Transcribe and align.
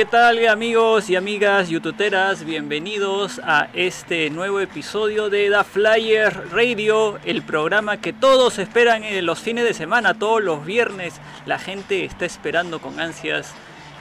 ¿qué 0.00 0.06
tal 0.06 0.48
amigos 0.48 1.10
y 1.10 1.16
amigas 1.16 1.68
youtuberas? 1.68 2.42
Bienvenidos 2.42 3.38
a 3.44 3.68
este 3.74 4.30
nuevo 4.30 4.58
episodio 4.58 5.28
de 5.28 5.50
The 5.50 5.62
Flyer 5.62 6.48
Radio, 6.50 7.18
el 7.22 7.42
programa 7.42 7.98
que 7.98 8.14
todos 8.14 8.58
esperan 8.58 9.04
en 9.04 9.26
los 9.26 9.40
fines 9.40 9.62
de 9.64 9.74
semana, 9.74 10.14
todos 10.14 10.42
los 10.42 10.64
viernes. 10.64 11.20
La 11.44 11.58
gente 11.58 12.06
está 12.06 12.24
esperando 12.24 12.80
con 12.80 12.98
ansias 12.98 13.52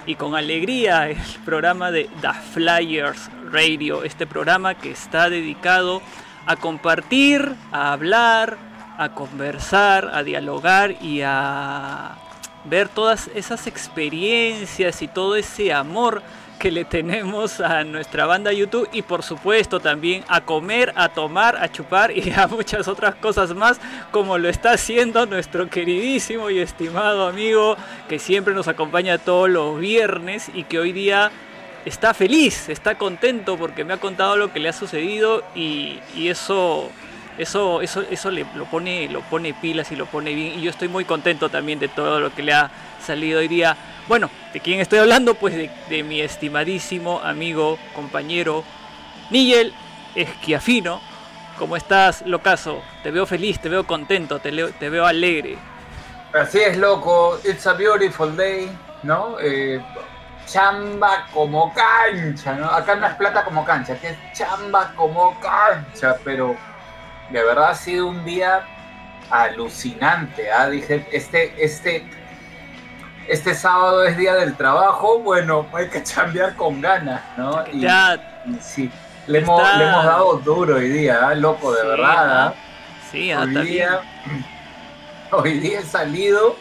y 0.05 0.15
con 0.15 0.35
alegría 0.35 1.09
el 1.09 1.17
programa 1.43 1.91
de 1.91 2.09
The 2.21 2.33
Flyers 2.53 3.29
Radio, 3.51 4.05
este 4.05 4.25
programa 4.25 4.75
que 4.75 4.91
está 4.91 5.29
dedicado 5.29 6.01
a 6.45 6.55
compartir, 6.55 7.55
a 7.73 7.91
hablar, 7.91 8.57
a 8.97 9.09
conversar, 9.09 10.09
a 10.13 10.23
dialogar 10.23 10.95
y 11.03 11.23
a 11.25 12.28
ver 12.69 12.87
todas 12.87 13.29
esas 13.35 13.67
experiencias 13.67 15.01
y 15.01 15.07
todo 15.07 15.35
ese 15.35 15.73
amor 15.73 16.21
que 16.59 16.71
le 16.71 16.83
tenemos 16.83 17.61
a 17.61 17.85
nuestra 17.85 18.25
banda 18.25 18.51
YouTube 18.51 18.89
y 18.91 19.01
por 19.01 19.23
supuesto 19.23 19.79
también 19.79 20.25
a 20.27 20.41
comer, 20.41 20.91
a 20.95 21.07
tomar, 21.07 21.55
a 21.55 21.71
chupar 21.71 22.15
y 22.15 22.31
a 22.31 22.47
muchas 22.47 22.87
otras 22.87 23.15
cosas 23.15 23.55
más 23.55 23.79
como 24.11 24.37
lo 24.37 24.49
está 24.49 24.73
haciendo 24.73 25.25
nuestro 25.25 25.69
queridísimo 25.69 26.49
y 26.49 26.59
estimado 26.59 27.27
amigo 27.27 27.77
que 28.09 28.19
siempre 28.19 28.53
nos 28.53 28.67
acompaña 28.67 29.17
todos 29.17 29.49
los 29.49 29.79
viernes 29.79 30.51
y 30.53 30.65
que 30.65 30.79
hoy 30.79 30.91
día 30.91 31.31
está 31.85 32.13
feliz, 32.13 32.67
está 32.67 32.95
contento 32.95 33.57
porque 33.57 33.85
me 33.85 33.93
ha 33.93 33.97
contado 33.97 34.35
lo 34.35 34.51
que 34.51 34.59
le 34.59 34.69
ha 34.69 34.73
sucedido 34.73 35.43
y, 35.55 35.99
y 36.13 36.27
eso 36.27 36.91
eso, 37.39 37.81
eso, 37.81 38.01
eso 38.01 38.29
le, 38.29 38.45
lo, 38.53 38.65
pone, 38.65 39.07
lo 39.07 39.21
pone 39.21 39.53
pilas 39.53 39.91
y 39.93 39.95
lo 39.95 40.05
pone 40.05 40.33
bien. 40.33 40.59
Y 40.59 40.61
yo 40.61 40.69
estoy 40.69 40.89
muy 40.89 41.05
contento 41.05 41.49
también 41.49 41.79
de 41.79 41.87
todo 41.87 42.19
lo 42.19 42.35
que 42.35 42.43
le 42.43 42.51
ha 42.51 42.69
salido 43.01 43.39
hoy 43.39 43.47
día. 43.47 43.77
Bueno, 44.09 44.29
¿de 44.51 44.59
quién 44.59 44.81
estoy 44.81 44.99
hablando? 44.99 45.35
Pues 45.35 45.55
de, 45.55 46.03
mi 46.03 46.19
estimadísimo 46.19 47.21
amigo, 47.21 47.79
compañero, 47.95 48.65
Nigel 49.29 49.73
Esquiafino. 50.15 50.99
¿Cómo 51.57 51.77
estás, 51.77 52.23
locazo? 52.25 52.81
Te 53.03 53.11
veo 53.11 53.25
feliz, 53.25 53.59
te 53.61 53.69
veo 53.69 53.87
contento, 53.87 54.39
te, 54.39 54.51
te 54.73 54.89
veo 54.89 55.05
alegre. 55.05 55.57
Así 56.33 56.59
es, 56.59 56.77
loco. 56.77 57.39
It's 57.45 57.65
a 57.67 57.73
beautiful 57.73 58.35
day, 58.35 58.69
¿no? 59.03 59.37
Eh, 59.39 59.81
chamba 60.45 61.25
como 61.33 61.73
cancha, 61.73 62.53
¿no? 62.55 62.69
Acá 62.69 62.95
no 62.95 63.07
es 63.07 63.15
plata 63.15 63.45
como 63.45 63.63
cancha, 63.63 63.97
que 63.97 64.09
es 64.09 64.17
chamba 64.33 64.91
como 64.95 65.39
cancha, 65.39 66.17
pero 66.25 66.57
de 67.31 67.43
verdad 67.43 67.69
ha 67.69 67.75
sido 67.75 68.07
un 68.07 68.25
día 68.25 68.65
alucinante. 69.29 70.51
¿ah? 70.51 70.69
Dije, 70.69 71.05
este, 71.11 71.53
este, 71.63 72.03
este 73.27 73.53
sábado 73.53 74.03
es 74.05 74.17
día 74.17 74.35
del 74.35 74.55
trabajo, 74.55 75.19
bueno, 75.19 75.67
hay 75.73 75.87
que 75.89 76.03
chambear 76.03 76.55
con 76.55 76.81
ganas, 76.81 77.21
¿no? 77.37 77.63
Y, 77.71 77.81
ya. 77.81 78.41
sí, 78.59 78.89
le 79.27 79.39
hemos, 79.39 79.61
le 79.77 79.87
hemos, 79.87 80.05
dado 80.05 80.37
duro 80.37 80.75
hoy 80.75 80.89
día, 80.89 81.27
¿ah? 81.27 81.35
loco, 81.35 81.73
de 81.73 81.87
verdad. 81.87 82.47
¿ah? 82.47 82.53
Sí, 83.11 83.33
hoy 83.33 83.55
día, 83.65 84.01
hoy 85.31 85.59
día 85.59 85.79
he 85.79 85.83
salido 85.83 86.55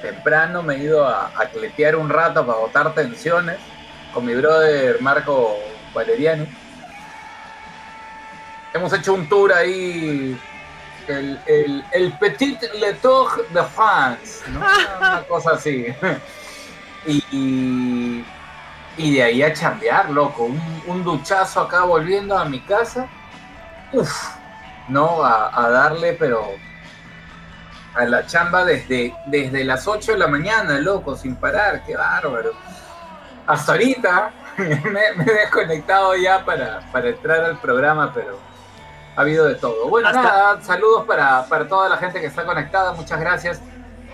temprano, 0.00 0.62
me 0.62 0.74
he 0.74 0.78
ido 0.78 1.06
a, 1.06 1.26
a 1.26 1.46
cletear 1.46 1.96
un 1.96 2.08
rato 2.08 2.44
para 2.44 2.58
botar 2.58 2.92
tensiones 2.94 3.56
con 4.12 4.26
mi 4.26 4.34
brother 4.34 5.00
Marco 5.00 5.56
Valeriani 5.94 6.46
hemos 8.74 8.92
hecho 8.92 9.14
un 9.14 9.28
tour 9.28 9.52
ahí, 9.52 10.38
el, 11.08 12.16
Petit 12.18 12.60
Le 12.74 12.94
Tour 12.94 13.46
de 13.48 13.62
France, 13.64 14.42
¿no? 14.50 14.60
una 14.98 15.22
cosa 15.28 15.52
así. 15.52 15.86
Y, 17.06 18.24
y, 18.96 19.14
de 19.14 19.22
ahí 19.22 19.42
a 19.42 19.52
chambear, 19.52 20.10
loco, 20.10 20.48
un, 20.86 21.04
duchazo 21.04 21.60
acá 21.60 21.82
volviendo 21.84 22.38
a 22.38 22.44
mi 22.44 22.60
casa, 22.60 23.08
uff, 23.92 24.36
¿no? 24.88 25.24
A, 25.24 25.68
darle, 25.68 26.12
pero 26.14 26.52
a 27.94 28.04
la 28.04 28.24
chamba 28.26 28.64
desde, 28.64 29.14
desde 29.26 29.64
las 29.64 29.86
8 29.86 30.12
de 30.12 30.18
la 30.18 30.28
mañana, 30.28 30.78
loco, 30.78 31.16
sin 31.16 31.36
parar, 31.36 31.84
qué 31.84 31.96
bárbaro. 31.96 32.52
Hasta 33.46 33.72
ahorita 33.72 34.30
me, 34.58 35.00
he 35.00 35.34
desconectado 35.34 36.14
ya 36.14 36.44
para, 36.44 36.80
para 36.92 37.08
entrar 37.08 37.40
al 37.40 37.58
programa, 37.58 38.12
pero 38.14 38.51
ha 39.14 39.20
habido 39.20 39.46
de 39.46 39.54
todo. 39.56 39.88
Bueno, 39.88 40.12
nada, 40.12 40.60
saludos 40.62 41.04
para, 41.06 41.46
toda 41.68 41.88
la 41.88 41.96
gente 41.96 42.20
que 42.20 42.26
está 42.26 42.44
conectada, 42.44 42.92
muchas 42.92 43.20
gracias. 43.20 43.60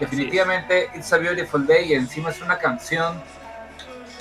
Definitivamente, 0.01 0.91
It's 0.95 1.13
a 1.13 1.19
Beautiful 1.19 1.67
Day 1.67 1.93
y 1.93 1.95
encima 1.95 2.31
es 2.31 2.41
una 2.41 2.59
canción 2.59 3.21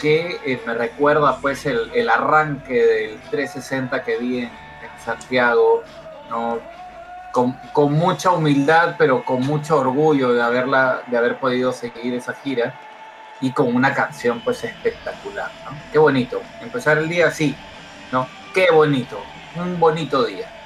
que 0.02 0.40
eh, 0.46 0.62
me 0.66 0.74
recuerda 0.74 1.38
pues 1.38 1.66
el, 1.66 2.10
arranque 2.10 2.74
del 2.74 3.22
360 3.32 4.04
que 4.04 4.18
vi 4.18 4.40
en, 4.42 4.68
Santiago, 5.04 5.84
¿no? 6.30 6.60
Con, 7.32 7.94
mucha 7.94 8.32
humildad, 8.32 8.96
pero 8.98 9.24
con 9.24 9.42
mucho 9.46 9.80
orgullo 9.80 10.34
de, 10.34 10.42
haberla, 10.42 11.04
de 11.08 11.18
haber 11.18 11.40
podido 11.40 11.72
seguir 11.72 12.16
esa 12.16 12.34
gira 12.34 12.74
y 13.40 13.52
con 13.52 13.74
una 13.74 13.94
canción 13.94 14.42
pues 14.44 14.64
espectacular, 14.64 15.52
¿no? 15.64 15.78
Qué 15.92 16.00
bonito, 16.00 16.42
empezar 16.62 16.98
el 16.98 17.08
día 17.08 17.28
así, 17.28 17.56
¿no? 18.12 18.28
Qué 18.54 18.70
bonito, 18.72 19.22
un 19.56 19.80
bonito 19.80 20.26
día 20.26 20.57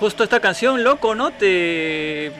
justo 0.00 0.24
esta 0.24 0.40
canción, 0.40 0.82
loco, 0.82 1.14
¿no? 1.14 1.30
Te 1.30 2.32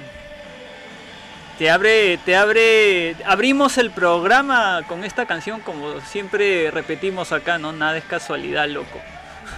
te 1.59 1.71
abre, 1.71 2.17
te 2.17 2.35
abre, 2.35 3.15
abrimos 3.27 3.77
el 3.77 3.91
programa 3.91 4.81
con 4.89 5.05
esta 5.05 5.27
canción 5.27 5.61
como 5.61 6.01
siempre 6.01 6.71
repetimos 6.71 7.33
acá, 7.33 7.59
¿no? 7.59 7.71
Nada 7.73 7.99
es 7.99 8.05
casualidad, 8.05 8.67
loco. 8.67 8.99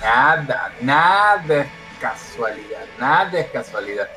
Nada, 0.01 0.73
nada 0.81 1.61
es 1.61 1.69
casualidad, 2.01 2.85
nada 2.99 3.39
es 3.39 3.49
casualidad. 3.53 4.09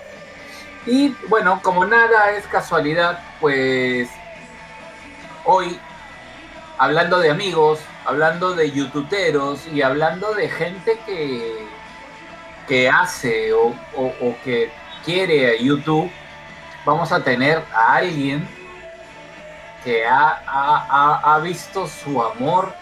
Y 0.87 1.09
bueno, 1.27 1.59
como 1.61 1.85
nada 1.85 2.31
es 2.31 2.47
casualidad, 2.47 3.19
pues 3.39 4.09
hoy, 5.43 5.79
hablando 6.79 7.19
de 7.19 7.29
amigos, 7.29 7.79
hablando 8.03 8.55
de 8.55 8.71
youtuberos 8.71 9.67
y 9.67 9.83
hablando 9.83 10.33
de 10.33 10.49
gente 10.49 10.99
que 11.05 11.74
que 12.67 12.89
hace 12.89 13.53
o, 13.53 13.73
que 14.43 14.71
quiere 15.03 15.51
a 15.51 15.61
YouTube, 15.61 16.09
vamos 16.85 17.11
a 17.11 17.23
tener 17.23 17.63
a 17.73 17.95
alguien 17.95 18.47
que 19.83 20.05
ha, 20.05 21.21
ha, 21.23 21.39
visto 21.39 21.87
su 21.87 22.21
amor 22.21 22.73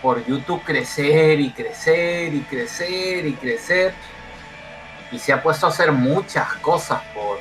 por 0.00 0.24
YouTube 0.26 0.62
crecer 0.62 1.40
y 1.40 1.50
crecer 1.50 2.32
y 2.34 2.40
crecer 2.42 3.26
y 3.26 3.32
crecer 3.32 3.94
y 5.10 5.18
se 5.18 5.32
ha 5.32 5.42
puesto 5.42 5.66
a 5.66 5.70
hacer 5.70 5.90
muchas 5.90 6.52
cosas 6.54 7.02
por, 7.14 7.38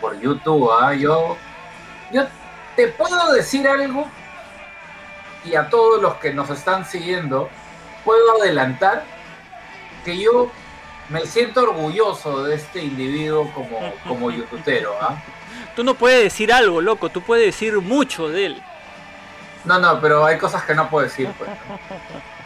por 0.00 0.18
YouTube. 0.20 0.70
¿ah? 0.72 0.92
Yo, 0.94 1.36
yo 2.12 2.26
te 2.74 2.88
puedo 2.88 3.32
decir 3.32 3.68
algo 3.68 4.06
y 5.44 5.54
a 5.54 5.68
todos 5.68 6.02
los 6.02 6.14
que 6.16 6.32
nos 6.32 6.50
están 6.50 6.84
siguiendo, 6.84 7.48
puedo 8.04 8.42
adelantar 8.42 9.04
que 10.04 10.18
yo 10.18 10.50
me 11.08 11.24
siento 11.26 11.62
orgulloso 11.62 12.44
de 12.44 12.56
este 12.56 12.82
individuo 12.82 13.50
como, 13.52 13.92
como 14.06 14.30
youtubero. 14.32 14.94
¿ah? 15.00 15.22
Tú 15.74 15.84
no 15.84 15.94
puedes 15.94 16.22
decir 16.22 16.52
algo, 16.52 16.80
loco, 16.80 17.08
tú 17.08 17.20
puedes 17.22 17.46
decir 17.46 17.74
mucho 17.80 18.28
de 18.28 18.46
él. 18.46 18.62
No, 19.64 19.78
no, 19.78 20.00
pero 20.00 20.24
hay 20.24 20.38
cosas 20.38 20.64
que 20.64 20.74
no 20.74 20.88
puedo 20.88 21.04
decir, 21.04 21.28
pues. 21.38 21.50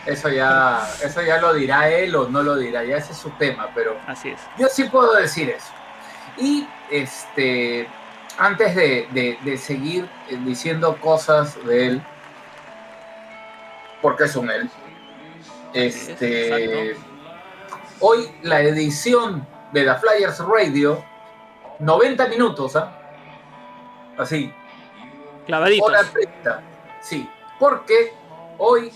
Eso 0.07 0.29
ya, 0.29 0.81
eso 1.03 1.23
ya 1.23 1.39
lo 1.41 1.55
dirá 1.55 1.89
él 1.89 2.17
o 2.17 2.29
no 2.29 2.43
lo 2.43 2.57
dirá, 2.57 2.83
ya 2.83 2.97
ese 2.97 3.13
es 3.13 3.19
su 3.19 3.31
tema, 3.31 3.69
pero 3.73 3.97
Así 4.09 4.31
es. 4.31 4.41
yo 4.59 4.69
sí 4.69 4.85
puedo 4.85 5.15
decir 5.15 5.51
eso. 5.51 5.69
Y 6.37 6.67
este, 6.91 7.87
antes 8.37 8.75
de, 8.75 9.39
de 9.41 9.59
seguir 9.59 10.09
diciendo 10.45 10.97
cosas 11.01 11.57
de 11.65 11.87
él, 11.87 12.03
porque 14.01 14.25
es 14.25 14.35
un 14.35 14.51
él, 14.51 14.69
este, 15.73 16.97
Hoy 18.05 18.29
la 18.43 18.61
edición 18.61 19.47
de 19.73 19.85
la 19.85 19.95
Flyers 19.95 20.41
Radio, 20.41 21.05
90 21.79 22.27
minutos, 22.27 22.75
¿ah? 22.75 22.93
Así. 24.19 24.53
Clavaditos. 25.47 25.89
Hora 25.89 26.03
30. 26.03 26.63
Sí, 27.01 27.31
porque 27.61 28.13
hoy 28.59 28.93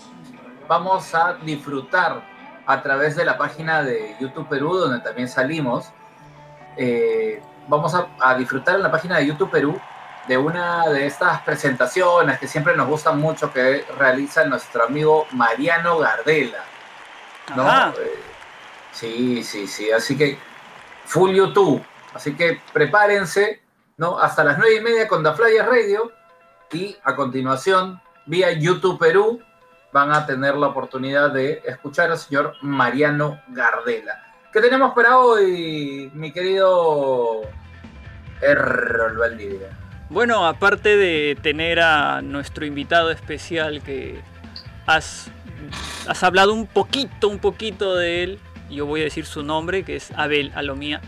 vamos 0.67 1.15
a 1.15 1.35
disfrutar 1.35 2.21
a 2.65 2.83
través 2.83 3.15
de 3.15 3.23
la 3.23 3.37
página 3.37 3.81
de 3.81 4.17
YouTube 4.19 4.49
Perú, 4.49 4.73
donde 4.73 4.99
también 4.99 5.29
salimos. 5.29 5.89
Eh, 6.75 7.41
vamos 7.69 7.95
a, 7.95 8.09
a, 8.19 8.35
disfrutar 8.35 8.75
en 8.75 8.83
la 8.83 8.91
página 8.91 9.19
de 9.19 9.27
YouTube 9.27 9.49
Perú 9.49 9.79
de 10.27 10.37
una 10.37 10.89
de 10.89 11.05
estas 11.05 11.41
presentaciones 11.43 12.39
que 12.39 12.47
siempre 12.49 12.75
nos 12.75 12.89
gustan 12.89 13.21
mucho 13.21 13.53
que 13.53 13.85
realiza 13.97 14.43
nuestro 14.43 14.83
amigo 14.83 15.27
Mariano 15.31 15.97
Gardela. 15.97 16.65
¿no? 17.55 17.89
Eh, 17.91 18.36
Sí, 18.97 19.43
sí, 19.43 19.67
sí. 19.67 19.91
Así 19.91 20.17
que 20.17 20.39
full 21.05 21.35
YouTube. 21.35 21.83
Así 22.15 22.35
que 22.35 22.59
prepárense, 22.73 23.61
¿no? 23.97 24.17
Hasta 24.17 24.43
las 24.43 24.57
nueve 24.57 24.77
y 24.77 24.81
media 24.81 25.07
con 25.07 25.23
The 25.23 25.61
Radio. 25.61 26.11
Y 26.71 26.97
a 27.03 27.15
continuación, 27.15 28.01
vía 28.25 28.51
YouTube 28.51 28.97
Perú 28.97 29.39
van 29.93 30.11
a 30.11 30.25
tener 30.25 30.55
la 30.55 30.67
oportunidad 30.67 31.31
de 31.31 31.61
escuchar 31.65 32.09
al 32.09 32.17
señor 32.17 32.55
Mariano 32.61 33.39
Gardela. 33.49 34.33
¿Qué 34.51 34.61
tenemos 34.61 34.93
para 34.93 35.19
hoy, 35.19 36.11
mi 36.15 36.31
querido 36.31 37.43
Errol 38.41 39.17
Valdivia? 39.17 39.77
Bueno, 40.09 40.45
aparte 40.45 40.97
de 40.97 41.37
tener 41.41 41.79
a 41.79 42.21
nuestro 42.21 42.65
invitado 42.65 43.11
especial 43.11 43.83
que 43.83 44.19
has 44.87 45.29
hablado 46.21 46.53
un 46.53 46.65
poquito, 46.65 47.27
un 47.27 47.39
poquito 47.39 47.95
de 47.95 48.23
él, 48.23 48.39
yo 48.69 48.85
voy 48.85 49.01
a 49.01 49.05
decir 49.05 49.25
su 49.25 49.43
nombre, 49.43 49.83
que 49.83 49.95
es 49.95 50.11
Abel 50.11 50.51
Alomía 50.55 51.01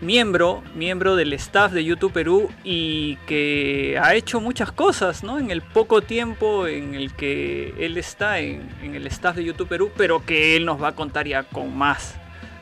miembro, 0.00 0.62
miembro 0.74 1.16
del 1.16 1.32
staff 1.32 1.72
de 1.72 1.84
YouTube 1.84 2.12
Perú 2.12 2.50
y 2.62 3.16
que 3.26 3.98
ha 4.00 4.14
hecho 4.14 4.40
muchas 4.40 4.70
cosas, 4.70 5.22
¿no? 5.22 5.38
En 5.38 5.50
el 5.50 5.62
poco 5.62 6.02
tiempo 6.02 6.66
en 6.66 6.94
el 6.94 7.14
que 7.14 7.74
él 7.78 7.96
está 7.96 8.38
en, 8.40 8.70
el 8.82 9.06
staff 9.06 9.36
de 9.36 9.44
YouTube 9.44 9.68
Perú, 9.68 9.90
pero 9.96 10.24
que 10.24 10.56
él 10.56 10.64
nos 10.64 10.82
va 10.82 10.88
a 10.88 10.94
contar 10.94 11.26
ya 11.26 11.42
con 11.44 11.76
más, 11.76 12.14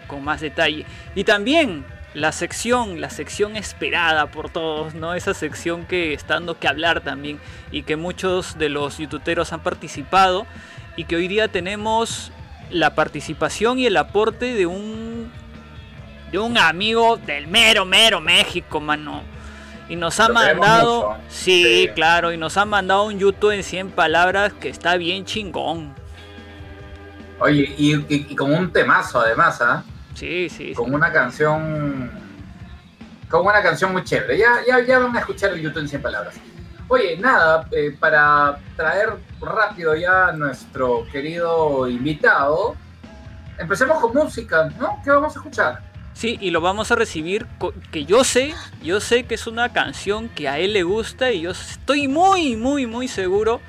con 0.07 0.25
más 0.25 0.41
detalle. 0.41 0.87
Y 1.15 1.25
también 1.25 1.85
la 2.15 2.33
sección, 2.33 3.01
la 3.01 3.11
sección 3.11 3.57
esperada 3.57 4.31
por 4.31 4.51
todos, 4.51 4.95
¿no? 4.95 5.15
Esa 5.15 5.35
sección 5.35 5.85
que 5.87 6.13
está 6.13 6.35
dando 6.35 6.59
que 6.59 6.69
hablar 6.69 7.01
también 7.01 7.41
y 7.71 7.83
que 7.83 7.97
muchos 7.97 8.59
de 8.59 8.69
los 8.69 8.99
youtuberos 8.99 9.53
han 9.53 9.63
participado 9.63 10.47
y 10.97 11.05
que 11.05 11.17
hoy 11.17 11.27
día 11.27 11.49
tenemos 11.49 12.31
la 12.71 12.95
participación 12.95 13.79
y 13.79 13.87
el 13.87 13.97
aporte 13.97 14.55
de 14.55 14.67
un 14.67 15.31
de 16.31 16.39
un 16.39 16.57
amigo 16.57 17.19
del 17.19 17.47
mero, 17.47 17.85
mero 17.85 18.21
México, 18.21 18.81
mano. 18.81 19.23
Y 19.89 19.97
nos 19.97 20.19
ha 20.21 20.29
mandado, 20.29 21.19
sí, 21.29 21.91
claro, 21.95 22.33
y 22.33 22.39
nos 22.39 22.57
ha 22.57 22.65
mandado 22.65 23.05
un 23.05 23.19
YouTube 23.19 23.51
en 23.51 23.63
100 23.63 23.91
palabras 23.91 24.55
que 24.55 24.71
está 24.71 24.97
bien 24.97 25.27
chingón. 25.27 25.95
Oye, 27.39 27.75
y, 27.77 28.35
con 28.35 28.55
un 28.55 28.73
temazo 28.73 29.21
además, 29.21 29.61
¿ah? 29.61 29.85
Sí, 30.15 30.49
sí. 30.49 30.73
Con 30.73 30.95
una 30.95 31.13
canción, 31.13 32.11
con 33.29 33.45
una 33.45 33.63
canción 33.63 33.93
muy 33.93 34.05
chévere. 34.05 34.39
Ya, 34.39 34.61
ya, 34.67 34.81
ya 34.81 34.99
van 35.01 35.15
a 35.15 35.21
escuchar 35.21 35.53
el 35.53 35.61
YouTube 35.61 35.81
en 35.81 35.89
100 35.89 36.01
palabras. 36.01 36.35
Oye, 36.89 37.17
nada, 37.17 37.67
eh, 37.73 37.97
para 37.99 38.59
traer 38.77 39.11
rápido 39.41 39.95
ya 39.95 40.29
a 40.29 40.33
nuestro 40.33 41.07
querido 41.11 41.89
invitado, 41.89 42.77
empecemos 43.59 43.99
con 44.01 44.13
música, 44.15 44.69
¿no? 44.79 45.01
¿Qué 45.03 45.11
vamos 45.11 45.35
a 45.35 45.39
escuchar? 45.39 45.93
Sí, 46.13 46.37
y 46.41 46.51
lo 46.51 46.61
vamos 46.61 46.93
a 46.93 46.95
recibir, 46.95 47.47
que 47.91 48.05
yo 48.05 48.23
sé, 48.25 48.55
yo 48.83 49.01
sé 49.01 49.25
que 49.25 49.35
es 49.35 49.47
una 49.47 49.73
canción 49.73 50.29
que 50.29 50.49
a 50.49 50.59
él 50.59 50.75
le 50.75 50.83
gusta 50.83 51.33
y 51.33 51.43
yo 51.43 51.53
estoy 51.53 52.07
muy, 52.07 52.57
muy, 52.57 52.87
muy 52.87 53.09
seguro 53.09 53.61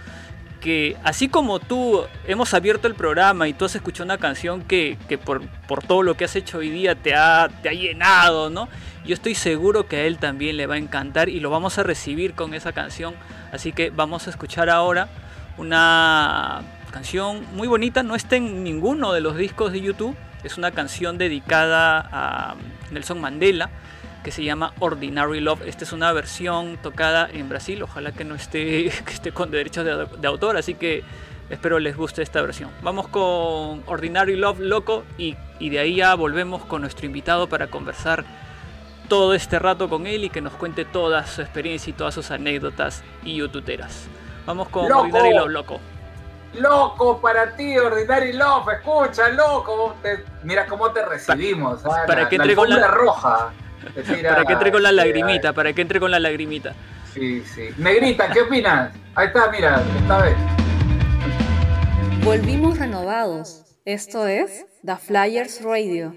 que 0.63 0.95
así 1.03 1.27
como 1.27 1.59
tú 1.59 2.05
hemos 2.25 2.53
abierto 2.53 2.87
el 2.87 2.95
programa 2.95 3.49
y 3.49 3.53
tú 3.53 3.65
has 3.65 3.75
escuchado 3.75 4.05
una 4.05 4.17
canción 4.17 4.61
que, 4.61 4.97
por, 5.23 5.41
todo 5.85 6.03
lo 6.03 6.15
que 6.15 6.23
has 6.23 6.35
hecho 6.37 6.59
hoy 6.59 6.69
día 6.69 6.95
te 6.95 7.13
ha, 7.13 7.49
te 7.61 7.67
ha 7.67 7.73
llenado, 7.73 8.49
¿no? 8.49 8.69
Yo 9.05 9.13
estoy 9.13 9.35
seguro 9.35 9.87
que 9.87 9.97
a 9.97 10.03
él 10.05 10.17
también 10.17 10.57
le 10.57 10.67
va 10.67 10.75
a 10.75 10.77
encantar 10.77 11.29
y 11.29 11.39
lo 11.39 11.49
vamos 11.49 11.77
a 11.77 11.83
recibir 11.83 12.33
con 12.33 12.53
esa 12.53 12.71
canción. 12.71 13.15
Así 13.51 13.71
que 13.73 13.89
vamos 13.89 14.27
a 14.27 14.29
escuchar 14.29 14.69
ahora 14.69 15.09
una 15.57 16.61
canción 16.91 17.45
muy 17.53 17.67
bonita, 17.67 18.03
no 18.03 18.15
está 18.15 18.35
en 18.35 18.63
ninguno 18.63 19.13
de 19.13 19.21
los 19.21 19.35
discos 19.35 19.71
de 19.71 19.81
YouTube 19.81 20.15
es 20.43 20.57
una 20.57 20.71
canción 20.71 21.17
dedicada 21.17 22.07
a 22.11 22.55
Nelson 22.91 23.19
Mandela 23.21 23.69
que 24.23 24.31
se 24.31 24.43
llama 24.43 24.73
Ordinary 24.79 25.39
Love. 25.39 25.67
Esta 25.67 25.83
es 25.83 25.91
una 25.91 26.11
versión 26.13 26.77
tocada 26.77 27.29
en 27.31 27.49
Brasil, 27.49 27.81
ojalá 27.83 28.13
que 28.13 28.23
no 28.23 28.35
esté, 28.35 28.89
que 29.05 29.13
esté 29.13 29.31
con 29.31 29.51
derechos 29.51 29.85
de, 29.85 30.27
autor, 30.27 30.55
así 30.57 30.75
que 30.75 31.03
espero 31.49 31.79
les 31.79 31.95
guste 31.95 32.21
esta 32.21 32.41
versión. 32.41 32.71
Vamos 32.81 33.07
con 33.07 33.83
Ordinary 33.85 34.35
Love 34.35 34.59
Loco 34.59 35.03
y, 35.17 35.35
y 35.59 35.69
de 35.69 35.79
ahí 35.79 35.95
ya 35.95 36.15
volvemos 36.15 36.63
con 36.65 36.81
nuestro 36.81 37.05
invitado 37.05 37.47
para 37.47 37.67
conversar 37.67 38.23
todo 39.07 39.33
este 39.33 39.59
rato 39.59 39.89
con 39.89 40.07
él 40.07 40.23
y 40.25 40.29
que 40.29 40.41
nos 40.41 40.53
cuente 40.53 40.85
toda 40.85 41.25
su 41.25 41.41
experiencia 41.41 41.91
y 41.91 41.93
todas 41.93 42.13
sus 42.13 42.31
anécdotas 42.31 43.03
y 43.23 43.35
youtuberas. 43.35 44.07
Vamos 44.45 44.69
con 44.69 44.91
Ordinary 44.91 45.33
Love 45.33 45.49
Loco. 45.49 45.79
Loco 46.53 47.19
para 47.19 47.55
ti, 47.55 47.77
Ordinary 47.77 48.33
Love, 48.33 48.73
escucha, 48.73 49.29
loco. 49.29 49.95
mira 50.43 50.65
cómo 50.67 50.91
te 50.91 51.03
recibimos. 51.05 51.81
para, 51.81 52.29
que 52.29 52.35
entre 52.35 52.55
con 52.55 52.69
la 52.69 52.87
roja. 52.87 53.51
para 54.23 54.45
que 54.45 54.53
entre 54.53 54.71
con 54.71 54.83
la 54.83 54.91
lagrimita, 54.91 55.53
para 55.53 55.73
que 55.73 55.81
entre 55.81 55.99
con 55.99 56.11
la 56.11 56.19
lagrimita. 56.19 56.73
Sí, 57.13 57.43
sí. 57.43 57.69
Negrita, 57.77 58.29
¿qué 58.29 58.41
opinas? 58.41 58.93
Ahí 59.15 59.27
está, 59.27 59.49
mira, 59.51 59.81
esta 59.99 60.17
vez. 60.21 60.35
Volvimos 62.23 62.79
renovados. 62.79 63.63
Esto 63.85 64.27
es 64.27 64.65
The 64.85 64.95
Flyers 64.95 65.61
Radio. 65.61 66.13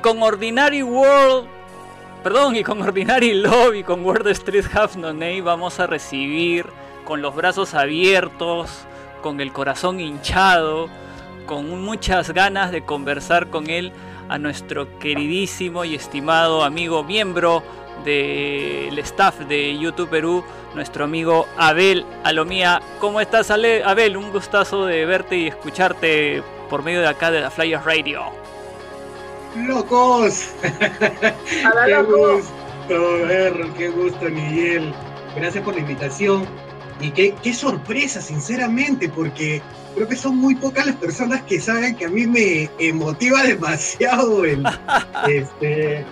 Con 0.00 0.22
Ordinary 0.22 0.82
World, 0.82 1.46
perdón, 2.22 2.56
y 2.56 2.64
con 2.64 2.80
Ordinary 2.80 3.34
Love 3.34 3.74
y 3.76 3.82
con 3.82 4.04
World 4.04 4.28
Street 4.28 4.64
Have 4.72 4.96
No 4.96 5.12
Name 5.12 5.42
vamos 5.42 5.78
a 5.78 5.86
recibir 5.86 6.66
con 7.04 7.22
los 7.22 7.34
brazos 7.34 7.74
abiertos, 7.74 8.86
con 9.22 9.40
el 9.40 9.52
corazón 9.52 10.00
hinchado, 10.00 10.88
con 11.46 11.82
muchas 11.82 12.30
ganas 12.32 12.72
de 12.72 12.84
conversar 12.84 13.48
con 13.48 13.68
él 13.68 13.92
a 14.28 14.38
nuestro 14.38 14.98
queridísimo 14.98 15.84
y 15.84 15.94
estimado 15.94 16.62
amigo 16.62 17.02
miembro 17.02 17.62
del 18.04 18.98
staff 19.00 19.40
de 19.40 19.76
YouTube 19.78 20.08
Perú, 20.08 20.44
nuestro 20.74 21.04
amigo 21.04 21.46
Abel 21.58 22.06
Alomía. 22.24 22.80
¿Cómo 23.00 23.20
estás, 23.20 23.50
Abel? 23.50 24.16
Un 24.16 24.30
gustazo 24.30 24.86
de 24.86 25.04
verte 25.04 25.36
y 25.36 25.48
escucharte 25.48 26.42
por 26.70 26.82
medio 26.82 27.00
de 27.00 27.08
acá 27.08 27.30
de 27.30 27.40
la 27.40 27.50
Flyers 27.50 27.84
Radio. 27.84 28.49
¡Locos! 29.56 30.50
¡Qué 31.86 32.02
gusto 32.02 33.26
verlo! 33.26 33.74
¡Qué 33.76 33.88
gusto, 33.88 34.28
Miguel! 34.28 34.92
Gracias 35.36 35.64
por 35.64 35.74
la 35.74 35.80
invitación. 35.80 36.46
Y 37.00 37.10
qué, 37.10 37.34
qué 37.42 37.54
sorpresa, 37.54 38.20
sinceramente, 38.20 39.08
porque 39.08 39.62
creo 39.94 40.06
que 40.06 40.16
son 40.16 40.36
muy 40.36 40.54
pocas 40.54 40.86
las 40.86 40.96
personas 40.96 41.42
que 41.42 41.60
saben 41.60 41.96
que 41.96 42.04
a 42.04 42.08
mí 42.08 42.26
me 42.26 42.68
motiva 42.92 43.42
demasiado 43.42 44.44
el, 44.44 44.64
este, 45.28 46.04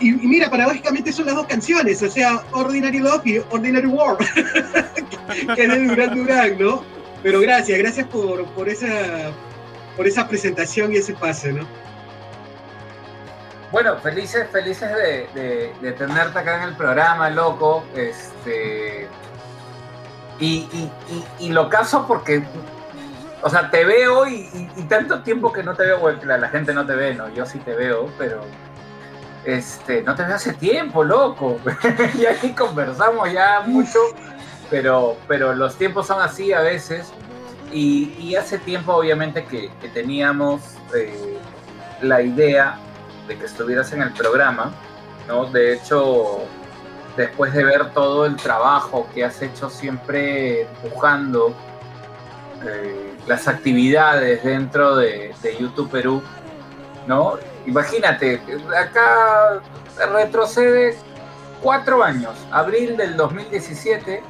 y, 0.00 0.12
mira, 0.12 0.50
paradójicamente 0.50 1.12
son 1.12 1.26
las 1.26 1.34
dos 1.34 1.46
canciones, 1.46 2.02
o 2.02 2.10
sea, 2.10 2.42
Ordinary 2.52 2.98
Love 2.98 3.26
y 3.26 3.38
Ordinary 3.50 3.86
World, 3.86 4.18
que 5.54 5.64
es 5.64 5.68
de 5.68 5.84
Duran 5.84 6.16
Duran, 6.16 6.58
¿no? 6.58 6.82
Pero 7.22 7.40
gracias, 7.40 7.78
gracias 7.78 8.06
por, 8.06 8.44
por, 8.46 8.68
esa, 8.68 9.32
por 9.96 10.06
esa 10.06 10.26
presentación 10.28 10.92
y 10.92 10.96
ese 10.96 11.12
pase, 11.12 11.52
¿no? 11.52 11.66
Bueno, 13.76 13.98
felices, 13.98 14.48
felices 14.50 14.90
de, 15.34 15.94
tenerte 15.98 16.38
acá 16.38 16.62
en 16.62 16.70
el 16.70 16.76
programa, 16.76 17.28
loco. 17.28 17.84
Este. 17.94 19.06
Y, 20.40 20.66
y, 21.38 21.50
lo 21.50 21.68
caso 21.68 22.06
porque. 22.08 22.42
O 23.42 23.50
sea, 23.50 23.70
te 23.70 23.84
veo 23.84 24.26
y, 24.26 24.66
tanto 24.88 25.20
tiempo 25.20 25.52
que 25.52 25.62
no 25.62 25.74
te 25.74 25.82
veo, 25.82 25.98
bueno, 25.98 26.20
la, 26.24 26.48
gente 26.48 26.72
no 26.72 26.86
te 26.86 26.94
ve, 26.94 27.12
¿no? 27.12 27.28
Yo 27.28 27.44
sí 27.44 27.58
te 27.58 27.74
veo, 27.74 28.10
pero. 28.16 28.40
Este, 29.44 30.02
no 30.02 30.14
te 30.14 30.24
veo 30.24 30.36
hace 30.36 30.54
tiempo, 30.54 31.04
loco. 31.04 31.60
y 32.18 32.24
aquí 32.24 32.54
conversamos 32.54 33.30
ya 33.30 33.60
mucho, 33.66 33.98
pero, 34.70 35.18
pero 35.28 35.54
los 35.54 35.76
tiempos 35.76 36.06
son 36.06 36.22
así 36.22 36.50
a 36.54 36.62
veces. 36.62 37.12
Y, 37.70 38.36
hace 38.36 38.56
tiempo, 38.56 38.94
obviamente, 38.94 39.44
que, 39.44 39.68
teníamos 39.92 40.62
eh, 40.94 41.36
la 42.00 42.22
idea 42.22 42.78
de 43.26 43.38
que 43.38 43.46
estuvieras 43.46 43.92
en 43.92 44.02
el 44.02 44.12
programa, 44.12 44.72
¿no? 45.26 45.46
De 45.46 45.74
hecho, 45.74 46.40
después 47.16 47.52
de 47.52 47.64
ver 47.64 47.92
todo 47.92 48.26
el 48.26 48.36
trabajo 48.36 49.08
que 49.14 49.24
has 49.24 49.40
hecho 49.42 49.70
siempre 49.70 50.62
empujando 50.62 51.54
eh, 52.64 53.14
las 53.26 53.48
actividades 53.48 54.44
dentro 54.44 54.96
de, 54.96 55.34
YouTube 55.58 55.90
Perú, 55.90 56.22
¿no? 57.06 57.38
Imagínate, 57.66 58.40
acá 58.76 59.60
retrocede 60.12 60.96
cuatro 61.62 62.02
años, 62.02 62.34
abril 62.50 62.96
del 62.96 63.16
2017, 63.16 64.22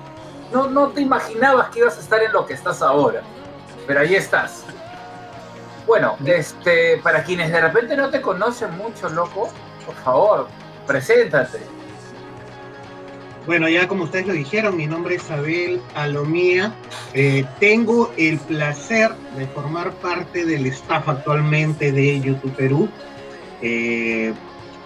no, 0.52 0.68
no 0.68 0.88
te 0.88 1.00
imaginabas 1.00 1.70
que 1.70 1.80
ibas 1.80 1.96
a 1.98 2.00
estar 2.00 2.22
en 2.22 2.32
lo 2.32 2.46
que 2.46 2.54
estás 2.54 2.80
ahora, 2.82 3.22
pero 3.86 4.00
ahí 4.00 4.14
estás. 4.14 4.64
Bueno, 5.87 6.16
este, 6.25 6.99
para 6.99 7.23
quienes 7.23 7.52
de 7.52 7.61
repente 7.61 7.97
no 7.97 8.11
te 8.11 8.21
conocen 8.21 8.76
mucho, 8.76 9.09
loco, 9.09 9.50
por 9.85 9.95
favor, 9.97 10.49
preséntate. 10.87 11.61
Bueno, 13.47 13.69
ya 13.69 13.87
como 13.87 14.05
ustedes 14.05 14.26
lo 14.26 14.33
dijeron, 14.33 14.76
mi 14.76 14.88
nombre 14.88 15.14
es 15.14 15.31
Abel 15.31 15.81
Alomía. 15.95 16.73
Eh, 17.14 17.45
tengo 17.61 18.12
el 18.16 18.38
placer 18.38 19.12
de 19.37 19.47
formar 19.47 19.93
parte 19.93 20.45
del 20.45 20.66
staff 20.66 21.09
actualmente 21.09 21.93
de 21.93 22.21
YouTube 22.21 22.52
Perú. 22.57 22.88
Eh, 23.62 24.35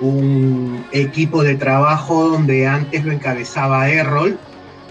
un 0.01 0.87
equipo 0.93 1.43
de 1.43 1.55
trabajo 1.55 2.29
donde 2.29 2.67
antes 2.67 3.03
lo 3.03 3.13
encabezaba 3.13 3.89
Errol, 3.89 4.39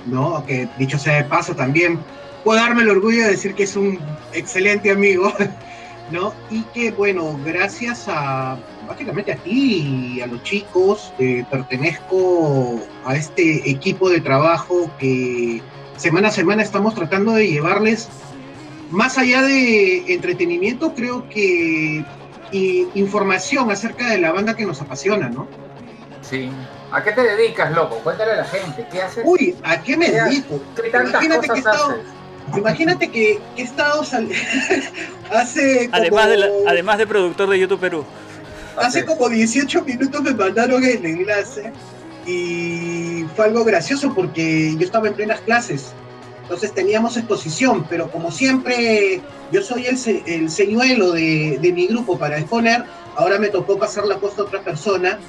¿no? 0.08 0.44
Que 0.48 0.68
dicho 0.80 0.98
sea 0.98 1.18
de 1.18 1.24
paso 1.26 1.56
también 1.56 2.00
puedo 2.44 2.60
darme 2.60 2.82
el 2.82 2.90
orgullo 2.90 3.24
de 3.24 3.32
decir 3.32 3.54
que 3.54 3.64
es 3.64 3.76
un 3.76 4.00
excelente 4.34 4.92
amigo 4.92 5.32
¿no? 6.12 6.34
Y 6.50 6.64
que, 6.74 6.92
bueno, 6.92 7.40
gracias 7.44 8.06
a, 8.08 8.58
básicamente 8.88 9.32
a 9.32 9.36
ti 9.36 10.16
y 10.16 10.22
a 10.22 10.28
los 10.28 10.44
chicos, 10.44 11.14
eh, 11.20 11.46
pertenezco 11.50 12.80
a 13.06 13.16
este 13.16 13.70
equipo 13.70 14.10
de 14.10 14.22
trabajo 14.22 14.92
que 15.00 15.62
semana 15.98 16.30
a 16.30 16.32
semana 16.32 16.64
estamos 16.64 16.96
tratando 16.96 17.34
de 17.34 17.48
llevarles, 17.48 18.10
más 18.90 19.18
allá 19.18 19.44
de 19.44 20.14
entretenimiento, 20.14 20.94
creo 20.96 21.30
que 21.30 22.04
información 22.52 23.70
acerca 23.70 24.10
de 24.10 24.18
la 24.18 24.32
banda 24.32 24.56
que 24.56 24.66
nos 24.66 24.82
apasiona, 24.82 25.30
¿no? 25.30 25.48
Sí. 26.22 26.50
¿A 26.92 27.04
qué 27.04 27.12
te 27.12 27.22
dedicas, 27.22 27.72
loco? 27.72 28.00
Cuéntale 28.00 28.32
a 28.32 28.36
la 28.38 28.46
gente, 28.46 28.88
¿qué 28.92 29.02
haces? 29.02 29.24
Uy, 29.26 29.56
¿a 29.64 29.82
qué 29.82 29.96
me 29.96 30.10
dedico? 30.10 30.60
¿Qué 30.76 30.90
tantas 30.90 31.26
cosas 31.28 31.66
haces? 31.68 32.19
Imagínate 32.58 33.10
que, 33.10 33.40
he 33.58 33.62
estado 33.62 34.02
hace 35.32 35.90
además, 35.92 36.30
de 36.30 36.52
además 36.68 36.98
de 36.98 37.08
productor 37.08 37.50
de 37.50 37.60
YouTube 37.60 37.80
Perú. 37.80 38.06
Hace 38.78 39.06
como 39.06 39.30
18 39.30 39.84
minutos 39.84 40.22
me 40.22 40.34
mandaron 40.34 40.84
el 40.84 41.06
enlace 41.06 41.72
y 42.26 43.26
fue 43.36 43.46
algo 43.46 43.64
gracioso 43.64 44.14
porque 44.14 44.76
yo 44.78 44.86
estaba 44.86 45.08
en 45.08 45.14
plenas 45.16 45.42
clases. 45.42 45.92
Entonces 46.44 46.74
teníamos 46.74 47.16
exposición, 47.18 47.86
pero 47.90 48.10
como 48.10 48.32
siempre 48.32 49.22
yo 49.52 49.62
soy 49.62 49.86
el, 49.86 49.98
el 50.26 50.50
señuelo 50.50 51.12
de, 51.12 51.60
mi 51.74 51.88
grupo 51.88 52.18
para 52.18 52.40
exponer, 52.40 52.84
ahora 53.16 53.38
me 53.38 53.50
tocó 53.50 53.78
pasar 53.78 54.06
la 54.06 54.18
costa 54.18 54.42
a 54.42 54.46
otra 54.46 54.62
persona. 54.62 55.20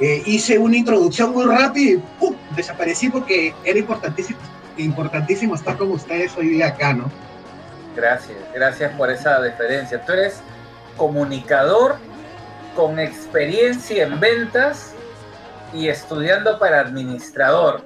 Eh, 0.00 0.22
hice 0.24 0.58
una 0.58 0.78
introducción 0.78 1.32
muy 1.32 1.44
rápida 1.44 1.90
y 1.90 2.02
¡pum! 2.18 2.34
desaparecí 2.56 3.10
porque 3.10 3.52
era 3.64 3.78
importantísimo 3.78 4.38
importantísimo 4.84 5.54
estar 5.54 5.76
con 5.76 5.90
ustedes 5.90 6.36
hoy 6.36 6.48
día 6.48 6.68
acá, 6.68 6.92
¿no? 6.92 7.10
Gracias, 7.96 8.38
gracias 8.54 8.92
por 8.94 9.10
esa 9.10 9.40
deferencia. 9.40 10.00
Tú 10.04 10.12
eres 10.12 10.40
comunicador 10.96 11.96
con 12.76 12.98
experiencia 12.98 14.04
en 14.04 14.20
ventas 14.20 14.94
y 15.74 15.88
estudiando 15.88 16.58
para 16.58 16.80
administrador. 16.80 17.82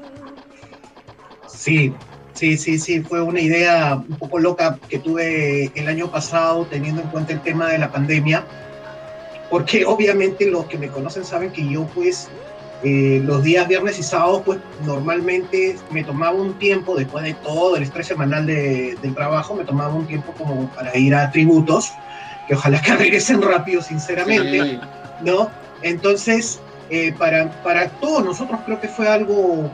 Sí, 1.46 1.94
sí, 2.32 2.56
sí, 2.56 2.78
sí, 2.78 3.00
fue 3.02 3.22
una 3.22 3.40
idea 3.40 3.94
un 3.96 4.16
poco 4.18 4.38
loca 4.38 4.78
que 4.88 4.98
tuve 4.98 5.70
el 5.74 5.88
año 5.88 6.10
pasado 6.10 6.66
teniendo 6.66 7.02
en 7.02 7.08
cuenta 7.08 7.32
el 7.32 7.40
tema 7.40 7.68
de 7.68 7.78
la 7.78 7.90
pandemia, 7.90 8.44
porque 9.50 9.84
obviamente 9.86 10.50
los 10.50 10.66
que 10.66 10.78
me 10.78 10.88
conocen 10.88 11.24
saben 11.24 11.50
que 11.50 11.66
yo 11.68 11.84
pues 11.94 12.28
eh, 12.84 13.22
los 13.24 13.42
días 13.42 13.66
viernes 13.66 13.98
y 13.98 14.02
sábados, 14.02 14.42
pues 14.44 14.58
normalmente 14.84 15.76
me 15.90 16.04
tomaba 16.04 16.36
un 16.36 16.52
tiempo, 16.58 16.94
después 16.94 17.24
de 17.24 17.32
todo 17.32 17.76
el 17.76 17.82
estrés 17.82 18.06
semanal 18.06 18.44
de, 18.44 18.98
del 19.00 19.14
trabajo, 19.14 19.54
me 19.54 19.64
tomaba 19.64 19.94
un 19.94 20.06
tiempo 20.06 20.34
como 20.36 20.68
para 20.68 20.94
ir 20.94 21.14
a 21.14 21.30
tributos, 21.30 21.92
que 22.46 22.54
ojalá 22.54 22.82
que 22.82 22.94
regresen 22.94 23.40
rápido, 23.40 23.80
sinceramente, 23.80 24.80
¿no? 25.22 25.48
Entonces, 25.80 26.60
eh, 26.90 27.14
para, 27.18 27.50
para 27.62 27.88
todos 27.88 28.22
nosotros 28.22 28.60
creo 28.66 28.78
que 28.78 28.88
fue 28.88 29.08
algo 29.08 29.70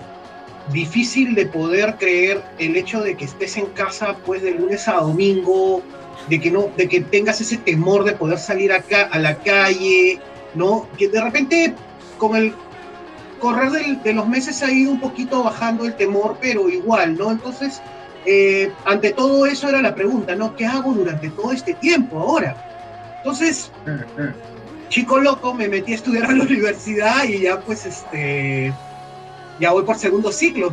difícil 0.72 1.34
de 1.34 1.46
poder 1.46 1.96
creer 1.98 2.40
el 2.58 2.76
hecho 2.76 3.02
de 3.02 3.16
que 3.16 3.24
estés 3.24 3.56
en 3.56 3.66
casa 3.66 4.16
pues 4.24 4.40
de 4.42 4.52
lunes 4.52 4.86
a 4.86 5.00
domingo, 5.00 5.82
de 6.28 6.40
que 6.40 6.52
no, 6.52 6.70
de 6.76 6.88
que 6.88 7.00
tengas 7.00 7.40
ese 7.40 7.56
temor 7.56 8.04
de 8.04 8.12
poder 8.12 8.38
salir 8.38 8.72
acá 8.72 9.08
a 9.10 9.18
la 9.18 9.34
calle, 9.34 10.20
¿no? 10.54 10.86
Que 10.96 11.08
de 11.08 11.20
repente 11.20 11.74
con 12.18 12.36
el 12.36 12.54
correr 13.40 13.72
de 14.02 14.12
los 14.12 14.28
meses 14.28 14.62
ha 14.62 14.70
ido 14.70 14.92
un 14.92 15.00
poquito 15.00 15.42
bajando 15.42 15.84
el 15.84 15.96
temor, 15.96 16.36
pero 16.40 16.68
igual, 16.68 17.16
¿no? 17.18 17.32
Entonces, 17.32 17.82
eh, 18.26 18.72
ante 18.84 19.12
todo 19.12 19.46
eso 19.46 19.68
era 19.68 19.82
la 19.82 19.94
pregunta, 19.94 20.36
¿no? 20.36 20.54
¿Qué 20.54 20.66
hago 20.66 20.92
durante 20.92 21.30
todo 21.30 21.52
este 21.52 21.74
tiempo 21.74 22.20
ahora? 22.20 22.54
Entonces, 23.18 23.72
chico 24.88 25.18
loco, 25.18 25.54
me 25.54 25.68
metí 25.68 25.92
a 25.92 25.96
estudiar 25.96 26.26
a 26.26 26.32
la 26.32 26.44
universidad 26.44 27.24
y 27.24 27.40
ya 27.40 27.60
pues 27.60 27.86
este, 27.86 28.72
ya 29.58 29.72
voy 29.72 29.84
por 29.84 29.96
segundo 29.96 30.30
ciclo. 30.30 30.72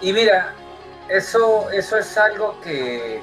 Y 0.00 0.12
mira, 0.12 0.54
eso, 1.08 1.70
eso 1.70 1.98
es 1.98 2.16
algo 2.16 2.58
que, 2.62 3.20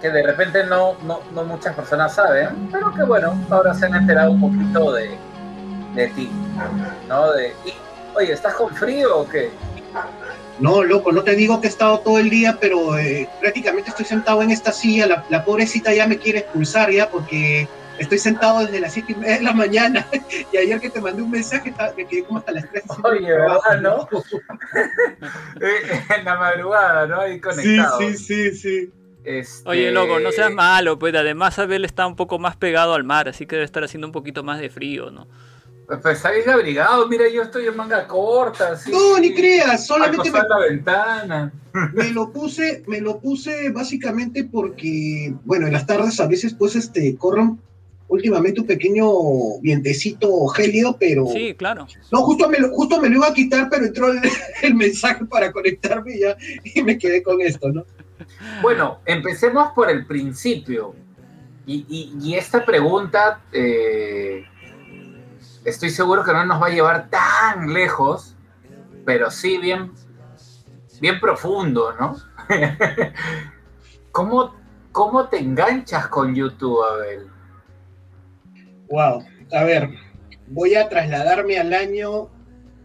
que 0.00 0.10
de 0.10 0.22
repente 0.22 0.64
no, 0.64 0.96
no, 1.04 1.20
no, 1.32 1.44
muchas 1.44 1.74
personas 1.76 2.14
saben, 2.14 2.68
pero 2.72 2.92
que 2.92 3.04
bueno, 3.04 3.38
ahora 3.50 3.72
se 3.74 3.86
han 3.86 3.94
enterado 3.94 4.32
un 4.32 4.40
poquito 4.40 4.92
de, 4.92 5.16
de 5.96 6.08
ti, 6.08 6.30
¿no? 7.08 7.32
De, 7.32 7.52
oye, 8.14 8.32
¿estás 8.32 8.54
con 8.54 8.74
frío 8.74 9.18
o 9.18 9.28
qué? 9.28 9.50
No, 10.58 10.82
loco, 10.82 11.12
no 11.12 11.22
te 11.22 11.34
digo 11.34 11.60
que 11.60 11.66
he 11.66 11.70
estado 11.70 12.00
todo 12.00 12.18
el 12.18 12.30
día, 12.30 12.56
pero 12.60 12.98
eh, 12.98 13.28
prácticamente 13.40 13.90
estoy 13.90 14.06
sentado 14.06 14.42
en 14.42 14.50
esta 14.50 14.72
silla. 14.72 15.06
La, 15.06 15.24
la, 15.28 15.44
pobrecita 15.44 15.92
ya 15.92 16.06
me 16.06 16.18
quiere 16.18 16.40
expulsar 16.40 16.90
ya 16.90 17.10
porque 17.10 17.68
estoy 17.98 18.18
sentado 18.18 18.60
desde 18.60 18.80
las 18.80 18.92
7 18.92 19.12
y 19.12 19.14
media 19.16 19.36
de 19.36 19.42
la 19.42 19.52
mañana. 19.52 20.06
y 20.52 20.56
ayer 20.56 20.80
que 20.80 20.90
te 20.90 21.00
mandé 21.00 21.22
un 21.22 21.30
mensaje, 21.30 21.72
me 21.96 22.06
quedé 22.06 22.24
como 22.24 22.38
hasta 22.38 22.52
las 22.52 22.70
3. 22.70 22.84
Oye, 23.04 23.32
¿verdad, 23.32 23.58
no? 23.82 24.08
en 26.16 26.24
la 26.24 26.36
madrugada, 26.36 27.06
¿no? 27.06 27.20
Ahí 27.20 27.40
conectado. 27.40 27.98
Sí, 27.98 28.16
sí, 28.16 28.50
sí, 28.50 28.56
sí. 28.56 28.92
Este... 29.24 29.68
Oye, 29.68 29.90
loco, 29.90 30.20
no 30.20 30.30
seas 30.30 30.52
malo, 30.52 31.00
pues 31.00 31.12
además 31.14 31.58
Abel 31.58 31.84
está 31.84 32.06
un 32.06 32.14
poco 32.14 32.38
más 32.38 32.56
pegado 32.56 32.94
al 32.94 33.02
mar, 33.02 33.28
así 33.28 33.44
que 33.44 33.56
debe 33.56 33.64
estar 33.64 33.82
haciendo 33.82 34.06
un 34.06 34.12
poquito 34.12 34.44
más 34.44 34.60
de 34.60 34.70
frío, 34.70 35.10
¿no? 35.10 35.26
Pues 35.86 36.16
está 36.16 36.32
bien 36.32 36.48
abrigado, 36.50 37.06
mira, 37.08 37.28
yo 37.28 37.42
estoy 37.42 37.66
en 37.66 37.76
manga 37.76 38.06
corta. 38.08 38.72
Así, 38.72 38.90
no, 38.90 39.18
ni 39.18 39.32
creas, 39.32 39.86
solamente 39.86 40.30
me, 40.30 40.38
la 40.38 40.58
ventana. 40.58 41.52
me 41.92 42.10
lo 42.10 42.32
puse, 42.32 42.82
me 42.88 43.00
lo 43.00 43.20
puse 43.20 43.70
básicamente 43.70 44.44
porque, 44.44 45.32
bueno, 45.44 45.66
en 45.66 45.72
las 45.72 45.86
tardes 45.86 46.18
a 46.18 46.26
veces 46.26 46.54
pues 46.54 46.74
este 46.74 47.16
corren 47.16 47.60
últimamente 48.08 48.60
un 48.60 48.66
pequeño 48.66 49.08
vientecito 49.60 50.46
gélido, 50.48 50.96
pero... 50.98 51.26
Sí, 51.26 51.54
claro. 51.54 51.86
No, 52.10 52.22
justo 52.22 52.48
me 52.48 52.58
lo, 52.58 52.70
justo 52.70 53.00
me 53.00 53.08
lo 53.08 53.16
iba 53.16 53.28
a 53.28 53.34
quitar, 53.34 53.68
pero 53.70 53.86
entró 53.86 54.10
el, 54.10 54.20
el 54.62 54.74
mensaje 54.74 55.24
para 55.24 55.52
conectarme 55.52 56.16
y 56.16 56.20
ya, 56.20 56.36
y 56.64 56.82
me 56.82 56.98
quedé 56.98 57.22
con 57.22 57.40
esto, 57.40 57.70
¿no? 57.70 57.84
Bueno, 58.62 59.00
empecemos 59.06 59.72
por 59.74 59.90
el 59.90 60.06
principio. 60.06 60.94
Y, 61.66 61.84
y, 61.88 62.28
y 62.28 62.34
esta 62.36 62.64
pregunta, 62.64 63.40
eh, 63.52 64.44
estoy 65.66 65.90
seguro 65.90 66.24
que 66.24 66.32
no 66.32 66.46
nos 66.46 66.62
va 66.62 66.68
a 66.68 66.70
llevar 66.70 67.10
tan 67.10 67.74
lejos, 67.74 68.36
pero 69.04 69.30
sí 69.30 69.58
bien, 69.58 69.92
bien 71.00 71.20
profundo, 71.20 71.92
¿no? 71.98 72.16
¿Cómo, 74.12 74.54
¿Cómo 74.92 75.28
te 75.28 75.38
enganchas 75.38 76.06
con 76.06 76.34
YouTube, 76.34 76.82
Abel? 76.84 77.26
Wow, 78.88 79.22
a 79.52 79.64
ver, 79.64 79.90
voy 80.46 80.76
a 80.76 80.88
trasladarme 80.88 81.58
al 81.58 81.74
año 81.74 82.30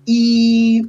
Y 0.04 0.86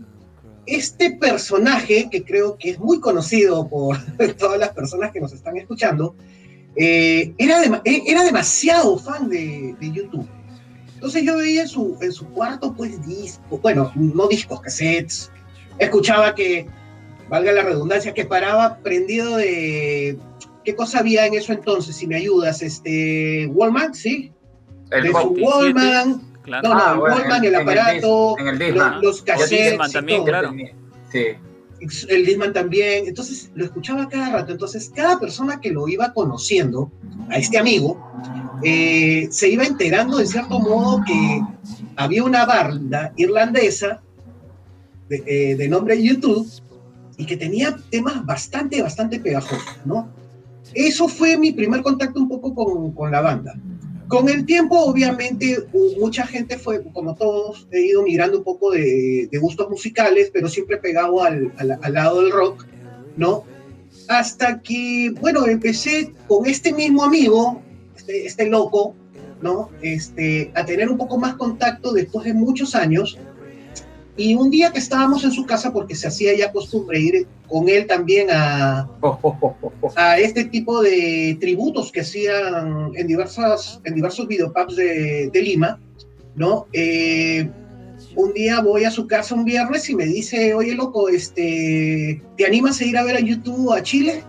este 0.66 1.12
personaje, 1.12 2.10
que 2.12 2.24
creo 2.24 2.58
que 2.58 2.72
es 2.72 2.80
muy 2.80 3.00
conocido 3.00 3.68
por 3.68 3.98
todas 4.38 4.60
las 4.60 4.70
personas 4.70 5.12
que 5.12 5.20
nos 5.20 5.34
están 5.34 5.58
escuchando, 5.58 6.16
eh, 6.76 7.34
era, 7.38 7.60
de, 7.60 7.82
era 8.08 8.24
demasiado 8.24 8.98
fan 8.98 9.30
de, 9.30 9.76
YouTube. 9.82 10.28
Entonces 10.96 11.24
yo 11.24 11.38
veía 11.38 11.66
su, 11.66 11.98
en 12.02 12.12
su 12.12 12.26
cuarto, 12.30 12.74
pues, 12.74 13.06
discos, 13.08 13.62
bueno, 13.62 13.92
no 13.96 14.28
discos, 14.28 14.62
cassettes. 14.62 15.32
Escuchaba 15.78 16.36
que, 16.36 16.68
valga 17.30 17.52
la 17.52 17.64
redundancia, 17.64 18.14
que 18.14 18.26
paraba 18.26 18.80
prendido 18.80 19.38
de... 19.38 20.18
¿Qué 20.66 20.76
cosa 20.76 21.00
había 21.00 21.26
en 21.26 21.36
eso 21.36 21.54
entonces, 21.54 21.96
si 21.96 22.06
me 22.06 22.16
ayudas? 22.16 22.62
Este, 22.62 23.48
Wallman, 23.48 23.94
¿sí? 23.94 24.32
El 24.92 25.04
de 25.04 25.10
su 25.10 25.28
Wallman, 25.40 26.30
Claro. 26.44 26.70
No, 26.70 26.76
no, 26.76 26.82
ah, 26.82 26.92
el 26.94 27.00
bueno, 27.00 27.16
Wallman, 27.16 27.46
el, 27.46 27.56
aparato, 27.56 28.36
en 28.40 28.48
el, 28.48 28.56
en 28.56 28.62
el 28.62 28.76
los, 28.76 29.04
los 29.04 29.22
cassettes. 29.22 29.92
también, 29.92 30.24
claro. 30.24 30.52
Sí. 31.12 31.26
El 32.10 32.26
Disman 32.26 32.54
también. 32.54 33.08
Entonces 33.08 33.52
lo 33.56 33.66
escuchaba 33.66 34.10
cada 34.10 34.32
rato. 34.32 34.52
Entonces, 34.52 34.92
cada 34.94 35.20
persona 35.20 35.62
que 35.62 35.72
lo 35.72 35.88
iba 35.88 36.12
conociendo, 36.14 36.92
a 37.30 37.38
este 37.38 37.58
amigo, 37.58 38.00
eh, 38.64 39.28
se 39.32 39.50
iba 39.50 39.64
enterando 39.64 40.18
de 40.18 40.26
cierto 40.26 40.60
modo 40.60 41.04
que 41.06 41.42
había 41.96 42.24
una 42.24 42.46
banda 42.46 43.14
irlandesa 43.16 44.02
de, 45.08 45.24
eh, 45.26 45.56
de 45.56 45.68
nombre 45.70 46.02
YouTube 46.02 46.50
y 47.20 47.26
que 47.26 47.36
tenía 47.36 47.78
temas 47.92 48.26
bastante, 48.26 48.82
bastante 48.82 49.20
pegajosos, 49.20 49.78
¿no? 49.84 50.10
Eso 50.74 51.10
fue 51.10 51.38
mi 51.38 51.52
primer 51.52 51.82
contacto 51.82 52.18
un 52.18 52.30
poco 52.30 52.56
con, 52.56 52.94
con 52.94 53.12
la 53.12 53.20
banda. 53.20 53.60
Con 54.08 54.30
el 54.30 54.46
tiempo, 54.46 54.80
obviamente, 54.80 55.68
mucha 56.00 56.26
gente 56.26 56.58
fue, 56.58 56.82
como 56.94 57.16
todos, 57.16 57.68
he 57.72 57.82
ido 57.82 58.04
migrando 58.04 58.38
un 58.38 58.46
poco 58.46 58.72
de, 58.72 59.28
de 59.30 59.38
gustos 59.38 59.70
musicales, 59.70 60.32
pero 60.34 60.48
siempre 60.48 60.78
pegado 60.78 61.22
al, 61.22 61.52
al, 61.58 61.78
al, 61.82 61.94
lado 61.94 62.22
del 62.22 62.32
rock, 62.32 62.66
¿no? 63.18 63.44
Hasta 64.08 64.62
que, 64.62 65.14
bueno, 65.20 65.46
empecé 65.46 66.14
con 66.26 66.46
este 66.46 66.72
mismo 66.72 67.04
amigo, 67.04 67.62
este, 67.98 68.26
este 68.26 68.50
loco, 68.50 68.96
¿no? 69.42 69.70
Este, 69.82 70.52
a 70.56 70.66
tener 70.66 70.90
un 70.90 70.98
poco 70.98 71.18
más 71.18 71.36
contacto 71.36 71.92
después 71.92 72.26
de 72.26 72.34
muchos 72.34 72.76
años. 72.76 73.18
Y 74.20 74.36
un 74.36 74.50
día 74.50 74.70
que 74.74 74.80
estábamos 74.80 75.24
en 75.24 75.32
su 75.32 75.46
casa, 75.46 75.72
porque 75.72 75.96
se 75.96 76.06
hacía 76.06 76.36
ya 76.36 76.52
costumbre 76.52 77.00
ir 77.00 77.26
con 77.48 77.70
él 77.70 77.88
también 77.88 78.28
a, 78.30 78.90
a 79.96 80.20
este 80.20 80.44
tipo 80.44 80.82
de 80.82 81.38
tributos 81.40 81.90
que 81.90 82.02
hacían 82.02 82.92
en, 82.96 83.08
diversas, 83.08 83.80
en 83.86 83.96
diversos 83.96 84.28
videopubs 84.28 84.76
de, 84.76 85.30
de 85.32 85.42
Lima, 85.42 85.80
¿no? 86.36 86.68
Eh, 86.74 87.50
un 88.18 88.34
día 88.34 88.60
voy 88.60 88.84
a 88.84 88.92
su 88.92 89.08
casa 89.08 89.36
un 89.36 89.46
viernes 89.46 89.90
y 89.90 89.96
me 89.96 90.06
dice, 90.06 90.54
oye 90.54 90.76
loco, 90.76 91.08
este, 91.08 92.22
¿te 92.36 92.46
animas 92.46 92.82
a 92.82 92.84
ir 92.84 92.98
a 92.98 93.06
ver 93.06 93.16
a 93.16 93.22
YouTube 93.22 93.72
a 93.72 93.82
Chile? 93.82 94.22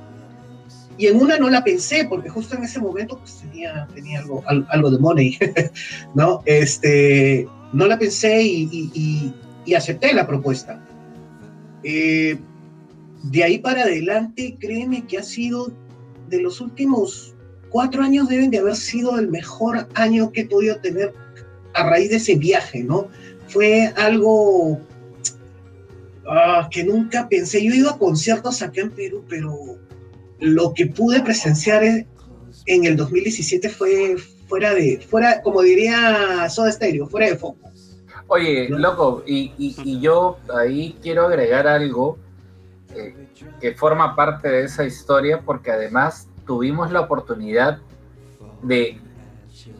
Y 0.99 1.09
en 1.09 1.17
una 1.17 1.37
no 1.37 1.51
la 1.51 1.65
pensé, 1.65 2.05
porque 2.05 2.29
justo 2.29 2.55
en 2.55 2.63
ese 2.63 2.79
momento 2.79 3.19
pues, 3.19 3.41
tenía, 3.41 3.89
tenía 3.93 4.21
algo, 4.21 4.45
algo 4.47 4.91
de 4.93 4.99
money, 5.01 5.37
¿no? 6.15 6.43
Este, 6.45 7.49
no 7.73 7.89
la 7.89 7.99
pensé 7.99 8.41
y, 8.41 8.69
y, 8.71 8.91
y, 8.95 9.35
y 9.65 9.75
acepté 9.75 10.13
la 10.13 10.27
propuesta. 10.27 10.85
Eh, 11.83 12.39
de 13.25 13.45
ahí 13.45 13.59
para 13.59 13.83
adelante, 13.83 14.57
créeme 14.59 15.07
que 15.07 15.19
ha 15.19 15.23
sido 15.23 15.73
de 16.29 16.41
los 16.41 16.61
últimos 16.61 17.35
cuatro 17.71 18.03
años 18.03 18.29
deben 18.29 18.51
de 18.51 18.59
haber 18.59 18.77
sido 18.77 19.19
el 19.19 19.29
mejor 19.29 19.89
año 19.95 20.33
que 20.33 20.43
he 20.43 20.47
podido 20.47 20.77
tener 20.81 21.15
a 21.75 21.89
raíz 21.89 22.11
de 22.11 22.17
ese 22.17 22.35
viaje, 22.35 22.83
¿no? 22.83 23.09
Fue 23.49 23.93
algo 23.97 24.73
uh, 24.73 24.79
que 26.71 26.85
nunca 26.85 27.29
pensé. 27.29 27.65
Yo 27.65 27.73
he 27.73 27.77
ido 27.77 27.91
a 27.91 27.99
conciertos 27.99 28.63
acá 28.63 28.83
en 28.83 28.91
Perú, 28.91 29.25
pero 29.29 29.79
lo 30.41 30.75
que 30.75 30.87
pude 30.87 31.21
presenciar 31.21 31.83
en 31.85 32.85
el 32.85 32.97
2017 32.97 33.69
fue 33.69 34.17
fuera 34.49 34.75
de, 34.75 35.01
fuera, 35.09 35.43
como 35.43 35.63
diría 35.63 36.49
Soda 36.49 36.73
Stereo, 36.73 37.07
fuera 37.07 37.29
de 37.29 37.37
foco. 37.37 37.71
Oye, 38.33 38.69
loco, 38.69 39.25
y, 39.27 39.53
y, 39.59 39.75
y 39.83 40.01
yo 40.01 40.39
ahí 40.57 40.97
quiero 41.03 41.27
agregar 41.27 41.67
algo 41.67 42.17
eh, 42.95 43.27
que 43.61 43.75
forma 43.75 44.15
parte 44.15 44.49
de 44.49 44.65
esa 44.67 44.85
historia 44.85 45.41
porque 45.45 45.73
además 45.73 46.29
tuvimos 46.47 46.93
la 46.93 47.01
oportunidad 47.01 47.79
de 48.63 49.01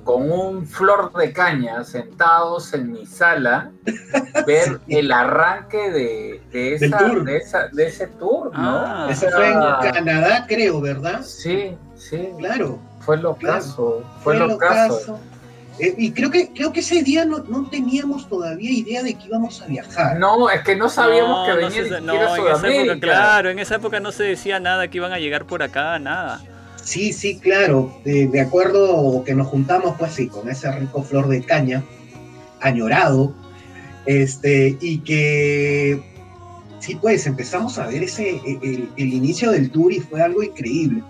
con 0.03 0.33
un 0.33 0.67
flor 0.67 1.13
de 1.13 1.33
caña 1.33 1.85
sentados 1.85 2.75
en 2.75 2.91
mi 2.91 3.07
sala 3.07 3.71
ver 4.49 4.81
sí. 4.85 4.97
el 4.97 5.13
arranque 5.13 5.91
de, 5.93 6.43
de, 6.51 6.75
esa, 6.75 7.05
de, 7.05 7.37
esa, 7.37 7.69
de, 7.69 7.87
ese 7.87 8.09
tour, 8.09 8.53
¿no? 8.53 8.79
Ah, 8.85 9.07
Eso 9.11 9.29
fue 9.31 9.49
en 9.49 9.93
Canadá, 9.93 10.45
creo, 10.49 10.81
¿verdad? 10.81 11.23
Sí, 11.23 11.77
sí. 11.95 12.31
Claro. 12.39 12.81
Fue 12.99 13.17
lo 13.17 13.37
claro. 13.37 13.55
caso, 13.61 14.05
fue, 14.25 14.37
fue 14.37 14.49
lo 14.49 14.59
caso. 14.59 15.21
Eh, 15.81 15.95
y 15.97 16.13
creo 16.13 16.31
que, 16.31 16.51
creo 16.53 16.73
que 16.73 16.81
ese 16.81 17.03
día 17.03 17.25
no, 17.25 17.39
no, 17.39 17.69
teníamos 17.71 18.29
todavía 18.29 18.71
idea 18.71 19.03
de 19.03 19.15
que 19.15 19.27
íbamos 19.27 19.63
a 19.63 19.67
viajar. 19.67 20.19
No, 20.19 20.51
es 20.51 20.61
que 20.63 20.77
no 20.77 20.89
sabíamos 20.89 21.47
no, 21.49 21.55
que 21.55 21.65
venía 21.65 21.83
no, 21.83 21.89
se, 21.89 22.01
no, 22.03 22.15
en 22.15 22.55
esa 22.55 22.69
época, 22.69 23.01
claro, 23.01 23.51
en 23.51 23.59
esa 23.59 23.77
época 23.77 24.01
no 24.01 24.13
se 24.13 24.25
decía 24.25 24.61
nada 24.61 24.89
que 24.89 24.99
iban 24.99 25.13
a 25.13 25.19
llegar 25.19 25.47
por 25.47 25.63
acá, 25.63 25.99
nada. 25.99 26.43
Sí, 26.83 27.13
sí, 27.13 27.39
claro. 27.39 27.95
De, 28.05 28.27
de 28.27 28.41
acuerdo 28.41 29.23
que 29.25 29.35
nos 29.35 29.47
juntamos, 29.49 29.97
pues 29.99 30.13
sí, 30.13 30.29
con 30.29 30.49
ese 30.49 30.71
rico 30.73 31.03
flor 31.03 31.29
de 31.29 31.43
caña, 31.43 31.83
añorado, 32.61 33.35
este, 34.07 34.77
y 34.81 34.99
que 34.99 36.03
sí, 36.79 36.97
pues 36.97 37.27
empezamos 37.27 37.79
a 37.79 37.87
ver 37.87 38.03
ese, 38.03 38.31
e, 38.31 38.59
el, 38.63 38.91
el, 38.97 39.13
inicio 39.13 39.51
del 39.51 39.71
tour 39.71 39.93
y 39.93 40.01
fue 40.01 40.21
algo 40.21 40.43
increíble. 40.43 41.03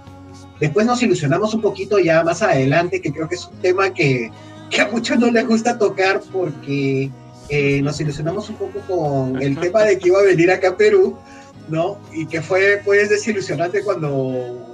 Después 0.61 0.87
nos 0.87 1.03
ilusionamos 1.03 1.55
un 1.55 1.63
poquito 1.63 1.99
ya 1.99 2.23
más 2.23 2.43
adelante, 2.43 3.01
que 3.01 3.13
creo 3.13 3.29
que 3.29 3.37
es 3.37 3.47
un 3.47 3.57
tema 3.59 3.95
que, 3.95 4.31
que 4.71 4.81
a 4.81 4.89
muchos 4.89 5.19
no 5.19 5.31
les 5.31 5.47
gusta 5.47 5.77
tocar 5.77 6.21
porque 6.33 7.11
eh, 7.49 7.83
nos 7.83 8.01
ilusionamos 8.01 8.49
un 8.49 8.57
poco 8.57 8.81
con 8.87 9.43
el 9.43 9.59
tema 9.59 9.83
de 9.83 9.99
que 9.99 10.09
iba 10.09 10.21
a 10.21 10.25
venir 10.25 10.51
acá 10.51 10.71
a 10.71 10.77
Perú, 10.77 11.17
¿no? 11.69 11.99
Y 12.13 12.27
que 12.27 12.41
fue 12.41 12.81
pues 12.85 13.11
desilusionante 13.11 13.83
cuando 13.83 14.67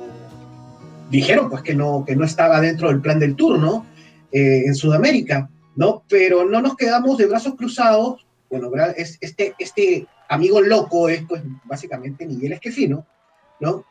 dijeron 1.11 1.49
pues 1.49 1.63
que 1.63 1.75
no, 1.75 2.05
que 2.07 2.15
no 2.15 2.25
estaba 2.25 2.61
dentro 2.61 2.89
del 2.89 3.01
plan 3.01 3.19
del 3.19 3.35
tour, 3.35 3.59
¿no? 3.59 3.87
Eh, 4.31 4.65
en 4.67 4.75
Sudamérica, 4.75 5.49
¿no? 5.75 6.05
Pero 6.09 6.45
no 6.45 6.61
nos 6.61 6.77
quedamos 6.77 7.17
de 7.17 7.27
brazos 7.27 7.55
cruzados, 7.55 8.27
bueno, 8.51 8.71
es, 8.97 9.17
este, 9.21 9.55
este 9.59 10.07
amigo 10.29 10.61
loco 10.61 11.09
es 11.09 11.23
pues 11.27 11.43
básicamente 11.65 12.27
Miguel 12.27 12.53
Esquefino, 12.53 13.07
¿no? 13.61 13.85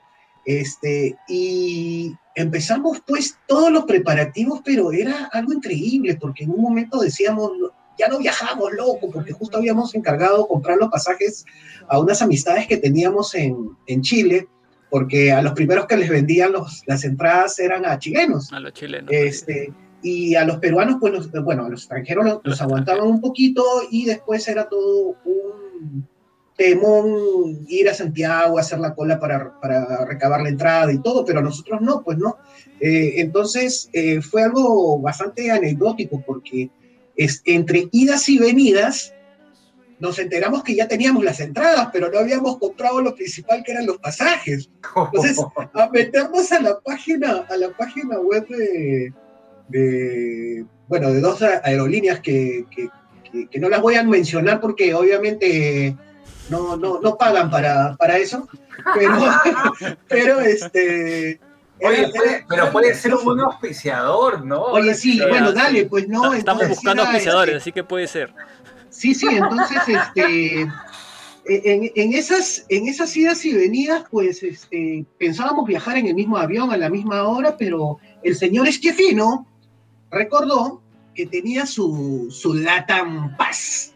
Este, 0.46 1.18
y 1.28 2.16
empezamos 2.36 3.02
pues 3.06 3.38
todos 3.48 3.72
los 3.72 3.86
preparativos, 3.86 4.62
pero 4.64 4.92
era 4.92 5.30
algo 5.34 5.54
increíble, 5.54 6.18
porque 6.20 6.44
en 6.44 6.52
un 6.52 6.62
momento 6.62 7.00
decíamos, 7.00 7.52
ya 7.98 8.08
no 8.08 8.20
viajamos, 8.20 8.72
loco, 8.74 9.10
porque 9.12 9.34
justo 9.34 9.58
habíamos 9.58 9.96
encargado 9.96 10.48
comprar 10.48 10.78
los 10.78 10.90
pasajes 10.90 11.46
a 11.88 12.00
unas 12.00 12.22
amistades 12.22 12.68
que 12.68 12.78
teníamos 12.78 13.34
en, 13.34 13.56
en 13.88 14.02
Chile, 14.02 14.48
porque 14.92 15.32
a 15.32 15.42
los 15.42 15.54
primeros 15.54 15.88
que 15.88 15.98
les 15.98 16.10
vendían 16.10 16.52
los, 16.52 16.84
las 16.86 17.04
entradas 17.04 17.58
eran 17.60 17.86
a 17.86 17.98
chilenos. 17.98 18.52
A 18.54 18.60
los 18.60 18.74
chilenos. 18.74 19.10
Este, 19.12 19.74
y 20.04 20.36
a 20.36 20.46
los 20.46 20.58
peruanos, 20.58 20.98
pues, 21.00 21.32
bueno, 21.44 21.66
a 21.66 21.70
los 21.70 21.82
extranjeros 21.82 22.26
los, 22.26 22.42
los 22.44 22.62
aguantaban 22.62 23.08
un 23.08 23.22
poquito 23.22 23.64
y 23.90 24.06
después 24.06 24.48
era 24.48 24.70
todo 24.70 25.16
un 25.26 26.08
temón 26.56 27.66
ir 27.68 27.90
a 27.90 27.94
Santiago, 27.94 28.58
hacer 28.58 28.80
la 28.80 28.96
cola 28.96 29.20
para, 29.20 29.60
para, 29.60 30.06
recabar 30.06 30.42
la 30.42 30.50
entrada 30.50 30.92
y 30.92 31.02
todo, 31.02 31.26
pero 31.26 31.42
nosotros 31.42 31.82
no, 31.82 32.02
pues 32.02 32.18
no. 32.18 32.38
Eh, 32.80 33.16
entonces 33.18 33.90
eh, 33.94 34.22
fue 34.22 34.44
algo 34.44 35.00
bastante 35.00 35.52
anecdótico 35.52 36.24
porque 36.26 36.70
es, 37.16 37.42
entre 37.46 37.90
idas 37.92 38.30
y 38.30 38.38
venidas 38.38 39.14
nos 39.98 40.20
enteramos 40.20 40.62
que 40.64 40.76
ya 40.76 40.90
teníamos 40.90 41.24
las 41.24 41.40
entradas, 41.40 41.90
pero 41.92 42.12
no 42.12 42.20
habíamos 42.20 42.58
comprado 42.58 43.02
lo 43.02 43.16
principal 43.16 43.64
que 43.64 43.72
eran 43.72 43.86
los 43.86 43.98
pasajes. 43.98 44.70
Entonces, 44.96 45.38
a 45.74 45.90
meternos 45.90 46.52
a 46.52 46.62
la 46.62 46.80
página, 46.80 47.46
a 47.50 47.58
la 47.58 47.70
página 47.70 48.20
web 48.20 48.46
de, 48.48 49.14
de 49.70 50.66
bueno, 50.88 51.12
de 51.12 51.22
dos 51.22 51.42
aerolíneas 51.42 52.20
que, 52.20 52.66
que, 52.70 52.90
que, 53.32 53.48
que 53.48 53.60
no 53.60 53.70
las 53.70 53.82
voy 53.82 53.96
a 53.96 54.04
mencionar 54.04 54.60
porque 54.60 54.94
obviamente 54.94 55.96
no, 56.50 56.76
no, 56.76 57.00
no 57.02 57.18
pagan 57.18 57.50
para, 57.50 57.96
para 57.96 58.18
eso, 58.18 58.48
pero, 58.94 59.20
pero 60.08 60.40
este... 60.42 61.40
Oye, 61.82 62.08
puede, 62.08 62.46
pero 62.48 62.72
puede 62.72 62.96
ser 62.96 63.14
un 63.16 63.26
buen 63.26 63.40
auspiciador, 63.42 64.46
¿no? 64.46 64.62
Oye, 64.62 64.94
sí, 64.96 65.20
bueno, 65.28 65.52
dale, 65.52 65.86
pues 65.86 66.08
no. 66.08 66.34
Estamos 66.34 66.70
buscando 66.70 67.04
auspiciadores, 67.04 67.58
así 67.58 67.74
que 67.74 67.84
puede 67.84 68.08
ser. 68.08 68.34
Sí, 68.90 69.14
sí, 69.14 69.28
entonces, 69.30 69.82
este, 69.86 70.62
en, 71.48 71.92
en, 71.94 72.14
esas, 72.14 72.66
en 72.70 72.88
esas 72.88 73.16
idas 73.18 73.44
y 73.44 73.54
venidas, 73.54 74.06
pues 74.10 74.42
este, 74.42 75.06
pensábamos 75.20 75.68
viajar 75.68 75.98
en 75.98 76.08
el 76.08 76.16
mismo 76.16 76.38
avión 76.38 76.72
a 76.72 76.78
la 76.78 76.90
misma 76.90 77.24
hora, 77.24 77.58
pero 77.58 78.00
el 78.24 78.36
señor 78.36 78.70
Esquefino 78.70 79.46
recordó 80.12 80.82
que 81.14 81.26
tenía 81.26 81.66
su, 81.66 82.28
su 82.32 82.54
Latam 82.54 83.36
Paz 83.36 83.95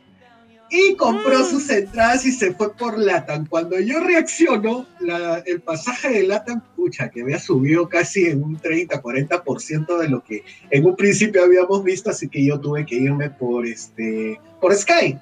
y 0.69 0.95
compró 0.95 1.43
sus 1.43 1.69
entradas 1.69 2.25
y 2.25 2.31
se 2.31 2.53
fue 2.53 2.73
por 2.73 2.97
Latam. 2.97 3.45
Cuando 3.45 3.79
yo 3.79 3.99
reacciono, 3.99 4.85
la, 4.99 5.39
el 5.45 5.61
pasaje 5.61 6.09
de 6.09 6.23
Latam, 6.27 6.61
pucha, 6.75 7.09
que 7.09 7.21
había 7.21 7.39
subido 7.39 7.89
casi 7.89 8.25
en 8.25 8.43
un 8.43 8.59
30-40% 8.59 9.97
de 9.97 10.09
lo 10.09 10.23
que 10.23 10.43
en 10.69 10.85
un 10.85 10.95
principio 10.95 11.43
habíamos 11.43 11.83
visto, 11.83 12.09
así 12.09 12.29
que 12.29 12.45
yo 12.45 12.59
tuve 12.59 12.85
que 12.85 12.95
irme 12.95 13.29
por, 13.29 13.65
este, 13.65 14.39
por 14.61 14.75
Sky. 14.75 15.17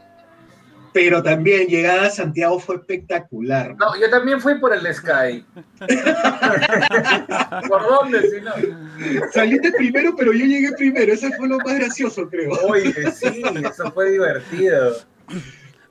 Pero 0.94 1.22
también 1.22 1.68
llegada 1.68 2.08
a 2.08 2.10
Santiago 2.10 2.60
fue 2.60 2.78
espectacular. 2.78 3.76
No, 3.78 4.00
yo 4.00 4.10
también 4.10 4.42
fui 4.42 4.60
por 4.60 4.74
el 4.74 4.82
Sky. 4.94 5.46
¿Por 7.68 7.84
dónde, 7.84 8.22
si 8.30 8.42
no? 8.42 8.54
Saliste 9.32 9.72
primero, 9.74 10.16
pero 10.16 10.34
yo 10.34 10.46
llegué 10.46 10.72
primero. 10.72 11.14
Eso 11.14 11.30
fue 11.38 11.48
lo 11.48 11.60
más 11.60 11.76
gracioso, 11.76 12.28
creo. 12.28 12.52
Oye, 12.68 12.94
sí, 13.12 13.44
eso 13.64 13.92
fue 13.92 14.12
divertido. 14.12 14.96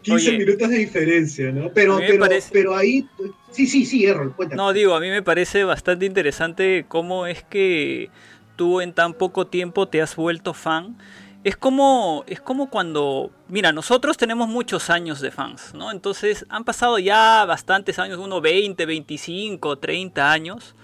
15 0.03 0.31
Oye, 0.31 0.39
minutos 0.39 0.71
de 0.71 0.79
diferencia, 0.79 1.51
¿no? 1.51 1.73
Pero, 1.73 1.99
pero, 1.99 2.21
parece... 2.21 2.51
pero, 2.53 2.77
ahí, 2.77 3.09
sí, 3.51 3.67
sí, 3.67 3.85
sí, 3.85 4.07
Errol, 4.07 4.35
cuéntame. 4.37 4.57
No, 4.57 4.73
digo, 4.73 4.95
a 4.95 5.01
mí 5.01 5.11
me 5.11 5.23
parece 5.23 5.65
bastante 5.65 6.07
interesante 6.07 6.85
cómo 6.87 7.27
es 7.27 7.43
que 7.43 8.11
tú 8.55 8.81
en 8.81 8.93
tan 8.93 9.15
poco 9.15 9.49
tiempo 9.49 9.89
te 9.89 10.01
has 10.01 10.15
vuelto 10.15 10.55
fan. 10.55 10.97
Es 11.43 11.57
como, 11.57 12.25
es 12.27 12.41
como 12.41 12.71
cuando, 12.71 13.31
mira, 13.49 13.73
nosotros 13.73 14.17
tenemos 14.17 14.49
muchos 14.49 14.91
años 14.91 15.21
de 15.21 15.31
fans, 15.31 15.75
¿no? 15.75 15.91
Entonces 15.91 16.47
han 16.49 16.65
pasado 16.65 16.99
ya 16.99 17.45
bastantes 17.45 17.99
años, 17.99 18.19
unos 18.19 18.43
20, 18.43 18.85
25, 18.87 19.79
30 19.79 20.33
años. 20.33 20.75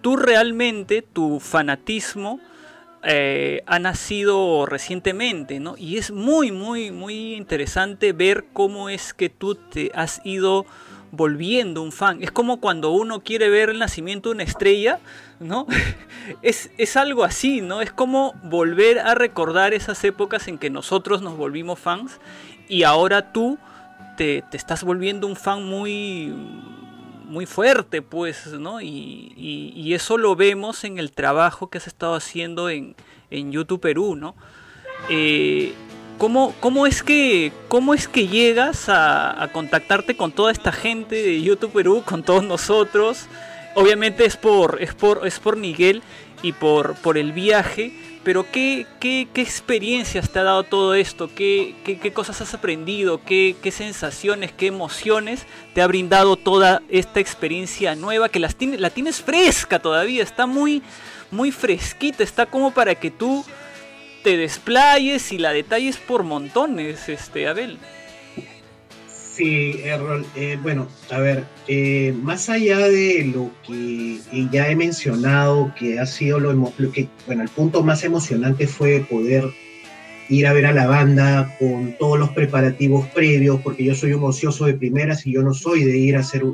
Tú 0.00 0.16
realmente, 0.16 1.02
tu 1.02 1.40
fanatismo 1.40 2.40
eh, 3.02 3.62
ha 3.66 3.78
nacido 3.78 4.66
recientemente, 4.66 5.58
¿no? 5.58 5.74
Y 5.78 5.96
es 5.96 6.10
muy, 6.10 6.52
muy, 6.52 6.90
muy 6.90 7.34
interesante 7.34 8.12
ver 8.12 8.44
cómo 8.52 8.90
es 8.90 9.14
que 9.14 9.30
tú 9.30 9.54
te 9.54 9.90
has 9.94 10.20
ido 10.24 10.66
volviendo 11.10 11.82
un 11.82 11.92
fan. 11.92 12.22
Es 12.22 12.30
como 12.30 12.60
cuando 12.60 12.90
uno 12.90 13.20
quiere 13.20 13.48
ver 13.48 13.70
el 13.70 13.78
nacimiento 13.78 14.28
de 14.28 14.34
una 14.34 14.44
estrella, 14.44 15.00
¿no? 15.38 15.66
es, 16.42 16.70
es 16.76 16.96
algo 16.96 17.24
así, 17.24 17.62
¿no? 17.62 17.80
Es 17.80 17.92
como 17.92 18.34
volver 18.44 18.98
a 18.98 19.14
recordar 19.14 19.72
esas 19.72 20.04
épocas 20.04 20.46
en 20.48 20.58
que 20.58 20.68
nosotros 20.70 21.22
nos 21.22 21.36
volvimos 21.36 21.78
fans 21.78 22.20
y 22.68 22.82
ahora 22.82 23.32
tú 23.32 23.58
te, 24.16 24.44
te 24.50 24.56
estás 24.56 24.84
volviendo 24.84 25.26
un 25.26 25.36
fan 25.36 25.64
muy 25.64 26.34
muy 27.30 27.46
fuerte, 27.46 28.02
pues, 28.02 28.46
¿no? 28.48 28.80
Y, 28.80 29.32
y, 29.36 29.72
y, 29.74 29.94
eso 29.94 30.18
lo 30.18 30.34
vemos 30.36 30.84
en 30.84 30.98
el 30.98 31.12
trabajo 31.12 31.70
que 31.70 31.78
has 31.78 31.86
estado 31.86 32.14
haciendo 32.14 32.68
en, 32.68 32.96
en 33.30 33.52
YouTube 33.52 33.80
Perú, 33.80 34.16
¿no? 34.16 34.34
Eh, 35.08 35.72
¿cómo, 36.18 36.52
cómo, 36.60 36.86
es 36.86 37.02
que, 37.02 37.52
¿Cómo 37.68 37.94
es 37.94 38.08
que 38.08 38.26
llegas 38.26 38.88
a, 38.88 39.42
a, 39.42 39.48
contactarte 39.52 40.16
con 40.16 40.32
toda 40.32 40.50
esta 40.50 40.72
gente 40.72 41.14
de 41.14 41.40
YouTube 41.40 41.72
Perú, 41.72 42.02
con 42.04 42.24
todos 42.24 42.42
nosotros? 42.42 43.26
Obviamente 43.76 44.24
es 44.24 44.36
por, 44.36 44.82
es 44.82 44.92
por, 44.94 45.26
es 45.26 45.38
por 45.38 45.56
Miguel 45.56 46.02
y 46.42 46.52
por, 46.52 46.94
por 46.96 47.18
el 47.18 47.32
viaje, 47.32 47.92
pero 48.22 48.50
¿qué, 48.50 48.86
qué, 48.98 49.28
qué 49.32 49.40
experiencias 49.40 50.30
te 50.30 50.38
ha 50.38 50.42
dado 50.42 50.64
todo 50.64 50.94
esto? 50.94 51.30
¿Qué, 51.34 51.74
qué, 51.84 52.12
cosas 52.12 52.40
has 52.40 52.52
aprendido? 52.52 53.22
¿Qué, 53.24 53.56
¿Qué, 53.62 53.70
sensaciones, 53.70 54.52
qué 54.52 54.66
emociones 54.66 55.46
te 55.74 55.80
ha 55.80 55.86
brindado 55.86 56.36
toda 56.36 56.82
esta 56.90 57.20
experiencia 57.20 57.94
nueva 57.94 58.28
que 58.28 58.38
las 58.38 58.56
tiene, 58.56 58.78
la 58.78 58.90
tienes 58.90 59.22
fresca 59.22 59.78
todavía? 59.78 60.22
Está 60.22 60.46
muy, 60.46 60.82
muy 61.30 61.50
fresquita, 61.50 62.22
está 62.22 62.46
como 62.46 62.72
para 62.72 62.94
que 62.94 63.10
tú 63.10 63.44
te 64.22 64.36
desplayes 64.36 65.32
y 65.32 65.38
la 65.38 65.52
detalles 65.52 65.96
por 65.96 66.22
montones, 66.22 67.08
este, 67.08 67.48
Abel. 67.48 67.78
Sí, 69.40 69.80
Errol. 69.82 70.26
Eh, 70.36 70.58
bueno, 70.62 70.86
a 71.10 71.18
ver, 71.18 71.46
eh, 71.66 72.14
más 72.22 72.50
allá 72.50 72.76
de 72.76 73.32
lo 73.34 73.50
que 73.66 74.20
ya 74.52 74.68
he 74.68 74.76
mencionado, 74.76 75.72
que 75.78 75.98
ha 75.98 76.04
sido 76.04 76.38
lo, 76.38 76.52
lo, 76.52 76.70
bueno, 77.26 77.42
el 77.42 77.48
punto 77.48 77.82
más 77.82 78.04
emocionante 78.04 78.66
fue 78.66 79.00
poder 79.08 79.44
ir 80.28 80.46
a 80.46 80.52
ver 80.52 80.66
a 80.66 80.74
la 80.74 80.86
banda 80.86 81.56
con 81.58 81.96
todos 81.98 82.18
los 82.18 82.28
preparativos 82.32 83.08
previos, 83.14 83.62
porque 83.62 83.82
yo 83.82 83.94
soy 83.94 84.12
un 84.12 84.24
ocioso 84.24 84.66
de 84.66 84.74
primeras 84.74 85.26
y 85.26 85.32
yo 85.32 85.42
no 85.42 85.54
soy 85.54 85.84
de 85.84 85.96
ir 85.96 86.18
a 86.18 86.20
hacer 86.20 86.44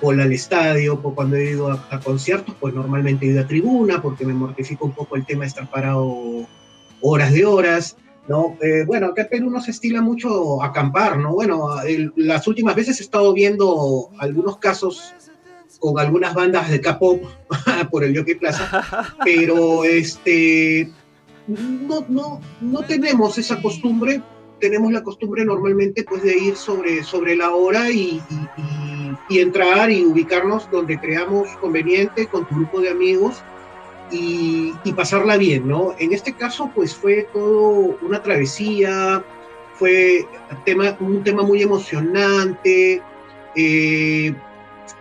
cola 0.00 0.24
al 0.24 0.32
estadio, 0.32 1.00
pues 1.00 1.14
cuando 1.14 1.36
he 1.36 1.52
ido 1.52 1.70
a, 1.70 1.86
a, 1.88 2.00
conciertos, 2.00 2.56
pues 2.58 2.74
normalmente 2.74 3.26
he 3.26 3.28
ido 3.28 3.42
a 3.42 3.46
tribuna, 3.46 4.02
porque 4.02 4.26
me 4.26 4.34
mortifica 4.34 4.84
un 4.84 4.92
poco 4.92 5.14
el 5.14 5.24
tema 5.24 5.42
de 5.42 5.50
estar 5.50 5.70
parado 5.70 6.48
horas 7.00 7.32
de 7.32 7.44
horas. 7.44 7.96
¿No? 8.28 8.56
Eh, 8.60 8.84
bueno, 8.86 9.06
acá 9.06 9.22
en 9.22 9.28
Perú 9.28 9.50
no 9.50 9.60
se 9.60 9.70
estila 9.70 10.00
mucho 10.00 10.62
acampar, 10.62 11.18
¿no? 11.18 11.32
Bueno, 11.34 11.68
las 12.16 12.46
últimas 12.46 12.74
veces 12.74 13.00
he 13.00 13.02
estado 13.02 13.32
viendo 13.32 14.10
algunos 14.18 14.58
casos 14.58 15.14
con 15.78 15.98
algunas 15.98 16.34
bandas 16.34 16.70
de 16.70 16.80
K-pop 16.80 17.22
por 17.90 18.04
el 18.04 18.16
Jockey 18.16 18.36
Plaza, 18.36 19.14
pero 19.24 19.84
este, 19.84 20.90
no, 21.46 22.04
no, 22.08 22.40
no 22.60 22.82
tenemos 22.82 23.36
esa 23.36 23.60
costumbre, 23.60 24.22
tenemos 24.60 24.92
la 24.92 25.02
costumbre 25.02 25.44
normalmente 25.44 26.04
pues 26.04 26.22
de 26.22 26.36
ir 26.38 26.56
sobre, 26.56 27.02
sobre 27.02 27.36
la 27.36 27.50
hora 27.50 27.90
y, 27.90 28.22
y 29.28 29.38
entrar 29.38 29.90
y 29.90 30.04
ubicarnos 30.04 30.70
donde 30.70 30.98
creamos 30.98 31.48
conveniente 31.60 32.26
con 32.26 32.46
tu 32.48 32.54
grupo 32.54 32.80
de 32.80 32.90
amigos 32.90 33.42
y, 34.14 34.92
pasarla 34.92 35.36
bien, 35.36 35.66
¿no? 35.66 35.94
En 35.98 36.12
este 36.12 36.34
caso, 36.34 36.70
pues 36.74 36.94
fue 36.94 37.26
todo 37.32 37.98
una 38.02 38.22
travesía, 38.22 39.24
fue 39.74 40.26
un 41.00 41.24
tema 41.24 41.42
muy 41.42 41.62
emocionante, 41.62 43.02
Eh, 43.56 44.34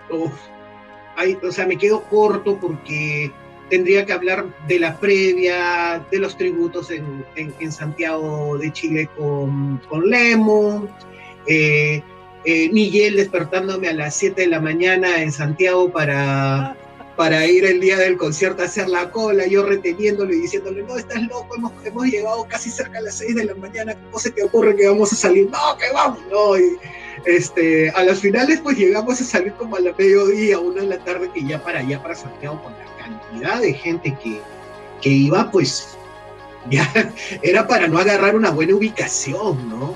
o 0.09 1.51
sea, 1.51 1.65
me 1.65 1.77
quedo 1.77 2.03
corto 2.03 2.57
porque 2.59 3.31
tendría 3.69 4.05
que 4.05 4.13
hablar 4.13 4.45
de 4.67 4.79
la 4.79 4.99
previa, 4.99 6.05
de 6.11 6.19
los 6.19 6.37
tributos 6.37 6.91
en, 6.91 7.25
en, 7.35 7.71
Santiago 7.71 8.57
de 8.57 8.71
Chile 8.71 9.09
con, 9.17 9.79
con 9.89 10.09
Lemo, 10.09 10.87
eh, 11.47 12.03
eh, 12.45 12.69
Miguel 12.71 13.15
despertándome 13.15 13.87
a 13.87 13.93
las 13.93 14.15
7 14.15 14.41
de 14.41 14.47
la 14.47 14.59
mañana 14.59 15.21
en 15.21 15.31
Santiago 15.31 15.91
para, 15.91 16.75
para 17.15 17.45
ir 17.45 17.63
el 17.65 17.79
día 17.79 17.97
del 17.97 18.17
concierto 18.17 18.63
a 18.63 18.65
hacer 18.65 18.89
la 18.89 19.11
cola, 19.11 19.45
yo 19.45 19.63
reteniéndolo 19.63 20.33
y 20.33 20.41
diciéndole, 20.41 20.83
no, 20.83 20.97
estás 20.97 21.21
loco, 21.23 21.55
hemos, 21.85 22.05
llegado 22.05 22.45
casi 22.47 22.69
cerca 22.69 22.97
a 22.97 23.01
las 23.01 23.15
6 23.15 23.35
de 23.35 23.45
la 23.45 23.55
mañana, 23.55 23.95
¿cómo 23.95 24.19
se 24.19 24.31
te 24.31 24.43
ocurre 24.43 24.75
que 24.75 24.87
vamos 24.87 25.13
a 25.13 25.15
salir? 25.15 25.49
No, 25.49 25.77
que 25.77 25.93
vamos, 25.93 26.19
no. 26.31 26.57
Y, 26.57 26.77
este, 27.25 27.89
a 27.91 28.03
las 28.03 28.19
finales 28.19 28.59
pues 28.61 28.77
llegamos 28.77 29.21
a 29.21 29.23
salir 29.23 29.53
como 29.53 29.75
a 29.75 29.79
la 29.79 29.93
mediodía, 29.97 30.59
una 30.59 30.81
de 30.81 30.87
la 30.87 30.97
tarde, 31.03 31.29
que 31.33 31.45
ya 31.45 31.63
para 31.63 31.79
allá, 31.79 32.01
para 32.01 32.15
Santiago, 32.15 32.61
con 32.63 32.73
la 32.73 32.97
cantidad 32.97 33.61
de 33.61 33.73
gente 33.73 34.17
que, 34.21 34.39
que 35.01 35.09
iba, 35.09 35.49
pues 35.51 35.97
ya 36.69 36.89
era 37.41 37.67
para 37.67 37.87
no 37.87 37.99
agarrar 37.99 38.35
una 38.35 38.49
buena 38.49 38.75
ubicación, 38.75 39.69
¿no? 39.69 39.95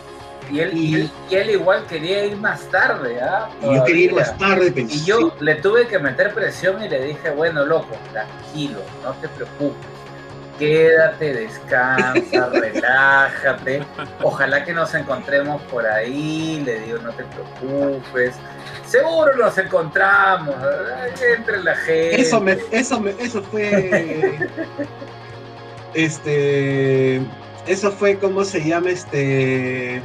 Y 0.49 0.59
él, 0.59 1.09
y, 1.29 1.35
él, 1.35 1.49
igual 1.49 1.85
quería 1.87 2.25
ir 2.25 2.37
más 2.37 2.61
tarde, 2.69 3.19
¿ah? 3.21 3.49
yo 3.61 3.83
quería 3.83 4.05
ir 4.05 4.13
más 4.13 4.37
tarde, 4.37 4.71
pensé. 4.71 4.95
Y 4.95 5.05
yo 5.05 5.35
le 5.39 5.55
tuve 5.55 5.87
que 5.87 5.99
meter 5.99 6.33
presión 6.33 6.81
y 6.81 6.87
le 6.87 7.03
dije, 7.03 7.31
bueno, 7.31 7.65
loco, 7.65 7.97
tranquilo, 8.11 8.79
no 9.03 9.13
te 9.13 9.27
preocupes. 9.29 9.97
Quédate, 10.57 11.33
descansa, 11.33 12.49
relájate. 12.53 13.83
Ojalá 14.23 14.63
que 14.63 14.73
nos 14.73 14.93
encontremos 14.95 15.61
por 15.63 15.85
ahí. 15.85 16.63
Le 16.65 16.79
digo, 16.79 16.97
no 16.99 17.11
te 17.11 17.23
preocupes. 17.25 18.35
Seguro 18.87 19.35
nos 19.35 19.55
encontramos. 19.57 20.55
Entre 21.37 21.61
la 21.61 21.75
gente. 21.75 22.21
Eso, 22.21 22.41
me, 22.41 22.57
eso, 22.71 22.99
me, 22.99 23.11
eso 23.19 23.43
fue. 23.43 24.39
este. 25.93 27.21
Eso 27.67 27.91
fue, 27.91 28.17
¿cómo 28.17 28.43
se 28.43 28.63
llama? 28.63 28.89
Este 28.89 30.01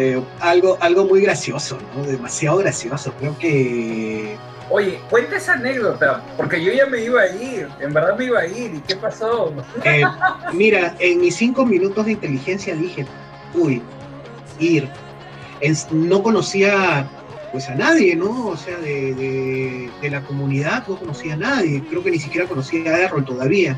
eh, 0.00 0.22
algo, 0.38 0.78
algo 0.80 1.06
muy 1.06 1.22
gracioso, 1.22 1.76
¿no? 1.96 2.04
Demasiado 2.04 2.58
gracioso. 2.58 3.12
Creo 3.18 3.36
que. 3.36 4.36
Oye, 4.70 5.00
cuenta 5.10 5.38
esa 5.38 5.54
anécdota, 5.54 6.22
porque 6.36 6.62
yo 6.62 6.72
ya 6.72 6.86
me 6.86 7.02
iba 7.02 7.20
a 7.20 7.26
ir, 7.26 7.68
en 7.80 7.92
verdad 7.92 8.16
me 8.16 8.26
iba 8.26 8.38
a 8.38 8.46
ir, 8.46 8.74
¿y 8.76 8.80
qué 8.86 8.94
pasó? 8.94 9.52
Eh, 9.82 10.04
mira, 10.52 10.94
en 11.00 11.20
mis 11.20 11.34
cinco 11.34 11.66
minutos 11.66 12.06
de 12.06 12.12
inteligencia 12.12 12.76
dije, 12.76 13.06
uy, 13.54 13.82
ir. 14.60 14.88
no 15.90 16.22
conocía 16.22 17.08
pues 17.50 17.68
a 17.68 17.74
nadie, 17.74 18.14
¿no? 18.14 18.48
O 18.48 18.56
sea, 18.56 18.76
de, 18.76 19.90
de, 20.00 20.10
la 20.10 20.22
comunidad 20.22 20.86
no 20.86 20.96
conocía 20.96 21.34
a 21.34 21.38
nadie, 21.38 21.82
creo 21.88 22.04
que 22.04 22.12
ni 22.12 22.20
siquiera 22.20 22.46
conocía 22.46 22.94
a 22.94 23.00
Errol 23.00 23.24
todavía. 23.24 23.76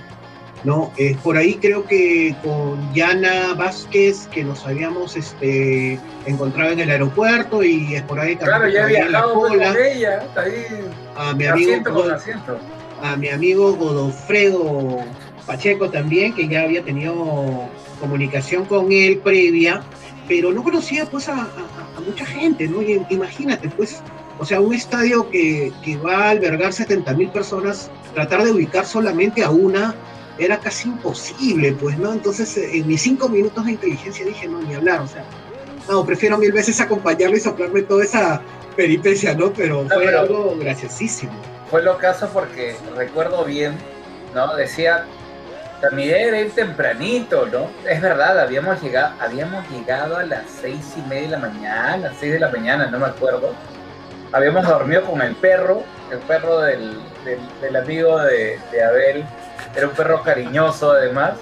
¿No? 0.65 0.93
Eh, 0.97 1.17
por 1.23 1.37
ahí 1.37 1.55
creo 1.55 1.85
que 1.85 2.35
con 2.43 2.93
Yana 2.95 3.55
Vázquez, 3.55 4.29
que 4.29 4.45
nos 4.45 4.67
habíamos 4.67 5.17
este, 5.17 5.99
encontrado 6.27 6.73
en 6.73 6.81
el 6.81 6.91
aeropuerto 6.91 7.63
y 7.63 7.95
es 7.95 8.03
por 8.03 8.21
ahí 8.21 8.37
Claro, 8.37 8.69
ya 8.69 8.85
había 8.85 9.05
hablado 9.05 9.35
con 9.35 9.61
ella, 9.61 10.27
ahí, 10.37 10.67
a 11.17 11.35
mi 11.35 11.47
amigo, 11.47 11.73
A 13.03 13.17
mi 13.17 13.29
amigo 13.29 13.75
Godofredo 13.75 14.99
Pacheco 15.47 15.91
también, 15.91 16.35
que 16.35 16.47
ya 16.47 16.63
había 16.63 16.83
tenido 16.83 17.69
comunicación 17.99 18.65
con 18.67 18.93
él 18.93 19.19
previa, 19.19 19.83
pero 20.29 20.53
no 20.53 20.63
conocía 20.63 21.07
pues 21.07 21.29
a, 21.29 21.49
mucha 22.07 22.25
gente, 22.25 22.69
¿no? 22.69 22.81
imagínate, 22.83 23.69
pues, 23.71 24.01
o 24.39 24.45
sea, 24.45 24.61
un 24.61 24.73
estadio 24.73 25.29
que, 25.29 25.73
que 25.85 25.97
va 25.99 26.29
a 26.29 26.31
albergar 26.31 26.73
70 26.73 27.13
mil 27.15 27.29
personas, 27.31 27.91
tratar 28.15 28.45
de 28.45 28.53
ubicar 28.53 28.87
solamente 28.87 29.43
a 29.45 29.51
una 29.51 29.95
era 30.41 30.59
casi 30.59 30.89
imposible, 30.89 31.73
pues, 31.73 31.99
¿no? 31.99 32.13
Entonces, 32.13 32.57
eh, 32.57 32.79
en 32.79 32.87
mis 32.87 33.03
cinco 33.03 33.29
minutos 33.29 33.65
de 33.65 33.73
inteligencia 33.73 34.25
dije, 34.25 34.49
no, 34.49 34.61
ni 34.63 34.75
hablar, 34.75 35.01
o 35.01 35.07
sea, 35.07 35.25
no, 35.89 36.05
prefiero 36.05 36.39
mil 36.39 36.53
veces 36.53 36.81
acompañarlo 36.81 37.37
y 37.37 37.41
soplarme 37.41 37.83
toda 37.83 38.05
esa 38.05 38.41
peripecia, 38.77 39.35
¿no? 39.35 39.53
Pero 39.53 39.87
fue 39.89 40.15
algo 40.15 40.57
graciosísimo. 40.59 41.33
Fue 41.71 41.83
lo 41.83 41.99
caso 41.99 42.29
porque 42.33 42.77
recuerdo 42.97 43.45
bien, 43.45 43.77
¿no? 44.35 44.55
Decía, 44.57 45.05
también 45.81 46.29
era 46.29 46.41
ir 46.41 46.53
tempranito, 46.53 47.47
¿no? 47.47 47.71
Es 47.89 48.01
verdad, 48.01 48.39
habíamos 48.39 48.83
llegado, 48.83 49.15
habíamos 49.21 49.69
llegado 49.71 50.17
a 50.17 50.25
las 50.25 50.45
seis 50.61 50.95
y 50.97 51.09
media 51.09 51.23
de 51.23 51.29
la 51.29 51.39
mañana, 51.39 52.13
seis 52.19 52.33
de 52.33 52.41
la 52.41 52.51
mañana, 52.51 52.87
no 52.87 52.99
me 52.99 53.07
acuerdo. 53.07 53.55
Habíamos 54.33 54.67
dormido 54.67 55.05
con 55.05 55.23
el 55.23 55.35
perro, 55.37 55.83
el 56.13 56.19
perro 56.21 56.61
del, 56.61 57.01
del, 57.61 57.77
amigo 57.77 58.19
de, 58.19 58.59
de 58.71 58.85
Abel, 58.85 59.25
era 59.75 59.89
un 59.89 59.95
perro 59.95 60.23
cariñoso 60.23 60.93
además. 60.93 61.33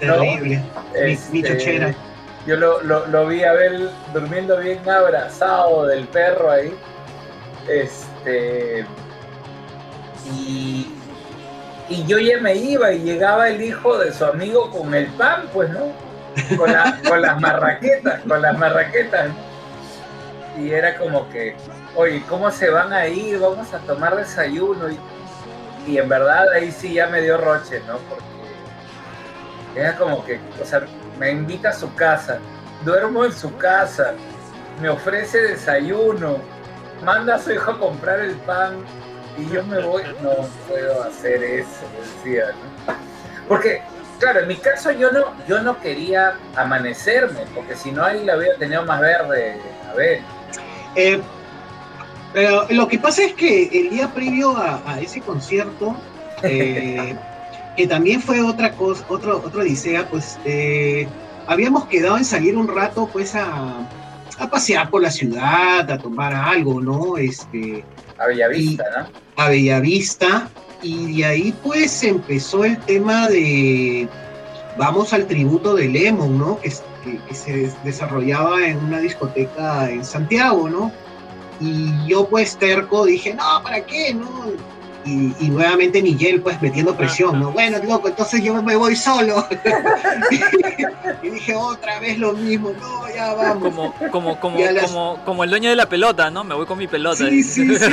Terrible, 0.00 0.62
mi, 0.92 1.40
este, 1.40 1.94
Yo 2.46 2.56
lo, 2.56 2.82
lo, 2.82 3.26
vi 3.26 3.44
a 3.44 3.52
ver 3.52 3.88
durmiendo 4.12 4.58
bien 4.58 4.88
abrazado 4.88 5.86
del 5.86 6.06
perro 6.08 6.50
ahí. 6.50 6.74
Este. 7.68 8.84
Y, 10.26 10.92
y 11.88 12.04
yo 12.06 12.18
ya 12.18 12.38
me 12.40 12.54
iba 12.56 12.92
y 12.92 13.00
llegaba 13.00 13.48
el 13.48 13.60
hijo 13.62 13.98
de 13.98 14.12
su 14.12 14.24
amigo 14.24 14.70
con 14.70 14.94
el 14.94 15.06
pan, 15.08 15.44
pues, 15.52 15.70
¿no? 15.70 15.92
Con, 16.56 16.72
con 17.08 17.22
las 17.22 17.40
marraquetas, 17.40 18.20
con 18.22 18.42
las 18.42 18.58
marraquetas. 18.58 19.30
Y 20.58 20.70
era 20.70 20.96
como 20.96 21.28
que, 21.30 21.56
oye, 21.94 22.22
¿cómo 22.28 22.50
se 22.50 22.70
van 22.70 22.92
a 22.92 23.06
ir? 23.06 23.38
Vamos 23.38 23.72
a 23.72 23.78
tomar 23.80 24.16
desayuno. 24.16 24.90
Y, 24.90 24.98
y 25.86 25.98
en 25.98 26.08
verdad 26.08 26.52
ahí 26.52 26.70
sí 26.70 26.94
ya 26.94 27.08
me 27.08 27.20
dio 27.20 27.38
roche, 27.38 27.80
¿no? 27.86 27.98
Porque 28.08 28.24
era 29.74 29.96
como 29.96 30.24
que, 30.24 30.40
o 30.60 30.64
sea, 30.64 30.82
me 31.18 31.30
invita 31.30 31.70
a 31.70 31.72
su 31.72 31.92
casa, 31.94 32.38
duermo 32.84 33.24
en 33.24 33.32
su 33.32 33.56
casa, 33.56 34.14
me 34.80 34.88
ofrece 34.88 35.40
desayuno, 35.40 36.38
manda 37.04 37.36
a 37.36 37.38
su 37.38 37.52
hijo 37.52 37.72
a 37.72 37.78
comprar 37.78 38.20
el 38.20 38.36
pan 38.36 38.76
y 39.36 39.48
yo 39.52 39.64
me 39.64 39.80
voy, 39.80 40.02
no 40.22 40.30
puedo 40.68 41.02
hacer 41.02 41.42
eso, 41.42 41.84
decía, 42.22 42.46
¿no? 42.86 42.94
Porque, 43.48 43.82
claro, 44.18 44.40
en 44.40 44.48
mi 44.48 44.56
caso 44.56 44.90
yo 44.92 45.10
no, 45.10 45.34
yo 45.46 45.60
no 45.60 45.80
quería 45.80 46.34
amanecerme, 46.56 47.44
porque 47.54 47.76
si 47.76 47.90
no 47.90 48.04
ahí 48.04 48.24
la 48.24 48.34
había 48.34 48.54
tenido 48.56 48.84
más 48.84 49.00
verde, 49.00 49.60
a 49.90 49.94
ver. 49.94 50.20
Eh, 50.94 51.20
pero 52.34 52.66
lo 52.70 52.88
que 52.88 52.98
pasa 52.98 53.22
es 53.22 53.32
que 53.34 53.70
el 53.72 53.90
día 53.90 54.12
previo 54.12 54.56
a, 54.56 55.00
ese 55.00 55.20
concierto, 55.20 55.96
eh, 56.42 57.16
que 57.76 57.86
también 57.86 58.20
fue 58.20 58.42
otra 58.42 58.72
cosa, 58.72 59.04
otro, 59.08 59.38
otra 59.38 59.62
odisea, 59.62 60.08
pues 60.10 60.38
eh, 60.44 61.06
habíamos 61.46 61.86
quedado 61.86 62.18
en 62.18 62.24
salir 62.24 62.56
un 62.56 62.66
rato, 62.66 63.08
pues 63.10 63.36
a, 63.36 63.88
pasear 64.50 64.90
por 64.90 65.00
la 65.00 65.12
ciudad, 65.12 65.88
a 65.88 65.96
tomar 65.96 66.34
algo, 66.34 66.80
¿no? 66.80 67.16
Este, 67.16 67.84
a 68.18 68.26
Bellavista, 68.26 68.84
¿no? 68.96 69.42
A 69.42 69.48
Bellavista, 69.48 70.48
y 70.82 71.18
de 71.18 71.24
ahí 71.24 71.54
pues 71.62 72.02
empezó 72.02 72.64
el 72.64 72.76
tema 72.78 73.28
de 73.28 74.08
vamos 74.76 75.12
al 75.12 75.26
tributo 75.26 75.76
de 75.76 75.88
Lemon, 75.88 76.36
¿no? 76.36 76.58
que, 76.60 76.70
que 77.28 77.34
se 77.34 77.72
desarrollaba 77.84 78.66
en 78.66 78.78
una 78.78 78.98
discoteca 78.98 79.88
en 79.88 80.04
Santiago, 80.04 80.68
¿no? 80.68 80.90
Y 81.60 82.06
yo 82.06 82.26
pues 82.28 82.56
terco 82.56 83.04
dije, 83.04 83.34
no, 83.34 83.62
¿para 83.62 83.84
qué? 83.84 84.12
No, 84.14 84.46
y, 85.06 85.48
nuevamente 85.48 86.02
Miguel 86.02 86.40
pues 86.40 86.60
metiendo 86.62 86.96
presión, 86.96 87.38
¿no? 87.38 87.52
Bueno, 87.52 87.78
loco, 87.86 88.08
entonces 88.08 88.42
yo 88.42 88.62
me 88.62 88.76
voy 88.76 88.96
solo. 88.96 89.46
y 91.22 91.30
dije 91.30 91.54
otra 91.54 92.00
vez 92.00 92.18
lo 92.18 92.32
mismo, 92.32 92.72
no, 92.80 93.14
ya 93.14 93.34
vamos. 93.34 93.62
Como, 93.62 93.94
como, 94.10 94.40
como, 94.40 94.58
como, 94.80 95.24
como 95.24 95.44
el 95.44 95.50
dueño 95.50 95.70
de 95.70 95.76
la 95.76 95.88
pelota, 95.88 96.30
¿no? 96.30 96.44
Me 96.44 96.54
voy 96.54 96.66
con 96.66 96.78
mi 96.78 96.86
pelota. 96.86 97.28
Sí, 97.28 97.42
sí, 97.42 97.76
sí. 97.76 97.90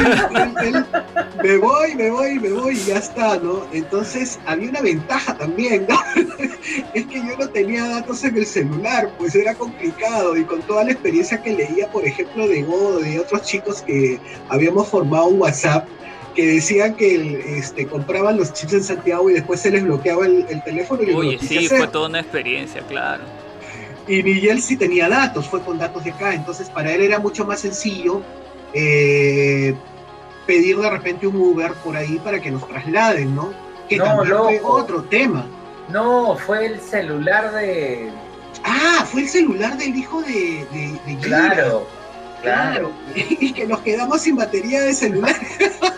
me 1.44 1.58
voy, 1.58 1.96
me 1.96 2.10
voy, 2.10 2.40
me 2.40 2.50
voy 2.50 2.76
y 2.76 2.86
ya 2.86 2.98
está, 2.98 3.38
¿no? 3.38 3.66
Entonces 3.74 4.40
había 4.46 4.70
una 4.70 4.82
ventaja 4.82 5.36
también, 5.38 5.88
¿no? 5.90 5.98
es 6.94 7.06
que 7.06 7.18
yo 7.18 7.38
no 7.38 7.48
tenía 7.50 7.88
datos 7.88 8.24
en 8.24 8.38
el 8.38 8.46
celular, 8.46 9.10
pues 9.18 9.36
era 9.36 9.54
complicado 9.56 10.38
y 10.38 10.44
con 10.44 10.62
toda 10.62 10.84
la 10.84 10.92
experiencia 10.92 11.42
que 11.42 11.54
leía, 11.54 11.88
por 11.92 12.06
ejemplo, 12.06 12.48
de 12.48 12.64
Godo, 12.64 13.00
de 13.00 13.20
otros 13.20 13.42
chicos 13.44 13.82
que 13.82 14.20
habíamos 14.50 14.88
formado 14.88 15.28
un 15.28 15.42
WhatsApp, 15.42 15.88
que 16.36 16.46
decían 16.46 16.96
que 16.96 17.58
este, 17.58 17.86
compraban 17.88 18.38
los 18.38 18.54
chips 18.54 18.74
en 18.74 18.84
Santiago 18.84 19.30
y 19.30 19.34
después 19.34 19.60
se 19.60 19.72
les 19.72 19.84
bloqueaba 19.84 20.26
el, 20.26 20.64
teléfono. 20.64 21.04
Y 21.04 21.14
Oye, 21.14 21.40
sí, 21.40 21.68
fue 21.68 21.88
toda 21.88 22.08
una 22.08 22.20
experiencia, 22.20 22.82
claro. 22.82 23.24
Y 24.08 24.24
Miguel 24.24 24.62
sí 24.62 24.78
tenía 24.78 25.08
datos, 25.10 25.48
fue 25.48 25.62
con 25.62 25.78
datos 25.78 26.04
de 26.04 26.12
acá, 26.12 26.34
entonces 26.34 26.70
para 26.70 26.92
él 26.92 27.02
era 27.02 27.20
mucho 27.20 27.46
más 27.46 27.62
sencillo 27.62 28.22
eh, 28.74 29.76
pedir 30.46 30.78
de 30.78 30.90
repente 30.90 31.28
un 31.28 31.36
Uber 31.36 31.74
por 31.84 31.96
ahí 31.96 32.20
para 32.24 32.40
que 32.42 32.52
nos 32.52 32.68
trasladen, 32.68 33.36
¿no? 33.36 33.54
Que 33.88 33.98
también 33.98 34.36
fue 34.38 34.62
otro 34.64 35.04
tema. 35.04 35.46
No, 35.90 36.38
fue 36.38 36.66
el 36.66 36.80
celular 36.80 37.54
de... 37.54 38.10
Ah, 38.64 39.06
fue 39.06 39.22
el 39.22 39.30
celular 39.30 39.78
del 39.78 39.96
hijo 39.96 40.22
de... 40.22 40.66
de, 40.72 41.18
claro. 41.22 41.86
Claro, 42.42 42.92
y 43.16 43.54
que 43.54 43.68
nos 43.68 43.82
quedamos 43.82 44.22
sin 44.22 44.36
batería 44.36 44.82
de 44.82 44.94
celular, 44.94 45.36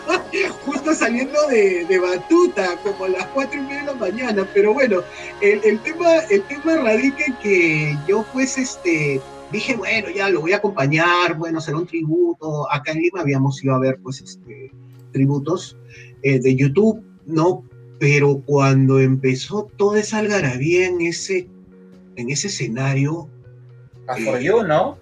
justo 0.64 0.94
saliendo 0.94 1.38
de, 1.48 1.98
Batuta, 1.98 2.76
como 2.82 3.06
a 3.06 3.08
las 3.08 3.26
cuatro 3.28 3.58
y 3.58 3.62
media 3.62 3.80
de 3.80 3.86
la 3.86 3.94
mañana. 3.94 4.46
Pero 4.52 4.74
bueno, 4.74 5.02
el, 5.40 5.78
tema, 5.80 6.18
el 6.30 6.42
tema 6.42 6.76
radica 6.76 7.24
en 7.26 7.34
que 7.36 7.96
yo 8.06 8.24
pues 8.32 8.58
este 8.58 9.20
dije, 9.52 9.76
bueno, 9.76 10.10
ya 10.10 10.28
lo 10.28 10.40
voy 10.40 10.52
a 10.52 10.56
acompañar, 10.56 11.34
bueno, 11.36 11.60
será 11.60 11.78
un 11.78 11.86
tributo. 11.86 12.70
Acá 12.70 12.92
en 12.92 13.02
Lima 13.02 13.20
habíamos 13.20 13.62
ido 13.62 13.74
a 13.74 13.78
ver 13.78 13.98
pues 14.02 14.20
este 14.20 14.70
tributos 15.14 15.78
eh, 16.22 16.40
de 16.40 16.54
YouTube, 16.54 17.02
¿no? 17.24 17.64
Pero 17.98 18.42
cuando 18.44 19.00
empezó 19.00 19.70
toda 19.76 20.00
esa 20.00 20.18
algarabía 20.18 20.86
en 20.86 21.00
ese, 21.00 21.48
en 22.16 22.28
ese 22.28 22.48
escenario... 22.48 23.30
A 24.08 24.18
eh, 24.18 24.50
¿no? 24.66 24.98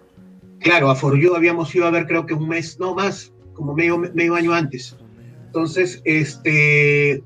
Claro, 0.63 0.91
a 0.91 0.95
For 0.95 1.19
You 1.19 1.35
habíamos 1.35 1.75
ido 1.75 1.87
a 1.87 1.91
ver 1.91 2.07
creo 2.07 2.25
que 2.27 2.35
un 2.35 2.49
mes, 2.49 2.79
no 2.79 2.95
más, 2.95 3.33
como 3.53 3.75
medio, 3.75 3.99
medio 3.99 4.35
año 4.35 4.53
antes. 4.53 4.97
Entonces, 5.47 6.01
este, 6.05 7.23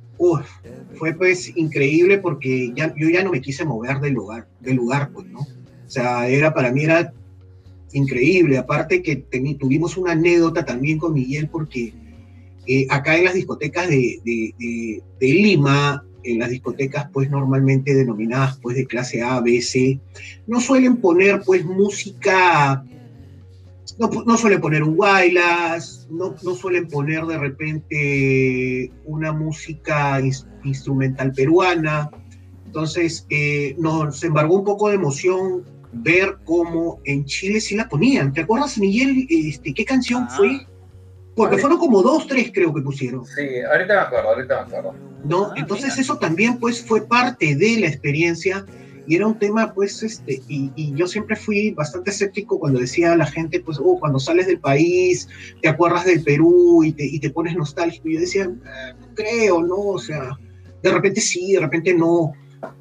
fue 0.95 1.13
pues 1.15 1.57
increíble 1.57 2.19
porque 2.19 2.73
ya, 2.75 2.95
yo 2.97 3.09
ya 3.09 3.23
no 3.23 3.31
me 3.31 3.41
quise 3.41 3.65
mover 3.65 4.01
del 4.01 4.15
lugar, 4.15 4.49
del 4.61 4.77
lugar, 4.77 5.11
pues, 5.13 5.27
¿no? 5.27 5.41
O 5.41 5.89
sea, 5.89 6.29
era 6.29 6.53
para 6.55 6.73
mí 6.73 6.85
era 6.85 7.13
increíble. 7.93 8.59
Aparte 8.59 9.03
que 9.03 9.17
tuvimos 9.59 9.97
una 9.97 10.13
anécdota 10.13 10.65
también 10.65 10.99
con 10.99 11.15
Miguel 11.15 11.49
porque 11.49 11.93
eh, 12.67 12.87
acá 12.91 13.17
en 13.17 13.25
las 13.25 13.35
discotecas 13.35 13.89
de, 13.89 14.21
de, 14.25 15.03
de, 15.21 15.27
Lima, 15.29 16.05
en 16.25 16.41
las 16.41 16.51
discotecas 16.51 17.09
pues 17.13 17.31
normalmente 17.31 17.95
denominadas 17.95 18.59
pues 18.61 18.77
de 18.77 18.87
clase 18.87 19.23
A, 19.23 19.41
B, 19.41 19.61
C, 19.63 20.01
no 20.47 20.61
suelen 20.61 20.97
poner 20.97 21.43
pues 21.45 21.65
música 21.65 22.85
no, 23.99 24.11
no 24.27 24.37
suelen 24.37 24.61
poner 24.61 24.83
un 24.83 24.97
guaylas, 24.97 26.07
no, 26.11 26.35
no 26.43 26.55
suelen 26.55 26.89
poner 26.89 27.25
de 27.25 27.39
repente 27.39 28.93
una 29.05 29.33
música 29.33 30.21
instrumental 30.65 31.33
peruana. 31.33 32.11
Entonces 32.67 33.27
eh, 33.31 33.75
nos 33.79 34.23
embargó 34.23 34.57
un 34.57 34.65
poco 34.65 34.89
de 34.89 34.97
emoción 34.97 35.65
ver 35.93 36.37
cómo 36.45 37.01
en 37.05 37.25
Chile 37.25 37.61
sí 37.61 37.75
la 37.75 37.89
ponían. 37.89 38.33
¿Te 38.33 38.43
acuerdas, 38.43 38.77
Miguel, 38.79 39.27
este, 39.31 39.73
qué 39.73 39.85
canción 39.85 40.27
ah. 40.29 40.35
fue? 40.37 40.67
Porque 41.35 41.59
fueron 41.59 41.79
como 41.79 42.03
dos, 42.03 42.27
tres 42.27 42.51
creo 42.53 42.73
que 42.73 42.81
pusieron. 42.81 43.25
Sí, 43.27 43.61
ahorita 43.71 43.95
me 43.95 44.01
acuerdo, 44.01 44.29
ahorita 44.31 44.55
me 44.55 44.63
acuerdo. 44.63 44.95
No, 45.25 45.47
ah, 45.47 45.55
entonces 45.57 45.99
eso 45.99 46.19
también 46.19 46.59
pues 46.59 46.83
fue 46.85 47.07
parte 47.07 47.57
de 47.57 47.81
la 47.81 47.89
experiencia 47.89 48.65
y 49.07 49.15
era 49.15 49.27
un 49.27 49.39
tema, 49.39 49.73
pues, 49.73 50.03
este, 50.03 50.43
y, 50.49 50.93
yo 50.95 51.07
siempre 51.07 51.37
fui 51.37 51.71
bastante 51.71 52.11
escéptico 52.11 52.59
cuando 52.59 52.81
decía 52.81 53.13
a 53.13 53.17
la 53.17 53.27
gente, 53.27 53.61
pues, 53.61 53.79
oh, 53.81 53.99
cuando 54.01 54.19
sales 54.19 54.47
del 54.47 54.59
país, 54.59 55.29
te 55.63 55.69
acuerdas 55.69 56.07
del 56.07 56.23
Perú 56.25 56.83
y 56.83 56.93
te, 56.93 57.05
y 57.05 57.21
te 57.21 57.31
pones 57.31 57.57
nostálgico. 57.57 58.09
Yo 58.09 58.21
decía, 58.21 58.47
no 58.49 59.15
creo, 59.15 59.63
¿no? 59.63 59.77
O 59.77 59.99
sea, 59.99 60.37
de 60.83 60.93
repente 60.93 61.21
sí, 61.21 61.53
de 61.53 61.61
repente 61.61 61.95
no. 61.95 62.33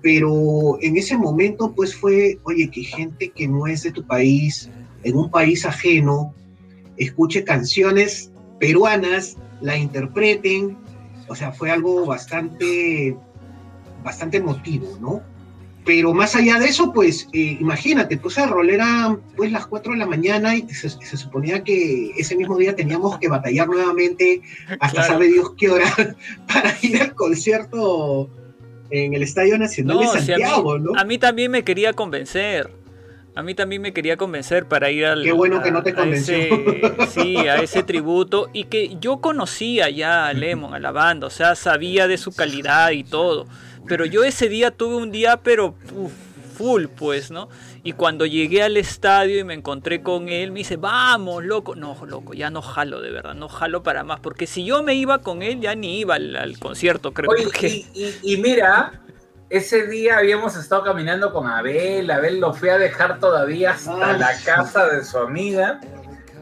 Pero 0.02 0.80
en 0.82 0.98
ese 0.98 1.16
momento, 1.16 1.74
pues, 1.76 1.96
fue, 1.96 2.40
oye, 2.44 2.72
que 2.72 2.84
gente 2.84 3.30
que 3.30 3.48
no 3.48 3.68
es 3.68 3.84
de 3.84 3.92
tu 3.92 4.06
país, 4.06 4.70
en 5.04 5.16
un 5.16 5.30
país 5.30 5.64
ajeno, 5.66 6.34
escuche 6.98 7.44
canciones 7.44 8.32
peruanas, 8.60 9.38
la 9.62 9.78
interpreten. 9.78 10.76
O 11.28 11.36
sea, 11.36 11.52
fue 11.52 11.70
algo 11.70 12.06
bastante, 12.06 13.16
bastante 14.04 14.38
emotivo, 14.38 14.98
¿no? 15.00 15.35
Pero 15.86 16.14
más 16.14 16.36
allá 16.36 16.58
de 16.58 16.66
eso, 16.66 16.92
pues 16.92 17.30
eh, 17.32 17.58
imagínate, 17.60 18.18
pues 18.18 18.38
el 18.40 18.50
rol 18.50 18.72
era 18.72 19.16
pues 19.38 19.52
las 19.52 19.68
4 19.68 19.94
de 19.94 20.00
la 20.00 20.08
mañana 20.08 20.56
y 20.56 20.68
se, 20.68 20.90
suponía 20.90 21.64
que 21.64 22.10
ese 22.18 22.36
mismo 22.36 22.58
día 22.58 22.76
teníamos 22.76 23.20
que 23.20 23.28
batallar 23.28 23.68
nuevamente 23.68 24.42
hasta 24.80 25.04
sabe 25.04 25.28
Dios 25.28 25.54
qué 25.58 25.70
hora 25.70 25.86
para 26.52 26.76
ir 26.82 27.02
al 27.02 27.14
concierto 27.14 28.30
en 28.90 29.14
el 29.14 29.22
Estadio 29.22 29.58
Nacional 29.60 30.00
de 30.00 30.08
Santiago, 30.08 30.80
¿no? 30.80 30.92
A 30.98 31.04
mí 31.06 31.20
también 31.20 31.52
me 31.52 31.64
quería 31.64 31.94
convencer. 31.94 32.72
A 33.36 33.44
mí 33.44 33.54
también 33.54 33.82
me 33.82 33.92
quería 33.92 34.16
convencer 34.16 34.66
para 34.66 34.90
ir 34.90 35.06
al. 35.06 35.22
Qué 35.22 35.34
bueno 35.34 35.62
que 35.62 35.70
no 35.70 35.84
te 35.84 35.94
convenció. 35.94 36.38
sí, 37.10 37.36
a 37.36 37.58
ese 37.58 37.84
tributo. 37.84 38.50
Y 38.54 38.64
que 38.66 38.96
yo 39.02 39.20
conocía 39.20 39.90
ya 39.90 40.28
a 40.28 40.34
Lemon, 40.34 40.74
a 40.74 40.80
la 40.80 40.92
banda, 40.92 41.28
o 41.28 41.30
sea, 41.30 41.56
sabía 41.56 42.08
de 42.08 42.18
su 42.18 42.34
calidad 42.34 42.92
y 42.92 43.04
todo. 43.04 43.46
Pero 43.88 44.06
yo 44.06 44.24
ese 44.24 44.50
día 44.50 44.72
tuve 44.72 44.96
un 44.96 45.12
día, 45.12 45.38
pero 45.38 45.76
full, 46.56 46.88
pues, 46.88 47.32
¿no? 47.32 47.50
Y 47.84 47.94
cuando 47.94 48.26
llegué 48.26 48.64
al 48.64 48.78
estadio 48.78 49.40
y 49.40 49.44
me 49.44 49.54
encontré 49.54 50.02
con 50.02 50.30
él, 50.30 50.52
me 50.52 50.60
dice, 50.60 50.78
vamos, 50.78 51.44
loco. 51.44 51.76
No, 51.76 51.96
loco, 52.06 52.34
ya 52.34 52.50
no 52.50 52.62
jalo, 52.62 53.02
de 53.02 53.12
verdad, 53.12 53.36
no 53.36 53.48
jalo 53.48 53.84
para 53.84 54.04
más. 54.04 54.20
Porque 54.22 54.48
si 54.48 54.66
yo 54.66 54.82
me 54.82 54.96
iba 54.96 55.20
con 55.20 55.44
él, 55.44 55.60
ya 55.62 55.76
ni 55.76 56.00
iba 56.00 56.16
al, 56.16 56.58
concierto, 56.60 57.14
creo. 57.14 57.30
que... 57.52 57.86
y, 57.94 58.38
mira, 58.38 59.02
ese 59.50 59.88
día 59.88 60.18
habíamos 60.18 60.56
estado 60.56 60.84
caminando 60.84 61.32
con 61.32 61.48
Abel, 61.48 62.10
Abel 62.10 62.40
lo 62.40 62.54
fui 62.54 62.70
a 62.70 62.78
dejar 62.78 63.20
todavía 63.20 63.72
hasta 63.72 64.18
la 64.18 64.32
casa 64.44 64.88
de 64.88 65.04
su 65.04 65.18
amiga, 65.20 65.80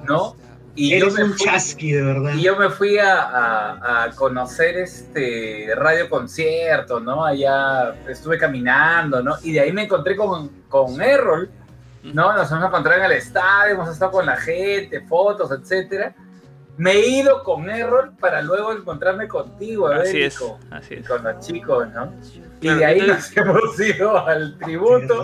¿no? 0.05 0.35
Y 0.75 0.99
yo 0.99 1.11
me 1.11 1.23
un 1.23 1.33
fui, 1.33 1.45
chasqui, 1.45 1.91
de 1.91 2.01
verdad. 2.01 2.33
Y 2.33 2.41
yo 2.41 2.55
me 2.55 2.69
fui 2.69 2.97
a, 2.97 4.09
conocer 4.15 4.77
este 4.77 5.67
radio 5.75 6.09
concierto, 6.09 6.99
¿no? 6.99 7.23
Allá 7.23 7.95
estuve 8.07 8.37
caminando, 8.37 9.21
¿no? 9.21 9.35
Y 9.43 9.53
de 9.53 9.59
ahí 9.61 9.71
me 9.71 9.83
encontré 9.83 10.15
con, 10.15 10.49
con 10.69 11.01
Errol, 11.01 11.49
¿no? 12.03 12.33
Nos 12.33 12.51
hemos 12.51 12.65
encontrado 12.65 12.99
en 12.99 13.05
el 13.05 13.17
estadio, 13.17 13.75
hemos 13.75 13.89
estado 13.89 14.11
con 14.11 14.25
la 14.25 14.35
gente, 14.37 15.01
fotos, 15.01 15.51
etcétera. 15.51 16.15
Me 16.77 16.91
he 16.91 17.07
ido 17.07 17.43
con 17.43 17.69
Errol 17.69 18.13
para 18.19 18.41
luego 18.41 18.71
encontrarme 18.71 19.27
contigo, 19.27 19.87
así 19.87 20.23
es, 20.23 20.41
así 20.71 20.95
es. 20.95 21.07
con 21.07 21.23
los 21.23 21.45
chicos, 21.45 21.87
¿no? 21.93 22.11
Y 22.61 22.69
de 22.69 22.85
ahí 22.85 23.01
nos 23.01 23.35
hemos 23.37 23.79
ido 23.79 24.25
al 24.25 24.57
tributo. 24.57 25.23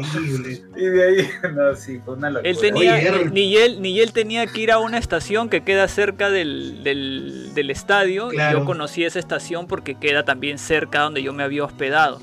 Y 0.76 0.86
de 0.86 1.04
ahí, 1.04 1.30
no, 1.56 1.74
sí, 1.76 2.00
fue 2.06 2.16
una 2.16 2.30
locura. 2.30 2.50
Él 2.50 2.58
tenía, 2.60 3.12
ni, 3.32 3.58
él, 3.58 3.82
ni 3.82 4.00
él 4.00 4.14
tenía 4.14 4.46
que 4.46 4.62
ir 4.62 4.72
a 4.72 4.80
una 4.80 4.98
estación 4.98 5.50
que 5.50 5.64
queda 5.64 5.88
cerca 5.88 6.30
del, 6.30 6.84
del, 6.84 7.70
estadio. 7.72 8.32
Y 8.32 8.38
yo 8.38 8.66
conocí 8.66 9.04
esa 9.04 9.20
estación 9.20 9.68
porque 9.68 9.96
queda 9.96 10.24
también 10.24 10.60
cerca 10.60 11.02
donde 11.02 11.24
yo 11.24 11.34
me 11.34 11.44
había 11.44 11.64
hospedado 11.64 12.20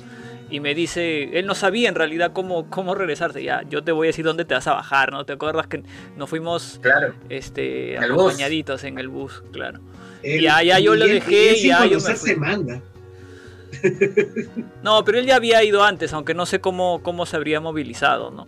y 0.48 0.60
me 0.60 0.74
dice, 0.74 1.38
él 1.38 1.46
no 1.46 1.54
sabía 1.54 1.88
en 1.88 1.94
realidad 1.94 2.32
cómo, 2.32 2.70
cómo 2.70 2.94
regresarse. 2.94 3.42
Ya, 3.42 3.62
yo 3.68 3.82
te 3.82 3.92
voy 3.92 4.06
a 4.06 4.10
decir 4.10 4.24
dónde 4.24 4.44
te 4.44 4.54
vas 4.54 4.66
a 4.66 4.74
bajar, 4.74 5.10
¿no? 5.10 5.24
¿Te 5.24 5.32
acuerdas 5.32 5.66
que 5.66 5.82
nos 6.16 6.30
fuimos 6.30 6.78
claro. 6.82 7.14
este, 7.28 7.98
acompañaditos 7.98 8.84
en 8.84 8.98
el 8.98 9.08
bus? 9.08 9.42
Claro. 9.52 9.80
y 10.22 10.42
ya, 10.42 10.62
ya 10.62 10.78
yo 10.78 10.94
lo 10.94 11.06
dejé 11.06 11.58
y 11.58 11.68
ya 11.68 11.84
yo 11.86 11.98
me 12.00 12.14
fui. 12.14 12.36
no, 14.82 15.04
pero 15.04 15.18
él 15.18 15.26
ya 15.26 15.36
había 15.36 15.62
ido 15.64 15.82
antes, 15.82 16.12
aunque 16.12 16.34
no 16.34 16.46
sé 16.46 16.60
cómo, 16.60 17.02
cómo 17.02 17.26
se 17.26 17.36
habría 17.36 17.60
movilizado, 17.60 18.30
¿no? 18.30 18.46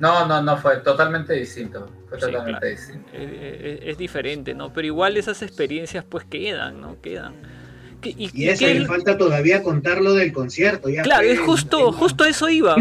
No, 0.00 0.26
no, 0.26 0.42
no, 0.42 0.56
fue 0.56 0.78
totalmente 0.78 1.34
distinto. 1.34 1.88
Fue 2.08 2.18
totalmente 2.18 2.66
distinto. 2.66 3.08
Es, 3.12 3.30
es, 3.30 3.78
es, 3.84 3.98
diferente, 3.98 4.52
¿no? 4.52 4.72
Pero 4.72 4.86
igual 4.86 5.16
esas 5.16 5.40
experiencias 5.42 6.04
pues 6.04 6.24
quedan, 6.24 6.80
¿no? 6.80 7.00
Quedan. 7.00 7.34
Y, 8.10 8.48
eso 8.48 8.66
le 8.66 8.86
falta 8.86 9.16
todavía 9.16 9.62
contar 9.62 10.00
lo 10.00 10.14
del 10.14 10.32
concierto. 10.32 10.88
claro, 11.02 11.26
es 11.26 11.40
justo, 11.40 11.92
justo 11.92 12.24
eso 12.24 12.48
iba. 12.48 12.76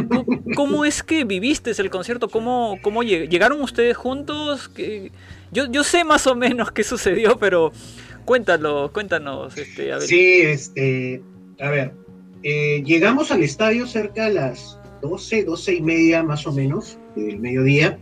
¿Cómo, 0.55 0.85
es 0.85 1.03
que 1.03 1.23
viviste 1.23 1.71
el 1.77 1.89
concierto? 1.89 2.29
¿Cómo, 2.29 2.77
cómo 2.81 3.03
llegaron 3.03 3.61
ustedes 3.61 3.97
juntos? 3.97 4.71
Yo, 5.51 5.71
yo 5.71 5.83
sé 5.83 6.03
más 6.03 6.27
o 6.27 6.35
menos 6.35 6.71
qué 6.71 6.83
sucedió, 6.83 7.37
pero 7.37 7.71
cuéntalo, 8.25 8.91
cuéntanos. 8.93 9.57
Este, 9.57 9.99
Sí, 10.01 10.41
este, 10.41 11.21
a 11.59 11.69
ver, 11.69 11.93
eh, 12.43 12.83
llegamos 12.85 13.31
al 13.31 13.43
estadio 13.43 13.87
cerca 13.87 14.25
a 14.25 14.29
las 14.29 14.77
12, 15.01 15.43
12 15.43 15.75
y 15.75 15.81
media 15.81 16.23
más 16.23 16.45
o 16.47 16.51
menos 16.51 16.97
del 17.15 17.39
mediodía. 17.39 17.97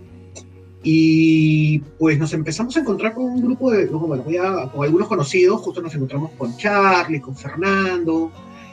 Y 0.84 1.79
pues 1.99 2.17
nos 2.17 2.34
empezamos 2.34 2.75
a 2.75 2.79
encontrar 2.79 3.13
con 3.13 3.25
un 3.25 3.41
grupo 3.41 3.69
de, 3.69 3.86
bueno, 3.86 4.23
con 4.71 4.84
algunos 4.84 5.07
conocidos, 5.07 5.61
justo 5.61 5.82
nos 5.82 5.93
encontramos 5.93 6.32
con 6.38 6.57
Charlie, 6.57 7.21
con 7.21 7.36
Fernando, 7.36 8.32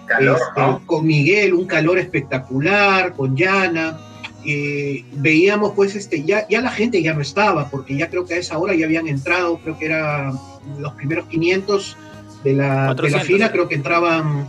este, 0.08 0.86
con 0.86 1.06
Miguel, 1.06 1.52
un 1.52 1.66
calor 1.66 1.98
espectacular, 1.98 3.14
con 3.14 3.36
Yana. 3.36 3.98
Eh, 4.46 5.04
veíamos 5.16 5.72
pues 5.72 5.94
este, 5.96 6.22
ya, 6.22 6.48
ya 6.48 6.62
la 6.62 6.70
gente 6.70 7.02
ya 7.02 7.12
no 7.12 7.20
estaba, 7.20 7.68
porque 7.68 7.96
ya 7.96 8.08
creo 8.08 8.24
que 8.24 8.34
a 8.34 8.38
esa 8.38 8.56
hora 8.58 8.74
ya 8.74 8.86
habían 8.86 9.06
entrado, 9.06 9.58
creo 9.58 9.78
que 9.78 9.86
eran 9.86 10.38
los 10.78 10.92
primeros 10.94 11.26
500 11.26 11.96
de 12.44 12.52
la, 12.54 12.94
de 12.94 13.10
la 13.10 13.20
fila, 13.20 13.52
creo 13.52 13.68
que 13.68 13.74
entraban 13.74 14.48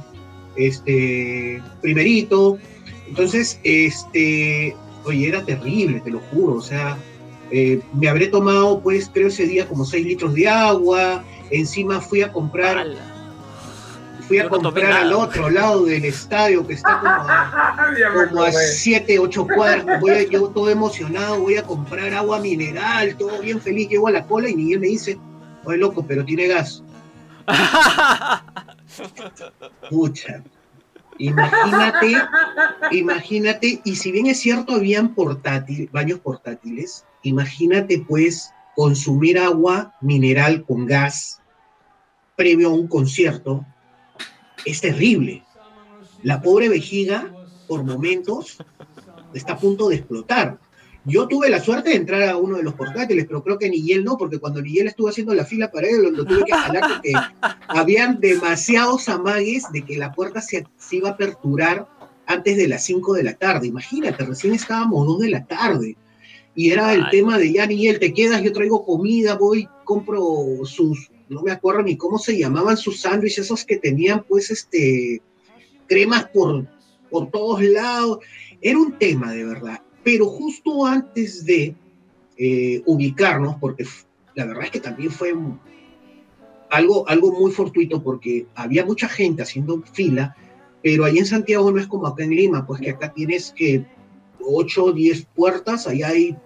este, 0.55 1.62
primerito. 1.82 2.57
Entonces, 3.07 3.60
este, 3.64 4.76
oye, 5.03 5.28
era 5.28 5.43
terrible, 5.43 5.99
te 5.99 6.12
lo 6.12 6.20
juro, 6.32 6.53
o 6.53 6.62
sea, 6.62 6.97
eh, 7.52 7.82
me 7.93 8.08
habré 8.08 8.28
tomado, 8.28 8.82
pues, 8.82 9.10
creo 9.12 9.28
ese 9.28 9.45
día 9.45 9.68
como 9.68 9.86
6 9.86 10.06
litros 10.06 10.34
de 10.34 10.47
agua. 10.47 11.24
Encima 11.52 12.00
fui 12.00 12.22
a 12.22 12.32
comprar. 12.32 12.86
fui 14.28 14.39
a 14.39 14.47
comprar 14.47 14.91
al 14.91 15.14
otro 15.14 15.50
lado 15.50 15.86
del 15.86 16.06
estadio 16.06 16.66
que 16.68 16.74
está 16.74 17.00
como 17.00 18.43
a, 18.45 18.52
7, 18.52 19.20
8 19.20 19.47
cuartos. 19.56 20.00
Voy 20.00 20.28
yo 20.30 20.50
todo 20.50 20.70
emocionado, 20.70 21.41
voy 21.41 21.58
a 21.58 21.64
comprar 21.64 22.14
agua 22.14 22.39
mineral, 22.39 23.16
todo 23.18 23.41
bien 23.41 23.60
feliz. 23.60 23.89
Llego 23.89 24.08
a 24.08 24.12
la 24.12 24.26
cola 24.26 24.50
y 24.50 24.56
Miguel 24.56 24.80
me 24.80 24.88
dice, 24.88 25.20
oye 25.64 25.78
loco, 25.78 26.06
pero 26.08 26.24
tiene 26.24 26.47
gas. 26.47 26.84
Pucha. 29.89 30.43
Imagínate, 31.20 32.14
imagínate, 32.92 33.82
y 33.84 33.96
si 33.96 34.12
bien 34.12 34.28
es 34.28 34.40
cierto, 34.40 34.74
habían 34.74 35.14
portátil, 35.14 35.90
baños 35.92 36.20
portátiles, 36.20 37.06
imagínate 37.24 38.00
pues 38.08 38.52
consumir 38.76 39.38
agua 39.38 39.94
mineral 40.00 40.64
con 40.64 40.86
gas 40.86 41.42
previo 42.38 42.70
a 42.70 42.74
un 42.74 42.88
concierto, 42.88 43.66
es 44.66 44.80
terrible. 44.80 45.44
La 46.24 46.42
pobre 46.42 46.70
vejiga, 46.70 47.34
por 47.68 47.84
momentos, 47.84 48.58
está 49.34 49.54
a 49.54 49.58
punto 49.58 49.90
de 49.90 49.96
explotar. 49.96 50.58
Yo 51.06 51.28
tuve 51.28 51.50
la 51.50 51.62
suerte 51.62 51.91
de 51.91 51.95
entrar 51.95 52.24
a 52.24 52.38
uno 52.38 52.58
de 52.58 52.64
los 52.64 52.74
portátiles, 52.74 53.26
pero 53.26 53.43
creo 53.43 53.58
que 53.58 53.70
Nigel 53.70 54.04
no, 54.04 54.18
porque 54.18 54.38
cuando 54.38 54.62
Nigel 54.62 54.88
estuvo 54.88 55.08
haciendo 55.08 55.34
la 55.34 55.45
fila 55.45 55.72
para 55.72 55.88
él, 55.88 56.14
lo, 56.14 56.26
tuve 56.26 56.43
que 56.43 56.52
jalar 56.52 56.84
porque 56.95 57.14
habían 57.68 58.20
demasiados 58.20 59.08
amagues 59.08 59.72
de 59.72 59.84
que 59.84 59.97
la 59.97 60.12
puerta 60.12 60.41
se, 60.41 60.66
iba 60.91 61.10
a 61.10 61.14
aperturar 61.14 61.88
antes 62.26 62.58
de 62.58 62.68
las 62.68 62.84
5 62.84 63.14
de 63.14 63.24
la 63.24 63.34
tarde. 63.34 63.68
Imagínate, 63.68 64.26
recién 64.26 64.54
estábamos 64.54 65.08
2 65.08 65.20
de 65.20 65.30
la 65.30 65.45
tarde. 65.45 65.95
Y 66.54 66.72
era 66.72 66.93
el 66.93 67.10
tema 67.10 67.38
de 67.38 67.54
ya 67.54 67.66
Nigel, 67.66 68.00
te 68.00 68.14
quedas, 68.14 68.43
yo 68.43 68.52
traigo 68.52 68.86
comida, 68.86 69.36
voy, 69.36 69.70
compro 69.86 70.20
sus, 70.66 71.10
no 71.30 71.41
me 71.41 71.52
acuerdo 71.52 71.84
ni 71.84 71.95
cómo 71.95 72.20
se 72.20 72.38
llamaban 72.38 72.76
sus 72.76 73.00
sándwiches, 73.00 73.45
esos 73.45 73.64
que 73.64 73.78
tenían 73.78 74.26
pues 74.28 74.52
este 74.52 75.22
cremas 75.88 76.26
por, 76.34 76.68
por 77.10 77.32
todos 77.32 77.64
lados. 77.64 78.20
Era 78.62 78.78
un 78.78 78.97
tema 78.97 79.32
de 79.32 79.45
verdad. 79.45 79.80
Pero 80.04 80.26
justo 80.26 80.86
antes 80.86 81.45
de 81.45 81.76
eh, 82.38 82.82
ubicarnos, 82.86 83.58
porque 83.58 83.86
la 84.36 84.45
verdad 84.45 84.66
es 84.66 84.72
que 84.72 84.80
también 84.80 85.12
fue 85.12 85.34
algo, 86.70 87.08
algo 87.08 87.32
muy 87.32 87.52
fortuito, 87.52 88.02
porque 88.02 88.47
había 88.56 88.86
mucha 88.86 89.10
gente 89.10 89.41
haciendo 89.41 89.82
fila, 89.93 90.36
pero 90.82 91.06
ahí 91.06 91.18
en 91.18 91.26
Santiago 91.26 91.72
no 91.72 91.80
es 91.80 91.88
como 91.88 92.08
acá 92.08 92.24
en 92.24 92.32
Lima, 92.32 92.66
pues 92.66 92.82
que 92.82 92.91
acá 92.91 93.12
tienes 93.14 93.52
que 93.52 93.86
8 94.39 94.84
o 94.86 94.91
10 94.93 95.26
puertas, 95.36 95.88
ahí 95.88 96.04
hay, 96.04 96.38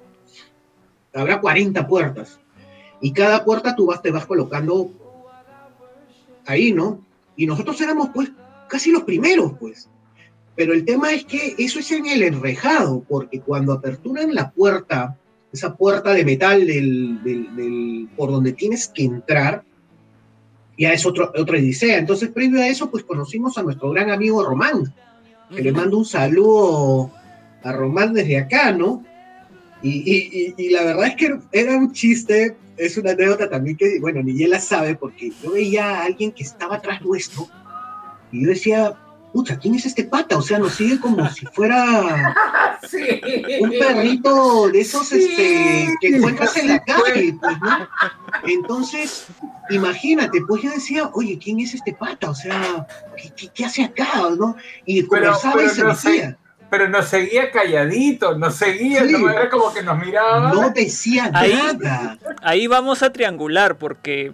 habrá 1.14 1.40
40 1.40 1.88
puertas. 1.88 2.40
Y 3.02 3.12
cada 3.12 3.44
puerta 3.44 3.76
tú 3.76 3.88
vas, 3.88 4.02
te 4.02 4.12
vas 4.12 4.26
colocando 4.26 4.92
ahí, 6.46 6.72
¿no? 6.72 7.06
Y 7.36 7.46
nosotros 7.46 7.80
éramos 7.82 8.10
pues 8.14 8.32
casi 8.68 8.92
los 8.92 9.04
primeros, 9.04 9.54
pues. 9.60 9.90
Pero 10.56 10.74
el 10.74 10.86
tema 10.86 11.14
es 11.14 11.26
que 11.26 11.56
eso 11.58 11.80
es 11.80 11.92
en 11.92 12.06
el 12.06 12.22
enrejado, 12.24 13.04
porque 13.08 13.40
cuando 13.40 13.74
aperturan 13.74 14.36
la 14.36 14.52
puerta, 14.52 15.18
esa 15.52 15.76
puerta 15.76 16.14
de 16.14 16.26
metal 16.26 16.66
del, 16.66 18.10
por 18.16 18.32
donde 18.32 18.54
tienes 18.54 18.88
que 18.88 19.04
entrar, 19.04 19.64
ya 20.78 20.94
es 20.94 21.06
otro, 21.06 21.32
otra 21.36 21.58
odisea. 21.58 21.98
Entonces, 21.98 22.30
previo 22.30 22.62
a 22.62 22.68
eso, 22.68 22.90
pues 22.90 23.04
conocimos 23.04 23.58
a 23.58 23.64
nuestro 23.64 23.92
gran 23.92 24.12
amigo 24.12 24.44
Román, 24.44 24.94
que 25.56 25.62
le 25.62 25.72
mando 25.72 25.98
un 25.98 26.06
saludo 26.06 27.12
a 27.64 27.72
Román 27.72 28.14
desde 28.14 28.38
acá, 28.38 28.72
¿no? 28.72 29.04
Y, 29.82 30.54
y, 30.58 30.70
la 30.70 30.84
verdad 30.84 31.08
es 31.08 31.16
que 31.16 31.38
era 31.52 31.76
un 31.76 31.92
chiste, 31.92 32.56
es 32.78 32.98
una 32.98 33.12
anécdota 33.12 33.50
también 33.50 33.76
que, 33.76 34.00
bueno, 34.00 34.24
ni 34.24 34.42
él 34.42 34.52
la 34.52 34.60
sabe, 34.60 34.96
porque 34.96 35.32
yo 35.44 35.52
veía 35.52 35.90
a 35.90 36.04
alguien 36.06 36.32
que 36.32 36.44
estaba 36.44 36.76
atrás 36.76 37.02
nuestro, 37.02 37.48
y 38.32 38.44
yo 38.44 38.50
decía, 38.50 38.98
pucha, 39.34 39.58
¿quién 39.58 39.74
es 39.76 39.86
este 39.86 40.04
pata? 40.04 40.38
O 40.38 40.42
sea, 40.42 40.60
nos 40.60 40.76
sigue 40.76 41.00
como 41.00 41.28
si 41.30 41.46
fuera 41.48 42.34
un 43.62 43.70
perrito 43.72 44.70
de 44.70 44.80
esos 44.80 45.12
este, 45.12 45.90
que 46.00 46.08
encuentras 46.08 46.56
en 46.58 46.68
la 46.70 46.84
calle, 46.84 47.36
pues, 47.42 47.60
¿no? 47.60 47.90
Entonces, 48.46 49.26
imagínate, 49.72 50.40
pues 50.48 50.62
yo 50.62 50.70
decía, 50.70 51.10
oye, 51.14 51.40
¿quién 51.44 51.60
es 51.60 51.74
este 51.74 51.94
pata? 51.94 52.30
O 52.30 52.36
sea, 52.36 52.86
¿qué, 53.54 53.66
hace 53.66 53.84
acá? 53.84 54.30
¿no? 54.38 54.56
Y 54.86 55.04
conversaba 55.04 55.64
y 55.64 55.70
se 55.70 55.84
decía. 55.84 56.38
pero 56.70 56.88
nos 56.88 57.08
seguía 57.08 57.52
calladito, 57.52 58.38
nos 58.38 58.56
seguía, 58.56 59.04
no 59.04 59.30
era 59.30 59.50
como 59.50 59.74
que 59.74 59.82
nos 59.82 59.98
miraba. 59.98 60.54
No 60.54 60.70
decía 60.70 61.32
nada. 61.32 62.18
Ahí 62.44 62.68
vamos 62.68 63.02
a 63.02 63.12
triangular, 63.12 63.78
porque 63.78 64.34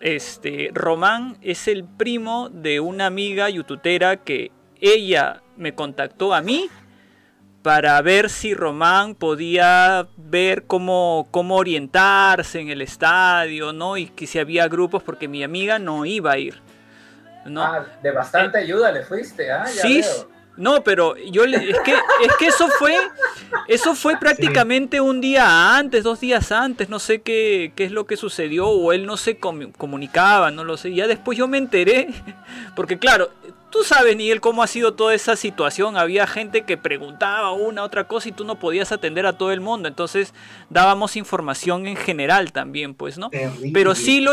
este, 0.00 0.70
Román 0.72 1.38
es 1.42 1.68
el 1.68 1.84
primo 1.84 2.48
de 2.50 2.80
una 2.80 3.06
amiga 3.06 3.48
youtubera 3.48 4.18
que 4.18 4.52
ella 4.80 5.42
me 5.56 5.74
contactó 5.74 6.34
a 6.34 6.40
mí 6.40 6.68
para 7.62 8.00
ver 8.02 8.30
si 8.30 8.54
Román 8.54 9.14
podía 9.14 10.06
ver 10.16 10.64
cómo, 10.64 11.28
cómo 11.30 11.56
orientarse 11.56 12.60
en 12.60 12.70
el 12.70 12.80
estadio, 12.80 13.72
¿no? 13.72 13.96
Y 13.96 14.06
que 14.06 14.26
si 14.26 14.38
había 14.38 14.68
grupos, 14.68 15.02
porque 15.02 15.28
mi 15.28 15.42
amiga 15.42 15.78
no 15.78 16.04
iba 16.04 16.32
a 16.32 16.38
ir. 16.38 16.62
¿no? 17.44 17.62
Ah, 17.62 17.86
de 18.02 18.10
bastante 18.12 18.58
ayuda 18.58 18.92
le 18.92 19.02
fuiste, 19.02 19.50
¿ah? 19.50 19.66
sí, 19.66 20.02
no, 20.58 20.82
pero 20.82 21.16
yo 21.16 21.46
le, 21.46 21.70
es 21.70 21.78
que 21.80 21.92
es 21.92 22.36
que 22.38 22.46
eso 22.46 22.68
fue 22.78 22.94
eso 23.68 23.94
fue 23.94 24.18
prácticamente 24.18 25.00
un 25.00 25.20
día 25.20 25.76
antes, 25.76 26.02
dos 26.02 26.20
días 26.20 26.50
antes, 26.50 26.88
no 26.88 26.98
sé 26.98 27.20
qué, 27.22 27.72
qué 27.76 27.84
es 27.84 27.92
lo 27.92 28.06
que 28.06 28.16
sucedió 28.16 28.66
o 28.68 28.92
él 28.92 29.06
no 29.06 29.16
se 29.16 29.38
comunicaba, 29.38 30.50
no 30.50 30.64
lo 30.64 30.76
sé. 30.76 30.92
Ya 30.92 31.06
después 31.06 31.38
yo 31.38 31.46
me 31.46 31.58
enteré 31.58 32.08
porque 32.76 32.98
claro, 32.98 33.30
Tú 33.70 33.84
sabes, 33.84 34.16
Miguel, 34.16 34.40
cómo 34.40 34.62
ha 34.62 34.66
sido 34.66 34.94
toda 34.94 35.14
esa 35.14 35.36
situación. 35.36 35.98
Había 35.98 36.26
gente 36.26 36.62
que 36.62 36.78
preguntaba 36.78 37.52
una, 37.52 37.84
otra 37.84 38.04
cosa 38.04 38.30
y 38.30 38.32
tú 38.32 38.44
no 38.44 38.58
podías 38.58 38.92
atender 38.92 39.26
a 39.26 39.34
todo 39.34 39.52
el 39.52 39.60
mundo. 39.60 39.88
Entonces 39.88 40.32
dábamos 40.70 41.16
información 41.16 41.86
en 41.86 41.96
general 41.96 42.52
también, 42.52 42.94
pues, 42.94 43.18
¿no? 43.18 43.30
Pero 43.74 43.94
sí, 43.94 44.22
lo, 44.22 44.32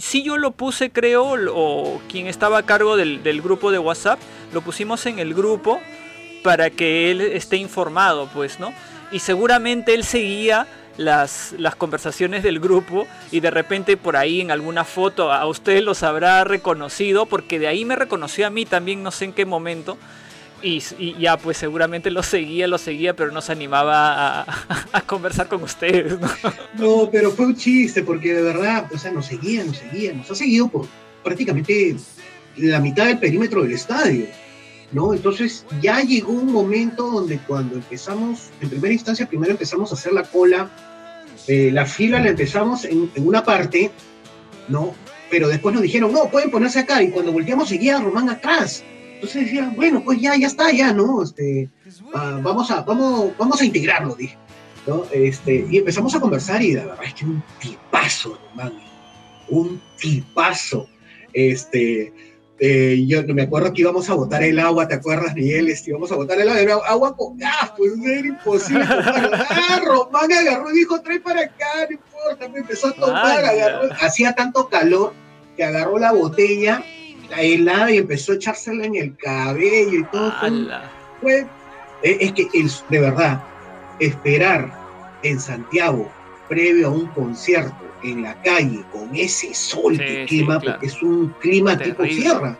sí 0.00 0.22
yo 0.24 0.36
lo 0.36 0.50
puse, 0.50 0.90
creo, 0.90 1.34
o 1.54 2.02
quien 2.08 2.26
estaba 2.26 2.58
a 2.58 2.62
cargo 2.64 2.96
del, 2.96 3.22
del 3.22 3.40
grupo 3.40 3.70
de 3.70 3.78
WhatsApp, 3.78 4.18
lo 4.52 4.62
pusimos 4.62 5.06
en 5.06 5.20
el 5.20 5.32
grupo 5.32 5.80
para 6.42 6.70
que 6.70 7.10
él 7.12 7.20
esté 7.20 7.58
informado, 7.58 8.28
pues, 8.34 8.58
¿no? 8.58 8.72
Y 9.12 9.20
seguramente 9.20 9.94
él 9.94 10.02
seguía 10.02 10.66
las, 10.96 11.54
las 11.58 11.76
conversaciones 11.76 12.42
del 12.42 12.60
grupo 12.60 13.06
y 13.30 13.40
de 13.40 13.50
repente 13.50 13.96
por 13.96 14.16
ahí 14.16 14.40
en 14.40 14.50
alguna 14.50 14.84
foto 14.84 15.32
a 15.32 15.46
usted 15.46 15.82
los 15.82 16.02
habrá 16.02 16.44
reconocido 16.44 17.26
porque 17.26 17.58
de 17.58 17.68
ahí 17.68 17.84
me 17.84 17.96
reconoció 17.96 18.46
a 18.46 18.50
mí 18.50 18.64
también 18.64 19.02
no 19.02 19.10
sé 19.10 19.26
en 19.26 19.32
qué 19.32 19.44
momento 19.44 19.98
y, 20.62 20.80
ya 21.20 21.36
pues 21.36 21.58
seguramente 21.58 22.10
lo 22.10 22.22
seguía, 22.22 22.66
lo 22.66 22.78
seguía 22.78 23.14
pero 23.14 23.30
no 23.30 23.40
se 23.40 23.52
animaba 23.52 24.42
a, 24.92 25.00
conversar 25.06 25.48
con 25.48 25.62
ustedes 25.62 26.18
¿no? 26.74 27.08
pero 27.10 27.30
fue 27.30 27.46
un 27.46 27.56
chiste 27.56 28.02
porque 28.02 28.34
de 28.34 28.42
verdad, 28.42 28.90
o 28.92 28.98
sea, 28.98 29.12
nos 29.12 29.26
seguía, 29.26 29.64
nos 29.64 29.76
seguía, 29.76 30.12
nos 30.12 30.30
ha 30.30 30.34
seguido 30.34 30.68
por 30.68 30.86
prácticamente 31.22 31.96
la 32.56 32.80
mitad 32.80 33.06
del 33.06 33.18
perímetro 33.18 33.62
del 33.62 33.72
estadio. 33.72 34.26
¿No? 34.92 35.14
Entonces 35.14 35.66
ya 35.82 36.00
llegó 36.00 36.32
un 36.32 36.52
momento 36.52 37.10
donde 37.10 37.38
cuando 37.38 37.76
empezamos, 37.76 38.50
en 38.60 38.70
primera 38.70 38.92
instancia, 38.92 39.28
primero 39.28 39.52
empezamos 39.52 39.90
a 39.90 39.94
hacer 39.94 40.12
la 40.12 40.22
cola 40.22 40.70
eh, 41.48 41.70
la 41.72 41.86
fila 41.86 42.18
la 42.20 42.30
empezamos 42.30 42.84
en, 42.84 43.10
una 43.16 43.44
parte, 43.44 43.90
¿no? 44.68 44.94
Pero 45.30 45.48
después 45.48 45.74
nos 45.74 45.82
dijeron, 45.82 46.12
no, 46.12 46.28
pueden 46.28 46.50
ponerse 46.50 46.80
acá. 46.80 47.02
Y 47.02 47.10
cuando 47.10 47.32
volteamos 47.32 47.68
seguía 47.68 48.00
Román 48.00 48.28
atrás. 48.28 48.82
Entonces 49.14 49.44
decían, 49.44 49.74
bueno, 49.76 50.02
pues 50.04 50.20
ya, 50.20 50.36
ya 50.36 50.46
está, 50.46 50.70
ya, 50.72 50.92
¿no? 50.92 51.22
Este, 51.22 51.70
ah, 52.14 52.40
vamos, 52.42 52.70
a, 52.70 52.82
vamos, 52.82 53.30
vamos 53.38 53.60
a 53.60 53.64
integrarlo, 53.64 54.14
dije. 54.14 54.36
¿no? 54.86 55.04
Este, 55.12 55.66
y 55.68 55.78
empezamos 55.78 56.14
a 56.14 56.20
conversar 56.20 56.62
y 56.62 56.74
la 56.74 56.84
verdad 56.86 57.04
es 57.04 57.14
que 57.14 57.24
un 57.24 57.42
tipazo, 57.60 58.38
Román. 58.50 58.72
Un 59.48 59.80
tipazo. 60.00 60.88
Este, 61.32 62.12
eh, 62.58 63.04
yo 63.06 63.22
no 63.22 63.34
me 63.34 63.42
acuerdo 63.42 63.72
que 63.72 63.82
íbamos 63.82 64.08
a 64.08 64.14
botar 64.14 64.42
el 64.42 64.58
agua, 64.58 64.88
¿te 64.88 64.94
acuerdas, 64.94 65.34
Miguel? 65.34 65.68
Este, 65.68 65.90
íbamos 65.90 66.10
a 66.10 66.16
botar 66.16 66.40
el 66.40 66.48
agua, 66.48 66.88
agua 66.88 67.16
con 67.16 67.36
gas, 67.36 67.72
pues 67.76 67.92
era 68.02 68.26
imposible. 68.26 68.84
ah, 68.88 69.80
Román 69.84 70.32
agarró 70.32 70.70
y 70.70 70.78
dijo, 70.78 71.00
trae 71.02 71.20
para 71.20 71.42
acá, 71.42 71.86
no 71.88 71.96
importa, 71.96 72.48
me 72.48 72.60
empezó 72.60 72.88
a 72.88 72.92
tomar, 72.92 73.44
agarró, 73.44 73.92
hacía 74.00 74.34
tanto 74.34 74.68
calor 74.68 75.12
que 75.54 75.64
agarró 75.64 75.98
la 75.98 76.12
botella, 76.12 76.82
la 77.28 77.42
helada 77.42 77.90
y 77.90 77.98
empezó 77.98 78.32
a 78.32 78.36
echársela 78.36 78.86
en 78.86 78.96
el 78.96 79.16
cabello 79.16 80.00
y 80.00 80.04
todo. 80.04 80.32
Fue, 81.20 81.46
eh, 82.02 82.18
es 82.20 82.32
que 82.32 82.48
de 82.88 83.00
verdad, 83.00 83.42
esperar 84.00 84.72
en 85.22 85.38
Santiago 85.40 86.10
previo 86.48 86.88
a 86.88 86.90
un 86.90 87.06
concierto 87.08 87.85
en 88.12 88.22
la 88.22 88.34
calle 88.42 88.84
con 88.92 89.14
ese 89.14 89.54
sol 89.54 89.98
que 89.98 90.26
quema, 90.26 90.60
porque 90.60 90.86
es 90.86 91.02
un 91.02 91.34
clima 91.40 91.76
tipo 91.76 92.04
sierra. 92.04 92.56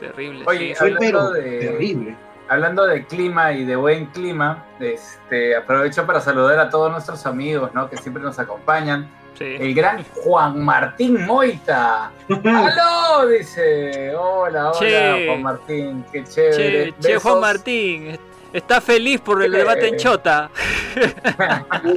Terrible. 0.00 0.44
Oye, 0.46 0.74
hablando 0.78 1.32
de, 1.32 1.58
terrible. 1.60 2.16
Hablando 2.48 2.86
de 2.86 3.06
clima 3.06 3.52
y 3.52 3.64
de 3.64 3.76
buen 3.76 4.06
clima, 4.06 4.66
este, 4.80 5.56
aprovecho 5.56 6.04
para 6.06 6.20
saludar 6.20 6.58
a 6.58 6.68
todos 6.68 6.90
nuestros 6.90 7.24
amigos 7.24 7.72
¿no? 7.72 7.88
que 7.88 7.96
siempre 7.96 8.22
nos 8.22 8.38
acompañan. 8.38 9.10
el 9.40 9.74
gran 9.74 10.04
Juan 10.04 10.64
Martín 10.64 11.24
Moita. 11.24 12.10
¡Aló! 12.28 13.28
Dice, 13.28 14.14
hola, 14.14 14.72
hola, 14.72 15.18
Juan 15.26 15.42
Martín, 15.42 16.04
qué 16.12 16.24
chévere. 16.24 16.94
Che, 17.00 17.18
Juan 17.18 17.40
Martín, 17.40 18.18
está 18.52 18.80
feliz 18.80 19.20
por 19.20 19.42
el 19.42 19.52
debate 19.52 19.88
en 19.88 19.96
Chota. 19.96 20.50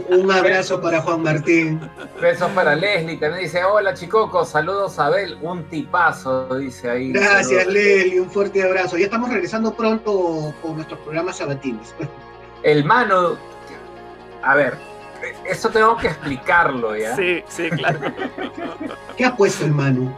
un, 0.10 0.32
abrazo 0.32 0.82
para 0.82 1.02
Juan 1.02 1.24
Martín. 1.24 1.82
Besos 2.22 2.50
para 2.52 2.76
Leslie, 2.76 3.18
también 3.18 3.44
dice, 3.44 3.64
hola 3.64 3.94
Chicoco, 3.94 4.46
saludos 4.46 4.98
a 5.00 5.08
Abel, 5.08 5.38
un 5.42 5.64
tipazo, 5.66 6.48
dice 6.58 6.90
ahí. 6.90 7.12
Gracias 7.12 7.68
Leslie, 7.68 8.22
un 8.22 8.30
fuerte 8.30 8.64
abrazo. 8.64 8.98
Ya 8.98 9.06
estamos 9.06 9.30
regresando 9.30 9.74
pronto 9.74 10.54
con 10.62 10.76
nuestros 10.76 11.00
programas 11.02 11.38
sabatines. 11.38 11.94
El 12.64 12.84
Manu, 12.84 13.38
a 14.42 14.56
ver, 14.56 14.78
eso 15.46 15.70
tengo 15.70 15.98
que 15.98 16.08
explicarlo, 16.08 16.96
¿ya? 16.96 17.16
Sí, 17.16 17.44
sí, 17.48 17.70
claro. 17.70 18.00
¿Qué 19.18 19.26
ha 19.26 19.36
puesto 19.36 19.66
el 19.66 19.72
Manu? 19.72 20.16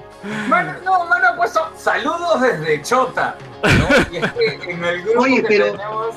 No, 0.84 1.06
Manu 1.06 1.26
ha 1.28 1.36
puesto 1.36 1.72
saludos 1.78 2.42
desde 2.42 2.82
Chota. 2.82 3.38
¿no? 3.64 4.14
Y 4.14 4.18
es 4.18 4.32
que 4.34 4.72
en 4.72 4.84
el 4.84 5.02
grupo 5.04 5.22
Oye, 5.22 5.42
que 5.42 5.48
pero, 5.48 5.72
tenemos... 5.72 6.16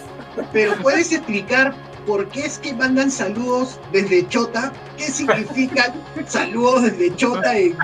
pero 0.52 0.74
puedes 0.76 1.12
explicar 1.12 1.74
por 2.06 2.28
qué 2.28 2.46
es 2.46 2.58
que 2.58 2.74
mandan 2.74 3.10
saludos 3.10 3.78
desde 3.92 4.26
Chota. 4.28 4.72
¿Qué 4.96 5.04
significan 5.04 5.92
saludos 6.26 6.82
desde 6.82 7.14
Chota 7.16 7.56
en, 7.56 7.76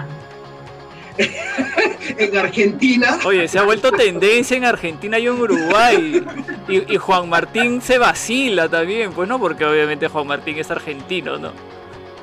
en 2.18 2.37
Argentina. 2.37 3.18
Oye, 3.24 3.49
se 3.49 3.59
ha 3.59 3.62
vuelto 3.62 3.91
tendencia 3.93 4.57
en 4.57 4.64
Argentina 4.64 5.18
y 5.18 5.27
en 5.27 5.41
Uruguay. 5.41 6.24
Y, 6.68 6.97
Juan 6.97 7.29
Martín 7.29 7.81
se 7.81 7.99
vacila 7.99 8.68
también, 8.68 9.12
pues 9.12 9.29
no, 9.29 9.39
porque 9.39 9.64
obviamente 9.64 10.09
Juan 10.09 10.27
Martín 10.27 10.59
es 10.59 10.70
argentino, 10.70 11.39
¿no? 11.39 11.53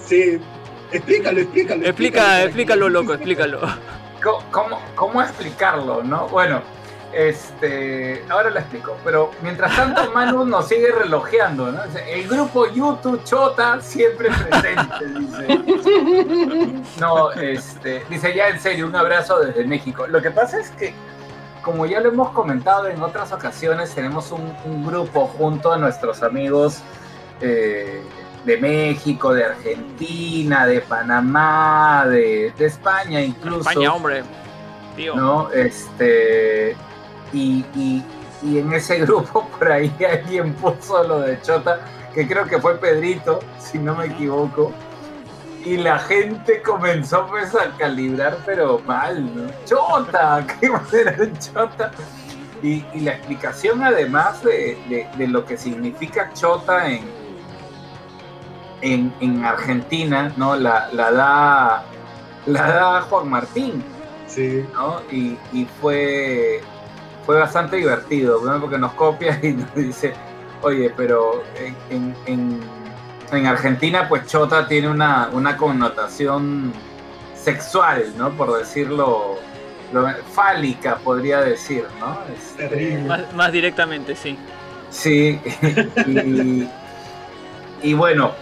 Sí. 0.06 0.39
Explícalo, 0.94 1.39
explícalo. 1.39 1.86
Explica, 1.86 2.44
explícalo, 2.44 2.89
loco, 2.89 3.14
explícalo. 3.14 3.60
¿Cómo, 4.52 4.80
¿Cómo 4.96 5.22
explicarlo, 5.22 6.04
no? 6.04 6.28
Bueno, 6.30 6.62
este, 7.14 8.24
ahora 8.28 8.50
lo 8.50 8.60
explico, 8.60 8.98
pero 9.04 9.32
mientras 9.44 9.76
tanto 9.76 10.12
Manu 10.16 10.46
nos 10.46 10.68
sigue 10.68 10.91
relojeando, 10.91 11.72
¿no? 11.72 11.82
El 12.08 12.28
grupo 12.28 12.72
YouTube 12.72 13.24
Chota 13.24 13.80
siempre 13.82 14.30
presente, 14.30 15.06
dice. 15.20 16.82
No, 17.00 17.32
este, 17.32 18.04
dice 18.10 18.34
ya 18.34 18.50
en 18.50 18.60
serio, 18.60 18.88
un 18.88 18.96
abrazo 18.96 19.39
desde 19.39 19.64
México. 19.66 20.08
Lo 20.08 20.22
que 20.22 20.32
pasa 20.32 20.60
es 20.60 20.72
que, 20.72 20.94
como 21.62 21.86
ya 21.86 22.00
lo 22.00 22.10
hemos 22.10 22.32
comentado 22.32 22.88
en 22.88 23.02
otras 23.02 23.32
ocasiones, 23.32 23.94
tenemos 23.94 24.32
un, 24.32 24.86
grupo 24.86 25.28
junto 25.28 25.72
a 25.72 25.78
nuestros 25.78 26.24
amigos 26.24 26.82
eh, 27.41 28.02
de 28.46 28.58
México, 28.58 29.34
de 29.34 29.46
Argentina, 29.46 30.66
de 30.66 30.82
Panamá, 30.82 32.06
de, 32.08 32.54
de 32.58 32.66
España 32.66 33.22
incluso. 33.22 33.70
España, 33.70 33.94
hombre. 33.94 34.24
Tío. 34.96 35.16
¿no? 35.16 35.52
Este, 35.52 36.76
y, 37.34 38.04
en 38.44 38.74
ese 38.74 39.00
grupo 39.06 39.48
por 39.58 39.72
ahí 39.72 39.94
alguien 40.10 40.54
puso 40.54 41.04
lo 41.04 41.20
de 41.22 41.41
Chota, 41.41 41.80
que 42.14 42.28
creo 42.28 42.46
que 42.46 42.60
fue 42.60 42.78
Pedrito, 42.78 43.39
si 43.60 43.78
no 43.80 43.96
me 43.96 44.06
equivoco. 44.06 44.72
Y 45.66 45.78
la 45.78 45.98
gente 45.98 46.62
comenzó 46.62 47.26
pues 47.28 47.56
a 47.56 47.72
calibrar, 47.78 48.38
pero 48.46 48.80
mal, 48.80 49.24
¿no? 49.34 49.50
Chota, 49.66 50.46
¿qué 50.60 50.70
va 50.70 50.80
a 50.80 50.86
ser 50.86 51.32
Chota? 51.39 51.91
Y, 52.62 52.84
la 53.02 53.12
explicación 53.12 53.84
además 53.84 54.41
de, 54.44 55.08
lo 55.28 55.46
que 55.46 55.58
significa 55.58 56.32
Chota 56.34 56.89
en, 56.89 57.22
en, 58.84 59.46
Argentina, 59.46 60.32
¿no? 60.38 60.56
La, 60.56 60.90
la, 60.92 61.12
da, 61.12 61.84
la 62.46 62.62
da 62.62 63.02
Juan 63.02 63.30
Martín. 63.30 63.84
Sí. 64.28 64.66
¿no? 64.74 65.02
Y, 65.12 65.38
y 65.52 65.68
fue 65.80 66.62
fue 67.26 67.40
bastante 67.40 67.78
divertido, 67.78 68.42
porque 68.60 68.78
nos 68.78 68.94
copia 68.94 69.40
y 69.42 69.54
nos 69.54 69.74
dice, 69.76 70.14
oye, 70.62 70.92
pero 70.96 71.44
en, 71.90 72.16
en, 72.26 72.62
Argentina 73.48 74.08
pues 74.08 74.28
chota 74.28 74.68
tiene 74.68 74.88
una, 74.90 75.30
una, 75.32 75.58
connotación 75.58 76.72
sexual, 77.36 78.14
¿no? 78.16 78.30
Por 78.32 78.56
decirlo, 78.60 79.40
fálica 80.34 80.98
podría 80.98 81.42
decir, 81.42 81.84
¿no? 82.00 82.20
Este, 82.32 83.04
más, 83.34 83.52
directamente, 83.52 84.16
sí. 84.16 84.38
Sí, 84.92 85.42
y, 87.82 87.94
bueno, 87.96 88.34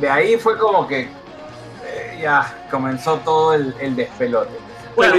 de 0.00 0.08
ahí 0.08 0.36
fue 0.36 0.58
como 0.58 0.86
que 0.86 1.02
eh, 1.02 2.18
ya 2.22 2.66
comenzó 2.70 3.18
todo 3.18 3.54
el, 3.54 3.74
el 3.80 3.96
despelote. 3.96 4.70
Bueno, 4.96 5.14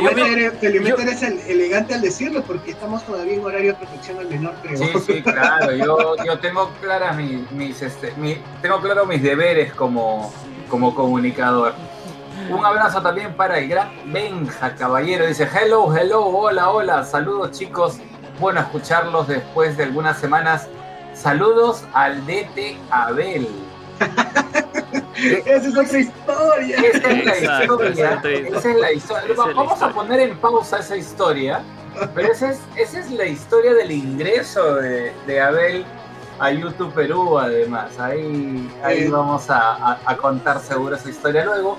felizmente, 0.60 1.02
eres, 1.02 1.48
elegante 1.48 1.94
al 1.94 2.02
decirlo 2.02 2.44
porque 2.44 2.72
estamos 2.72 3.04
todavía 3.04 3.36
en 3.36 3.44
horario 3.44 3.74
de 3.74 3.80
protección 3.80 4.20
al 4.20 4.28
menor, 4.28 4.54
creo. 4.62 4.78
Sí, 4.78 4.92
sí, 5.06 5.22
claro. 5.22 5.72
Yo, 5.72 6.16
yo 6.26 6.40
tengo 6.40 6.70
claras 6.82 7.18
mis, 7.18 7.82
este, 7.82 8.14
tengo 8.62 8.82
claro 8.82 9.06
mis 9.06 9.24
deberes 9.24 9.74
como, 9.74 10.32
como 10.70 10.94
comunicador. 10.94 11.74
Un 12.50 12.66
abrazo 12.66 13.02
también 13.02 13.34
para 13.34 13.60
el 13.60 13.70
gran 13.70 13.90
Benja 14.06 14.76
Caballero. 14.76 15.26
Dice, 15.26 15.48
hello, 15.52 15.96
hello, 15.96 16.26
hola, 16.26 16.70
hola. 16.70 17.04
Saludos 17.06 17.52
chicos. 17.52 17.98
Bueno, 18.40 18.60
escucharlos 18.60 19.28
después 19.28 19.78
de 19.78 19.84
algunas 19.84 20.20
semanas. 20.20 20.68
Saludos 21.14 21.86
al 21.94 22.26
DT 22.26 22.78
Abel. 22.90 23.48
Esa 25.16 25.68
es 25.68 25.78
otra 25.78 26.00
historia. 26.00 26.78
Esa 26.78 27.12
es 27.12 27.26
la 27.26 27.64
historia. 27.64 28.22
Esa 28.24 28.72
es 28.72 28.78
la 28.78 28.92
historia. 28.94 29.36
Vamos 29.36 29.82
a 29.82 29.90
poner 29.90 30.20
en 30.20 30.38
pausa 30.38 30.80
esa 30.80 30.96
historia. 30.96 31.62
Pero 32.16 32.32
esa 32.32 32.52
es, 32.52 32.60
esa 32.78 33.00
es 33.00 33.12
la 33.12 33.26
historia 33.26 33.74
del 33.74 33.92
ingreso 33.92 34.76
de, 34.76 35.14
de 35.28 35.42
Abel 35.42 35.86
a 36.40 36.52
YouTube 36.52 36.94
Perú, 36.94 37.38
además. 37.38 38.00
Ahí, 38.00 38.70
ahí 38.84 39.08
vamos 39.08 39.50
a, 39.50 40.00
a, 40.06 40.18
contar 40.18 40.60
seguro 40.60 40.96
esa 40.96 41.10
historia 41.10 41.46
luego. 41.46 41.78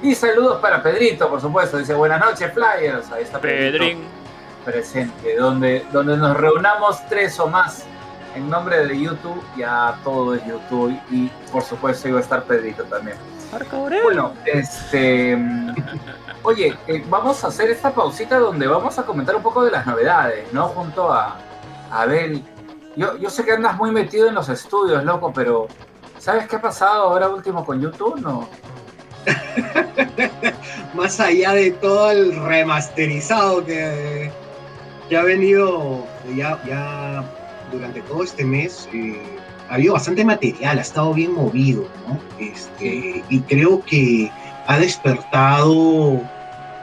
Y 0.00 0.14
saludos 0.14 0.60
para 0.60 0.82
Pedrito, 0.82 1.28
por 1.28 1.40
supuesto. 1.40 1.76
Dice 1.78 1.94
buenas 1.94 2.20
noches, 2.20 2.52
Flyers. 2.52 3.10
Ahí 3.10 3.24
está 3.24 3.40
Pedrín 3.40 4.04
presente, 4.64 5.36
donde, 5.36 5.84
donde 5.92 6.16
nos 6.16 6.36
reunamos 6.36 7.06
tres 7.08 7.38
o 7.40 7.48
más 7.48 7.84
en 8.34 8.48
nombre 8.50 8.86
de 8.86 9.00
YouTube, 9.00 9.42
ya 9.56 9.98
todo 10.04 10.34
es 10.34 10.44
YouTube 10.44 10.98
y 11.10 11.28
por 11.50 11.62
supuesto 11.62 12.08
iba 12.08 12.18
a 12.18 12.22
estar 12.22 12.44
Pedrito 12.44 12.84
también. 12.84 13.16
Bueno, 14.02 14.34
este. 14.44 15.38
Oye, 16.42 16.76
eh, 16.86 17.04
vamos 17.08 17.42
a 17.44 17.48
hacer 17.48 17.70
esta 17.70 17.90
pausita 17.90 18.38
donde 18.38 18.66
vamos 18.66 18.98
a 18.98 19.04
comentar 19.04 19.34
un 19.34 19.42
poco 19.42 19.64
de 19.64 19.70
las 19.70 19.86
novedades, 19.86 20.52
¿no? 20.52 20.68
Junto 20.68 21.12
a 21.12 21.38
Abel. 21.90 22.44
Yo, 22.96 23.16
yo 23.16 23.30
sé 23.30 23.44
que 23.44 23.52
andas 23.52 23.76
muy 23.76 23.90
metido 23.90 24.28
en 24.28 24.34
los 24.34 24.48
estudios, 24.48 25.04
loco, 25.04 25.32
pero 25.32 25.66
¿sabes 26.18 26.46
qué 26.48 26.56
ha 26.56 26.60
pasado 26.60 27.04
ahora 27.04 27.28
último 27.28 27.64
con 27.64 27.80
YouTube? 27.80 28.20
No. 28.20 28.48
Más 30.94 31.18
allá 31.20 31.52
de 31.52 31.70
todo 31.72 32.10
el 32.10 32.36
remasterizado 32.36 33.64
que, 33.64 34.30
que 35.08 35.16
ha 35.16 35.22
venido, 35.22 36.04
ya, 36.34 36.60
ya 36.64 37.24
durante 37.72 38.00
todo 38.02 38.24
este 38.24 38.44
mes 38.44 38.88
eh, 38.92 39.20
ha 39.68 39.74
habido 39.74 39.94
bastante 39.94 40.24
material, 40.24 40.78
ha 40.78 40.82
estado 40.82 41.12
bien 41.14 41.34
movido, 41.34 41.88
¿no? 42.06 42.18
Este, 42.38 43.22
y 43.28 43.40
creo 43.40 43.82
que 43.84 44.30
ha 44.66 44.78
despertado 44.78 46.22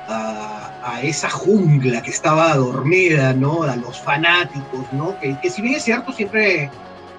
a, 0.08 0.62
esa 1.02 1.30
jungla 1.30 2.02
que 2.02 2.10
estaba 2.10 2.56
dormida, 2.56 3.34
¿no? 3.34 3.64
A 3.64 3.76
los 3.76 4.00
fanáticos, 4.00 4.86
¿no? 4.94 5.20
Que, 5.20 5.38
que 5.42 5.50
si 5.50 5.62
bien 5.62 5.76
es 5.76 5.84
cierto, 5.84 6.14
siempre, 6.14 6.70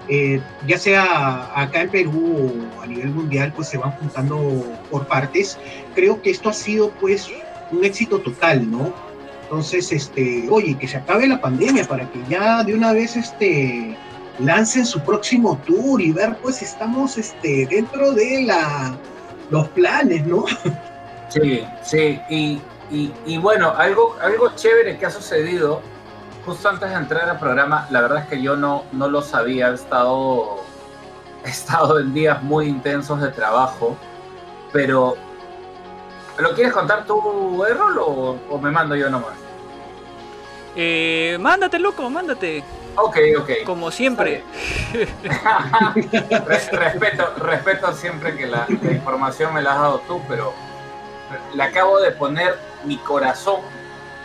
eh, 0.09 0.41
ya 0.65 0.77
sea 0.77 1.51
acá 1.53 1.81
en 1.81 1.89
Perú 1.89 2.51
o 2.77 2.81
a 2.81 2.87
nivel 2.87 3.09
mundial, 3.09 3.53
pues 3.53 3.67
se 3.67 3.77
van 3.77 3.91
juntando 3.91 4.63
por 4.89 5.05
partes. 5.05 5.59
Creo 5.93 6.21
que 6.21 6.31
esto 6.31 6.49
ha 6.49 6.53
sido, 6.53 6.89
pues, 6.91 7.29
un 7.71 7.83
éxito 7.83 8.19
total, 8.19 8.69
¿no? 8.69 8.93
Entonces, 9.49 9.93
este, 9.93 10.45
oye, 10.49 10.77
que 10.77 10.89
se 10.89 10.97
acabe 10.97 11.25
la 11.25 11.39
pandemia 11.39 11.87
para 11.87 12.05
que 12.11 12.21
ya 12.27 12.65
de 12.65 12.75
una 12.75 12.91
vez 12.91 13.15
este, 13.15 13.97
lancen 14.39 14.85
su 14.85 14.99
próximo 14.99 15.57
tour 15.65 16.01
y 16.01 16.11
ver, 16.11 16.35
pues 16.41 16.61
estamos 16.61 17.17
este, 17.17 17.65
dentro 17.65 18.11
de 18.11 18.43
la, 18.43 18.93
los 19.49 19.69
planes, 19.69 20.27
¿no? 20.27 20.43
Sí, 21.29 21.63
sí, 21.81 22.19
y, 22.29 22.61
y, 22.89 23.37
bueno, 23.37 23.73
algo, 23.77 24.17
algo 24.21 24.49
chévere 24.55 24.97
que 24.97 25.05
ha 25.05 25.11
sucedido 25.11 25.81
justo 26.45 26.69
antes 26.69 26.89
de 26.89 26.95
entrar 26.95 27.29
al 27.29 27.39
programa, 27.39 27.87
la 27.89 28.01
verdad 28.01 28.23
es 28.23 28.27
que 28.27 28.41
yo 28.41 28.55
no, 28.55 28.83
no 28.91 29.09
lo 29.09 29.21
sabía, 29.21 29.69
he 29.69 29.75
estado, 29.75 30.57
he 31.45 31.49
estado 31.49 31.99
en 31.99 32.13
días 32.13 32.41
muy 32.43 32.67
intensos 32.67 33.21
de 33.21 33.29
trabajo, 33.29 33.97
pero 34.71 35.17
¿Lo 36.39 36.53
quieres 36.53 36.73
contar 36.73 37.05
tú, 37.05 37.63
Errol, 37.65 37.97
o, 37.99 38.37
o 38.49 38.59
me 38.59 38.69
mando 38.71 38.95
yo 38.95 39.09
nomás? 39.09 39.33
Eh, 40.75 41.37
mándate, 41.39 41.79
loco, 41.79 42.09
mándate. 42.09 42.63
Ok, 42.95 43.17
ok. 43.39 43.49
Como 43.65 43.89
siempre. 43.91 44.43
Res- 46.45 46.71
respeto, 46.71 47.33
respeto 47.37 47.93
siempre 47.93 48.35
que 48.35 48.45
la, 48.47 48.65
la 48.81 48.91
información 48.91 49.53
me 49.53 49.61
la 49.61 49.73
has 49.73 49.79
dado 49.79 49.99
tú, 50.07 50.21
pero 50.27 50.53
le 51.55 51.63
acabo 51.63 51.99
de 51.99 52.11
poner 52.11 52.57
mi 52.85 52.97
corazón 52.97 53.61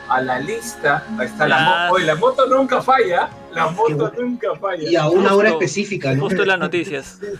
a 0.08 0.20
la 0.20 0.38
lista. 0.38 1.04
Ahí 1.18 1.26
está 1.26 1.48
la 1.48 1.58
Ya. 1.58 1.64
moto. 1.64 1.94
Oye, 1.94 2.04
la 2.06 2.14
moto 2.16 2.46
nunca 2.46 2.82
falla. 2.82 3.30
La 3.52 3.68
moto 3.68 3.96
bueno. 3.96 4.12
nunca 4.18 4.54
falla. 4.60 4.82
Y 4.88 4.96
a 4.96 5.06
una 5.08 5.20
Justo- 5.30 5.36
hora 5.38 5.48
específica, 5.50 6.12
¿no? 6.14 6.22
Justo 6.24 6.42
en 6.42 6.48
las 6.48 6.58
noticias. 6.58 7.18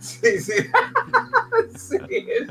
Sí, 0.00 0.38
sí. 0.40 0.52
Sí, 1.76 1.96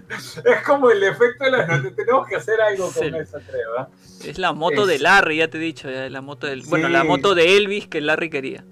Es, 0.10 0.62
como 0.66 0.90
el 0.90 1.02
efecto 1.04 1.46
de 1.46 1.52
las 1.52 1.68
noticias. 1.68 1.96
Tenemos 1.96 2.28
que 2.28 2.36
hacer 2.36 2.60
algo 2.62 2.86
con 2.92 3.04
Sí. 3.04 3.12
eso, 3.16 3.38
creo. 3.50 3.80
¿ah? 3.80 3.88
Es 4.24 4.38
la 4.38 4.54
moto 4.54 4.82
Es- 4.84 4.88
de 4.88 5.00
Larry, 5.00 5.38
ya 5.38 5.48
te 5.50 5.58
he 5.58 5.62
dicho. 5.62 5.90
ya, 5.90 6.10
la 6.10 6.22
moto 6.22 6.48
del, 6.48 6.64
Bueno, 6.64 6.90
la 6.90 7.04
moto 7.04 7.36
de 7.36 7.58
Elvis 7.58 7.88
que 7.88 8.02
Larry 8.02 8.30
quería. 8.30 8.66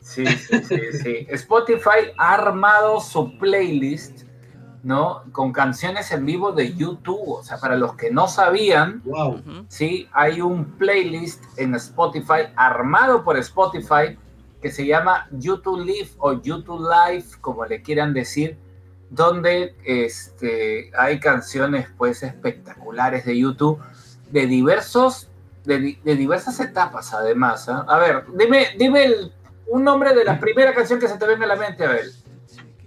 Sí, 0.00 0.26
sí, 0.26 0.58
sí, 0.68 0.80
sí. 1.02 1.26
Spotify 1.30 2.10
ha 2.18 2.34
armado 2.34 3.00
su 3.00 3.36
playlist, 3.38 4.22
¿no? 4.82 5.22
Con 5.32 5.52
canciones 5.52 6.10
en 6.12 6.26
vivo 6.26 6.52
de 6.52 6.74
YouTube. 6.74 7.28
O 7.38 7.42
sea, 7.42 7.58
para 7.58 7.76
los 7.76 7.94
que 7.96 8.10
no 8.10 8.28
sabían, 8.28 9.00
Wow. 9.04 9.42
Sí, 9.68 10.08
hay 10.12 10.40
un 10.40 10.76
playlist 10.76 11.42
en 11.58 11.74
Spotify 11.76 12.48
armado 12.56 13.24
por 13.24 13.36
Spotify 13.38 14.18
que 14.64 14.70
se 14.70 14.86
llama 14.86 15.28
YouTube 15.32 15.84
Live 15.84 16.12
o 16.16 16.40
YouTube 16.40 16.80
Live, 16.88 17.26
como 17.42 17.66
le 17.66 17.82
quieran 17.82 18.14
decir, 18.14 18.56
donde 19.10 19.74
este, 19.84 20.90
hay 20.96 21.20
canciones 21.20 21.86
pues 21.98 22.22
espectaculares 22.22 23.26
de 23.26 23.38
YouTube 23.38 23.78
de 24.30 24.46
diversos, 24.46 25.28
de, 25.66 25.98
de 26.02 26.16
diversas 26.16 26.58
etapas 26.60 27.12
además. 27.12 27.68
¿ah? 27.68 27.84
A 27.86 27.98
ver, 27.98 28.24
dime, 28.38 28.68
dime 28.78 29.04
el- 29.04 29.32
un 29.66 29.84
nombre 29.84 30.14
de 30.14 30.24
la 30.24 30.40
primera 30.40 30.72
canción 30.72 30.98
que 30.98 31.08
se 31.08 31.18
te 31.18 31.26
venga 31.26 31.44
a 31.44 31.48
la 31.48 31.56
mente, 31.56 31.84
Abel. 31.84 32.10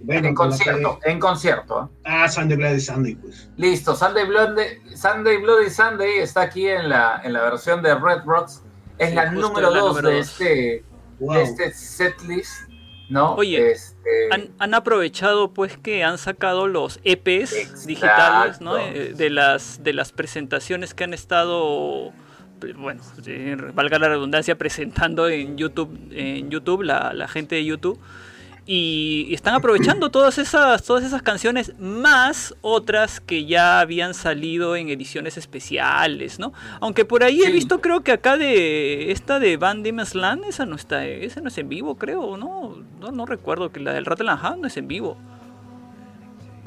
Bueno, 0.02 0.28
En 0.30 0.34
concierto, 0.34 1.00
en 1.06 1.20
concierto. 1.20 1.78
¿ah? 1.80 1.90
que- 2.04 2.10
Ah, 2.10 2.28
Sunday 2.28 2.58
Bloody 2.58 2.80
Sunday, 2.80 3.14
pues. 3.14 3.50
Listo, 3.56 3.96
Sunday 3.96 4.26
Bloody, 4.26 4.64
Sunday 4.96 5.38
Bloody 5.38 5.70
Sunday 5.70 6.18
está 6.22 6.42
aquí 6.42 6.68
en 6.68 6.90
la, 6.90 7.22
en 7.24 7.34
la 7.34 7.44
versión 7.44 7.84
de 7.84 7.94
Red 7.94 8.24
Rocks. 8.26 8.64
Es 8.98 9.10
Sí, 9.10 9.16
la 9.16 9.30
número 9.30 9.68
en 9.68 9.74
la 9.76 9.80
2 9.80 9.90
número 9.90 10.10
de 10.10 10.16
dos. 10.18 10.28
este, 10.32 10.84
Wow. 11.20 11.34
de 11.36 11.44
este 11.44 11.72
setlist, 11.74 12.70
¿no? 13.10 13.36
Oye, 13.36 13.72
Este, 13.72 14.30
Han, 14.32 14.50
han 14.60 14.74
aprovechado 14.74 15.54
pues 15.54 15.78
que 15.78 16.04
han 16.04 16.18
sacado 16.18 16.68
los 16.68 17.00
EPs 17.04 17.54
Exacto. 17.54 17.88
digitales 17.88 18.62
¿no? 18.62 18.78
Eh, 18.78 19.14
de, 19.16 19.30
las, 19.30 19.84
de 19.84 19.94
las 19.94 20.12
presentaciones 20.12 20.94
que 20.94 21.04
han 21.06 21.14
estado, 21.14 22.10
eh, 22.64 22.74
bueno, 22.78 23.02
eh, 23.26 23.56
valga 23.74 23.98
la 24.00 24.10
redundancia, 24.10 24.56
presentando 24.60 25.28
en 25.30 25.58
YouTube, 25.58 25.98
en 26.12 26.50
YouTube 26.50 26.84
la, 26.84 27.14
la 27.14 27.28
gente 27.28 27.56
de 27.56 27.66
YouTube. 27.66 28.00
Y, 28.70 29.28
y 29.30 29.34
están 29.34 29.56
aprovechando 29.56 30.12
todas 30.12 30.38
esas, 30.38 30.84
todas 30.84 31.06
esas 31.06 31.22
canciones, 31.24 31.74
más 31.80 32.54
otras 32.62 33.22
que 33.22 33.46
ya 33.46 33.80
habían 33.80 34.14
salido 34.14 34.76
en 34.76 34.90
ediciones 34.90 35.38
especiales, 35.38 36.38
¿no? 36.40 36.54
Aunque 36.82 37.06
por 37.06 37.24
ahí 37.24 37.44
he 37.44 37.52
visto, 37.52 37.82
creo 37.82 38.04
que 38.04 38.12
acá 38.12 38.38
de 38.38 39.12
esta 39.12 39.40
de 39.40 39.58
Van 39.58 39.84
Diemen's 39.84 40.16
Land, 40.16 40.46
esa 40.46 40.66
no 40.66 40.76
está, 40.76 41.06
esa 41.06 41.42
no 41.42 41.50
es 41.50 41.58
en 41.60 41.70
vivo, 41.70 41.98
creo, 41.98 42.38
¿no? 42.38 42.76
No, 43.00 43.12
no 43.14 43.26
recuerdo 43.26 43.72
que 43.72 43.80
la 43.80 43.94
del 43.94 44.06
Rattle 44.06 44.32
no 44.60 44.68
es 44.68 44.78
en 44.78 44.88
vivo. 44.90 45.18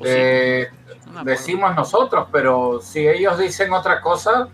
Eh, 0.02 0.68
No 1.06 1.24
decimos 1.24 1.74
nosotros, 1.74 2.28
pero 2.32 2.80
si 2.82 3.06
ellos 3.06 3.38
dicen 3.38 3.72
otra 3.72 4.00
cosa, 4.00 4.48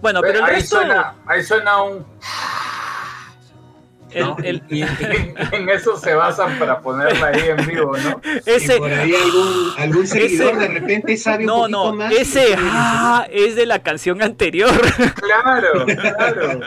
Bueno, 0.00 0.24
pero 0.24 0.40
el 0.40 0.48
ahí, 0.48 0.56
resto, 0.56 0.76
suena, 0.76 1.14
ahí 1.26 1.42
suena 1.42 1.82
un... 1.82 2.06
el- 4.12 4.24
¿no? 4.24 4.36
el- 4.42 4.62
y, 4.68 4.82
y 4.82 4.84
en 5.52 5.68
eso 5.68 5.96
se 5.96 6.14
basan 6.14 6.58
para 6.58 6.80
ponerla 6.80 7.28
ahí 7.28 7.42
en 7.48 7.66
vivo, 7.66 7.96
¿no? 7.96 8.20
Si 8.44 8.50
ese, 8.50 8.76
por 8.78 8.90
ahí 8.92 9.14
algún, 9.14 9.72
algún 9.78 10.06
seguidor 10.06 10.54
ese- 10.54 10.58
de 10.60 10.68
repente 10.68 11.16
sabe 11.16 11.38
un 11.44 11.46
no, 11.46 11.54
poquito 11.62 11.70
no, 11.90 11.92
más. 11.94 12.12
ese 12.12 12.42
puede 12.44 12.56
ah, 12.60 13.26
es 13.30 13.56
de 13.56 13.66
la 13.66 13.78
canción 13.82 14.22
anterior. 14.22 14.70
Claro, 15.20 15.86
claro. 15.86 16.60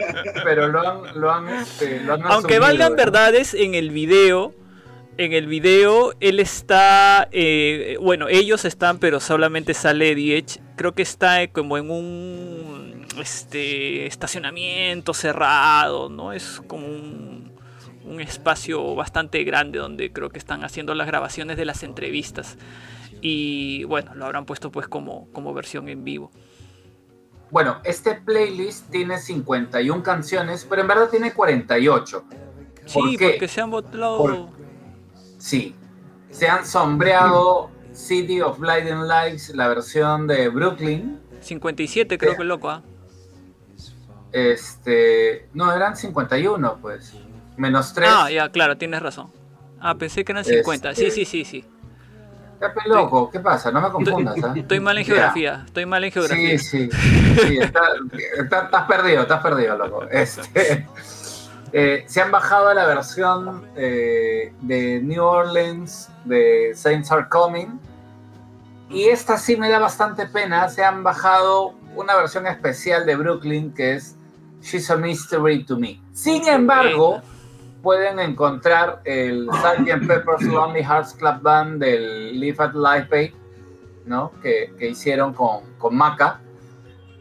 Pero 0.43 0.67
lo 0.69 0.79
han, 0.87 1.19
lo 1.19 1.31
han, 1.31 1.49
este, 1.49 1.99
lo 2.01 2.13
han 2.13 2.21
Aunque 2.23 2.55
asumido, 2.55 2.61
valgan 2.61 2.91
¿no? 2.91 2.97
verdades, 2.97 3.53
en 3.53 3.75
el 3.75 3.91
video, 3.91 4.53
en 5.17 5.33
el 5.33 5.45
video 5.47 6.13
él 6.21 6.39
está, 6.39 7.27
eh, 7.31 7.97
bueno, 8.01 8.27
ellos 8.29 8.65
están, 8.65 8.97
pero 8.99 9.19
solamente 9.19 9.73
sale 9.73 10.15
Diech. 10.15 10.59
Creo 10.75 10.93
que 10.95 11.03
está 11.03 11.43
eh, 11.43 11.49
como 11.51 11.77
en 11.77 11.91
un 11.91 12.72
este 13.21 14.05
estacionamiento 14.05 15.13
cerrado, 15.13 16.09
¿no? 16.09 16.33
Es 16.33 16.61
como 16.67 16.85
un, 16.87 17.51
un 18.05 18.21
espacio 18.21 18.95
bastante 18.95 19.43
grande 19.43 19.79
donde 19.79 20.11
creo 20.11 20.29
que 20.29 20.39
están 20.39 20.63
haciendo 20.63 20.93
las 20.95 21.07
grabaciones 21.07 21.57
de 21.57 21.65
las 21.65 21.83
entrevistas. 21.83 22.57
Y 23.21 23.83
bueno, 23.85 24.15
lo 24.15 24.25
habrán 24.25 24.45
puesto 24.45 24.71
pues 24.71 24.87
como, 24.87 25.27
como 25.31 25.53
versión 25.53 25.87
en 25.89 26.03
vivo. 26.03 26.31
Bueno, 27.51 27.77
este 27.83 28.15
playlist 28.15 28.89
tiene 28.89 29.19
51 29.19 30.01
canciones, 30.03 30.65
pero 30.67 30.81
en 30.81 30.87
verdad 30.87 31.09
tiene 31.09 31.31
48. 31.33 32.23
¿Por 32.27 32.89
Sí, 32.89 33.15
qué? 33.17 33.29
porque 33.31 33.47
se 33.47 33.61
han 33.61 33.69
votado... 33.71 34.17
Por- 34.17 34.63
Sí. 35.37 35.75
Se 36.31 36.47
han 36.47 36.65
sombreado 36.65 37.69
City 37.93 38.41
of 38.41 38.57
Blinding 38.59 39.07
Lights, 39.07 39.49
la 39.55 39.67
versión 39.67 40.25
de 40.25 40.49
Brooklyn. 40.49 41.19
57 41.41 42.17
creo 42.17 42.35
que 42.35 42.43
loco, 42.43 42.69
¿ah? 42.69 42.81
Este. 44.33 45.47
No, 45.53 45.71
eran 45.71 45.95
51, 45.95 46.77
pues. 46.81 47.13
Menos 47.55 47.93
3. 47.93 48.09
Ah, 48.11 48.31
ya, 48.31 48.49
claro, 48.49 48.77
tienes 48.77 49.01
razón. 49.01 49.31
Ah, 49.79 49.95
pensé 49.95 50.25
que 50.25 50.31
eran 50.31 50.43
50. 50.43 50.95
Sí, 50.95 51.11
sí, 51.11 51.23
sí, 51.25 51.45
sí. 51.45 51.63
Qué 52.59 52.89
loco, 52.89 53.29
¿qué 53.29 53.39
pasa? 53.41 53.71
No 53.71 53.81
me 53.81 53.89
confundas, 53.89 54.35
¿ah? 54.41 54.53
Estoy 54.55 54.79
mal 54.79 54.97
en 54.97 55.03
Ya. 55.03 55.13
geografía. 55.13 55.63
Estoy 55.65 55.85
mal 55.85 56.03
en 56.03 56.11
geografía. 56.11 56.57
Sí, 56.57 56.89
sí. 56.89 56.89
sí 57.45 57.57
está- 57.59 57.81
está- 58.39 58.63
estás 58.65 58.83
perdido, 58.87 59.21
estás 59.23 59.41
perdido, 59.43 59.77
loco. 59.77 60.05
Este, 60.11 60.87
eh, 61.73 62.05
se 62.07 62.21
han 62.21 62.31
bajado 62.31 62.69
a 62.69 62.73
la 62.73 62.85
versión 62.87 63.67
eh, 63.75 64.53
de 64.61 65.01
New 65.03 65.23
Orleans 65.23 66.09
de 66.23 66.71
Saints 66.73 67.11
Are 67.11 67.27
Coming. 67.29 67.79
Y 68.89 69.09
esta 69.09 69.37
sí 69.37 69.57
me 69.57 69.69
da 69.69 69.79
bastante 69.79 70.25
pena. 70.27 70.69
Se 70.69 70.85
han 70.85 71.03
bajado 71.03 71.73
una 71.95 72.15
versión 72.15 72.47
especial 72.47 73.05
de 73.05 73.15
Brooklyn 73.17 73.73
que 73.73 73.95
es 73.95 74.15
She's 74.63 74.89
a 74.89 74.97
Mystery 74.97 75.63
to 75.65 75.77
Me. 75.77 76.01
Sin 76.13 76.47
embargo, 76.47 77.21
pueden 77.81 78.17
encontrar 78.19 79.01
el 79.03 79.49
Sgt. 79.51 80.07
Pepper's 80.07 80.43
Lonely 80.43 80.81
Hearts 80.81 81.13
Club 81.13 81.41
Band 81.41 81.81
del 81.81 82.39
Live 82.39 82.55
at 82.59 82.73
Live 82.73 83.07
Aid, 83.11 83.33
¿no? 84.05 84.31
Que, 84.41 84.73
que 84.79 84.89
hicieron 84.89 85.33
con, 85.33 85.73
con 85.77 85.95
Maca. 85.95 86.39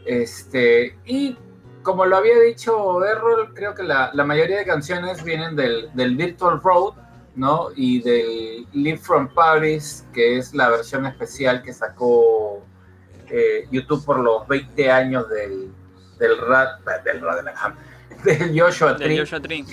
Este, 0.07 0.97
y 1.05 1.37
como 1.83 2.07
lo 2.07 2.17
había 2.17 2.39
dicho 2.41 3.05
Errol, 3.05 3.53
creo 3.55 3.75
que 3.75 3.83
la, 3.83 4.11
la 4.15 4.25
mayoría 4.25 4.59
de 4.59 4.65
canciones 4.65 5.25
vienen 5.25 5.57
del, 5.57 5.91
del 5.95 6.17
Virtual 6.17 6.61
Road, 6.63 6.95
¿no? 7.35 7.69
Y 7.75 8.01
del 8.03 8.69
Live 8.73 8.99
from 8.99 9.29
Paris, 9.35 10.07
que 10.13 10.39
es 10.39 10.55
la 10.55 10.71
versión 10.71 11.07
especial 11.07 11.61
que 11.63 11.73
sacó 11.73 12.63
eh, 13.29 13.67
YouTube 13.73 14.05
por 14.05 14.21
los 14.21 14.47
20 14.47 14.91
años 14.93 15.29
del, 15.29 15.73
del 16.23 16.39
Rad, 16.39 16.69
del 17.05 17.21
del 18.25 18.61
Joshua 18.61 18.97
Tree. 18.97 19.19
Joshua 19.19 19.41
Tree. 19.41 19.65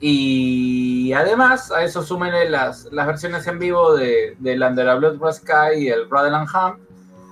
Y 0.00 1.12
además 1.12 1.70
a 1.72 1.82
eso 1.82 2.02
súmenle 2.02 2.48
las, 2.50 2.84
las 2.92 3.06
versiones 3.06 3.46
en 3.46 3.58
vivo 3.58 3.94
de, 3.96 4.36
del 4.38 4.62
Under 4.62 4.88
a 4.88 4.94
Blood 4.96 5.18
Red 5.20 5.32
Sky 5.32 5.78
y 5.78 5.88
el 5.88 6.08
Radeland 6.10 6.48
Ham. 6.52 6.78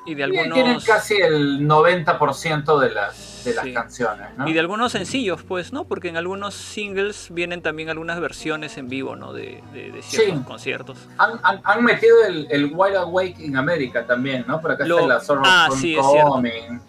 Y 0.04 0.14
de 0.14 0.20
Y 0.20 0.24
algunos. 0.24 0.54
tienen 0.54 0.80
casi 0.80 1.14
el 1.14 1.60
90% 1.68 2.80
de 2.80 2.90
las, 2.90 3.44
de 3.44 3.54
las 3.54 3.64
Sí. 3.64 3.72
canciones, 3.72 4.28
¿no? 4.36 4.48
Y 4.48 4.52
de 4.52 4.58
algunos 4.58 4.90
sencillos, 4.90 5.44
pues, 5.44 5.72
¿no? 5.72 5.84
Porque 5.84 6.08
en 6.08 6.16
algunos 6.16 6.54
singles 6.54 7.28
vienen 7.30 7.62
también 7.62 7.88
algunas 7.88 8.18
versiones 8.18 8.76
en 8.78 8.88
vivo, 8.88 9.14
¿no? 9.14 9.32
De, 9.32 9.62
de, 9.72 9.92
de 9.92 10.02
ciertos 10.02 10.38
Sí. 10.38 10.44
conciertos. 10.44 10.98
Han, 11.18 11.38
han- 11.44 11.60
han 11.62 11.84
metido 11.84 12.16
el, 12.26 12.48
el 12.50 12.72
Wild 12.74 12.96
Awake 12.96 13.36
en 13.44 13.56
América 13.56 14.04
también, 14.04 14.44
¿no? 14.48 14.60
Por 14.60 14.72
acá 14.72 14.84
Lo- 14.86 14.96
está 14.96 15.06
la 15.14 15.20
Sorrow 15.20 15.44
ah, 15.46 15.68
sí, 15.70 15.96
es 15.96 16.04
cierto. 16.10 16.30
Coming. 16.30 16.80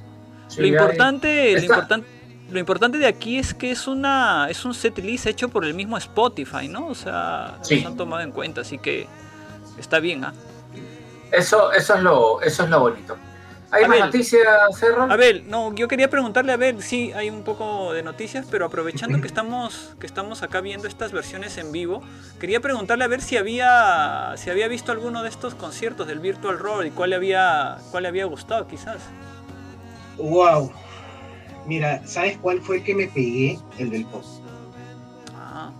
Sí, 0.47 0.61
lo 0.61 0.67
importante, 0.67 1.51
lo 1.53 1.57
Está- 1.57 1.65
importante, 1.65 2.07
lo 2.51 2.59
importante 2.59 2.97
de 2.99 3.07
aquí 3.07 3.39
es 3.39 3.53
que 3.53 3.71
es 3.71 3.87
una, 3.87 4.47
es 4.49 4.63
un 4.65 4.73
setlist 4.73 5.25
hecho 5.25 5.49
por 5.49 5.65
el 5.65 5.73
mismo 5.73 5.97
Spotify, 5.97 6.67
¿no? 6.67 6.87
O 6.87 6.95
sea, 6.95 7.57
Sí. 7.61 7.83
han 7.85 7.97
tomado 7.97 8.21
en 8.21 8.31
cuenta, 8.31 8.61
así 8.61 8.77
que 8.77 9.07
está 9.79 9.99
bien, 9.99 10.23
¿ah? 10.25 10.33
Eso, 11.31 11.71
eso, 11.71 11.95
es 11.95 12.01
lo, 12.03 12.41
eso 12.41 12.63
es 12.63 12.69
lo 12.69 12.79
bonito. 12.79 13.17
¿Hay 13.71 13.85
A 13.85 13.87
más 13.87 13.99
noticias, 14.01 14.47
Cerro? 14.77 15.11
A 15.11 15.15
ver, 15.15 15.45
no, 15.47 15.73
yo 15.73 15.87
quería 15.87 16.07
preguntarle 16.07 16.51
a 16.51 16.57
ver, 16.57 16.79
sí, 16.83 17.11
hay 17.13 17.31
un 17.31 17.41
poco 17.43 17.91
de 17.91 18.03
noticias, 18.03 18.45
pero 18.51 18.67
aprovechando 18.67 19.19
que 19.19 19.25
estamos, 19.25 19.95
que 19.99 20.05
estamos 20.05 20.43
acá 20.43 20.61
viendo 20.61 20.87
estas 20.87 21.11
versiones 21.11 21.57
en 21.57 21.71
vivo, 21.71 22.03
quería 22.39 22.59
preguntarle 22.59 23.03
a 23.03 23.07
ver 23.07 23.19
si 23.21 23.35
había, 23.35 24.33
si 24.37 24.51
había 24.51 24.67
visto 24.67 24.91
alguno 24.91 25.23
de 25.23 25.29
estos 25.29 25.55
conciertos 25.55 26.05
del 26.05 26.19
Virtual 26.19 26.59
Road 26.59 26.83
y 26.85 26.91
cuál 26.91 27.09
le 27.09 27.15
había, 27.15 27.77
cuál 27.89 28.03
le 28.03 28.09
había 28.09 28.25
gustado, 28.25 28.67
quizás. 28.67 28.97
Wow. 30.17 30.71
Mira, 31.67 32.01
¿sabes 32.05 32.37
cuál 32.37 32.61
fue 32.61 32.77
el 32.77 32.83
que 32.83 32.95
me 32.95 33.07
pegué? 33.07 33.57
El 33.77 33.89
del 33.89 34.05
pop. 34.05 34.23
Ah, 35.35 35.71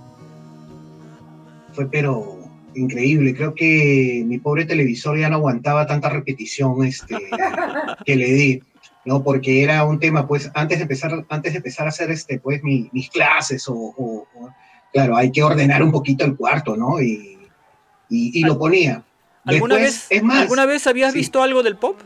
Fue 1.74 1.88
pero 1.90 2.40
increíble. 2.76 3.36
Creo 3.36 3.54
que 3.54 4.24
mi 4.26 4.38
pobre 4.40 4.66
televisor 4.66 5.18
ya 5.20 5.30
no 5.30 5.36
aguantaba 5.38 5.86
tanta 5.86 6.10
repetición 6.10 6.84
este, 6.86 7.16
que 8.06 8.16
le 8.16 8.26
di. 8.34 8.64
¿no? 9.06 9.22
Porque 9.22 9.62
era 9.64 9.84
un 9.84 10.00
tema, 10.00 10.26
pues, 10.28 10.50
antes 10.54 10.78
de 10.78 10.84
empezar, 10.84 11.26
antes 11.28 11.52
de 11.52 11.58
empezar 11.58 11.86
a 11.86 11.90
hacer 11.90 12.10
este, 12.10 12.40
pues, 12.40 12.64
mi- 12.64 12.90
mis 12.94 13.10
clases, 13.10 13.68
o, 13.68 13.74
o- 13.74 14.26
o- 14.34 14.50
claro, 14.94 15.18
hay 15.18 15.30
que 15.30 15.44
ordenar 15.44 15.84
un 15.84 15.92
poquito 15.92 16.24
el 16.24 16.38
cuarto, 16.38 16.78
¿no? 16.78 17.02
Y, 17.02 17.38
y, 18.10 18.40
y 18.40 18.44
lo 18.44 18.58
ponía. 18.58 19.04
¿Alguna, 19.44 19.76
vez, 19.76 20.08
es 20.10 20.24
más, 20.24 20.44
¿Alguna 20.44 20.66
vez 20.66 20.88
habías 20.88 21.12
sí. 21.12 21.20
visto 21.20 21.44
algo 21.44 21.64
del 21.64 21.76
pop? 21.76 22.00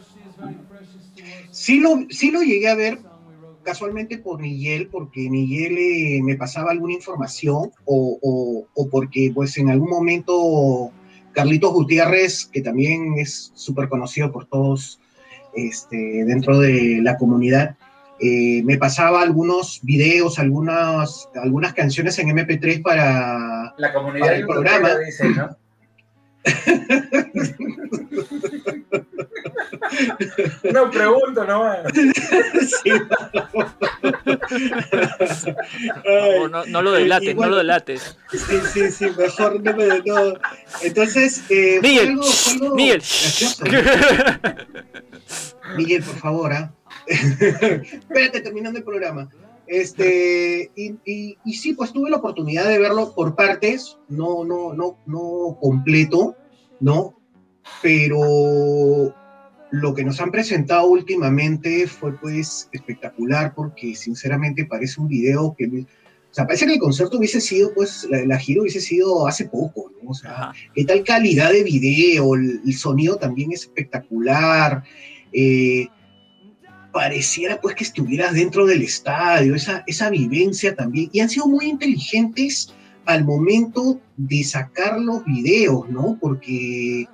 Sí 1.59 1.79
lo, 1.79 2.05
sí 2.11 2.29
lo 2.29 2.43
llegué 2.43 2.67
a 2.69 2.75
ver 2.75 2.99
casualmente 3.63 4.19
por 4.19 4.39
Miguel, 4.39 4.89
porque 4.91 5.27
Miguel 5.27 5.75
eh, 5.79 6.21
me 6.23 6.35
pasaba 6.35 6.69
alguna 6.69 6.93
información 6.93 7.71
o, 7.83 8.19
o- 8.21 8.67
o 8.75 8.89
porque 8.89 9.31
pues 9.33 9.57
en 9.57 9.71
algún 9.71 9.89
momento 9.89 10.91
Carlitos 11.33 11.73
Gutiérrez, 11.73 12.45
que 12.45 12.61
también 12.61 13.15
es 13.17 13.51
súper 13.55 13.89
conocido 13.89 14.31
por 14.31 14.45
todos 14.45 14.99
este, 15.55 16.25
dentro 16.25 16.59
de 16.59 16.99
la 17.01 17.17
comunidad, 17.17 17.75
eh, 18.19 18.61
me 18.63 18.77
pasaba 18.77 19.23
algunos 19.23 19.79
videos, 19.81 20.37
algunas, 20.37 21.27
algunas 21.33 21.73
canciones 21.73 22.19
en 22.19 22.29
MP3 22.29 22.83
para... 22.83 23.73
La 23.79 23.93
comunidad 23.93 24.25
Para 24.27 24.37
el 24.37 24.45
programa. 24.45 24.95
dice, 24.99 25.27
¿no? 25.29 25.57
no 30.73 30.91
pregunto, 30.91 31.45
no. 31.45 31.73
Sí. 31.93 32.91
No, 36.05 36.47
no, 36.47 36.65
no 36.65 36.81
lo 36.81 36.91
delates, 36.93 37.29
Igual- 37.29 37.49
no 37.49 37.51
lo 37.51 37.57
delates. 37.57 38.17
Sí, 38.31 38.57
sí, 38.73 38.91
sí, 38.91 39.05
mejor 39.17 39.61
no 39.63 39.73
me... 39.75 39.87
No. 40.05 40.33
Entonces, 40.83 41.43
eh, 41.49 41.77
fue 41.79 41.89
Miguel, 41.89 42.07
algo- 42.09 42.23
fue 42.23 42.53
algo 42.53 42.75
Miguel. 42.75 42.97
gracioso. 42.99 43.63
Miguel, 45.75 46.03
por 46.03 46.15
favor, 46.17 46.53
¿ah? 46.53 46.73
Espérate, 47.07 48.41
terminando 48.41 48.79
el 48.79 48.85
programa. 48.85 49.29
Este, 49.67 50.71
y, 50.75 50.93
y, 51.05 51.37
y 51.43 51.53
sí, 51.53 51.73
pues 51.73 51.91
tuve 51.91 52.09
la 52.09 52.17
oportunidad 52.17 52.65
de 52.67 52.79
verlo 52.79 53.13
por 53.13 53.35
partes, 53.35 53.97
no, 54.07 54.45
no, 54.45 54.73
no, 54.73 54.97
no 55.05 55.57
completo, 55.61 56.35
¿no? 56.79 57.13
Pero 57.81 59.13
lo 59.71 59.93
que 59.93 60.03
nos 60.03 60.21
han 60.21 60.31
presentado 60.31 60.87
últimamente 60.87 61.87
fue 61.87 62.17
pues 62.19 62.69
espectacular 62.71 63.53
porque 63.55 63.95
sinceramente 63.95 64.65
parece 64.65 65.01
un 65.01 65.07
video 65.07 65.55
que, 65.57 65.65
o 65.65 66.33
sea, 66.33 66.45
parece 66.45 66.65
que 66.65 66.73
el 66.73 66.79
concierto 66.79 67.17
hubiese 67.17 67.41
sido, 67.41 67.73
pues, 67.73 68.07
la, 68.09 68.25
la 68.25 68.37
gira 68.37 68.61
hubiese 68.61 68.81
sido 68.81 69.27
hace 69.27 69.45
poco, 69.45 69.91
¿no? 70.01 70.11
O 70.11 70.13
sea, 70.13 70.31
Ajá. 70.31 70.53
qué 70.73 70.85
tal 70.85 71.03
calidad 71.03 71.51
de 71.51 71.63
video, 71.63 72.35
el, 72.35 72.61
el 72.65 72.73
sonido 72.73 73.17
también 73.17 73.51
es 73.51 73.61
espectacular. 73.61 74.83
eh, 75.33 75.87
pareciera 76.91 77.61
pues 77.61 77.75
que 77.75 77.83
estuvieras 77.83 78.33
dentro 78.33 78.65
del 78.65 78.81
estadio, 78.81 79.53
esa, 79.53 79.83
esa 79.85 80.09
vivencia 80.09 80.75
también. 80.75 81.09
Y 81.13 81.19
han 81.19 81.29
sido 81.29 81.47
muy 81.47 81.65
inteligentes 81.65 82.73
al 83.05 83.23
momento 83.23 83.99
de 84.15 84.43
sacar 84.43 84.99
los 84.99 85.23
videos, 85.23 85.87
¿no? 85.89 86.17
Porque 86.19 87.05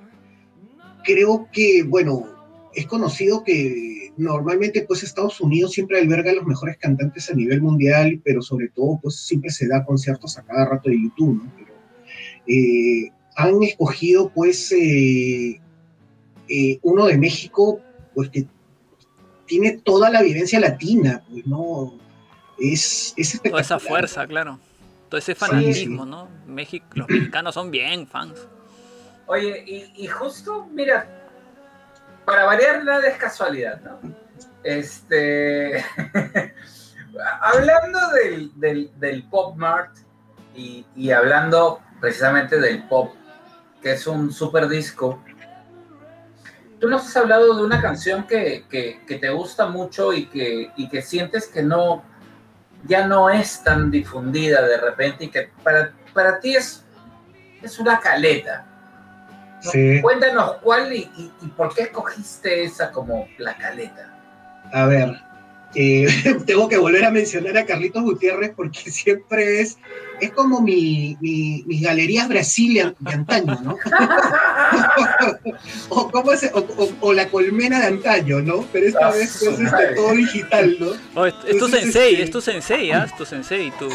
creo 1.04 1.48
que, 1.52 1.82
bueno, 1.82 2.26
es 2.74 2.86
conocido 2.86 3.44
que 3.44 4.12
normalmente 4.16 4.82
pues 4.82 5.02
Estados 5.02 5.40
Unidos 5.40 5.72
siempre 5.72 6.00
alberga 6.00 6.30
a 6.30 6.34
los 6.34 6.46
mejores 6.46 6.76
cantantes 6.78 7.30
a 7.30 7.34
nivel 7.34 7.62
mundial, 7.62 8.20
pero 8.24 8.42
sobre 8.42 8.68
todo 8.68 8.98
pues 9.02 9.16
siempre 9.16 9.50
se 9.50 9.68
da 9.68 9.84
conciertos 9.84 10.38
a 10.38 10.42
cada 10.42 10.66
rato 10.66 10.90
de 10.90 11.02
YouTube, 11.02 11.42
¿no? 11.42 11.52
Pero, 11.56 11.74
eh, 12.46 13.10
han 13.36 13.62
escogido 13.62 14.30
pues 14.30 14.70
eh, 14.72 15.60
eh, 16.48 16.78
uno 16.82 17.06
de 17.06 17.18
México, 17.18 17.80
pues 18.14 18.28
que 18.30 18.46
tiene 19.46 19.72
toda 19.72 20.10
la 20.10 20.22
vivencia 20.22 20.60
latina, 20.60 21.24
pues 21.28 21.46
no, 21.46 21.94
es, 22.58 23.14
es 23.16 23.40
Toda 23.42 23.60
esa 23.60 23.78
fuerza, 23.78 24.26
claro. 24.26 24.58
Todo 25.08 25.18
ese 25.18 25.34
fanatismo, 25.34 26.06
¿no? 26.06 26.28
México, 26.46 26.86
los 26.94 27.08
mexicanos 27.08 27.54
son 27.54 27.70
bien 27.70 28.06
fans. 28.06 28.46
Oye, 29.26 29.64
y, 29.66 30.04
y 30.04 30.06
justo, 30.06 30.66
mira, 30.72 31.23
para 32.24 32.44
variar 32.44 32.84
nada 32.84 33.06
es 33.06 33.16
casualidad, 33.16 33.80
¿no? 33.80 34.00
Este. 34.62 35.84
hablando 37.40 37.98
del, 38.10 38.52
del, 38.58 38.90
del 38.98 39.22
Pop 39.28 39.56
Mart 39.56 39.96
y, 40.54 40.86
y 40.96 41.10
hablando 41.10 41.80
precisamente 42.00 42.60
del 42.60 42.86
pop, 42.88 43.14
que 43.80 43.92
es 43.92 44.06
un 44.06 44.32
super 44.32 44.68
disco, 44.68 45.22
tú 46.80 46.88
nos 46.88 47.06
has 47.06 47.16
hablado 47.16 47.56
de 47.56 47.62
una 47.62 47.80
canción 47.80 48.26
que, 48.26 48.66
que, 48.68 49.00
que 49.06 49.18
te 49.18 49.30
gusta 49.30 49.66
mucho 49.66 50.12
y 50.12 50.26
que, 50.26 50.70
y 50.76 50.88
que 50.88 51.02
sientes 51.02 51.46
que 51.46 51.62
no 51.62 52.02
ya 52.86 53.06
no 53.06 53.30
es 53.30 53.62
tan 53.64 53.90
difundida 53.90 54.60
de 54.62 54.76
repente 54.76 55.24
y 55.24 55.30
que 55.30 55.50
para, 55.62 55.92
para 56.12 56.38
ti 56.38 56.54
es, 56.54 56.84
es 57.62 57.78
una 57.78 57.98
caleta. 57.98 58.66
¿No? 59.64 59.70
Sí. 59.70 60.00
Cuéntanos 60.02 60.52
cuál 60.62 60.92
y, 60.92 60.98
y- 61.16 61.30
y 61.42 61.46
por 61.48 61.74
qué 61.74 61.82
escogiste 61.82 62.64
esa 62.64 62.90
como 62.92 63.26
la 63.38 63.56
caleta. 63.56 64.10
A 64.72 64.86
ver, 64.86 65.14
eh, 65.74 66.06
tengo 66.46 66.68
que 66.68 66.78
volver 66.78 67.04
a 67.04 67.10
mencionar 67.10 67.56
a 67.58 67.64
Carlitos 67.66 68.02
Gutiérrez 68.02 68.52
porque 68.54 68.78
siempre 68.90 69.60
es, 69.60 69.78
es 70.20 70.30
como 70.32 70.60
mi, 70.60 71.16
mi- 71.20 71.64
mis 71.66 71.82
galerías 71.82 72.28
Brasil 72.28 72.74
de, 72.74 72.94
antaño, 73.10 73.58
¿no? 73.62 73.76
o, 75.88 76.10
cómo 76.10 76.36
se- 76.36 76.50
o- 76.54 76.66
o- 76.78 76.92
o 77.00 77.12
la 77.12 77.28
colmena 77.28 77.80
de 77.80 77.86
antaño, 77.86 78.40
¿no? 78.40 78.64
Pero 78.72 78.86
esta 78.86 79.08
Ah, 79.08 79.12
vez 79.12 79.36
pues, 79.44 79.58
este, 79.60 79.94
todo 79.96 80.12
digital, 80.12 80.76
¿no? 80.78 80.86
Oh, 81.20 81.26
es, 81.26 81.34
es 81.34 81.40
tu 81.42 81.48
Entonces, 81.50 81.80
sensei, 81.80 82.12
este- 82.12 82.22
es 82.24 82.30
tu 82.30 82.40
sensei, 82.40 82.90
¿ah? 82.92 83.04
Es 83.06 83.16
tu 83.16 83.24
sensei, 83.24 83.72
tu... 83.78 83.88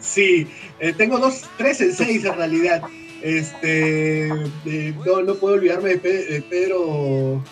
Sí, 0.00 0.46
eh, 0.78 0.92
tengo 0.96 1.18
dos, 1.18 1.42
tres 1.58 1.80
en 1.80 1.92
seis 1.94 2.24
en 2.24 2.34
realidad. 2.36 2.82
Este, 3.24 4.26
eh, 4.66 4.94
no, 5.06 5.22
no 5.22 5.34
puedo 5.36 5.54
olvidarme 5.54 5.88
de, 5.88 5.98
Pe- 5.98 6.24
de 6.26 6.42
Pedro, 6.42 7.42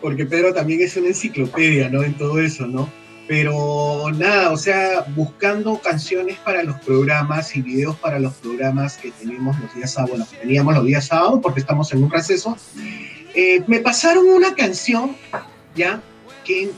porque 0.00 0.24
Pedro 0.24 0.54
también 0.54 0.80
es 0.80 0.96
una 0.96 1.08
enciclopedia, 1.08 1.90
¿no? 1.90 2.02
En 2.02 2.14
todo 2.14 2.40
eso, 2.40 2.66
¿no? 2.66 2.90
Pero 3.28 4.10
nada, 4.16 4.50
o 4.50 4.56
sea, 4.56 5.04
buscando 5.14 5.78
canciones 5.78 6.38
para 6.38 6.62
los 6.62 6.76
programas 6.80 7.54
y 7.54 7.60
videos 7.60 7.96
para 7.96 8.18
los 8.18 8.32
programas 8.34 8.96
que 8.96 9.10
tenemos 9.10 9.58
los 9.60 9.74
días 9.74 9.92
sábados, 9.92 10.30
teníamos 10.40 10.74
los 10.74 10.86
días 10.86 11.06
sábados 11.06 11.40
porque 11.42 11.60
estamos 11.60 11.92
en 11.92 12.02
un 12.02 12.10
receso, 12.10 12.56
eh, 13.34 13.62
me 13.66 13.80
pasaron 13.80 14.26
una 14.26 14.54
canción, 14.54 15.16
¿ya? 15.76 16.00
Que 16.46 16.70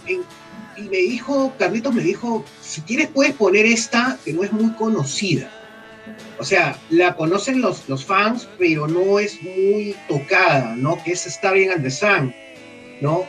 y 0.77 0.83
me 0.83 0.97
dijo, 0.99 1.55
Carlitos 1.59 1.95
me 1.95 2.03
dijo, 2.03 2.45
si 2.61 2.81
quieres 2.81 3.07
puedes 3.09 3.35
poner 3.35 3.67
esta, 3.67 4.19
que 4.25 4.33
no 4.33 4.43
es 4.43 4.53
muy 4.53 4.73
conocida. 4.73 5.49
O 6.39 6.45
sea, 6.45 6.79
la 6.91 7.17
conocen 7.17 7.61
los, 7.61 7.89
los 7.89 8.05
fans, 8.05 8.49
pero 8.59 8.87
no 8.87 9.19
es 9.19 9.43
muy 9.43 9.97
tocada, 10.09 10.77
¿no? 10.77 11.03
Que 11.03 11.13
es 11.13 11.25
Starring 11.25 11.71
and 11.71 11.83
the 11.83 11.91
Sun, 11.91 12.35
¿no? 13.01 13.25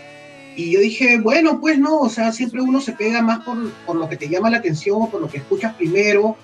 Y 0.55 0.71
yo 0.71 0.79
dije, 0.79 1.19
bueno, 1.19 1.61
pues 1.61 1.77
no, 1.77 1.99
o 1.99 2.09
sea, 2.09 2.31
siempre 2.31 2.61
uno 2.61 2.81
se 2.81 2.93
pega 2.93 3.21
más 3.21 3.45
por, 3.45 3.71
por 3.85 3.95
lo 3.95 4.09
que 4.09 4.17
te 4.17 4.27
llama 4.27 4.49
la 4.49 4.57
atención, 4.57 5.09
por 5.09 5.21
lo 5.21 5.29
que 5.29 5.37
escuchas 5.37 5.75
primero, 5.75 6.35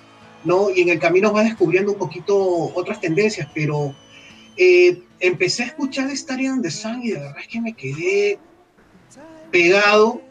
¿no? 0.45 0.69
Y 0.69 0.81
en 0.81 0.89
el 0.89 0.99
camino 0.99 1.31
vas 1.31 1.45
descubriendo 1.45 1.93
un 1.93 1.97
poquito 1.97 2.37
otras 2.75 3.01
tendencias, 3.01 3.47
pero 3.53 3.93
eh, 4.55 5.01
empecé 5.19 5.63
a 5.63 5.67
escuchar 5.67 6.15
Starring 6.15 6.49
and 6.49 6.63
the 6.63 6.71
Sun 6.71 7.01
y 7.03 7.11
de 7.11 7.19
verdad 7.19 7.39
es 7.39 7.47
que 7.47 7.61
me 7.61 7.73
quedé 7.73 8.39
pegado. 9.51 10.21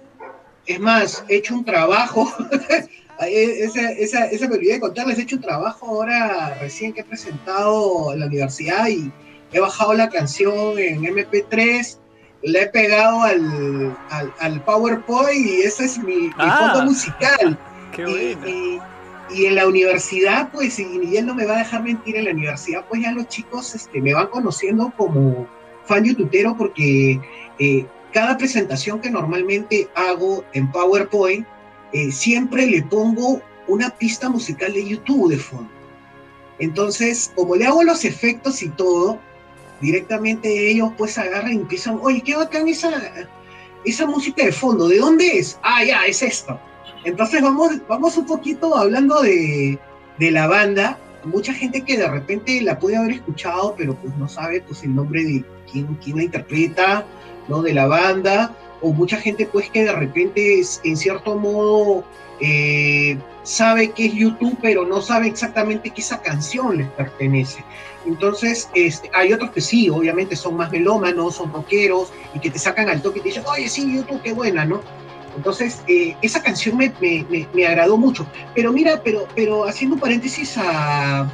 Es 0.66 0.78
más, 0.78 1.24
he 1.28 1.36
hecho 1.36 1.54
un 1.54 1.64
trabajo 1.64 2.32
esa, 3.28 3.90
esa, 3.92 4.26
esa 4.26 4.48
me 4.48 4.56
olvidé 4.56 4.74
de 4.74 4.80
contarles, 4.80 5.18
he 5.18 5.22
hecho 5.22 5.36
un 5.36 5.42
trabajo 5.42 5.86
ahora 5.86 6.56
recién 6.60 6.92
que 6.92 7.00
he 7.00 7.04
presentado 7.04 8.12
en 8.12 8.20
la 8.20 8.26
universidad 8.26 8.88
y 8.88 9.10
he 9.52 9.60
bajado 9.60 9.94
la 9.94 10.08
canción 10.08 10.78
en 10.78 11.02
MP3, 11.02 11.98
la 12.44 12.62
he 12.62 12.66
pegado 12.68 13.22
al, 13.22 13.96
al, 14.10 14.32
al 14.40 14.64
PowerPoint 14.64 15.46
y 15.46 15.62
ese 15.62 15.84
es 15.84 15.98
mi, 15.98 16.14
mi 16.16 16.32
Ah. 16.38 16.70
fondo 16.74 16.90
musical. 16.90 17.58
Qué 17.94 18.02
Y, 18.44 18.48
y- 18.50 18.78
y 19.34 19.46
en 19.46 19.54
la 19.54 19.66
universidad, 19.66 20.50
pues, 20.52 20.78
y 20.78 20.84
Miguel 20.84 21.24
no 21.24 21.34
me 21.34 21.46
va 21.46 21.54
a 21.54 21.58
dejar 21.58 21.82
mentir, 21.82 22.16
en 22.16 22.26
la 22.26 22.32
universidad, 22.32 22.84
pues 22.88 23.00
ya 23.02 23.12
los 23.12 23.28
chicos 23.28 23.74
este, 23.74 23.98
me 24.00 24.12
van 24.12 24.26
conociendo 24.26 24.92
como 24.96 25.46
fan 25.86 26.04
youtubero 26.04 26.54
porque 26.56 27.18
eh, 27.58 27.86
cada 28.12 28.36
presentación 28.36 29.00
que 29.00 29.08
normalmente 29.10 29.88
hago 29.94 30.44
en 30.52 30.70
PowerPoint, 30.70 31.46
eh, 31.92 32.10
siempre 32.10 32.66
le 32.66 32.82
pongo 32.82 33.40
una 33.68 33.90
pista 33.90 34.28
musical 34.28 34.72
de 34.72 34.88
YouTube 34.88 35.30
de 35.30 35.38
fondo. 35.38 35.70
Entonces, 36.58 37.32
como 37.34 37.56
le 37.56 37.66
hago 37.66 37.82
los 37.82 38.04
efectos 38.04 38.62
y 38.62 38.68
todo, 38.68 39.18
directamente 39.80 40.70
ellos 40.70 40.90
pues 40.96 41.18
agarran 41.18 41.52
y 41.52 41.56
empiezan, 41.56 41.98
oye, 42.00 42.22
qué 42.22 42.36
bacán 42.36 42.68
esa, 42.68 42.90
esa 43.84 44.06
música 44.06 44.44
de 44.44 44.52
fondo, 44.52 44.88
¿de 44.88 44.98
dónde 44.98 45.38
es? 45.38 45.58
Ah, 45.62 45.84
ya, 45.84 46.06
es 46.06 46.22
esto. 46.22 46.58
Entonces 47.04 47.42
vamos, 47.42 47.72
vamos 47.88 48.16
un 48.16 48.26
poquito 48.26 48.76
hablando 48.76 49.20
de, 49.22 49.78
de 50.18 50.30
la 50.30 50.46
banda. 50.46 50.98
Mucha 51.24 51.52
gente 51.52 51.82
que 51.82 51.98
de 51.98 52.08
repente 52.08 52.60
la 52.62 52.78
puede 52.78 52.96
haber 52.96 53.12
escuchado, 53.12 53.74
pero 53.76 53.94
pues 53.96 54.16
no 54.16 54.28
sabe 54.28 54.60
pues 54.60 54.82
el 54.84 54.94
nombre 54.94 55.24
de 55.24 55.44
quién, 55.70 55.86
quién 56.02 56.16
la 56.16 56.22
interpreta, 56.24 57.04
¿no? 57.48 57.62
De 57.62 57.74
la 57.74 57.86
banda. 57.86 58.56
O 58.82 58.92
mucha 58.92 59.16
gente 59.16 59.46
pues 59.46 59.70
que 59.70 59.84
de 59.84 59.92
repente 59.92 60.60
es, 60.60 60.80
en 60.84 60.96
cierto 60.96 61.36
modo 61.36 62.04
eh, 62.40 63.16
sabe 63.44 63.90
que 63.92 64.06
es 64.06 64.14
YouTube, 64.14 64.58
pero 64.60 64.84
no 64.84 65.00
sabe 65.00 65.28
exactamente 65.28 65.90
que 65.90 66.00
esa 66.00 66.20
canción 66.20 66.78
les 66.78 66.88
pertenece. 66.88 67.64
Entonces, 68.06 68.68
este, 68.74 69.10
hay 69.14 69.32
otros 69.32 69.52
que 69.52 69.60
sí, 69.60 69.88
obviamente 69.88 70.34
son 70.34 70.56
más 70.56 70.72
melómanos, 70.72 71.36
son 71.36 71.52
rockeros, 71.52 72.12
y 72.34 72.40
que 72.40 72.50
te 72.50 72.58
sacan 72.58 72.88
al 72.88 73.00
toque 73.00 73.20
y 73.20 73.22
te 73.22 73.28
dicen, 73.28 73.44
oye, 73.46 73.68
sí, 73.68 73.94
YouTube, 73.94 74.20
qué 74.22 74.32
buena, 74.32 74.64
¿no? 74.64 74.80
Entonces, 75.36 75.82
eh, 75.86 76.16
esa 76.20 76.42
canción 76.42 76.76
me, 76.76 76.92
me, 77.00 77.48
me, 77.54 77.66
agradó 77.66 77.96
mucho. 77.96 78.26
Pero 78.54 78.72
mira, 78.72 79.00
pero, 79.02 79.26
pero 79.34 79.64
haciendo 79.64 79.94
un 79.94 80.00
paréntesis 80.00 80.58
a, 80.58 81.30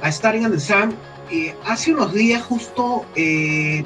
a 0.00 0.12
Starting 0.12 0.44
on 0.44 0.52
the 0.52 0.60
Sun, 0.60 0.94
eh, 1.30 1.54
hace 1.64 1.92
unos 1.92 2.12
días 2.12 2.42
justo 2.42 3.04
eh, 3.16 3.84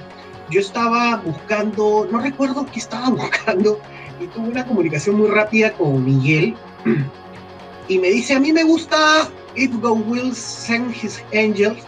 yo 0.51 0.61
estaba 0.61 1.17
buscando, 1.17 2.09
no 2.11 2.21
recuerdo 2.21 2.67
qué 2.67 2.79
estaba 2.79 3.11
buscando, 3.11 3.81
y 4.21 4.27
tuve 4.29 4.49
una 4.49 4.67
comunicación 4.67 5.17
muy 5.17 5.29
rápida 5.29 5.73
con 5.73 6.05
Miguel, 6.05 6.55
y 7.89 7.99
me 7.99 8.09
dice, 8.09 8.35
a 8.35 8.41
mí 8.41 8.53
me 8.53 8.65
gusta 8.65 9.29
If 9.55 9.75
God 9.81 10.03
Will 10.07 10.35
Send 10.35 10.95
His 11.03 11.23
Angels, 11.35 11.83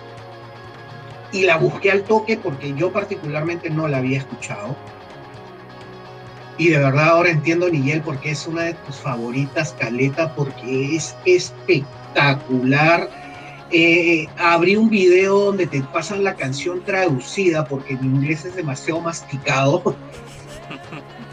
y 1.32 1.42
la 1.42 1.58
busqué 1.58 1.90
al 1.90 2.02
toque 2.04 2.36
porque 2.36 2.74
yo 2.74 2.92
particularmente 2.92 3.70
no 3.70 3.86
la 3.88 3.98
había 3.98 4.18
escuchado. 4.18 4.74
Y 6.56 6.70
de 6.70 6.78
verdad 6.78 7.10
ahora 7.10 7.30
entiendo, 7.30 7.70
Miguel, 7.70 8.02
porque 8.02 8.30
es 8.32 8.46
una 8.46 8.62
de 8.62 8.74
tus 8.74 8.96
favoritas, 8.96 9.76
Caleta, 9.78 10.34
porque 10.34 10.96
es 10.96 11.14
espectacular. 11.24 13.08
Eh, 13.70 14.26
abrí 14.38 14.76
un 14.76 14.88
video 14.88 15.46
donde 15.46 15.66
te 15.66 15.82
pasan 15.82 16.24
la 16.24 16.34
canción 16.34 16.82
traducida 16.84 17.66
porque 17.66 17.96
mi 17.96 18.06
inglés 18.06 18.44
es 18.44 18.54
demasiado 18.54 19.00
masticado. 19.00 19.96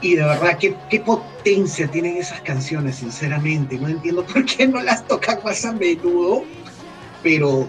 Y 0.02 0.16
de 0.16 0.24
verdad, 0.24 0.58
qué, 0.60 0.76
qué 0.90 1.00
potencia 1.00 1.88
tienen 1.88 2.18
esas 2.18 2.42
canciones, 2.42 2.98
sinceramente. 2.98 3.78
No 3.78 3.88
entiendo 3.88 4.24
por 4.26 4.46
qué 4.46 4.68
no 4.68 4.82
las 4.82 5.08
tocan 5.08 5.40
más 5.44 5.66
a 5.66 5.72
menudo, 5.72 6.44
pero 7.24 7.68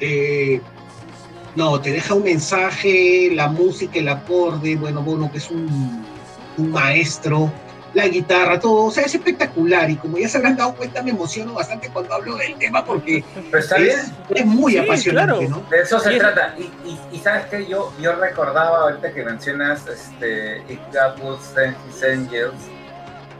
eh, 0.00 0.60
no, 1.56 1.80
te 1.80 1.90
deja 1.92 2.14
un 2.14 2.22
mensaje, 2.22 3.30
la 3.32 3.48
música, 3.48 3.98
el 3.98 4.08
acorde, 4.08 4.76
bueno, 4.76 5.02
bueno, 5.02 5.30
que 5.32 5.38
es 5.38 5.50
un, 5.50 6.04
maestro, 6.58 7.50
la 7.96 8.08
guitarra, 8.08 8.60
todo, 8.60 8.84
o 8.84 8.90
sea, 8.90 9.04
es 9.04 9.14
espectacular 9.14 9.88
y 9.88 9.96
como 9.96 10.18
ya 10.18 10.28
se 10.28 10.36
habrán 10.36 10.54
dado 10.54 10.74
cuenta 10.74 11.02
me 11.02 11.12
emociono 11.12 11.54
bastante 11.54 11.88
cuando 11.88 12.12
hablo 12.12 12.36
del 12.36 12.54
tema 12.56 12.84
porque 12.84 13.24
es, 13.38 14.44
muy 14.44 14.76
apasionante, 14.76 15.48
¿no? 15.48 15.64
De 15.70 15.80
eso 15.80 15.98
se 15.98 16.18
trata. 16.18 16.54
Y, 17.10 17.18
sabes 17.20 17.46
que 17.46 17.66
yo, 17.66 17.94
yo 17.98 18.14
recordaba 18.16 18.82
ahorita 18.82 19.14
que 19.14 19.24
mencionas 19.24 19.86
este, 19.86 20.58
It 20.68 20.78
God 20.92 21.38
His 21.88 22.04
Angels, 22.04 22.54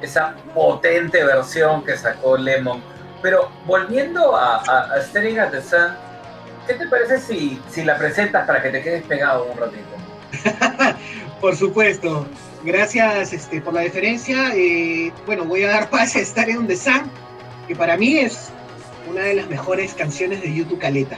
esa 0.00 0.34
potente 0.54 1.22
versión 1.22 1.84
que 1.84 1.94
sacó 1.98 2.38
Lemon. 2.38 2.82
Pero 3.20 3.50
volviendo 3.66 4.34
a, 4.34 4.56
a, 4.56 4.94
a 4.94 5.02
Staring 5.02 5.38
at 5.38 5.50
the 5.50 5.60
Sun, 5.60 5.92
¿Qué 6.66 6.74
te 6.74 6.86
parece 6.88 7.20
si, 7.20 7.60
si 7.70 7.84
la 7.84 7.96
presentas 7.96 8.46
para 8.46 8.60
que 8.60 8.70
te 8.70 8.82
quedes 8.82 9.04
pegado 9.04 9.44
un 9.44 9.56
ratito? 9.56 9.86
por 11.40 11.54
supuesto. 11.54 12.26
Gracias 12.66 13.32
este, 13.32 13.60
por 13.60 13.74
la 13.74 13.82
deferencia. 13.82 14.52
Eh, 14.56 15.12
bueno, 15.24 15.44
voy 15.44 15.62
a 15.62 15.68
dar 15.68 15.88
pase 15.90 16.18
a 16.18 16.22
estar 16.22 16.50
en 16.50 16.66
The 16.66 16.76
Sun, 16.76 17.10
que 17.68 17.76
para 17.76 17.96
mí 17.96 18.18
es 18.18 18.48
una 19.08 19.22
de 19.22 19.34
las 19.34 19.48
mejores 19.48 19.94
canciones 19.94 20.42
de 20.42 20.52
YouTube 20.52 20.80
Caleta. 20.80 21.16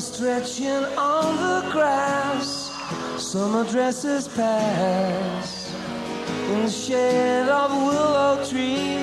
Stretching 0.00 0.84
on 0.98 1.36
the 1.36 1.70
grass. 1.70 2.70
Summer 3.18 3.64
dresses 3.64 4.28
pass. 4.28 5.74
In 6.50 6.62
the 6.64 6.70
shade 6.70 7.48
of 7.48 7.70
a 7.72 7.84
willow 7.86 8.44
tree, 8.44 8.98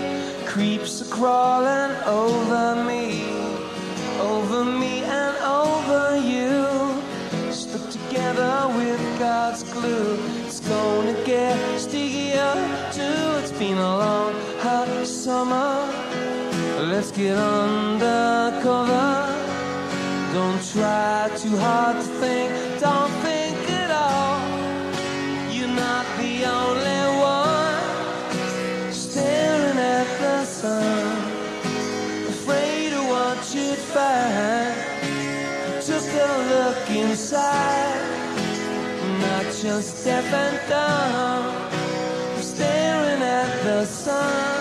creeps 0.45 1.01
are 1.01 1.15
crawling 1.15 1.95
over 2.05 2.83
me, 2.83 3.23
over 4.19 4.65
me 4.65 5.03
and 5.03 5.37
over 5.61 6.17
you. 6.33 7.51
Stuck 7.51 7.89
together 7.89 8.67
with 8.77 9.19
God's 9.19 9.63
glue. 9.63 10.19
It's 10.45 10.59
gonna 10.59 11.17
get 11.25 11.79
stickier 11.79 12.53
too. 12.91 13.25
It's 13.41 13.51
been 13.51 13.77
a 13.77 13.97
long, 14.03 14.33
hot 14.59 15.07
summer. 15.07 15.87
Let's 16.91 17.11
get 17.11 17.37
under 17.37 18.59
cover. 18.61 19.26
Don't 20.37 20.63
try 20.71 21.31
too 21.35 21.57
hard 21.57 21.95
to 21.95 22.03
think, 22.21 22.51
don't 22.79 23.11
think 23.25 23.57
at 23.71 23.89
all. 23.89 24.37
You're 25.51 25.75
not 25.85 26.05
the 26.19 26.45
only 26.45 27.01
one 27.17 28.93
staring 28.93 29.79
at 29.79 30.07
the 30.21 30.45
sun, 30.45 31.17
afraid 32.35 32.93
of 32.93 33.05
what 33.13 33.39
you'd 33.55 33.83
find. 33.95 34.75
Took 35.81 36.07
a 36.27 36.31
look 36.53 36.87
inside, 36.91 37.99
not 39.19 39.45
just 39.63 40.05
deaf 40.05 40.31
and 40.45 40.59
dumb, 40.69 41.45
staring 42.43 43.23
at 43.23 43.63
the 43.63 43.85
sun. 43.85 44.56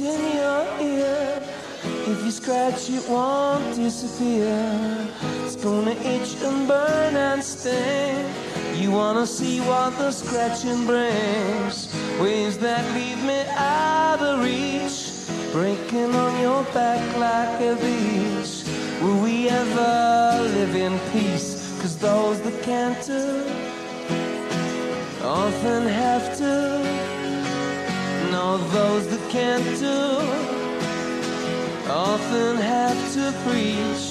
In 0.00 0.36
your 0.36 0.66
ear. 0.80 1.42
If 1.84 2.24
you 2.24 2.30
scratch, 2.30 2.90
it 2.90 3.08
won't 3.08 3.76
disappear. 3.76 5.08
It's 5.44 5.56
gonna 5.56 5.92
itch 5.92 6.36
and 6.42 6.66
burn 6.66 7.16
and 7.16 7.42
sting. 7.42 8.26
You 8.74 8.90
wanna 8.90 9.26
see 9.26 9.60
what 9.60 9.96
the 9.98 10.10
scratching 10.10 10.86
brings? 10.86 11.92
Waves 12.20 12.58
that 12.58 12.84
leave 12.94 13.22
me 13.24 13.40
out 13.56 14.20
of 14.20 14.42
reach 14.44 15.10
breaking 15.52 16.14
on 16.14 16.40
your 16.40 16.62
back 16.72 17.02
like 17.16 17.60
a 17.60 17.74
beach. 17.76 18.64
Will 19.02 19.20
we 19.22 19.48
ever 19.48 20.42
live 20.56 20.74
in 20.76 20.98
peace? 21.12 21.78
Cause 21.80 21.96
those 21.98 22.40
that 22.42 22.62
can't 22.62 22.98
do 23.06 23.44
often 25.22 25.86
have 25.86 26.36
to. 26.38 26.99
No, 28.42 28.56
those 28.56 29.06
that 29.08 29.24
can't 29.28 29.70
do 29.78 30.00
often 31.90 32.56
have 32.56 32.98
to 33.16 33.24
preach 33.44 34.04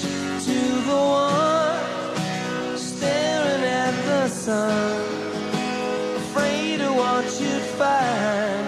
to 0.46 0.58
the 0.88 1.00
one 1.26 2.78
staring 2.78 3.64
at 3.82 3.94
the 4.10 4.28
sun, 4.28 5.00
afraid 6.22 6.80
of 6.80 6.94
what 6.94 7.26
you'd 7.40 7.68
find. 7.80 8.66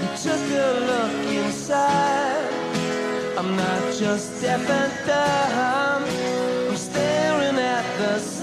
You 0.00 0.08
took 0.24 0.44
a 0.66 0.70
look 0.90 1.16
inside. 1.44 2.48
I'm 3.36 3.54
not 3.56 3.82
just 4.02 4.40
deaf 4.40 4.64
and 4.80 4.94
dumb. 5.06 6.04
I'm 6.70 6.76
staring 6.78 7.58
at 7.58 7.86
the 7.98 8.18
sun. 8.18 8.39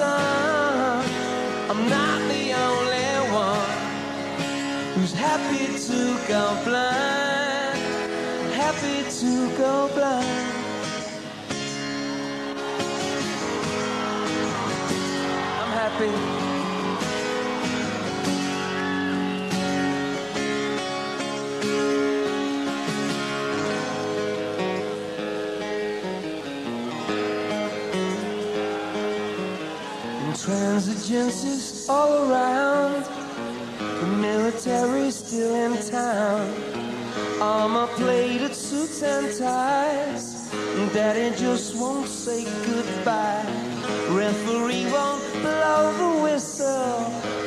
happy 5.38 5.78
to 5.78 6.18
go 6.28 6.58
blind, 6.66 7.78
happy 8.54 9.04
to 9.20 9.32
go 9.58 9.88
blind. 9.94 10.54
I'm 15.62 15.72
happy. 15.82 16.12
Intransigences 30.30 31.90
all 31.90 32.32
around 32.32 33.17
Military 34.34 35.10
still 35.10 35.56
in 35.56 35.74
town. 35.90 36.44
Armor 37.40 37.88
plated 37.96 38.54
suits 38.54 39.02
and 39.02 39.26
ties. 39.38 40.52
Daddy 40.94 41.30
just 41.38 41.78
won't 41.78 42.10
say 42.10 42.44
goodbye. 42.66 43.46
Referee 44.10 44.88
won't 44.92 45.24
blow 45.46 45.84
the 46.02 46.12
whistle. 46.24 47.00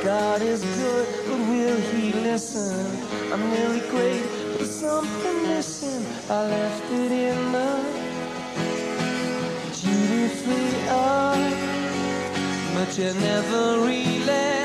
God 0.03 0.41
is 0.41 0.63
good, 0.81 1.07
but 1.27 1.41
will 1.51 1.81
he 1.93 2.15
listen? 2.29 2.87
I'm 3.31 3.45
nearly 3.51 3.83
great, 3.95 4.25
but 4.57 4.67
something 4.67 5.39
missing. 5.49 6.03
I 6.31 6.41
left 6.57 6.87
it 7.03 7.13
in 7.29 7.39
the 7.57 7.71
duty 9.83 10.29
free 10.43 10.71
but 12.75 12.91
you 12.97 13.13
never 13.21 13.63
really 13.87 14.60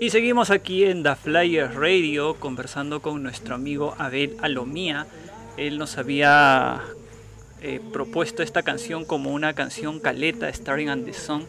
Y 0.00 0.08
seguimos 0.10 0.50
aquí 0.50 0.84
en 0.84 1.02
The 1.02 1.14
Flyers 1.14 1.74
Radio 1.74 2.34
conversando 2.36 3.00
con 3.02 3.22
nuestro 3.22 3.54
amigo 3.54 3.94
Abel 3.98 4.36
Alomía. 4.40 5.06
Él 5.58 5.76
nos 5.76 5.98
había 5.98 6.80
eh, 7.60 7.80
propuesto 7.92 8.42
esta 8.42 8.62
canción 8.62 9.04
como 9.04 9.30
una 9.32 9.52
canción 9.52 10.00
caleta, 10.00 10.50
Starring 10.52 10.88
on 10.88 11.04
the 11.04 11.12
Sun. 11.12 11.44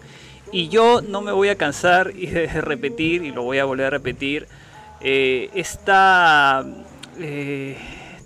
Y 0.51 0.67
yo 0.67 1.01
no 1.01 1.21
me 1.21 1.31
voy 1.31 1.47
a 1.47 1.55
cansar 1.57 2.13
de 2.13 2.47
repetir, 2.61 3.23
y 3.23 3.31
lo 3.31 3.43
voy 3.43 3.59
a 3.59 3.65
volver 3.65 3.85
a 3.85 3.89
repetir, 3.91 4.47
eh, 4.99 5.49
esta, 5.55 6.65
eh, 7.19 7.77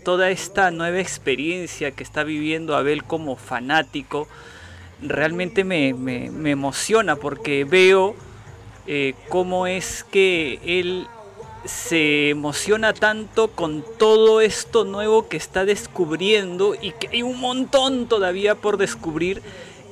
toda 0.04 0.32
esta 0.32 0.72
nueva 0.72 1.00
experiencia 1.00 1.92
que 1.92 2.02
está 2.02 2.24
viviendo 2.24 2.76
Abel 2.76 3.04
como 3.04 3.36
fanático, 3.36 4.28
realmente 5.04 5.64
me, 5.64 5.94
me- 5.94 6.32
me 6.32 6.50
emociona 6.52 7.16
porque 7.16 7.64
veo 7.64 8.16
eh, 8.88 9.16
cómo 9.30 9.68
es 9.68 10.04
que 10.04 10.60
él 10.64 11.08
se 11.66 12.30
emociona 12.30 12.94
tanto 12.94 13.50
con 13.50 13.84
todo 13.98 14.42
esto 14.42 14.86
nuevo 14.86 15.28
que 15.28 15.38
está 15.38 15.66
descubriendo 15.66 16.76
y 16.80 16.92
que 16.92 17.08
hay 17.08 17.24
un 17.24 17.40
montón 17.40 18.08
todavía 18.08 18.56
por 18.56 18.78
descubrir. 18.78 19.42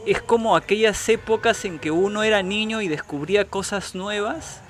Es 0.05 0.21
como 0.21 0.55
aquellas 0.55 1.09
épocas 1.09 1.65
en 1.65 1.79
que 1.79 1.89
uno 1.89 2.23
era 2.23 2.43
niño 2.43 2.81
y 2.81 2.87
descubría 2.87 3.45
cosas 3.45 3.95
nuevas. 3.95 4.61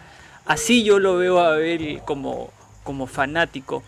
Así 0.46 0.84
yo 0.84 1.00
lo 1.00 1.18
veo 1.18 1.42
a 1.42 1.60
él 1.60 2.02
como, 2.06 2.52
como 2.84 3.08
fanático. 3.08 3.84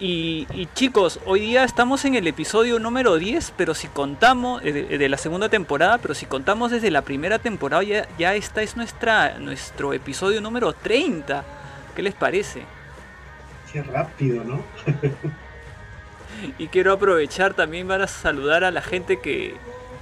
Y, 0.00 0.46
y 0.54 0.66
chicos, 0.74 1.18
hoy 1.26 1.40
día 1.40 1.64
estamos 1.64 2.04
en 2.04 2.14
el 2.14 2.26
episodio 2.28 2.78
número 2.78 3.16
10, 3.16 3.52
pero 3.56 3.74
si 3.74 3.88
contamos, 3.88 4.62
eh, 4.64 4.72
de, 4.72 4.98
de 4.98 5.08
la 5.08 5.16
segunda 5.16 5.48
temporada, 5.48 5.98
pero 5.98 6.14
si 6.14 6.24
contamos 6.26 6.70
desde 6.70 6.92
la 6.92 7.02
primera 7.02 7.40
temporada, 7.40 7.82
ya, 7.82 8.08
ya 8.16 8.36
esta 8.36 8.62
es 8.62 8.76
nuestra, 8.76 9.38
nuestro 9.40 9.92
episodio 9.92 10.40
número 10.40 10.72
30. 10.72 11.44
¿Qué 11.96 12.02
les 12.02 12.14
parece? 12.14 12.62
Qué 13.72 13.82
rápido, 13.82 14.44
¿no? 14.44 14.62
Y 16.56 16.68
quiero 16.68 16.92
aprovechar 16.92 17.54
también 17.54 17.88
para 17.88 18.06
saludar 18.06 18.62
a 18.62 18.70
la 18.70 18.80
gente 18.80 19.18
que, 19.18 19.56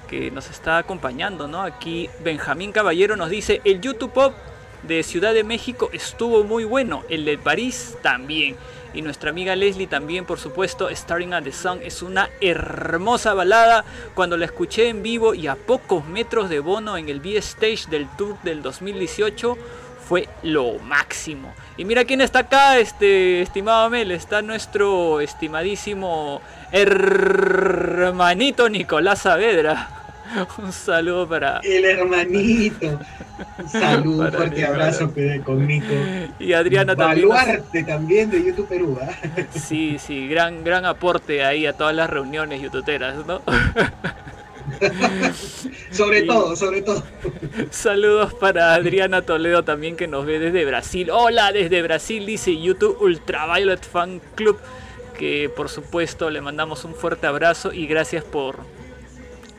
que 0.06 0.30
nos 0.30 0.50
está 0.50 0.76
acompañando, 0.76 1.48
¿no? 1.48 1.62
Aquí 1.62 2.10
Benjamín 2.22 2.72
Caballero 2.72 3.16
nos 3.16 3.30
dice, 3.30 3.62
el 3.64 3.80
YouTube 3.80 4.12
Pop 4.12 4.34
de 4.82 5.02
Ciudad 5.02 5.32
de 5.34 5.44
México 5.44 5.88
estuvo 5.92 6.44
muy 6.44 6.64
bueno, 6.64 7.04
el 7.08 7.24
de 7.24 7.38
París 7.38 7.96
también. 8.02 8.56
Y 8.96 9.02
nuestra 9.02 9.28
amiga 9.28 9.54
Leslie 9.54 9.86
también, 9.86 10.24
por 10.24 10.38
supuesto, 10.38 10.88
Starting 10.88 11.34
at 11.34 11.44
the 11.44 11.52
Sun 11.52 11.80
es 11.82 12.00
una 12.00 12.30
hermosa 12.40 13.34
balada. 13.34 13.84
Cuando 14.14 14.38
la 14.38 14.46
escuché 14.46 14.88
en 14.88 15.02
vivo 15.02 15.34
y 15.34 15.48
a 15.48 15.54
pocos 15.54 16.06
metros 16.06 16.48
de 16.48 16.60
Bono 16.60 16.96
en 16.96 17.10
el 17.10 17.20
B-Stage 17.20 17.90
del 17.90 18.08
Tour 18.16 18.40
del 18.42 18.62
2018, 18.62 19.58
fue 20.08 20.30
lo 20.42 20.78
máximo. 20.78 21.52
Y 21.76 21.84
mira 21.84 22.06
quién 22.06 22.22
está 22.22 22.38
acá, 22.38 22.78
este 22.78 23.42
estimado 23.42 23.90
Mel, 23.90 24.12
está 24.12 24.40
nuestro 24.40 25.20
estimadísimo 25.20 26.40
hermanito 26.72 28.70
Nicolás 28.70 29.20
Saavedra. 29.20 30.05
Un 30.58 30.72
saludo 30.72 31.28
para 31.28 31.60
El 31.62 31.84
hermanito. 31.84 32.98
Un 33.58 33.68
saludo, 33.68 34.18
Para 34.18 34.30
un 34.30 34.36
fuerte 34.36 34.64
abrazo 34.66 35.10
pe- 35.10 35.40
con 35.44 35.66
Nico. 35.66 35.86
y 36.38 36.52
Adriana 36.52 36.96
también. 36.96 37.28
nos- 37.28 37.36
Baluarte 37.36 37.82
también 37.84 38.30
de 38.30 38.44
YouTube 38.44 38.68
Perú. 38.68 38.98
¿ah? 39.02 39.10
Sí, 39.54 39.98
sí, 39.98 40.28
gran 40.28 40.64
gran 40.64 40.84
aporte 40.84 41.44
ahí 41.44 41.66
a 41.66 41.72
todas 41.74 41.94
las 41.94 42.08
reuniones 42.10 42.62
youtuberas, 42.62 43.24
¿no? 43.26 43.42
Sobre 45.92 46.20
Y- 46.20 46.26
todo, 46.26 46.56
sobre 46.56 46.82
todo. 46.82 47.02
Saludos 47.70 48.34
para 48.34 48.74
Adriana 48.74 49.22
Toledo 49.22 49.62
también 49.64 49.96
que 49.96 50.08
nos 50.08 50.26
ve 50.26 50.38
desde 50.38 50.64
Brasil. 50.64 51.08
Hola 51.10 51.52
desde 51.52 51.82
Brasil, 51.82 52.26
dice 52.26 52.56
YouTube 52.60 52.96
Ultraviolet 53.00 53.84
Fan 53.86 54.20
Club. 54.34 54.58
que 55.18 55.48
por 55.54 55.70
supuesto 55.70 56.28
le 56.28 56.42
mandamos 56.42 56.84
un 56.84 56.94
fuerte 56.94 57.26
abrazo 57.26 57.72
y 57.72 57.86
gracias 57.86 58.22
por, 58.22 58.58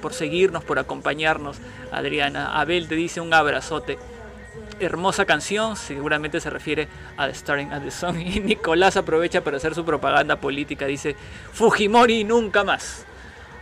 por 0.02 0.14
seguirnos, 0.14 0.64
por 0.64 0.80
acompañarnos, 0.80 1.58
Adriana. 1.92 2.60
Abel 2.60 2.88
te 2.88 2.96
dice 2.96 3.22
un 3.22 3.34
abrazote. 3.34 3.98
Hermosa 4.80 5.26
canción, 5.26 5.76
seguramente 5.76 6.40
se 6.40 6.50
refiere 6.50 6.88
a 7.18 7.28
The 7.28 7.34
Starting 7.34 7.72
at 7.72 7.82
the 7.82 7.92
Song. 7.92 8.18
Y 8.20 8.40
Nicolás 8.40 8.98
aprovecha 8.98 9.44
para 9.44 9.58
hacer 9.58 9.74
su 9.74 9.84
propaganda 9.84 10.36
política. 10.38 10.86
Dice: 10.86 11.16
Fujimori 11.52 12.24
nunca 12.24 12.64
más. 12.64 13.06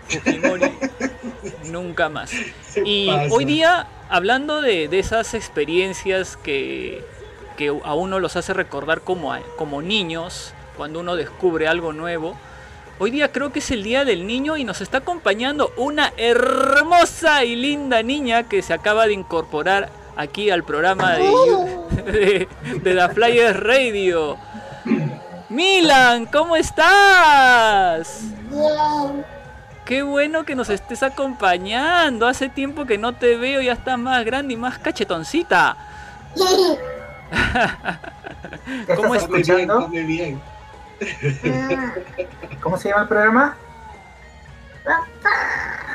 Fujimori 0.08 0.72
nunca 1.72 2.10
más. 2.10 2.32
Y 2.84 3.10
hoy 3.32 3.46
día, 3.46 3.88
hablando 4.10 4.62
de, 4.62 4.88
de 4.88 5.00
esas 5.00 5.34
experiencias 5.34 6.38
que, 6.38 7.04
que, 7.58 7.70
a 7.70 7.94
uno 7.94 8.20
los 8.20 8.36
hace 8.36 8.54
recordar 8.54 9.02
como, 9.02 9.34
como 9.58 9.82
niños, 9.82 10.54
cuando 10.76 11.00
uno 11.00 11.16
descubre 11.16 11.68
algo 11.68 11.94
nuevo, 11.94 12.38
Hoy 12.98 13.12
día 13.12 13.30
creo 13.32 13.52
que 13.52 13.60
es 13.60 13.72
el 13.72 13.84
Día 13.84 14.06
del 14.06 14.26
Niño 14.26 14.56
y 14.56 14.64
nos 14.64 14.80
está 14.80 15.00
acompañando 15.00 15.74
una 15.76 16.14
hermosa 16.16 17.44
y 17.44 17.58
linda 17.58 18.02
niña 18.04 18.44
que 18.44 18.62
se 18.62 18.74
acaba 18.74 19.06
de 19.06 19.12
incorporar 19.14 19.90
aquí 20.16 20.50
al 20.50 20.64
programa 20.64 21.16
de, 21.16 21.26
de, 22.82 22.96
The 22.96 23.10
Flyers 23.10 23.60
Radio. 23.60 24.38
Milan, 25.50 26.26
¿cómo 26.28 26.56
estás? 26.56 28.22
Bien. 28.50 29.26
Qué 29.84 30.02
bueno 30.02 30.46
que 30.46 30.56
nos 30.56 30.70
estés 30.70 31.04
acompañando. 31.04 32.28
Hace 32.28 32.48
tiempo 32.48 32.86
que 32.86 32.98
no 32.98 33.14
te 33.14 33.36
veo, 33.36 33.62
ya 33.62 33.74
estás 33.74 34.00
más 34.00 34.24
grande 34.24 34.54
y 34.54 34.58
más 34.58 34.80
cachetoncita. 34.80 35.76
¿Cómo 38.96 39.16
estás 39.16 39.30
escuchando? 39.30 39.90
bien. 39.90 40.42
¿Cómo 42.62 42.78
se 42.78 42.90
llama 42.90 43.02
el 43.04 43.08
programa? 43.08 43.58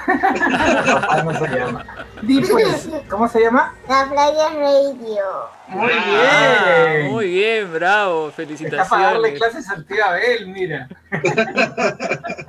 Papá 0.06 1.22
no 1.22 1.32
se 1.38 1.48
llama. 1.48 1.84
Di 2.22 2.40
pues, 2.40 2.88
¿cómo 3.08 3.28
se 3.28 3.40
llama? 3.40 3.74
La 3.88 4.08
Playa 4.10 4.48
Radio. 4.54 5.24
Muy 5.68 5.92
Ah, 5.92 6.94
bien. 6.96 7.12
Muy 7.12 7.28
bien, 7.30 7.72
bravo. 7.72 8.28
Está 8.28 8.44
para 8.88 9.02
darle 9.04 9.30
Felicitaciones. 9.30 9.38
clases 9.38 9.68
al 9.70 9.84
tío 9.86 10.04
Abel, 10.04 10.48
mira. 10.48 10.88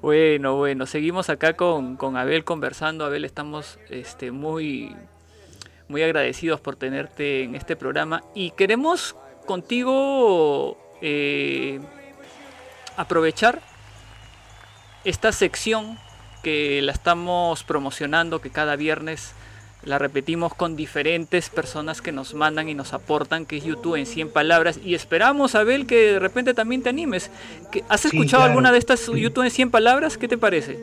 Bueno, 0.00 0.56
bueno, 0.56 0.86
seguimos 0.86 1.28
acá 1.30 1.52
con, 1.54 1.96
con 1.96 2.16
Abel 2.16 2.44
conversando. 2.44 3.04
Abel, 3.04 3.24
estamos 3.24 3.78
este, 3.88 4.32
muy, 4.32 4.96
muy 5.88 6.02
agradecidos 6.02 6.60
por 6.60 6.74
tenerte 6.76 7.44
en 7.44 7.54
este 7.54 7.76
programa 7.76 8.24
y 8.34 8.50
queremos 8.52 9.14
contigo 9.46 10.76
eh, 11.02 11.80
aprovechar 12.96 13.60
esta 15.04 15.32
sección 15.32 15.98
que 16.42 16.80
la 16.82 16.92
estamos 16.92 17.64
promocionando, 17.64 18.40
que 18.40 18.50
cada 18.50 18.76
viernes 18.76 19.32
la 19.82 19.98
repetimos 19.98 20.54
con 20.54 20.76
diferentes 20.76 21.48
personas 21.48 22.02
que 22.02 22.12
nos 22.12 22.34
mandan 22.34 22.68
y 22.68 22.74
nos 22.74 22.92
aportan, 22.92 23.46
que 23.46 23.56
es 23.56 23.64
YouTube 23.64 23.96
en 23.96 24.04
100 24.04 24.30
palabras. 24.30 24.78
Y 24.84 24.94
esperamos, 24.94 25.54
Abel, 25.54 25.86
que 25.86 26.12
de 26.12 26.18
repente 26.18 26.52
también 26.52 26.82
te 26.82 26.90
animes. 26.90 27.30
¿Que- 27.72 27.82
¿Has 27.88 28.02
Sí, 28.02 28.08
escuchado 28.08 28.40
claro. 28.42 28.50
alguna 28.52 28.72
de 28.72 28.78
estas 28.78 29.06
YouTube 29.06 29.44
en 29.44 29.50
100 29.50 29.70
palabras? 29.70 30.18
¿Qué 30.18 30.28
te 30.28 30.36
parece? 30.36 30.78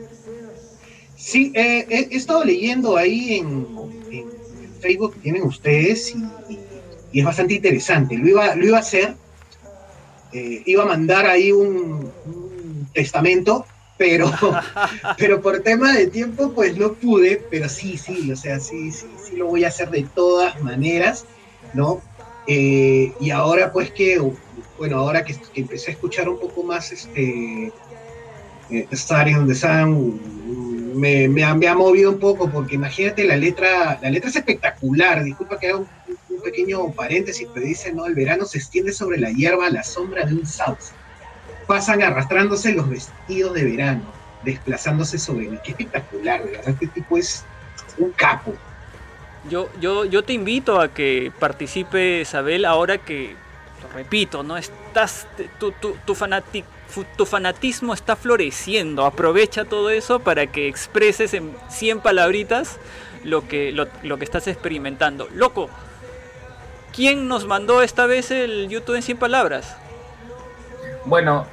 Sí, 1.16 1.52
eh, 1.54 1.86
he, 1.88 2.08
he 2.12 2.16
estado 2.16 2.44
leyendo 2.44 2.96
ahí 2.96 3.36
en, 3.36 3.66
en 4.10 4.26
Facebook 4.80 5.14
que 5.14 5.20
tienen 5.20 5.42
ustedes 5.42 6.14
y, 6.14 6.18
y- 6.52 6.58
y 7.12 7.20
es 7.20 7.24
bastante 7.24 7.54
interesante. 7.54 8.16
Lo 8.18 8.26
iba, 8.28 8.54
lo 8.56 8.66
iba 8.66 8.76
a 8.78 8.80
hacer, 8.80 9.14
eh, 10.32 10.62
iba 10.66 10.82
a 10.82 10.86
mandar 10.86 11.26
ahí 11.26 11.52
un, 11.52 12.10
un 12.26 12.88
testamento, 12.92 13.66
pero, 13.96 14.30
pero 15.18 15.40
por 15.40 15.60
tema 15.60 15.92
de 15.92 16.06
tiempo 16.06 16.52
pues 16.52 16.76
no 16.76 16.92
pude, 16.94 17.42
pero 17.50 17.68
sí, 17.68 17.96
sí, 17.98 18.30
o 18.30 18.36
sea, 18.36 18.60
sí, 18.60 18.92
sí, 18.92 19.06
sí 19.22 19.36
lo 19.36 19.46
voy 19.46 19.64
a 19.64 19.68
hacer 19.68 19.90
de 19.90 20.06
todas 20.14 20.60
maneras, 20.62 21.24
¿no? 21.74 22.00
Eh, 22.46 23.12
y 23.20 23.30
ahora 23.30 23.72
pues 23.72 23.90
que, 23.90 24.18
bueno, 24.78 24.98
ahora 24.98 25.24
que, 25.24 25.34
que 25.52 25.60
empecé 25.60 25.90
a 25.90 25.94
escuchar 25.94 26.28
un 26.28 26.38
poco 26.38 26.62
más 26.62 26.92
este 26.92 27.72
eh, 28.70 28.86
Starting 28.92 29.36
on 29.36 29.48
the 29.48 29.54
Sun 29.54 30.38
me, 30.94 31.28
me 31.28 31.44
ha, 31.44 31.54
me 31.54 31.68
ha 31.68 31.74
movido 31.74 32.10
un 32.10 32.18
poco 32.18 32.50
porque 32.50 32.74
imagínate 32.74 33.24
la 33.24 33.36
letra, 33.36 33.98
la 34.00 34.10
letra 34.10 34.30
es 34.30 34.36
espectacular, 34.36 35.22
disculpa 35.22 35.58
que 35.58 35.68
haga 35.68 35.78
un, 35.78 35.88
pequeño 36.40 36.90
paréntesis, 36.92 37.46
pero 37.52 37.66
dice, 37.66 37.92
no, 37.92 38.06
el 38.06 38.14
verano 38.14 38.44
se 38.44 38.58
extiende 38.58 38.92
sobre 38.92 39.18
la 39.18 39.30
hierba 39.30 39.66
a 39.66 39.70
la 39.70 39.82
sombra 39.82 40.24
de 40.24 40.34
un 40.34 40.46
sauce. 40.46 40.92
Pasan 41.66 42.02
arrastrándose 42.02 42.72
los 42.72 42.88
vestidos 42.88 43.54
de 43.54 43.64
verano, 43.64 44.02
desplazándose 44.44 45.18
sobre 45.18 45.48
mí. 45.48 45.58
Qué 45.64 45.72
espectacular, 45.72 46.44
verdad, 46.44 46.68
este 46.68 46.86
tipo 46.88 47.18
es 47.18 47.44
un 47.98 48.10
capo. 48.12 48.54
Yo, 49.48 49.68
yo, 49.80 50.04
yo 50.04 50.22
te 50.22 50.32
invito 50.32 50.80
a 50.80 50.88
que 50.88 51.32
participes, 51.38 52.34
Abel, 52.34 52.64
ahora 52.64 52.98
que, 52.98 53.34
lo 53.82 53.88
repito, 53.90 54.42
¿no? 54.42 54.56
Estás, 54.56 55.26
tu, 55.58 55.72
tu, 55.72 55.96
tu, 56.04 56.16
tu 57.16 57.26
fanatismo 57.26 57.94
está 57.94 58.16
floreciendo. 58.16 59.04
Aprovecha 59.04 59.64
todo 59.64 59.90
eso 59.90 60.20
para 60.20 60.46
que 60.46 60.68
expreses 60.68 61.34
en 61.34 61.54
100 61.68 62.00
palabritas 62.00 62.78
lo 63.24 63.46
que, 63.46 63.72
lo, 63.72 63.88
lo 64.02 64.18
que 64.18 64.24
estás 64.24 64.46
experimentando. 64.46 65.28
Loco, 65.34 65.70
¿quién 66.98 67.28
nos 67.28 67.46
mandó 67.46 67.80
esta 67.80 68.06
vez 68.06 68.32
el 68.32 68.68
YouTube 68.68 68.96
en 68.96 69.02
100 69.02 69.18
palabras? 69.18 69.76
Bueno, 71.04 71.46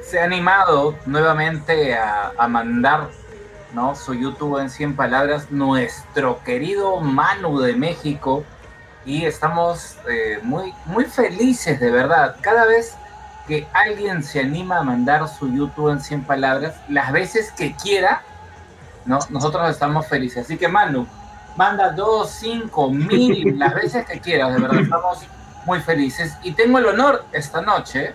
se 0.00 0.20
ha 0.20 0.24
animado 0.24 0.96
nuevamente 1.06 1.96
a, 1.98 2.46
mandar 2.46 3.08
¿no? 3.72 3.96
su 3.96 4.14
YouTube 4.14 4.60
en 4.60 4.70
100 4.70 4.94
palabras 4.94 5.50
nuestro 5.50 6.40
querido 6.44 7.00
Manu 7.00 7.58
de 7.58 7.74
México 7.74 8.44
y 9.04 9.24
estamos 9.24 9.96
eh, 10.08 10.38
muy, 10.44 10.72
muy 10.86 11.06
felices 11.06 11.80
de 11.80 11.90
verdad. 11.90 12.36
Cada 12.40 12.64
vez 12.64 12.94
que 13.48 13.66
alguien 13.72 14.22
se 14.22 14.38
anima 14.38 14.78
a 14.78 14.82
mandar 14.84 15.26
su 15.28 15.52
YouTube 15.52 15.90
en 15.90 16.00
100 16.00 16.26
palabras, 16.26 16.76
las 16.88 17.10
veces 17.10 17.50
que 17.50 17.74
quiera, 17.74 18.22
¿no? 19.04 19.18
nosotros 19.30 19.68
estamos 19.68 20.06
felices. 20.06 20.44
Así 20.44 20.56
que 20.56 20.68
Manu, 20.68 21.08
manda 21.56 21.90
dos, 21.90 22.30
cinco, 22.30 22.90
mil, 22.90 23.58
las 23.58 23.74
veces 23.74 24.06
que 24.06 24.20
quieras, 24.20 24.54
de 24.54 24.60
verdad 24.60 24.80
estamos 24.80 25.18
muy 25.64 25.80
felices. 25.80 26.36
Y 26.42 26.52
tengo 26.52 26.78
el 26.78 26.86
honor 26.86 27.24
esta 27.32 27.60
noche 27.62 28.14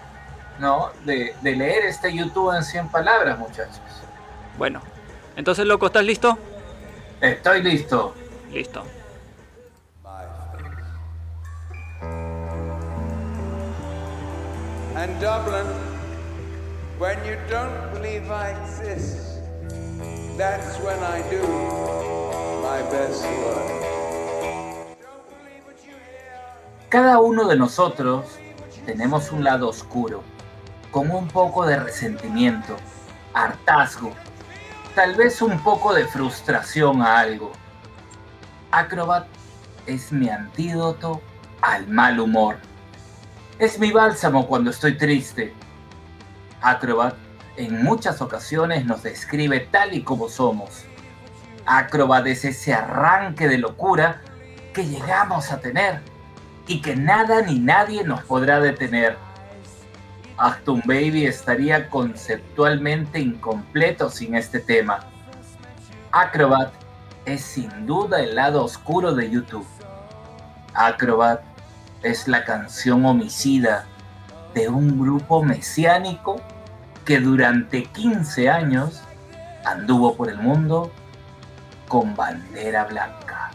¿no? 0.59 0.91
De, 1.05 1.35
de, 1.41 1.55
leer 1.55 1.85
este 1.85 2.13
YouTube 2.13 2.55
en 2.55 2.63
100 2.63 2.89
palabras, 2.89 3.39
muchachos. 3.39 3.79
Bueno, 4.57 4.81
entonces, 5.35 5.65
loco, 5.65 5.87
¿estás 5.87 6.03
listo? 6.03 6.37
Estoy 7.21 7.63
listo. 7.63 8.13
Listo. 8.51 8.83
And 14.95 15.17
Dublin, 15.21 15.65
when 16.97 17.17
you 17.25 17.37
don't 17.49 17.93
believe 17.93 18.29
I 18.29 18.49
exist, 18.49 19.39
that's 20.37 20.77
when 20.79 20.99
I 21.01 21.21
do. 21.29 22.28
Cada 26.89 27.19
uno 27.19 27.47
de 27.47 27.55
nosotros 27.55 28.25
tenemos 28.85 29.31
un 29.31 29.43
lado 29.43 29.69
oscuro, 29.69 30.23
con 30.91 31.11
un 31.11 31.27
poco 31.27 31.65
de 31.65 31.79
resentimiento, 31.79 32.75
hartazgo, 33.33 34.11
tal 34.95 35.15
vez 35.15 35.41
un 35.41 35.59
poco 35.63 35.93
de 35.93 36.07
frustración 36.07 37.01
a 37.01 37.19
algo. 37.19 37.51
Acrobat 38.71 39.27
es 39.85 40.11
mi 40.11 40.29
antídoto 40.29 41.21
al 41.61 41.87
mal 41.87 42.19
humor. 42.19 42.57
Es 43.59 43.79
mi 43.79 43.91
bálsamo 43.91 44.47
cuando 44.47 44.71
estoy 44.71 44.97
triste. 44.97 45.53
Acrobat 46.61 47.15
en 47.55 47.83
muchas 47.83 48.21
ocasiones 48.21 48.85
nos 48.85 49.03
describe 49.03 49.59
tal 49.71 49.93
y 49.93 50.03
como 50.03 50.27
somos. 50.27 50.88
Acrobat 51.65 52.25
es 52.27 52.45
ese 52.45 52.73
arranque 52.73 53.47
de 53.47 53.57
locura 53.57 54.21
que 54.73 54.85
llegamos 54.85 55.51
a 55.51 55.59
tener 55.59 56.01
y 56.67 56.81
que 56.81 56.95
nada 56.95 57.41
ni 57.41 57.59
nadie 57.59 58.03
nos 58.03 58.23
podrá 58.23 58.59
detener. 58.59 59.17
Acton 60.37 60.81
Baby 60.85 61.25
estaría 61.25 61.89
conceptualmente 61.89 63.19
incompleto 63.19 64.09
sin 64.09 64.35
este 64.35 64.59
tema. 64.59 64.99
Acrobat 66.11 66.71
es 67.25 67.41
sin 67.41 67.85
duda 67.85 68.21
el 68.21 68.35
lado 68.35 68.63
oscuro 68.63 69.13
de 69.13 69.29
YouTube. 69.29 69.67
Acrobat 70.73 71.41
es 72.03 72.27
la 72.27 72.45
canción 72.45 73.05
homicida 73.05 73.85
de 74.53 74.69
un 74.69 74.99
grupo 74.99 75.43
mesiánico 75.43 76.41
que 77.05 77.19
durante 77.19 77.83
15 77.83 78.49
años 78.49 79.01
anduvo 79.65 80.15
por 80.15 80.29
el 80.29 80.37
mundo 80.37 80.91
con 81.89 82.15
bandera 82.15 82.85
blanca. 82.85 83.51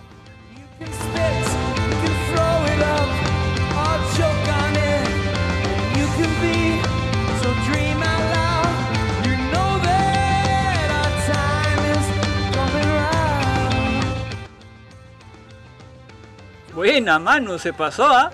Buena, 16.75 17.21
Manu, 17.21 17.57
se 17.61 17.73
pasó, 17.73 18.05
¿ah? 18.05 18.33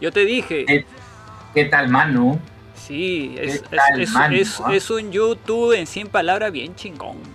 Yo 0.00 0.10
te 0.10 0.24
dije. 0.24 0.86
¿Qué, 1.52 1.64
tal, 1.66 1.88
Manu? 1.88 2.40
Sí, 2.74 3.36
es, 3.38 3.62
es, 3.98 4.16
ah? 4.16 4.72
es, 4.72 4.90
un 4.90 5.12
YouTube 5.12 5.74
en 5.74 5.86
100 5.86 6.08
palabras 6.08 6.50
bien 6.50 6.74
chingón. 6.74 7.33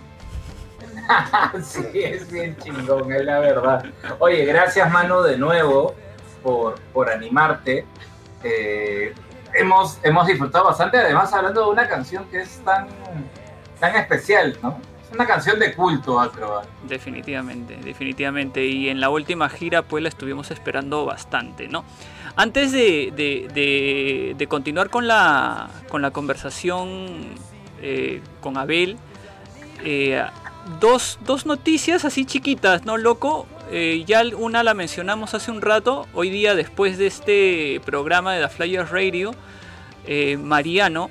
sí, 1.62 1.86
es 1.94 2.30
bien 2.30 2.56
chingón, 2.58 3.12
es 3.12 3.24
la 3.24 3.38
verdad. 3.40 3.84
Oye, 4.18 4.44
gracias 4.44 4.90
Manu 4.90 5.22
de 5.22 5.36
nuevo 5.38 5.94
por, 6.42 6.80
por 6.92 7.10
animarte. 7.10 7.84
Eh, 8.42 9.12
hemos, 9.54 9.98
hemos 10.02 10.26
disfrutado 10.26 10.64
bastante, 10.66 10.98
además 10.98 11.32
hablando 11.32 11.64
de 11.64 11.70
una 11.70 11.88
canción 11.88 12.24
que 12.30 12.40
es 12.42 12.58
tan, 12.64 12.88
tan 13.78 13.96
especial, 13.96 14.56
¿no? 14.62 14.78
Es 15.06 15.14
una 15.14 15.26
canción 15.26 15.58
de 15.58 15.74
culto, 15.74 16.20
Acrobat. 16.20 16.66
Definitivamente, 16.84 17.76
definitivamente. 17.82 18.64
Y 18.64 18.88
en 18.88 19.00
la 19.00 19.10
última 19.10 19.48
gira 19.48 19.82
pues 19.82 20.02
la 20.02 20.08
estuvimos 20.08 20.50
esperando 20.50 21.04
bastante, 21.04 21.66
¿no? 21.68 21.84
Antes 22.36 22.70
de, 22.72 23.12
de- 23.14 23.48
de- 23.52 24.34
de 24.38 24.46
continuar 24.46 24.88
con 24.88 25.08
la, 25.08 25.68
con 25.88 26.00
la 26.00 26.12
conversación 26.12 27.34
eh, 27.82 28.22
con 28.40 28.56
Abel, 28.56 28.96
eh, 29.84 30.24
dos, 30.80 31.18
dos 31.24 31.46
noticias 31.46 32.04
así 32.04 32.24
chiquitas, 32.24 32.84
¿no, 32.84 32.96
loco? 32.96 33.46
Eh, 33.70 34.04
ya 34.06 34.22
una 34.36 34.62
la 34.62 34.74
mencionamos 34.74 35.34
hace 35.34 35.50
un 35.50 35.62
rato, 35.62 36.06
hoy 36.12 36.30
día 36.30 36.54
después 36.54 36.98
de 36.98 37.06
este 37.06 37.80
programa 37.84 38.34
de 38.34 38.42
The 38.42 38.48
Flyers 38.48 38.90
Radio, 38.90 39.32
eh, 40.06 40.36
Mariano, 40.36 41.08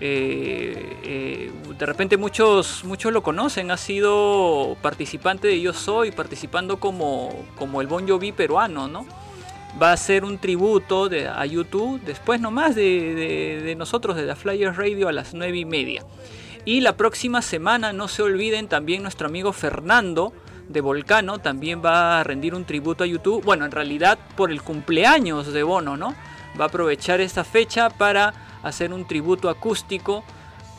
eh, 0.00 1.52
de 1.78 1.86
repente 1.86 2.16
muchos, 2.16 2.84
muchos 2.84 3.12
lo 3.12 3.22
conocen, 3.22 3.70
ha 3.70 3.76
sido 3.76 4.76
participante 4.82 5.48
de 5.48 5.60
Yo 5.60 5.72
Soy, 5.72 6.10
participando 6.10 6.78
como, 6.78 7.46
como 7.56 7.80
el 7.80 7.86
Bon 7.86 8.06
Jovi 8.06 8.32
peruano, 8.32 8.88
¿no? 8.88 9.06
Va 9.80 9.92
a 9.92 9.96
ser 9.96 10.24
un 10.24 10.38
tributo 10.38 11.08
a 11.34 11.46
YouTube 11.46 12.00
después 12.00 12.40
nomás 12.40 12.74
de, 12.74 13.14
de, 13.14 13.60
de 13.62 13.74
nosotros, 13.76 14.16
de 14.16 14.26
The 14.26 14.34
Flyers 14.34 14.76
Radio 14.76 15.06
a 15.06 15.12
las 15.12 15.34
9 15.34 15.56
y 15.56 15.64
media. 15.66 16.02
Y 16.66 16.80
la 16.80 16.96
próxima 16.96 17.42
semana, 17.42 17.92
no 17.92 18.08
se 18.08 18.22
olviden, 18.22 18.66
también 18.66 19.02
nuestro 19.02 19.28
amigo 19.28 19.52
Fernando 19.52 20.32
de 20.68 20.80
Volcano 20.80 21.38
también 21.38 21.80
va 21.82 22.18
a 22.18 22.24
rendir 22.24 22.56
un 22.56 22.64
tributo 22.64 23.04
a 23.04 23.06
YouTube. 23.06 23.44
Bueno, 23.44 23.64
en 23.64 23.70
realidad 23.70 24.18
por 24.36 24.50
el 24.50 24.62
cumpleaños 24.62 25.52
de 25.52 25.62
Bono, 25.62 25.96
¿no? 25.96 26.12
Va 26.60 26.64
a 26.64 26.68
aprovechar 26.68 27.20
esta 27.20 27.44
fecha 27.44 27.88
para 27.88 28.34
hacer 28.64 28.92
un 28.92 29.06
tributo 29.06 29.48
acústico 29.48 30.24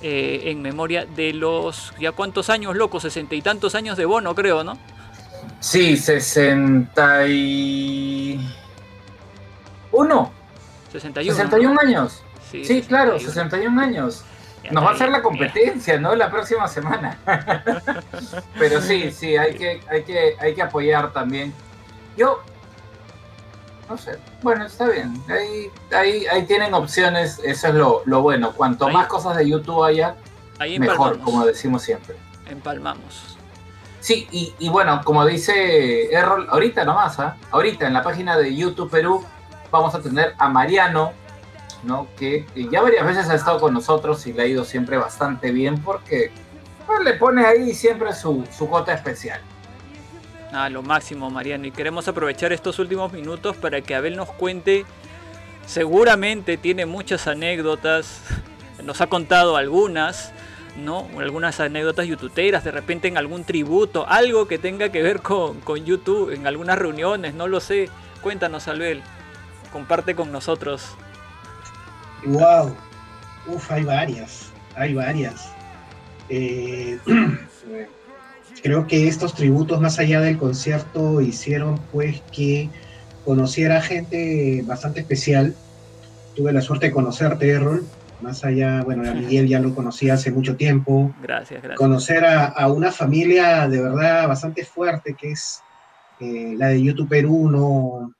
eh, 0.01 0.41
en 0.47 0.61
memoria 0.61 1.05
de 1.05 1.31
los, 1.31 1.93
ya 1.97 2.11
cuántos 2.11 2.49
años, 2.49 2.75
loco, 2.75 2.99
sesenta 2.99 3.35
y 3.35 3.41
tantos 3.41 3.73
años 3.73 3.97
de 3.97 4.03
Bono, 4.03 4.35
creo, 4.35 4.65
¿no? 4.65 4.77
Sí, 5.61 5.95
61. 5.95 8.43
¿Uno? 9.93 10.33
61. 10.91 11.33
61 11.33 11.79
años. 11.79 12.21
Sí, 12.51 12.65
Sí, 12.65 12.81
claro, 12.81 13.17
61. 13.17 13.33
61 13.33 13.81
años. 13.81 14.25
Nos 14.71 14.83
va 14.83 14.89
a 14.89 14.93
hacer 14.93 15.09
la 15.09 15.21
competencia, 15.21 15.99
¿no? 15.99 16.15
La 16.15 16.29
próxima 16.29 16.67
semana. 16.67 17.17
Pero 18.59 18.81
sí, 18.81 19.11
sí, 19.11 19.35
hay 19.37 19.55
que, 19.55 19.81
hay 19.89 20.03
que, 20.03 20.35
hay 20.39 20.53
que 20.55 20.61
apoyar 20.61 21.11
también. 21.13 21.53
Yo, 22.15 22.41
no 23.89 23.97
sé, 23.97 24.17
bueno, 24.41 24.65
está 24.65 24.87
bien. 24.89 25.13
Ahí, 25.29 25.71
ahí, 25.95 26.25
ahí 26.27 26.43
tienen 26.45 26.73
opciones, 26.73 27.39
eso 27.43 27.67
es 27.67 27.73
lo, 27.75 28.01
lo 28.05 28.21
bueno. 28.21 28.51
Cuanto 28.53 28.87
Ahí- 28.87 28.93
más 28.93 29.07
cosas 29.07 29.37
de 29.37 29.47
YouTube 29.49 29.83
haya, 29.83 30.15
mejor, 30.79 31.19
como 31.19 31.45
decimos 31.45 31.83
siempre. 31.83 32.15
empalmamos. 32.49 33.37
Sí, 33.99 34.27
y, 34.31 34.53
y 34.59 34.69
bueno, 34.69 35.01
como 35.03 35.25
dice 35.25 36.13
Errol, 36.13 36.47
ahorita 36.49 36.85
nomás, 36.85 37.19
¿ah? 37.19 37.35
ahorita 37.51 37.87
en 37.87 37.93
la 37.93 38.03
página 38.03 38.37
de 38.37 38.55
YouTube 38.55 38.89
Perú 38.89 39.25
vamos 39.71 39.93
a 39.95 39.99
tener 40.01 40.33
a 40.37 40.47
Mariano, 40.49 41.11
que 42.17 42.45
ya 42.71 42.81
varias 42.81 43.05
veces 43.05 43.29
ha 43.29 43.35
estado 43.35 43.59
con 43.59 43.73
nosotros 43.73 44.25
y 44.27 44.33
le 44.33 44.43
ha 44.43 44.45
ido 44.45 44.65
siempre 44.65 44.97
bastante 44.97 45.51
bien 45.51 45.81
porque 45.81 46.31
pues, 46.85 46.99
le 47.03 47.13
pone 47.13 47.45
ahí 47.45 47.73
siempre 47.73 48.13
su, 48.13 48.45
su 48.55 48.69
especial. 48.87 49.41
Ah, 50.51 50.69
lo 50.69 50.81
máximo, 50.81 51.29
Mariano. 51.29 51.67
Y 51.67 51.71
queremos 51.71 52.07
aprovechar 52.07 52.53
estos 52.53 52.79
últimos 52.79 53.11
minutos 53.11 53.57
para 53.57 53.81
que 53.81 53.95
Abel 53.95 54.15
nos 54.15 54.29
cuente. 54.29 54.85
Seguramente 55.65 56.57
tiene 56.57 56.85
muchas 56.85 57.27
anécdotas. 57.27 58.21
Nos 58.83 59.01
ha 59.01 59.07
contado 59.07 59.57
algunas, 59.57 60.31
¿no? 60.77 61.07
Algunas 61.17 61.59
anécdotas 61.59 62.07
youtuberas, 62.07 62.63
de 62.63 62.71
repente 62.71 63.07
en 63.09 63.17
algún 63.17 63.43
tributo, 63.43 64.07
algo 64.07 64.47
que 64.47 64.57
tenga 64.57 64.89
que 64.89 65.01
ver 65.01 65.21
con, 65.21 65.59
con 65.61 65.83
YouTube, 65.83 66.31
en 66.31 66.47
algunas 66.47 66.77
reuniones, 66.77 67.33
no 67.33 67.47
lo 67.47 67.59
sé. 67.59 67.89
Cuéntanos, 68.21 68.67
Abel. 68.67 69.01
Comparte 69.73 70.15
con 70.15 70.31
nosotros. 70.31 70.95
Wow. 72.25 72.75
Uf, 73.47 73.71
hay 73.71 73.83
varias. 73.83 74.51
Hay 74.75 74.93
varias. 74.93 75.49
Eh, 76.29 76.99
creo 78.63 78.87
que 78.87 79.07
estos 79.07 79.33
tributos, 79.33 79.79
más 79.79 79.99
allá 79.99 80.21
del 80.21 80.37
concierto, 80.37 81.21
hicieron 81.21 81.79
pues 81.91 82.21
que 82.31 82.69
conociera 83.25 83.81
gente 83.81 84.63
bastante 84.65 85.01
especial. 85.01 85.55
Tuve 86.35 86.53
la 86.53 86.61
suerte 86.61 86.87
de 86.87 86.91
conocerte, 86.91 87.49
Errol. 87.49 87.85
Más 88.21 88.43
allá, 88.43 88.81
bueno, 88.83 89.09
a 89.09 89.13
Miguel 89.13 89.47
ya 89.47 89.59
lo 89.59 89.75
conocí 89.75 90.09
hace 90.09 90.31
mucho 90.31 90.55
tiempo. 90.55 91.13
Gracias, 91.21 91.61
gracias. 91.61 91.77
conocer 91.77 92.25
a, 92.25 92.45
a 92.45 92.67
una 92.71 92.91
familia 92.91 93.67
de 93.67 93.79
verdad 93.79 94.27
bastante 94.27 94.65
fuerte 94.65 95.13
que 95.13 95.33
es 95.33 95.61
eh, 96.19 96.55
la 96.57 96.69
de 96.69 96.81
YouTube 96.81 97.09
Perú, 97.09 97.49
¿no? 97.49 98.13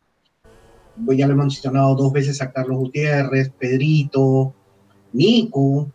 Pues 1.05 1.17
ya 1.17 1.27
lo 1.27 1.33
hemos 1.33 1.45
mencionado 1.45 1.95
dos 1.95 2.11
veces 2.11 2.41
a 2.41 2.51
Carlos 2.51 2.77
Gutiérrez, 2.77 3.49
Pedrito, 3.57 4.53
Nico, 5.13 5.89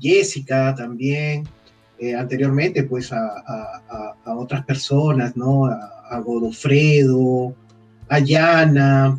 Jessica 0.00 0.74
también, 0.74 1.46
eh, 1.98 2.14
anteriormente 2.14 2.84
pues 2.84 3.12
a, 3.12 3.18
a- 3.18 4.14
a- 4.24 4.36
otras 4.36 4.64
personas, 4.64 5.36
¿no? 5.36 5.66
A, 5.66 5.76
a 6.10 6.20
Godofredo, 6.20 7.54
a 8.08 8.18
Yana, 8.20 9.18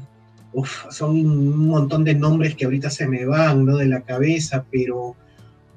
uf, 0.54 0.86
son 0.92 1.12
un 1.12 1.68
montón 1.68 2.04
de 2.04 2.16
nombres 2.16 2.56
que 2.56 2.66
ahorita 2.66 2.90
se 2.90 3.08
me 3.08 3.26
van, 3.26 3.66
¿no? 3.66 3.78
De 3.78 3.86
la 3.88 4.02
cabeza, 4.02 4.66
pero 4.72 5.16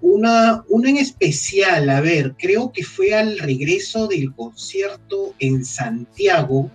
una, 0.01 0.65
una 0.69 0.91
en 0.91 0.97
especial, 0.99 1.89
a 1.91 2.01
ver, 2.01 2.35
creo 2.39 2.73
que 2.73 2.85
fue 2.85 3.15
al 3.15 3.39
regreso 3.39 4.07
del 4.09 4.33
concierto 4.35 5.35
en 5.39 5.65
Santiago, 5.65 6.71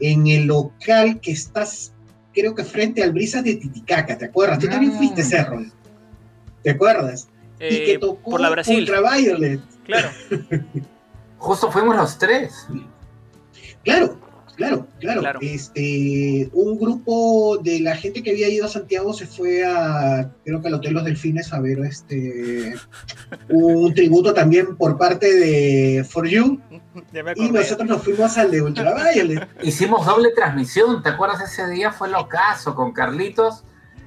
en 0.00 0.26
el 0.26 0.46
local 0.46 1.20
que 1.20 1.32
estás, 1.32 1.92
creo 2.32 2.54
que 2.54 2.64
frente 2.64 3.02
al 3.02 3.12
Brisas 3.12 3.44
de 3.44 3.56
Titicaca, 3.56 4.16
¿te 4.18 4.26
acuerdas? 4.26 4.58
Tú 4.58 4.68
también 4.68 4.92
Ah. 4.94 4.98
fuiste, 4.98 5.22
Cerro. 5.22 5.64
¿Te 6.62 6.70
acuerdas? 6.70 7.28
y 7.58 7.64
Eh, 7.64 7.84
que 7.84 7.98
tocó 7.98 8.30
por 8.30 8.40
la 8.40 8.48
Brasil. 8.50 8.78
Ultraviolet. 8.80 9.60
Claro. 9.84 10.08
Justo 11.38 11.70
fuimos 11.70 11.96
los 11.96 12.18
tres. 12.18 12.52
Claro, 13.84 14.18
claro, 14.60 14.86
claro. 14.98 15.20
Claro. 15.22 15.38
Este, 15.42 16.50
un 16.52 16.78
grupo 16.78 17.58
de 17.62 17.80
la 17.80 17.96
gente 17.96 18.22
que 18.22 18.30
había 18.30 18.48
ido 18.48 18.66
a 18.66 18.68
Santiago 18.68 19.12
se 19.12 19.26
fue 19.26 19.64
a, 19.64 20.30
creo 20.44 20.60
que 20.60 20.68
al 20.68 20.74
Hotel 20.74 20.94
Los 20.94 21.04
Delfines 21.04 21.52
a 21.52 21.60
ver 21.60 21.78
este, 21.80 22.74
un 23.48 23.94
tributo 23.94 24.34
también 24.34 24.76
por 24.76 24.98
parte 24.98 25.32
de 25.32 26.04
For 26.04 26.26
You. 26.26 26.60
Y 27.36 27.50
nosotros 27.50 27.88
nos 27.88 28.02
fuimos 28.02 28.36
al 28.36 28.50
de 28.50 28.62
Ultraviolet. 28.62 29.48
Hicimos 29.62 30.04
doble 30.04 30.30
transmisión, 30.34 31.02
¿te 31.02 31.10
acuerdas? 31.10 31.40
Ese 31.40 31.68
día 31.70 31.92
fue 31.92 32.08
locazo 32.10 32.74
con 32.74 32.92
Carlitos. 32.92 33.62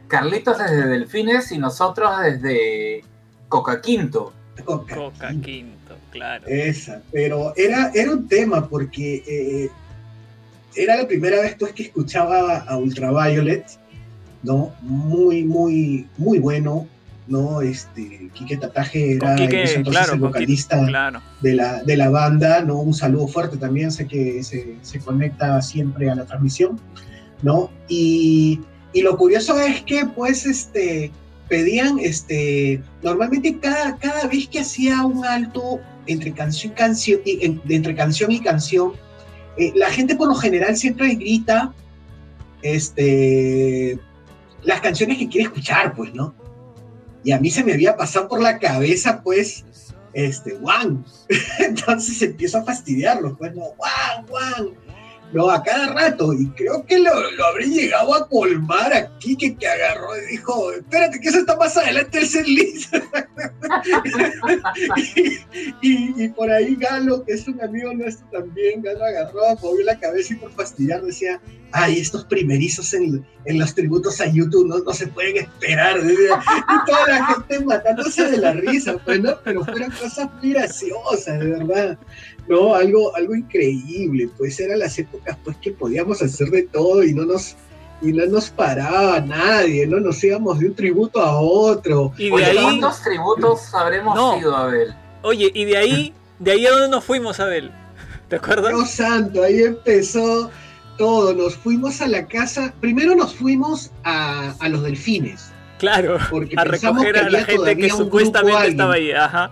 Carlitos 0.07 0.57
desde 0.57 0.87
Delfines 0.87 1.51
y 1.51 1.57
nosotros 1.57 2.11
desde 2.21 3.03
Coca 3.47 3.81
Quinto. 3.81 4.33
Coca. 4.65 4.95
Coca 4.95 5.29
Quinto, 5.41 5.97
claro. 6.11 6.45
Esa, 6.45 7.01
pero 7.11 7.53
era, 7.55 7.89
era 7.93 8.11
un 8.11 8.27
tema 8.27 8.67
porque 8.67 9.23
eh, 9.25 9.69
era 10.75 10.97
la 10.97 11.07
primera 11.07 11.41
vez 11.41 11.55
pues 11.59 11.73
que 11.73 11.83
escuchaba 11.83 12.59
a 12.59 12.77
Ultraviolet, 12.77 13.65
¿no? 14.43 14.73
Muy, 14.81 15.43
muy, 15.43 16.07
muy 16.17 16.39
bueno, 16.39 16.87
¿no? 17.27 17.61
Este, 17.61 18.29
Quique 18.33 18.57
Tataje 18.57 19.13
era 19.13 19.19
Con 19.19 19.29
en 19.31 19.37
Quique, 19.37 19.63
ese 19.63 19.75
entonces 19.75 20.01
claro, 20.01 20.13
el 20.13 20.19
con 20.19 20.29
Quique, 20.29 20.39
vocalista 20.39 20.85
claro. 20.85 21.21
de, 21.41 21.53
la, 21.53 21.83
de 21.83 21.97
la 21.97 22.09
banda, 22.09 22.61
¿no? 22.61 22.79
Un 22.79 22.93
saludo 22.93 23.27
fuerte 23.27 23.57
también, 23.57 23.91
sé 23.91 24.07
que 24.07 24.43
se, 24.43 24.77
se 24.81 24.99
conecta 24.99 25.61
siempre 25.61 26.09
a 26.09 26.15
la 26.15 26.25
transmisión, 26.25 26.79
¿no? 27.41 27.69
Y, 27.87 28.59
y 28.93 29.01
lo 29.01 29.17
curioso 29.17 29.59
es 29.59 29.81
que, 29.83 30.05
pues, 30.05 30.45
este, 30.45 31.11
pedían, 31.47 31.99
este, 31.99 32.81
normalmente 33.01 33.57
cada, 33.59 33.97
cada 33.97 34.27
vez 34.27 34.47
que 34.47 34.59
hacía 34.59 35.03
un 35.05 35.25
alto 35.25 35.79
entre 36.07 36.33
canción 36.33 36.73
canción, 36.73 37.21
y, 37.25 37.59
entre 37.69 37.95
canción 37.95 38.31
y 38.31 38.39
canción, 38.39 38.93
eh, 39.57 39.71
la 39.75 39.89
gente 39.89 40.15
por 40.15 40.27
lo 40.27 40.35
general 40.35 40.75
siempre 40.75 41.15
grita, 41.15 41.73
este, 42.61 43.99
las 44.63 44.81
canciones 44.81 45.17
que 45.17 45.27
quiere 45.27 45.47
escuchar, 45.47 45.93
pues, 45.95 46.13
¿no? 46.13 46.33
Y 47.23 47.31
a 47.31 47.39
mí 47.39 47.49
se 47.49 47.63
me 47.63 47.73
había 47.73 47.95
pasado 47.95 48.27
por 48.27 48.41
la 48.41 48.59
cabeza, 48.59 49.21
pues, 49.21 49.65
este, 50.13 50.57
Juan. 50.57 51.05
Entonces 51.59 52.21
empiezo 52.21 52.59
a 52.59 52.63
fastidiarlo, 52.63 53.37
pues, 53.37 53.55
no, 53.55 53.63
Juan, 53.77 54.27
Juan. 54.27 54.82
¿No? 55.33 55.49
A 55.49 55.61
cada 55.63 55.93
rato, 55.93 56.33
y 56.33 56.47
creo 56.51 56.85
que 56.85 56.99
lo, 56.99 57.31
lo 57.31 57.45
habré 57.45 57.65
llegado 57.67 58.13
a 58.15 58.27
colmar 58.27 58.93
aquí, 58.93 59.35
que, 59.35 59.55
que 59.55 59.67
agarró 59.67 60.15
y 60.17 60.31
dijo, 60.31 60.71
espérate, 60.71 61.19
que 61.19 61.29
eso 61.29 61.39
está 61.39 61.55
más 61.57 61.75
adelante 61.77 62.19
el 62.19 62.25
y, 64.97 65.37
y- 65.81 66.23
y 66.23 66.29
por 66.29 66.51
ahí 66.51 66.75
Galo, 66.75 67.23
que 67.23 67.33
es 67.33 67.47
un 67.47 67.61
amigo 67.61 67.93
nuestro 67.93 68.25
también, 68.31 68.81
Galo 68.81 69.03
agarró, 69.05 69.41
movió 69.61 69.83
la 69.85 69.99
cabeza 69.99 70.33
y 70.33 70.37
por 70.37 70.51
fastidiar 70.51 71.01
decía, 71.01 71.41
ay, 71.73 71.99
estos 71.99 72.23
primerizos 72.25 72.93
en, 72.93 73.25
en 73.45 73.59
los 73.59 73.73
tributos 73.75 74.21
a 74.21 74.27
YouTube 74.27 74.67
no, 74.67 74.79
no 74.79 74.93
se 74.93 75.07
pueden 75.07 75.37
esperar. 75.37 75.97
Y 75.99 76.85
toda 76.89 77.07
la 77.07 77.25
gente 77.25 77.59
matándose 77.65 78.29
de 78.31 78.37
la 78.37 78.53
risa, 78.53 78.95
pues, 79.03 79.19
¿no? 79.21 79.31
Pero 79.43 79.65
fueron 79.65 79.91
cosas 79.91 80.29
muy 80.41 80.53
graciosas, 80.53 81.39
de 81.39 81.45
verdad. 81.49 81.97
No, 82.47 82.75
algo, 82.75 83.15
algo 83.15 83.35
increíble, 83.35 84.29
pues 84.37 84.59
eran 84.59 84.79
las 84.79 84.97
épocas 84.99 85.37
pues 85.43 85.57
que 85.57 85.71
podíamos 85.71 86.21
hacer 86.21 86.49
de 86.49 86.63
todo 86.63 87.03
y 87.03 87.13
no 87.13 87.25
nos 87.25 87.55
y 88.01 88.11
no 88.11 88.25
nos 88.25 88.49
paraba 88.49 89.21
nadie, 89.21 89.87
no 89.87 89.97
nos 90.01 90.21
íbamos 90.25 90.59
de 90.59 90.65
un 90.67 90.75
tributo 90.75 91.21
a 91.21 91.39
otro. 91.39 92.11
Y 92.17 92.25
de 92.25 92.31
Oye, 92.33 92.45
ahí, 92.45 92.57
¿cuántos 92.61 93.01
tributos 93.01 93.73
habremos 93.73 94.13
No. 94.13 94.37
sido, 94.37 94.55
Abel? 94.57 94.93
oye, 95.21 95.49
y 95.53 95.63
de 95.63 95.77
ahí, 95.77 96.13
de 96.37 96.51
ahí 96.51 96.65
a 96.65 96.71
dónde 96.71 96.89
nos 96.89 97.03
fuimos, 97.05 97.39
Abel. 97.39 97.71
¿Te 98.27 98.35
acuerdas? 98.35 98.73
Dios 98.73 98.89
santo, 98.89 99.41
ahí 99.41 99.63
empezó 99.63 100.51
todo. 100.97 101.33
Nos 101.33 101.55
fuimos 101.55 102.01
a 102.01 102.07
la 102.07 102.27
casa, 102.27 102.73
primero 102.79 103.15
nos 103.15 103.33
fuimos 103.35 103.91
a, 104.03 104.53
a 104.59 104.69
los 104.69 104.83
delfines, 104.83 105.51
Claro, 105.79 106.17
porque 106.29 106.55
a 106.57 106.63
pensamos 106.63 107.03
recoger 107.03 107.13
que 107.13 107.27
a 107.27 107.29
la 107.39 107.45
gente 107.45 107.77
que 107.77 107.89
supuestamente 107.89 108.67
estaba 108.69 108.93
ahí. 108.93 109.11
Ajá. 109.11 109.51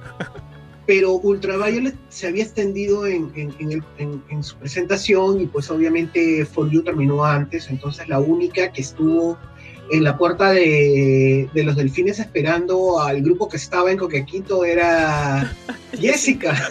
pero 0.88 1.14
Ultraviolet 1.14 1.96
se 2.10 2.28
había 2.28 2.44
extendido 2.44 3.06
en, 3.06 3.32
en- 3.36 3.54
en 3.60 3.72
el- 3.72 3.84
en- 3.98 4.24
en 4.30 4.44
su 4.44 4.56
presentación 4.58 5.40
y 5.42 5.46
pues 5.46 5.70
obviamente 5.70 6.46
For 6.46 6.70
You 6.70 6.84
terminó 6.84 7.24
antes, 7.24 7.70
entonces 7.70 8.08
la 8.10 8.20
única 8.20 8.72
que 8.72 8.82
estuvo 8.82 9.38
en 9.92 10.04
la 10.04 10.18
puerta 10.18 10.52
de, 10.52 11.50
de 11.54 11.64
los 11.64 11.76
delfines 11.76 12.20
esperando 12.20 13.02
al 13.02 13.22
grupo 13.22 13.50
que 13.50 13.58
estaba 13.58 13.92
en 13.92 13.98
Coquequito 13.98 14.64
era 14.64 15.54
Jessica, 16.00 16.56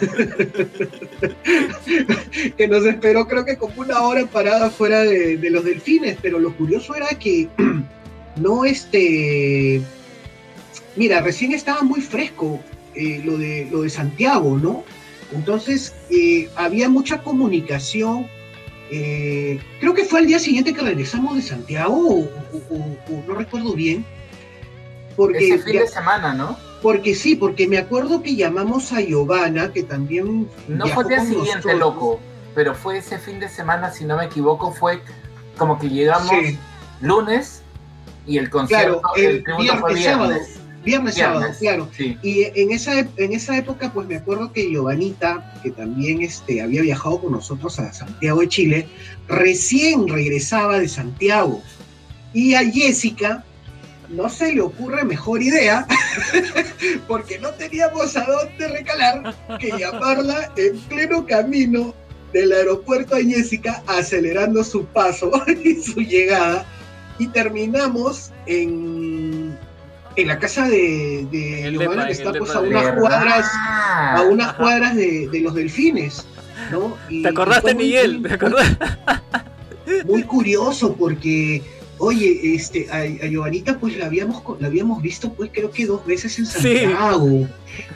que 2.57 2.67
nos 2.67 2.85
esperó 2.85 3.27
creo 3.27 3.45
que 3.45 3.57
como 3.57 3.81
una 3.81 4.01
hora 4.01 4.25
parada 4.25 4.69
fuera 4.69 5.01
de, 5.01 5.37
de 5.37 5.49
los 5.49 5.63
delfines, 5.63 6.17
pero 6.21 6.39
lo 6.39 6.55
curioso 6.55 6.95
era 6.95 7.07
que 7.09 7.47
no 8.35 8.65
este... 8.65 9.81
Mira, 10.95 11.21
recién 11.21 11.53
estaba 11.53 11.83
muy 11.83 12.01
fresco 12.01 12.59
eh, 12.93 13.21
lo, 13.23 13.37
de, 13.37 13.67
lo 13.71 13.83
de 13.83 13.89
Santiago, 13.89 14.57
¿no? 14.57 14.83
Entonces, 15.31 15.93
eh, 16.09 16.49
había 16.55 16.89
mucha 16.89 17.21
comunicación. 17.23 18.27
Eh, 18.91 19.59
creo 19.79 19.93
que 19.93 20.03
fue 20.05 20.19
al 20.19 20.27
día 20.27 20.37
siguiente 20.39 20.73
que 20.73 20.81
regresamos 20.81 21.35
de 21.35 21.41
Santiago, 21.41 21.95
o, 21.95 22.19
o- 22.19 22.75
o- 22.75 23.15
o 23.15 23.23
no 23.27 23.33
recuerdo 23.35 23.73
bien. 23.73 24.05
Porque, 25.15 25.47
Ese 25.55 25.59
fin 25.63 25.79
de 25.79 25.87
semana, 25.87 26.33
¿no? 26.33 26.57
porque 26.81 27.13
sí, 27.15 27.35
porque 27.35 27.67
me 27.67 27.77
acuerdo 27.77 28.21
que 28.23 28.35
llamamos 28.35 28.91
a 28.91 29.01
Giovanna, 29.01 29.71
que 29.71 29.83
también. 29.83 30.47
No 30.67 30.87
fue 30.87 31.03
el 31.03 31.09
día 31.09 31.19
siguiente, 31.21 31.51
nosotros. 31.73 31.79
loco. 31.79 32.19
Pero 32.55 32.75
fue 32.75 32.97
ese 32.97 33.17
fin 33.19 33.39
de 33.39 33.47
semana, 33.49 33.91
si 33.91 34.03
no 34.03 34.17
me 34.17 34.25
equivoco, 34.25 34.71
fue 34.73 35.01
como 35.57 35.77
que 35.79 35.89
llegamos 35.89 36.29
Sí. 36.29 36.57
lunes 37.01 37.61
y 38.27 38.37
el 38.39 38.49
concierto, 38.49 39.01
Claro, 39.01 39.15
el, 39.15 39.25
el 39.37 39.43
tributo 39.43 39.77
fue 39.77 39.93
viernes, 39.93 40.47
sábado. 40.47 40.60
Viernes. 40.83 41.15
Viernes, 41.15 41.15
sábado, 41.15 41.45
claro. 41.59 41.89
Sí. 41.95 42.17
Y 42.21 42.43
en 42.59 42.71
esa, 42.71 42.99
en 42.99 43.33
esa 43.33 43.57
época, 43.57 43.91
pues 43.93 44.07
me 44.07 44.15
acuerdo 44.15 44.51
que 44.51 44.69
Giovanita, 44.69 45.53
que 45.63 45.71
también 45.71 46.21
este, 46.21 46.61
había 46.61 46.81
viajado 46.81 47.21
con 47.21 47.31
nosotros 47.31 47.79
a 47.79 47.91
Santiago 47.93 48.41
de 48.41 48.47
Chile, 48.47 48.87
recién 49.27 50.07
regresaba 50.07 50.79
de 50.79 50.87
Santiago. 50.87 51.61
Y 52.33 52.53
a 52.55 52.69
Jessica 52.69 53.43
no 54.11 54.29
se 54.29 54.53
le 54.53 54.61
ocurre 54.61 55.03
mejor 55.03 55.41
idea, 55.41 55.87
porque 57.07 57.39
no 57.39 57.49
teníamos 57.51 58.15
a 58.17 58.25
dónde 58.25 58.67
recalar, 58.67 59.35
que 59.59 59.71
llamarla 59.77 60.51
en 60.57 60.77
pleno 60.81 61.25
camino 61.25 61.93
del 62.33 62.51
aeropuerto 62.51 63.15
a 63.15 63.19
Jessica, 63.19 63.83
acelerando 63.87 64.63
su 64.63 64.85
paso 64.85 65.31
y 65.63 65.75
su 65.75 66.01
llegada. 66.01 66.65
Y 67.19 67.27
terminamos 67.27 68.31
en, 68.47 69.57
en 70.15 70.27
la 70.27 70.39
casa 70.39 70.67
de, 70.67 71.25
de 71.31 71.63
el 71.67 71.73
Giovanna, 71.77 72.05
que 72.07 72.11
está 72.13 72.31
pues 72.33 72.49
depa 72.49 72.59
a 72.59 72.61
unas 72.61 72.83
¿Verdad? 72.85 72.99
cuadras, 72.99 73.47
a 73.55 74.21
unas 74.29 74.53
cuadras 74.53 74.95
de, 74.95 75.27
de 75.31 75.39
los 75.41 75.53
delfines. 75.55 76.25
¿no? 76.71 76.97
Y- 77.09 77.21
¿Te 77.23 77.29
acordaste, 77.29 77.73
Miguel? 77.75 78.19
muy- 78.19 78.27
¿Te 78.29 78.35
acordás? 78.35 78.77
muy 80.05 80.23
curioso 80.23 80.95
porque, 80.95 81.61
oye, 81.97 82.55
este, 82.55 82.87
a, 82.91 82.97
a 83.25 83.27
Giovanita 83.27 83.77
pues 83.77 83.97
la 83.97 84.05
habíamos, 84.05 84.41
la 84.59 84.67
habíamos 84.67 85.01
visto 85.01 85.33
pues 85.33 85.49
creo 85.53 85.71
que 85.71 85.85
dos 85.85 86.05
veces 86.05 86.37
en 86.39 86.45
Sí. 86.45 86.77
Santiago 86.77 87.47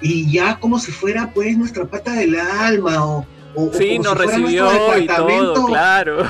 y 0.02 0.32
ya 0.32 0.60
como 0.60 0.80
si 0.80 0.92
fuera 0.92 1.32
pues 1.34 1.58
nuestra 1.58 1.86
pata 1.86 2.14
del 2.14 2.36
alma 2.40 3.06
o, 3.06 3.26
o- 3.56 3.72
Sí, 3.74 3.98
nos 4.00 4.14
si 4.14 4.26
recibió 4.26 4.64
nuestro 4.66 4.98
y 5.00 5.08
todo, 5.08 5.26
departamento, 5.28 5.66
claro. 5.66 6.24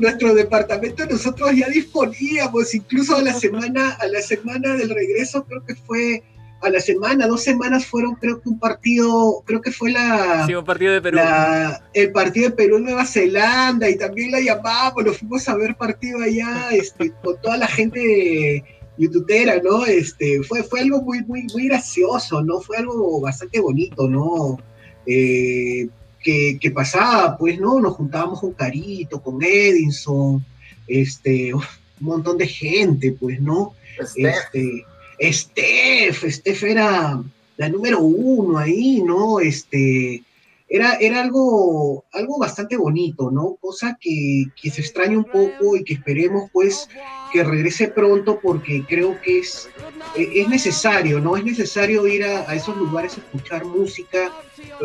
nuestro 0.00 0.34
departamento 0.34 1.06
nosotros 1.06 1.50
ya 1.54 1.68
disponíamos, 1.68 2.74
incluso 2.74 3.16
a 3.16 3.22
la 3.22 3.32
semana, 3.32 3.92
a 4.00 4.06
la 4.08 4.20
semana 4.22 4.74
del 4.74 4.90
regreso 4.90 5.44
creo 5.44 5.64
que 5.64 5.74
fue 5.74 6.22
a 6.62 6.70
la 6.70 6.80
semana, 6.80 7.26
dos 7.26 7.42
semanas 7.42 7.84
fueron 7.84 8.14
creo 8.14 8.40
que 8.40 8.48
un 8.48 8.58
partido, 8.58 9.42
creo 9.44 9.60
que 9.60 9.70
fue 9.70 9.90
la 9.92 10.44
Sí, 10.46 10.54
un 10.54 10.64
partido 10.64 10.92
de 10.94 11.02
Perú. 11.02 11.16
la- 11.18 11.82
el 11.92 12.10
partido 12.12 12.48
de 12.48 12.56
Perú-Nueva 12.56 13.04
Zelanda 13.04 13.88
y 13.90 13.96
también 13.98 14.32
la 14.32 14.40
llamamos, 14.40 15.04
nos 15.04 15.18
fuimos 15.18 15.46
a 15.48 15.54
ver 15.54 15.76
partido 15.76 16.20
allá 16.22 16.70
este, 16.72 17.12
con 17.22 17.40
toda 17.42 17.58
la 17.58 17.66
gente 17.66 18.64
youtubera, 18.96 19.60
¿no? 19.62 19.84
Este, 19.84 20.42
fue, 20.44 20.62
fue 20.62 20.80
algo 20.80 21.02
muy, 21.02 21.22
muy, 21.24 21.42
muy 21.52 21.68
gracioso, 21.68 22.42
¿no? 22.42 22.60
Fue 22.60 22.78
algo 22.78 23.20
bastante 23.20 23.60
bonito, 23.60 24.08
¿no? 24.08 24.58
Eh, 25.06 25.88
que, 26.26 26.58
que 26.60 26.72
pasaba, 26.72 27.38
pues, 27.38 27.60
¿no? 27.60 27.78
Nos 27.78 27.94
juntábamos 27.94 28.40
con 28.40 28.52
Carito, 28.52 29.22
con 29.22 29.40
Edinson, 29.40 30.44
este, 30.88 31.54
un 31.54 31.62
montón 32.00 32.36
de 32.36 32.48
gente, 32.48 33.12
pues, 33.12 33.40
¿no? 33.40 33.74
Este, 33.96 34.84
Este, 35.20 35.32
Steph, 35.32 36.28
Steph 36.28 36.64
era 36.64 37.22
la 37.56 37.68
número 37.68 38.00
uno 38.00 38.58
ahí, 38.58 39.02
¿no? 39.02 39.38
Este, 39.38 40.24
era, 40.68 40.94
era 40.96 41.20
algo, 41.22 42.04
algo 42.12 42.38
bastante 42.38 42.76
bonito, 42.76 43.30
¿no? 43.30 43.56
Cosa 43.60 43.96
que, 44.00 44.46
que 44.60 44.70
se 44.70 44.80
extraña 44.80 45.16
un 45.18 45.24
poco 45.24 45.76
y 45.76 45.84
que 45.84 45.94
esperemos, 45.94 46.50
pues, 46.52 46.88
que 47.30 47.44
regrese 47.44 47.88
pronto 47.88 48.40
porque 48.40 48.84
creo 48.88 49.20
que 49.20 49.38
es, 49.40 49.68
e- 50.16 50.40
es 50.42 50.48
necesario, 50.48 51.20
¿no? 51.20 51.36
Es 51.36 51.44
necesario 51.44 52.06
ir 52.06 52.24
a, 52.24 52.50
a 52.50 52.54
esos 52.54 52.76
lugares 52.76 53.16
a 53.16 53.20
escuchar 53.20 53.64
música. 53.64 54.34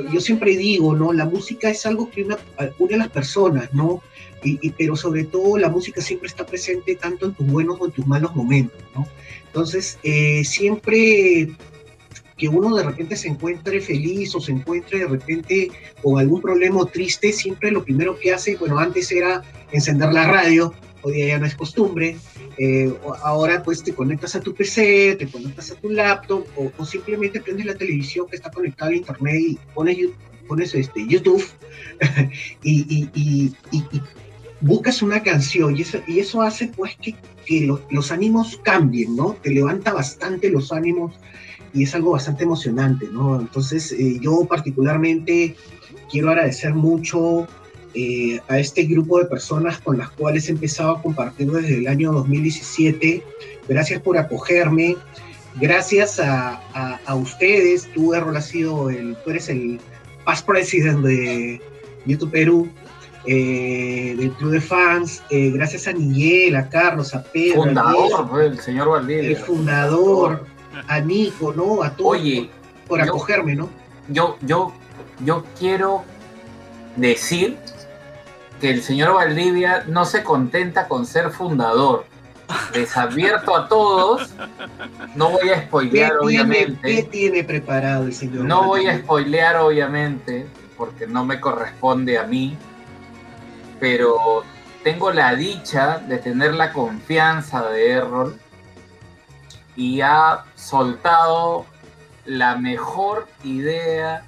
Yo 0.10 0.22
siempre 0.22 0.56
digo, 0.56 0.96
¿no? 0.96 1.12
La 1.14 1.26
música 1.26 1.70
es 1.70 1.86
algo 1.86 2.10
que 2.10 2.24
una- 2.24 2.38
une 2.80 2.96
a 2.96 2.98
las 2.98 3.10
personas, 3.10 3.74
¿no? 3.74 4.02
Y, 4.44 4.72
pero 4.72 4.96
sobre 4.96 5.26
todo 5.26 5.58
la 5.58 5.70
música 5.70 6.02
siempre 6.02 6.28
está 6.28 6.46
presente 6.48 6.96
tanto 6.96 7.26
en 7.28 7.34
tus 7.36 7.46
buenos 7.46 7.78
o 7.80 7.86
en 7.86 7.92
tus 7.92 8.08
malos 8.08 8.36
momentos, 8.36 8.82
¿no? 8.96 9.06
Entonces, 9.48 10.00
eh, 10.04 10.44
siempre 10.46 11.50
que 12.42 12.48
uno 12.50 12.76
de 12.76 12.82
repente 12.84 13.16
se 13.16 13.28
encuentre 13.28 13.80
feliz 13.82 14.34
o 14.34 14.42
se 14.42 14.52
encuentre 14.52 14.98
de 14.98 15.06
repente 15.08 15.70
con 16.02 16.20
algún 16.20 16.42
problema 16.42 16.84
triste, 16.88 17.32
siempre 17.32 17.70
lo 17.70 17.84
primero 17.84 18.18
que 18.20 18.34
hace, 18.34 18.56
bueno, 18.56 18.80
antes 18.80 19.12
era 19.12 19.44
encender 19.72 20.12
la 20.12 20.26
radio, 20.28 20.74
hoy 21.04 21.14
día 21.14 21.28
ya 21.28 21.38
no 21.38 21.46
es 21.46 21.54
costumbre, 21.54 22.18
eh, 22.58 22.92
ahora 23.24 23.62
pues 23.62 23.84
te 23.84 23.94
conectas 23.94 24.36
a 24.36 24.40
tu 24.42 24.56
PC, 24.56 25.18
te 25.20 25.28
conectas 25.28 25.70
a 25.70 25.76
tu 25.76 25.90
laptop 25.92 26.44
o, 26.58 26.84
simplemente 26.84 27.40
prendes 27.42 27.68
la 27.68 27.76
televisión 27.76 28.26
que 28.28 28.38
está 28.38 28.50
conectada 28.50 28.90
al 28.90 28.96
internet 28.98 29.36
y 29.40 29.60
pones, 29.76 29.98
pones 30.48 30.74
este, 30.74 31.06
YouTube 31.08 31.46
y, 32.64 32.82
y- 32.90 33.10
y- 33.14 33.54
y- 33.72 34.02
buscas 34.62 35.02
una 35.04 35.22
canción 35.24 35.76
y 35.78 35.82
eso, 35.82 36.00
y 36.08 36.20
eso 36.20 36.42
hace 36.42 36.68
pues 36.76 36.96
que, 37.02 37.16
que 37.46 37.62
lo- 37.68 37.82
los 37.92 38.12
ánimos 38.12 38.60
cambien, 38.64 39.16
¿no? 39.16 39.36
Te 39.44 39.52
levanta 39.52 39.94
bastante 39.94 40.50
los 40.50 40.72
ánimos 40.72 41.14
y 41.74 41.84
es 41.84 41.96
algo 41.96 42.12
bastante 42.12 42.44
emocionante, 42.44 43.08
¿no? 43.12 43.40
Entonces 43.40 43.92
eh, 43.92 44.18
yo 44.22 44.46
particularmente 44.46 45.56
quiero 46.12 46.30
agradecer 46.30 46.74
mucho 46.74 47.48
eh, 47.94 48.40
a 48.48 48.60
este 48.60 48.84
grupo 48.84 49.20
de 49.20 49.26
personas 49.26 49.80
con 49.80 49.98
las 49.98 50.10
cuales 50.12 50.48
he 50.48 50.52
empezado 50.52 50.92
a 50.98 51.02
compartir 51.02 51.52
desde 51.52 51.78
el 51.78 51.88
año 51.88 52.12
2017. 52.14 53.24
Gracias 53.68 54.02
por 54.02 54.18
acogerme. 54.18 54.98
Gracias 55.60 56.20
a, 56.20 56.62
a- 56.74 57.00
a 57.06 57.16
ustedes. 57.16 57.90
Tú, 57.94 58.14
Errol, 58.14 58.38
has 58.38 58.48
sido 58.48 58.90
el, 58.90 59.16
tú 59.24 59.32
eres 59.32 59.50
el 59.50 59.80
past 60.24 60.46
president 60.46 61.00
de 61.00 61.62
YouTube 62.06 62.32
Perú, 62.32 62.70
eh, 63.26 64.16
del 64.18 64.32
club 64.34 64.52
de 64.52 64.62
fans. 64.62 65.22
Eh, 65.30 65.52
gracias 65.52 65.88
a 65.88 65.94
Miguel, 65.94 66.56
a 66.56 66.70
Carlos, 66.70 67.14
a 67.14 67.22
Pedro, 67.24 67.62
a 67.64 67.66
fundador, 67.66 68.30
fue 68.30 68.46
el 68.48 68.60
señor 68.60 68.88
el 68.88 68.92
Valdivia. 68.94 69.40
fundador, 69.40 70.46
a 70.88 71.00
Nico, 71.00 71.54
¿no? 71.54 71.84
A 71.84 71.92
todos 71.96 72.12
Oye, 72.12 72.50
por, 72.88 73.00
yo- 73.06 73.14
acogerme, 73.16 73.56
¿no? 73.56 73.70
yo, 74.08 74.38
yo, 74.42 74.74
yo 75.24 75.46
quiero 75.58 76.04
decir 76.96 77.58
que 78.60 78.70
el 78.70 78.82
señor 78.84 79.14
Valdivia 79.16 79.84
no 79.88 80.06
se 80.06 80.24
contenta 80.24 80.88
con 80.88 81.06
ser 81.06 81.32
fundador. 81.32 82.06
Les 82.74 82.98
advierto 82.98 83.56
a 83.56 83.70
todos, 83.70 84.30
no 85.16 85.30
voy 85.30 85.50
a 85.52 85.62
¿Qué 85.62 85.66
spoilear 85.68 86.10
tiene, 86.20 86.26
obviamente. 86.26 86.96
qué 86.96 87.04
tiene 87.04 87.44
preparado 87.46 88.04
el 88.06 88.14
señor? 88.14 88.44
No 88.44 88.64
voy 88.66 88.88
a 88.88 88.98
spoilear, 88.98 89.56
obviamente, 89.58 90.46
porque 90.78 91.08
no 91.08 91.24
me 91.24 91.40
corresponde 91.40 92.18
a 92.18 92.24
mí, 92.24 92.58
pero 93.80 94.44
tengo 94.84 95.12
la 95.12 95.34
dicha 95.36 96.00
de 96.00 96.18
tener 96.18 96.54
la 96.54 96.74
confianza 96.74 97.70
de 97.70 97.92
Errol 97.92 98.38
y 99.76 100.02
ha 100.02 100.46
soltado 100.56 101.66
la 102.26 102.56
mejor 102.56 103.28
idea 103.44 104.26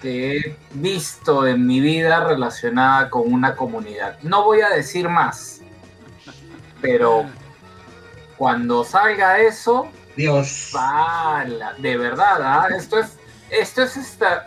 que 0.00 0.36
he 0.36 0.56
visto 0.72 1.46
en 1.46 1.66
mi 1.66 1.80
vida 1.80 2.24
relacionada 2.24 3.10
con 3.10 3.32
una 3.32 3.56
comunidad. 3.56 4.18
No 4.22 4.44
voy 4.44 4.60
a 4.60 4.68
decir 4.70 5.08
más, 5.08 5.60
pero 6.80 7.26
cuando 8.36 8.84
salga 8.84 9.38
eso, 9.40 9.88
Dios. 10.16 10.70
Pala, 10.72 11.74
de 11.78 11.96
verdad, 11.96 12.42
¿ah? 12.42 12.68
esto 12.76 12.98
es, 12.98 13.18
esto 13.50 13.82
es 13.82 13.96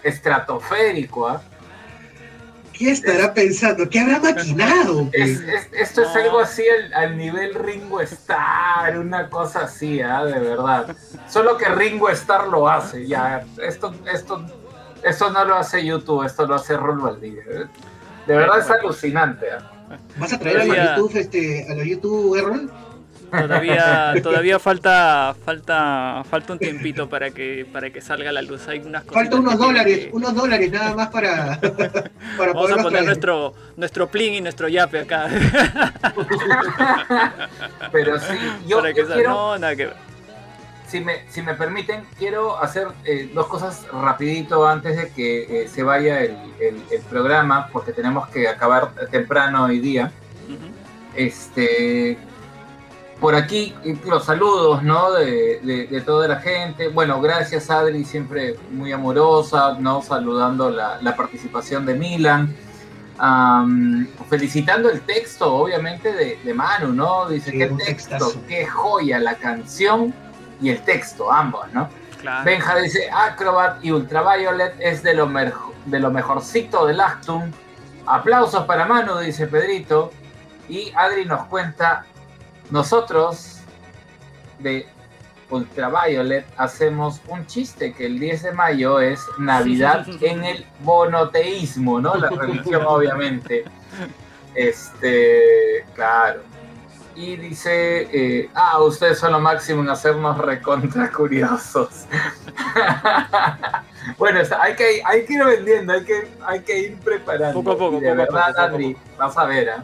estratosférico, 0.03 1.27
¿ah? 1.27 1.41
¿Qué 2.81 2.89
estará 2.91 3.31
pensando? 3.33 3.87
¿Qué 3.87 3.99
habrá 3.99 4.19
maquinado? 4.19 5.07
Es- 5.13 5.39
es- 5.41 5.67
esto 5.71 6.01
es 6.01 6.15
algo 6.15 6.39
así 6.39 6.63
al, 6.67 6.93
al 6.95 7.15
nivel 7.17 7.53
Ringo 7.53 8.01
Starr, 8.01 8.97
una 8.97 9.29
cosa 9.29 9.61
así, 9.65 10.01
¿ah? 10.01 10.25
de 10.25 10.39
verdad. 10.39 10.95
Solo 11.29 11.57
que 11.57 11.65
Ringo 11.69 12.09
Starr 12.09 12.47
lo 12.47 12.67
hace, 12.67 13.05
ya. 13.07 13.45
Esto, 13.61 13.93
esto, 14.11 14.43
esto 15.03 15.29
no 15.29 15.45
lo 15.45 15.55
hace 15.57 15.85
YouTube, 15.85 16.25
esto 16.25 16.47
lo 16.47 16.55
hace 16.55 16.75
Rol 16.75 16.99
Valdivia. 16.99 17.43
¿eh? 17.47 17.65
De 18.25 18.35
verdad 18.35 18.57
es 18.59 18.69
alucinante. 18.71 19.45
¿ah? 19.51 19.97
¿Vas 20.17 20.33
a 20.33 20.39
traer 20.39 20.61
a 20.61 20.65
los 20.65 20.75
YouTube, 20.77 21.17
este, 21.19 21.67
a 21.69 21.75
los 21.75 21.85
YouTube, 21.85 22.35
Errol? 22.35 22.71
Todavía, 23.31 24.13
todavía 24.21 24.59
falta, 24.59 25.33
falta, 25.45 26.23
falta 26.29 26.53
un 26.53 26.59
tiempito 26.59 27.07
para 27.09 27.31
que, 27.31 27.65
para 27.71 27.89
que 27.89 28.01
salga 28.01 28.29
a 28.29 28.33
la 28.33 28.41
luz. 28.41 28.67
Hay 28.67 28.79
unas 28.79 29.03
Falta 29.05 29.37
unos 29.37 29.57
dólares, 29.57 29.99
que- 29.99 30.09
unos 30.11 30.35
dólares 30.35 30.71
nada 30.71 30.93
más 30.95 31.07
para, 31.09 31.59
para 32.37 32.53
Vamos 32.53 32.71
a 32.71 32.75
poner 32.75 32.89
traer. 32.91 33.05
nuestro, 33.05 33.53
nuestro 33.77 34.07
plin 34.07 34.33
y 34.33 34.41
nuestro 34.41 34.67
yape 34.67 34.99
acá. 34.99 35.27
Pero 37.91 38.19
sí, 38.19 38.35
yo, 38.67 38.79
para 38.79 38.93
que 38.93 38.99
yo 38.99 39.07
salga. 39.07 39.15
quiero, 39.15 39.29
No, 39.31 39.57
nada 39.57 39.75
que 39.75 39.85
ver. 39.87 39.95
si 40.87 40.99
me, 40.99 41.23
si 41.29 41.41
me 41.41 41.53
permiten, 41.55 42.03
quiero 42.17 42.61
hacer 42.61 42.87
eh, 43.05 43.29
dos 43.33 43.47
cosas 43.47 43.85
rapidito 43.93 44.67
antes 44.67 44.97
de 44.97 45.09
que 45.09 45.63
eh, 45.63 45.67
se 45.67 45.83
vaya 45.83 46.19
el, 46.19 46.35
el- 46.59 46.83
el 46.91 47.01
programa, 47.09 47.67
porque 47.71 47.93
tenemos 47.93 48.27
que 48.29 48.47
acabar 48.47 48.91
temprano 49.09 49.65
hoy 49.65 49.79
día. 49.79 50.11
Este, 51.15 52.17
por 53.21 53.35
aquí 53.35 53.73
los 54.05 54.25
saludos, 54.25 54.83
¿no? 54.83 55.11
De, 55.13 55.59
de- 55.61 55.87
de 55.87 56.01
toda 56.01 56.27
la 56.27 56.37
gente. 56.41 56.89
Bueno, 56.89 57.21
gracias 57.21 57.69
Adri, 57.69 58.03
siempre 58.03 58.57
muy 58.71 58.91
amorosa, 58.91 59.77
¿no? 59.79 60.01
Saludando 60.01 60.69
la, 60.71 60.97
la 61.01 61.15
participación 61.15 61.85
de 61.85 61.93
Milan. 61.93 62.53
Felicitando 64.29 64.89
el 64.89 65.01
texto, 65.01 65.53
obviamente, 65.53 66.11
de, 66.13 66.39
de 66.43 66.53
Manu, 66.53 66.91
¿no? 66.93 67.27
Dice, 67.29 67.51
Sí, 67.51 67.57
qué 67.57 67.67
texto, 67.67 67.85
textazo. 67.85 68.41
qué 68.47 68.65
joya, 68.65 69.19
la 69.19 69.35
canción 69.35 70.13
y 70.61 70.69
el 70.69 70.81
texto, 70.83 71.31
ambos, 71.31 71.71
¿no? 71.73 71.89
Claro. 72.21 72.45
Benja 72.45 72.75
dice, 72.77 73.09
Acrobat 73.11 73.83
y 73.83 73.91
Ultraviolet 73.91 74.75
es 74.79 75.01
de 75.03 75.13
lo, 75.15 75.27
de 75.27 75.99
lo 75.99 76.11
mejorcito 76.11 76.85
del 76.85 76.99
Actum. 76.99 77.51
Aplausos 78.05 78.65
para 78.65 78.85
Manu, 78.85 79.17
dice 79.19 79.47
Pedrito. 79.47 80.11
Y 80.69 80.91
Adri 80.95 81.25
nos 81.25 81.45
cuenta, 81.47 82.05
nosotros 82.71 83.59
de 84.59 84.87
Ultraviolet 85.49 86.45
hacemos 86.57 87.21
un 87.27 87.45
chiste 87.45 87.93
que 87.93 88.05
el 88.05 88.19
10 88.19 88.43
de 88.43 88.51
mayo 88.53 88.99
es 88.99 89.19
Navidad 89.37 90.07
en 90.21 90.43
el 90.43 90.65
monoteísmo, 90.79 91.99
¿no? 91.99 92.15
La 92.15 92.29
religión, 92.29 92.83
obviamente. 92.87 93.65
Este, 94.55 95.85
claro. 95.93 96.41
Y 97.13 97.35
dice, 97.35 98.07
eh, 98.13 98.49
ah, 98.55 98.81
ustedes 98.81 99.19
son 99.19 99.33
lo 99.33 99.39
máximo 99.41 99.81
en 99.81 99.89
hacernos 99.89 100.37
recontra 100.37 101.11
curiosos. 101.11 102.05
bueno, 104.17 104.39
hay 104.59 104.75
que, 104.75 105.01
hay 105.05 105.25
que 105.25 105.33
ir 105.33 105.43
vendiendo, 105.43 105.91
hay 105.91 106.05
que, 106.05 106.31
hay 106.45 106.61
que 106.61 106.79
ir 106.79 106.97
preparando. 106.99 107.61
Poco 107.61 107.71
a 107.71 107.77
poco, 107.77 107.97
Y 107.97 107.99
de 107.99 108.11
poco 108.11 108.17
verdad, 108.17 108.47
poco, 108.47 108.55
poco 108.55 108.61
a 108.61 108.63
Adri, 108.63 108.97
vas 109.17 109.37
a 109.37 109.43
ver, 109.43 109.69
¿ah? 109.71 109.83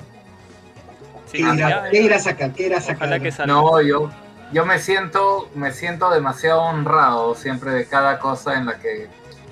Sí, 1.32 1.38
¿Qué 1.38 1.54
irá, 1.54 1.56
ya, 1.70 1.90
qué 1.90 2.02
irá 2.02 2.16
a 2.16 2.20
sacar? 2.20 2.52
¿Qué 2.54 2.68
irá 2.68 2.78
a 2.78 2.82
sacar? 2.82 3.22
Que. 3.22 3.32
No, 3.45 3.82
yo, 3.82 4.10
yo 4.52 4.66
me 4.66 4.80
siento, 4.80 5.49
me 5.56 5.72
siento 5.72 6.10
demasiado 6.10 6.62
honrado 6.62 7.36
siempre 7.36 7.72
de 7.72 7.86
cada 7.86 8.20
cosa 8.20 8.56
en 8.56 8.66
la 8.66 8.80
que 8.80 9.08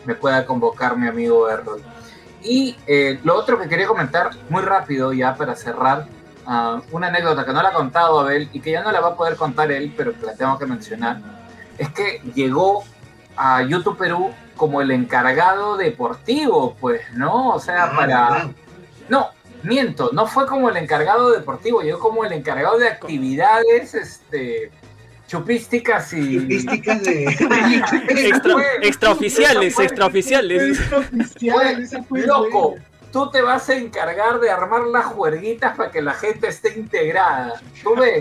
me 0.06 0.16
pueda 0.16 0.46
convocar 0.46 0.98
mi 0.98 1.08
amigo 1.08 1.50
Errol. 1.50 1.82
Y 2.42 2.76
eh, 2.88 3.20
lo 3.24 3.36
otro 3.36 3.60
que 3.60 3.68
quería 3.68 3.88
comentar 3.88 4.30
muy 4.50 4.62
rápido 4.62 5.12
ya 5.14 5.36
para 5.36 5.56
cerrar, 5.56 6.06
ah, 6.46 6.80
una 6.92 7.08
anécdota 7.08 7.44
que 7.44 7.52
no 7.52 7.62
la 7.62 7.70
ha 7.70 7.74
contado 7.74 8.20
Abel 8.20 8.50
y 8.54 8.60
que 8.60 8.72
ya 8.72 8.84
no 8.84 8.92
la 8.92 9.02
va 9.02 9.10
a 9.10 9.16
poder 9.16 9.36
contar 9.36 9.72
él, 9.72 9.94
pero 9.98 10.14
que 10.14 10.26
la 10.26 10.36
tengo 10.36 10.58
que 10.60 10.66
mencionar, 10.68 11.18
es 11.78 11.90
que 11.90 12.22
llegó 12.36 12.84
a 13.36 13.64
YouTube 13.64 13.98
Perú 13.98 14.32
como 14.56 14.80
el 14.80 14.92
encargado 14.92 15.76
deportivo, 15.76 16.78
pues, 16.80 17.02
¿no? 17.14 17.50
O 17.56 17.60
sea, 17.60 17.86
Ah, 17.86 17.96
para... 17.96 18.30
¿verdad? 18.30 18.48
No, 19.10 19.30
miento, 19.66 20.12
no 20.14 20.28
fue 20.28 20.46
como 20.48 20.70
el 20.70 20.78
encargado 20.78 21.32
deportivo, 21.32 21.82
yo 21.84 22.00
como 22.00 22.24
el 22.26 22.32
encargado 22.32 22.78
de 22.78 22.88
actividades 22.88 23.94
este, 23.94 24.72
chupísticas 25.28 26.14
y... 26.14 26.40
Chupísticas 26.42 27.04
de... 27.04 27.24
Extra, 28.30 28.54
Fue- 28.54 28.66
extraoficiales, 28.84 29.74
fue- 29.76 29.86
extraoficiales. 29.86 30.80
Fue 32.08 32.22
Loco, 32.22 32.70
buena. 32.72 32.86
tú 33.12 33.30
te 33.32 33.42
vas 33.42 33.70
a 33.70 33.76
encargar 33.76 34.40
de 34.40 34.50
armar 34.50 34.84
las 34.84 35.06
juerguitas 35.06 35.76
para 35.76 35.92
que 35.92 36.02
la 36.02 36.14
gente 36.14 36.48
esté 36.48 36.78
integrada. 36.78 37.62
Tú 37.84 37.96
ves, 37.96 38.20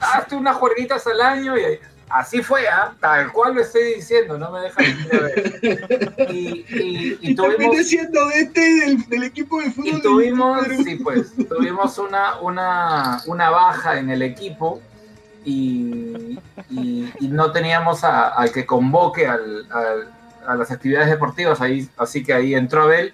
hazte 0.00 0.36
unas 0.36 0.56
juerguitas 0.56 1.06
al 1.06 1.20
año 1.20 1.56
y 1.56 1.78
así 2.08 2.42
fue, 2.42 2.68
¿ah? 2.68 2.94
tal 3.00 3.32
cual 3.32 3.54
lo 3.54 3.62
estoy 3.62 3.94
diciendo, 3.94 4.38
no 4.38 4.50
me 4.50 4.60
dejas 4.60 4.84
de 5.08 5.18
ver. 5.18 6.28
Y, 6.30 6.64
y, 6.68 7.18
y 7.20 7.34
tuvimos... 7.34 7.86
siendo 7.86 8.26
DT 8.28 8.54
del, 8.60 9.08
del 9.08 9.22
equipo 9.24 9.60
de 9.60 9.70
fútbol. 9.70 9.92
Y 9.98 10.02
tuvimos, 10.02 10.66
sí, 10.84 10.96
pues, 10.96 11.32
tuvimos 11.48 11.98
una, 11.98 12.40
una, 12.40 13.20
una 13.26 13.50
baja 13.50 13.98
en 13.98 14.10
el 14.10 14.22
equipo 14.22 14.80
y, 15.44 16.38
y- 16.70 17.12
y 17.20 17.28
no 17.28 17.52
teníamos 17.52 18.02
a- 18.04 18.28
al 18.28 18.50
que 18.52 18.64
convoque 18.66 19.26
al- 19.26 19.66
al- 19.70 20.08
a 20.46 20.54
las 20.56 20.70
actividades 20.70 21.08
deportivas, 21.08 21.60
ahí, 21.60 21.88
así 21.96 22.22
que 22.22 22.32
ahí 22.34 22.54
entró 22.54 22.82
Abel 22.84 23.12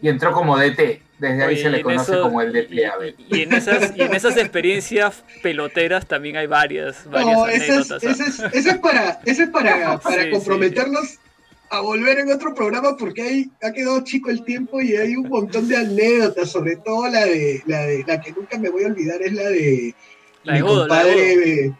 y 0.00 0.08
entró 0.08 0.32
como 0.32 0.56
DT. 0.56 1.02
Desde 1.18 1.42
ahí 1.42 1.54
Oye, 1.54 1.62
se 1.62 1.70
le 1.70 1.82
conoce 1.82 2.12
eso- 2.12 2.22
como 2.22 2.40
el 2.42 2.50
Abel. 2.90 3.14
y- 3.18 3.38
y 3.38 3.42
en 3.42 3.52
esas, 3.54 3.96
y 3.96 4.02
en 4.02 4.14
esas 4.14 4.36
experiencias 4.36 5.24
peloteras 5.42 6.06
también 6.06 6.36
hay 6.36 6.46
varias, 6.46 7.04
varias 7.10 7.36
No, 7.36 7.46
es, 7.48 7.62
anécdotas. 7.70 8.02
esa 8.04 8.70
es, 8.70 8.78
para, 8.78 9.20
esa 9.24 9.42
es 9.42 9.48
para, 9.50 9.98
para 10.00 10.22
Sí, 10.24 10.30
comprometernos 10.30 11.18
a 11.70 11.80
volver 11.80 12.20
en 12.20 12.32
otro 12.32 12.54
programa 12.54 12.96
porque 12.96 13.22
hay, 13.22 13.50
ha 13.62 13.72
quedado 13.72 14.02
chico 14.04 14.30
el 14.30 14.44
tiempo 14.44 14.80
y 14.80 14.96
hay 14.96 15.16
un 15.16 15.28
montón 15.28 15.68
de 15.68 15.76
anécdotas, 15.76 16.50
sobre 16.50 16.76
todo 16.76 17.08
la 17.08 17.24
de 17.26 17.62
la 17.66 17.80
de 17.82 18.04
la 18.06 18.20
que 18.20 18.32
nunca 18.32 18.56
me 18.58 18.70
voy 18.70 18.84
a 18.84 18.86
olvidar 18.86 19.20
es 19.20 19.32
la 19.32 19.48
de 19.50 19.94
La 20.44 20.54
de 20.54 20.62
mi 20.62 20.66
Godo, 20.68 20.86
la 20.86 21.04
de 21.04 21.10
compadre 21.10 21.72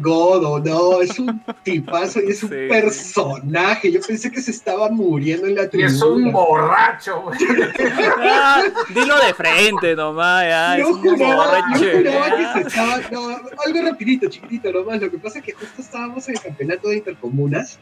Godo. 0.00 0.58
no, 0.60 1.00
es 1.02 1.18
un 1.18 1.40
tipazo 1.64 2.20
y 2.20 2.30
es 2.30 2.42
un 2.42 2.50
Sí. 2.50 2.56
personaje. 2.68 3.92
Yo 3.92 4.00
pensé 4.00 4.30
que 4.30 4.40
se 4.40 4.50
estaba 4.50 4.88
muriendo 4.90 5.46
en 5.46 5.54
la 5.56 5.64
Y 5.64 5.68
tribuna. 5.68 5.92
es 5.94 6.02
un 6.02 6.32
borracho. 6.32 7.22
güey. 7.22 7.38
Ah, 8.20 8.62
dilo 8.94 9.16
de 9.18 9.34
frente 9.34 9.94
nomás, 9.96 10.44
ya. 10.44 10.78
es 10.78 10.86
Yo 10.86 10.94
juraba, 10.94 11.46
borracho, 11.46 11.84
yo 11.84 11.98
juraba 11.98 12.28
ya. 12.28 12.52
que 12.54 12.60
se 12.62 12.68
estaba, 12.68 13.00
no, 13.10 13.28
algo 13.66 13.82
rapidito, 13.90 14.28
chiquitito 14.28 14.72
nomás, 14.72 15.00
lo 15.00 15.10
que 15.10 15.18
pasa 15.18 15.38
es 15.38 15.44
que 15.44 15.52
justo 15.52 15.82
estábamos 15.82 16.28
en 16.28 16.36
el 16.36 16.40
campeonato 16.42 16.88
de 16.88 16.96
intercomunas 16.96 17.78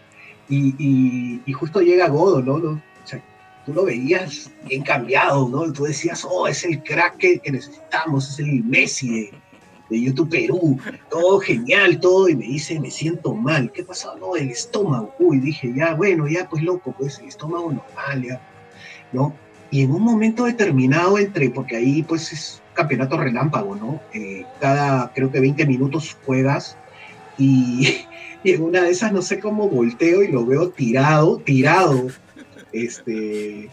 y, 0.49 0.75
y, 0.79 1.41
y 1.47 1.53
justo 1.53 1.81
llega 1.81 2.09
Godo, 2.09 2.41
¿no? 2.43 2.59
¿no? 2.59 2.71
O 2.73 3.07
sea, 3.07 3.21
tú 3.67 3.73
lo 3.73 3.85
veías 3.85 4.51
bien 4.65 4.83
cambiado, 4.83 5.49
¿no? 5.49 5.73
Tú 5.73 5.85
decías, 5.85 6.27
oh, 6.29 6.47
es 6.49 6.65
el 6.65 6.83
crack 6.83 7.17
que, 7.19 7.39
que 7.39 7.53
necesitamos, 7.53 8.29
es 8.31 8.39
el 8.41 8.65
Messi 8.65 9.11
de, 9.11 9.33
de 9.91 10.01
YouTube 10.01 10.31
Perú, 10.31 10.79
todo 11.11 11.41
genial, 11.41 12.01
todo, 12.01 12.29
y 12.29 12.37
me 12.37 12.47
dice, 12.47 12.79
me 12.79 12.91
siento 12.91 13.35
mal, 13.35 13.71
¿qué 13.73 13.83
pasa? 13.83 14.15
No, 14.19 14.37
el 14.37 14.51
estómago, 14.51 15.13
uy, 15.19 15.41
dije, 15.41 15.73
ya, 15.75 15.95
bueno, 15.95 16.29
ya, 16.29 16.49
pues 16.49 16.63
loco, 16.63 16.95
pues 16.97 17.19
el 17.19 17.27
estómago 17.27 17.73
normal, 17.73 18.23
ya, 18.23 18.41
¿no? 19.13 19.35
Y 19.71 19.83
en 19.83 19.91
un 19.93 20.03
momento 20.03 20.45
determinado 20.45 21.19
entre, 21.19 21.51
porque 21.51 21.77
ahí 21.77 22.03
pues 22.03 22.33
es 22.33 22.63
campeonato 22.75 23.17
relámpago, 23.17 23.77
¿no? 23.77 24.01
Eh, 24.15 24.45
cada, 24.61 25.13
creo 25.13 25.31
que 25.31 25.41
20 25.41 25.67
minutos 25.67 26.17
juegas 26.25 26.77
y, 27.37 28.05
y 28.45 28.53
en 28.53 28.63
una 28.63 28.83
de 28.83 28.91
esas 28.91 29.13
no 29.13 29.23
sé 29.23 29.41
cómo 29.41 29.69
volteo 29.69 30.23
y 30.23 30.29
lo 30.29 30.47
veo 30.47 30.71
tirado, 30.71 31.39
tirado, 31.39 32.09
este, 32.73 33.69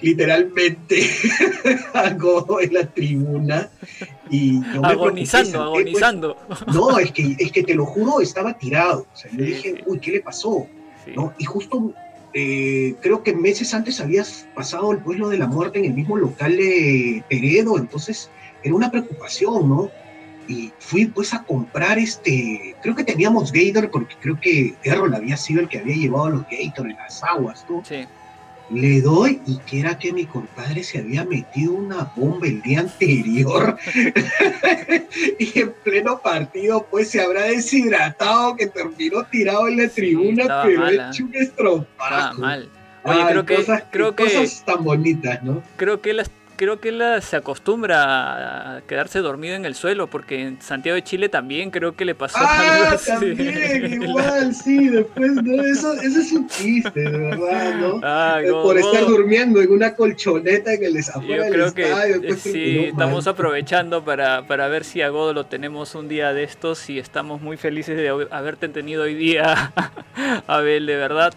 literalmente 0.00 1.08
a 1.94 2.10
Godo 2.10 2.60
en 2.60 2.74
la 2.74 2.86
tribuna 2.86 3.70
y 4.30 4.60
yo 4.74 4.84
Agonizando, 4.84 5.50
preocupé, 5.50 5.78
agonizando. 5.80 6.36
pues, 6.48 6.66
no, 6.74 6.98
es 6.98 7.12
que, 7.12 7.36
es 7.38 7.52
que 7.52 7.62
te 7.62 7.74
lo 7.74 7.86
juro, 7.86 8.20
estaba 8.20 8.56
tirado. 8.58 9.06
O 9.12 9.16
sea, 9.16 9.30
yo 9.32 9.38
Sí, 9.38 9.44
dije, 9.44 9.74
sí. 9.76 9.82
uy, 9.86 9.98
¿qué 10.00 10.10
le 10.12 10.20
pasó? 10.20 10.66
Sí. 11.04 11.12
¿No? 11.14 11.32
Y 11.38 11.44
justo 11.44 11.92
eh, 12.34 12.94
creo 13.00 13.22
que 13.22 13.32
meses 13.34 13.72
antes 13.72 14.00
habías 14.00 14.46
pasado 14.54 14.92
el 14.92 14.98
pueblo 14.98 15.28
de 15.30 15.38
la 15.38 15.46
muerte 15.46 15.78
en 15.78 15.86
el 15.86 15.94
mismo 15.94 16.16
local 16.16 16.56
de 16.56 17.24
Peredo, 17.30 17.78
entonces 17.78 18.30
era 18.62 18.74
una 18.74 18.90
preocupación, 18.90 19.68
¿no? 19.68 19.90
Y 20.48 20.70
fui 20.78 21.06
pues 21.06 21.32
a 21.34 21.42
comprar 21.42 21.98
este, 21.98 22.76
creo 22.82 22.94
que 22.94 23.02
teníamos 23.04 23.50
Gator, 23.52 23.90
porque 23.90 24.14
creo 24.20 24.38
que 24.40 24.74
Errol 24.84 25.14
había 25.14 25.36
sido 25.36 25.60
el 25.60 25.68
que 25.68 25.78
había 25.78 25.96
llevado 25.96 26.28
los 26.30 26.42
Gator 26.42 26.88
en 26.90 26.96
las 26.96 27.22
aguas, 27.24 27.64
¿no? 27.68 27.82
Sí. 27.84 28.04
Le 28.68 29.00
doy 29.00 29.40
y 29.46 29.58
que 29.58 29.78
era 29.80 29.96
que 29.96 30.12
mi 30.12 30.26
compadre 30.26 30.82
se 30.82 30.98
había 30.98 31.24
metido 31.24 31.72
una 31.72 32.10
bomba 32.16 32.48
el 32.48 32.60
día 32.62 32.80
anterior 32.80 33.76
y 35.38 35.60
en 35.60 35.72
pleno 35.84 36.18
partido 36.20 36.84
pues 36.90 37.10
se 37.10 37.20
habrá 37.20 37.42
deshidratado 37.44 38.56
que 38.56 38.66
terminó 38.66 39.24
tirado 39.24 39.68
en 39.68 39.76
la 39.78 39.88
tribuna 39.88 40.62
pero 40.64 40.80
mala. 40.80 41.10
hecho 41.10 41.24
un 41.24 41.34
Estaba 41.34 41.44
estropajo. 41.44 42.40
mal. 42.40 42.68
Oye, 43.04 43.20
Ay, 43.22 43.26
creo 43.30 43.46
que, 43.46 43.54
cosas, 43.54 43.84
creo 43.92 44.16
que, 44.16 44.24
cosas 44.24 44.64
tan 44.66 44.82
bonitas, 44.82 45.40
¿no? 45.44 45.62
creo 45.76 46.00
que 46.00 46.10
él, 46.10 46.22
creo 46.56 46.80
que 46.80 46.88
él 46.88 47.00
ah, 47.02 47.20
se 47.20 47.36
acostumbra 47.36 48.76
a 48.76 48.80
quedarse 48.82 49.20
dormido 49.20 49.54
en 49.54 49.64
el 49.64 49.74
suelo, 49.74 50.06
porque 50.08 50.40
en 50.42 50.60
Santiago 50.62 50.94
de 50.96 51.04
Chile 51.04 51.28
también 51.28 51.70
creo 51.70 51.94
que 51.94 52.04
le 52.04 52.14
pasó 52.14 52.38
algo 52.38 52.84
Ah, 52.88 52.90
así. 52.94 53.10
también, 53.10 53.92
igual, 54.02 54.54
sí, 54.54 54.88
después, 54.88 55.32
no, 55.34 55.62
eso, 55.62 55.92
eso 56.00 56.20
es 56.20 56.32
un 56.32 56.48
chiste, 56.48 57.00
de 57.00 57.10
verdad, 57.18 57.74
¿no? 57.74 58.00
Ah, 58.02 58.40
Eh, 58.42 58.50
Por 58.50 58.76
estar 58.78 59.02
Godo, 59.04 59.16
durmiendo 59.16 59.60
en 59.60 59.70
una 59.70 59.94
colchoneta 59.94 60.78
que 60.78 60.88
les 60.90 61.06
Yo 61.06 61.12
afuera 61.20 61.44
del 61.44 61.52
creo 61.52 61.74
que 61.74 61.82
estadio. 61.82 62.14
eh, 62.16 62.18
después 62.20 62.40
sí, 62.42 62.78
estamos 62.86 63.26
aprovechando 63.26 64.04
para, 64.04 64.46
para 64.46 64.68
ver 64.68 64.84
si 64.84 65.02
a 65.02 65.08
Godo 65.10 65.32
lo 65.34 65.46
tenemos 65.46 65.94
un 65.94 66.08
día 66.08 66.32
de 66.32 66.42
estos 66.44 66.88
y 66.90 66.98
estamos 66.98 67.40
muy 67.40 67.56
felices 67.56 67.96
de 67.96 68.08
haber- 68.08 68.28
haberte 68.30 68.68
tenido 68.68 69.02
hoy 69.04 69.14
día, 69.14 69.72
Abel, 70.46 70.86
de 70.86 70.96
verdad. 70.96 71.32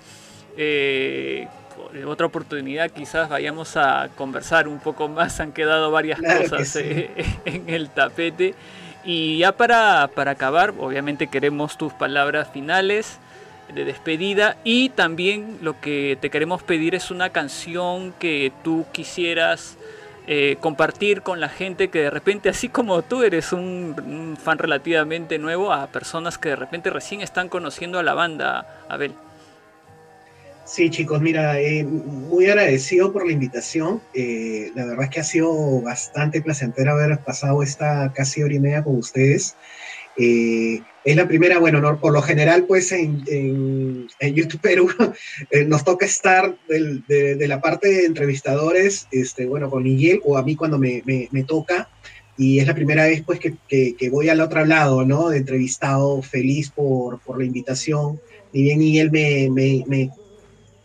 Eh, 0.57 1.47
por 1.89 2.05
otra 2.07 2.27
oportunidad 2.27 2.89
quizás 2.91 3.29
vayamos 3.29 3.77
a 3.77 4.09
conversar 4.15 4.67
un 4.67 4.79
poco 4.79 5.07
más, 5.07 5.39
han 5.39 5.51
quedado 5.51 5.91
varias 5.91 6.19
Claro 6.19 6.43
que 6.43 6.49
cosas 6.49 6.67
sí. 6.69 6.79
eh, 6.83 7.25
en 7.45 7.69
el 7.69 7.89
tapete. 7.89 8.55
Y 9.03 9.39
ya 9.39 9.53
para, 9.53 10.09
para 10.13 10.31
acabar, 10.31 10.73
obviamente 10.77 11.27
queremos 11.27 11.77
tus 11.77 11.93
palabras 11.93 12.49
finales 12.51 13.19
de 13.73 13.85
despedida 13.85 14.57
y 14.63 14.89
también 14.89 15.59
lo 15.61 15.79
que 15.79 16.17
te 16.19 16.29
queremos 16.29 16.63
pedir 16.63 16.95
es 16.95 17.11
una 17.11 17.29
canción 17.29 18.13
que 18.19 18.51
tú 18.63 18.85
quisieras 18.91 19.77
eh, 20.27 20.57
compartir 20.59 21.21
con 21.21 21.39
la 21.39 21.49
gente 21.49 21.89
que 21.89 22.01
de 22.03 22.09
repente, 22.09 22.49
así 22.49 22.69
como 22.69 23.01
tú 23.01 23.23
eres 23.23 23.53
un, 23.53 23.95
un 24.05 24.37
fan 24.37 24.57
relativamente 24.57 25.39
nuevo, 25.39 25.71
a 25.71 25.87
personas 25.87 26.37
que 26.37 26.49
de 26.49 26.55
repente 26.55 26.89
recién 26.89 27.21
están 27.21 27.47
conociendo 27.49 27.99
a 27.99 28.03
la 28.03 28.13
banda, 28.13 28.85
Abel. 28.89 29.13
Sí, 30.71 30.91
chicos, 30.91 31.19
mira, 31.19 31.59
eh, 31.59 31.83
muy 31.83 32.45
agradecido 32.45 33.11
por 33.11 33.25
la 33.25 33.33
invitación. 33.33 34.03
Eh, 34.13 34.69
la 34.75 34.85
verdad 34.85 35.05
es 35.05 35.09
que 35.09 35.19
ha 35.19 35.23
sido 35.23 35.81
bastante 35.81 36.43
placentero 36.43 36.91
haber 36.91 37.23
pasado 37.23 37.63
esta 37.63 38.11
casi 38.13 38.43
hora 38.43 38.53
y 38.53 38.59
media 38.59 38.83
con 38.83 38.95
ustedes. 38.97 39.57
Eh, 40.15 40.85
es 41.03 41.15
la 41.15 41.27
primera, 41.27 41.59
bueno, 41.59 41.81
no, 41.81 41.99
por 41.99 42.13
lo 42.13 42.21
general, 42.21 42.65
pues 42.67 42.91
en, 42.91 43.23
en- 43.27 44.07
en 44.19 44.35
YouTube 44.35 44.61
Perú 44.61 44.89
eh, 45.51 45.65
nos 45.65 45.83
toca 45.83 46.05
estar 46.05 46.59
del- 46.67 47.03
de, 47.07 47.35
de 47.35 47.47
la 47.47 47.61
parte 47.61 47.87
de 47.89 48.05
entrevistadores, 48.05 49.07
este, 49.11 49.47
bueno, 49.47 49.69
con 49.71 49.83
Miguel 49.83 50.19
o 50.23 50.37
a 50.37 50.43
mí 50.43 50.55
cuando 50.55 50.77
me, 50.79 51.01
me- 51.05 51.29
me 51.31 51.45
toca. 51.45 51.89
Y 52.35 52.59
es 52.59 52.67
la 52.67 52.75
primera 52.75 53.05
vez, 53.05 53.23
pues, 53.25 53.39
que, 53.39 53.57
que- 53.67 53.95
que 53.97 54.09
voy 54.09 54.29
al 54.29 54.41
otro 54.41 54.65
lado, 54.65 55.05
¿no? 55.05 55.29
De 55.29 55.37
entrevistado, 55.37 56.21
feliz 56.21 56.71
por, 56.71 57.21
por 57.21 57.39
la 57.39 57.45
invitación. 57.45 58.21
Ni 58.51 58.61
bien 58.63 58.79
Miguel 58.79 59.11
me, 59.11 59.49
me, 59.51 59.83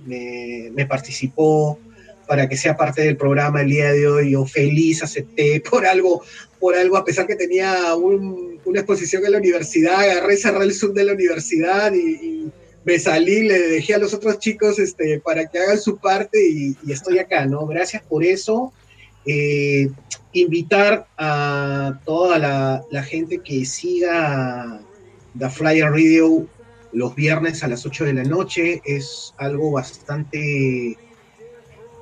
me 0.06 0.86
participó 0.86 1.78
para 2.26 2.48
que 2.48 2.56
sea 2.56 2.76
parte 2.76 3.02
del 3.02 3.16
programa 3.16 3.60
el 3.62 3.68
día 3.68 3.93
de 3.93 4.06
hoy. 4.09 4.31
Yo 4.32 4.47
feliz 4.47 5.02
acepté 5.02 5.62
por 5.70 5.86
algo, 5.86 6.22
por 6.59 6.74
algo, 6.74 6.97
a 6.97 7.05
pesar 7.05 7.26
que 7.26 7.36
tenía 7.36 7.94
un- 7.94 8.59
una 8.64 8.81
exposición 8.81 9.24
en 9.26 9.32
la 9.32 9.39
universidad, 9.39 10.01
agarré, 10.01 10.36
cerré 10.36 10.64
el 10.64 10.72
Zoom 10.74 10.94
de 10.94 11.05
la 11.05 11.12
universidad 11.12 11.93
y, 11.94 12.51
me 12.86 12.98
salí, 12.98 13.44
le 13.48 13.59
dejé 13.68 13.94
a 13.94 13.98
los 13.98 14.12
otros 14.12 14.39
chicos 14.39 14.78
este, 14.78 15.18
para 15.20 15.47
que 15.47 15.59
hagan 15.59 15.81
su 15.81 15.97
parte 15.97 16.39
y, 16.47 16.76
y 16.86 16.93
estoy 16.93 17.18
acá, 17.18 17.47
¿no? 17.47 17.66
Gracias 17.66 18.02
por 18.02 18.22
eso. 18.22 18.74
Eh, 19.24 19.89
invitar 20.35 21.06
a 21.16 21.98
toda 22.05 22.39
la, 22.39 22.85
la 22.90 23.02
gente 23.02 23.39
que 23.39 23.64
siga 23.64 24.82
The 25.39 25.48
Flyer 25.48 25.90
Radio 25.93 26.47
los 26.94 27.14
viernes 27.14 27.62
a 27.62 27.68
las 27.68 27.84
8 27.86 28.04
de 28.04 28.14
la 28.14 28.24
noche. 28.24 28.80
Es 28.84 29.34
algo 29.38 29.72
bastante... 29.72 30.96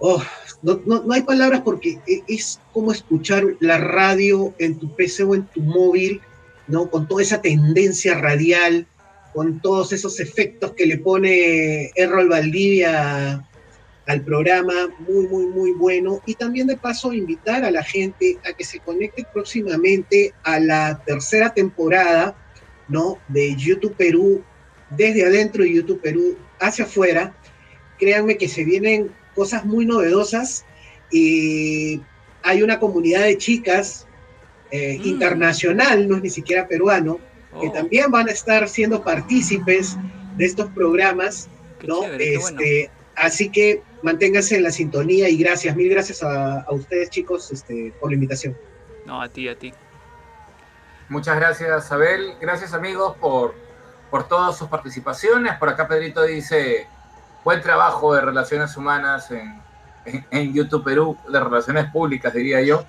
Oh, 0.00 0.22
no, 0.62 0.80
no- 0.84 1.02
no 1.04 1.12
hay 1.14 1.22
palabras 1.22 1.62
porque 1.64 1.98
e- 2.06 2.22
es 2.28 2.60
como 2.72 2.92
escuchar 2.92 3.44
la 3.60 3.78
radio 3.78 4.54
en 4.58 4.78
tu 4.78 4.94
PC 4.94 5.22
o 5.24 5.34
en 5.34 5.44
tu 5.46 5.60
móvil, 5.60 6.20
¿no? 6.66 6.90
Con 6.90 7.06
toda 7.06 7.22
esa 7.22 7.40
tendencia 7.40 8.14
radial, 8.18 8.86
con 9.32 9.60
todos 9.60 9.92
esos 9.92 10.18
efectos 10.20 10.72
que 10.72 10.86
le 10.86 10.98
pone 10.98 11.90
Errol 11.94 12.28
Valdivia 12.28 13.46
al 14.06 14.20
programa, 14.24 14.72
muy, 15.08 15.28
muy, 15.28 15.46
muy 15.46 15.70
bueno. 15.72 16.20
Y 16.26 16.34
también 16.34 16.66
de 16.66 16.76
paso 16.76 17.12
invitar 17.12 17.64
a 17.64 17.70
la 17.70 17.84
gente 17.84 18.38
a 18.44 18.52
que 18.52 18.64
se 18.64 18.80
conecte 18.80 19.24
próximamente 19.32 20.34
a 20.42 20.58
la 20.58 21.00
tercera 21.06 21.54
temporada, 21.54 22.34
¿no? 22.88 23.18
De 23.28 23.54
YouTube 23.54 23.94
Perú, 23.96 24.42
desde 24.96 25.24
adentro 25.26 25.64
y 25.64 25.74
YouTube 25.76 26.00
Perú 26.00 26.36
hacia 26.60 26.84
afuera. 26.84 27.34
Créanme 27.98 28.36
que 28.36 28.48
se 28.48 28.64
vienen 28.64 29.10
cosas 29.34 29.64
muy 29.64 29.86
novedosas 29.86 30.64
y 31.10 32.00
hay 32.42 32.62
una 32.62 32.78
comunidad 32.78 33.22
de 33.22 33.38
chicas 33.38 34.06
eh, 34.70 34.98
Mm. 34.98 35.06
internacional, 35.06 36.08
no 36.08 36.16
es 36.16 36.22
ni 36.22 36.30
siquiera 36.30 36.66
peruano, 36.66 37.18
que 37.60 37.68
Oh, 37.68 37.72
también 37.72 38.10
van 38.10 38.28
a 38.28 38.32
estar 38.32 38.66
siendo 38.68 39.02
partícipes 39.04 39.96
de 40.38 40.46
estos 40.46 40.70
programas, 40.70 41.48
qué 41.78 41.86
¿no? 41.88 42.00
chévere, 42.02 42.24
qué 42.24 42.38
bueno. 42.38 42.60
Este, 42.60 42.90
Así 43.14 43.50
que 43.50 43.82
manténganse 44.02 44.56
en 44.56 44.62
la 44.62 44.70
sintonía 44.70 45.28
y 45.28 45.36
gracias, 45.36 45.76
mil 45.76 45.90
gracias 45.90 46.22
a, 46.22 46.62
a 46.62 46.72
ustedes 46.72 47.10
chicos 47.10 47.52
este, 47.52 47.92
por 48.00 48.08
la 48.10 48.14
invitación. 48.14 48.56
No, 49.04 49.20
a 49.20 49.28
ti, 49.28 49.46
a 49.48 49.54
ti. 49.58 49.74
Muchas 51.10 51.36
gracias, 51.36 51.92
Abel. 51.92 52.32
Gracias, 52.40 52.72
amigos, 52.72 53.14
por, 53.20 53.54
por 54.12 54.24
todas 54.24 54.58
sus 54.58 54.68
participaciones. 54.68 55.56
Por 55.56 55.70
acá 55.70 55.88
Pedrito 55.88 56.22
dice, 56.22 56.86
buen 57.42 57.62
trabajo 57.62 58.14
de 58.14 58.20
relaciones 58.20 58.76
humanas 58.76 59.30
en, 59.30 59.58
en- 60.30 60.52
YouTube 60.52 60.84
Perú, 60.84 61.16
de 61.30 61.40
relaciones 61.40 61.90
públicas, 61.90 62.30
diría 62.34 62.60
yo. 62.60 62.84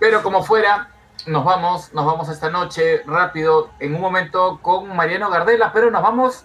Pero 0.00 0.24
como 0.24 0.42
fuera, 0.42 0.88
nos 1.28 1.44
vamos, 1.44 1.94
nos 1.94 2.04
vamos 2.04 2.28
esta 2.28 2.50
noche 2.50 3.02
rápido, 3.06 3.70
en 3.78 3.94
un 3.94 4.00
momento 4.00 4.58
con 4.60 4.94
Mariano 4.96 5.30
Gardela, 5.30 5.72
pero 5.72 5.88
nos 5.92 6.02
vamos 6.02 6.44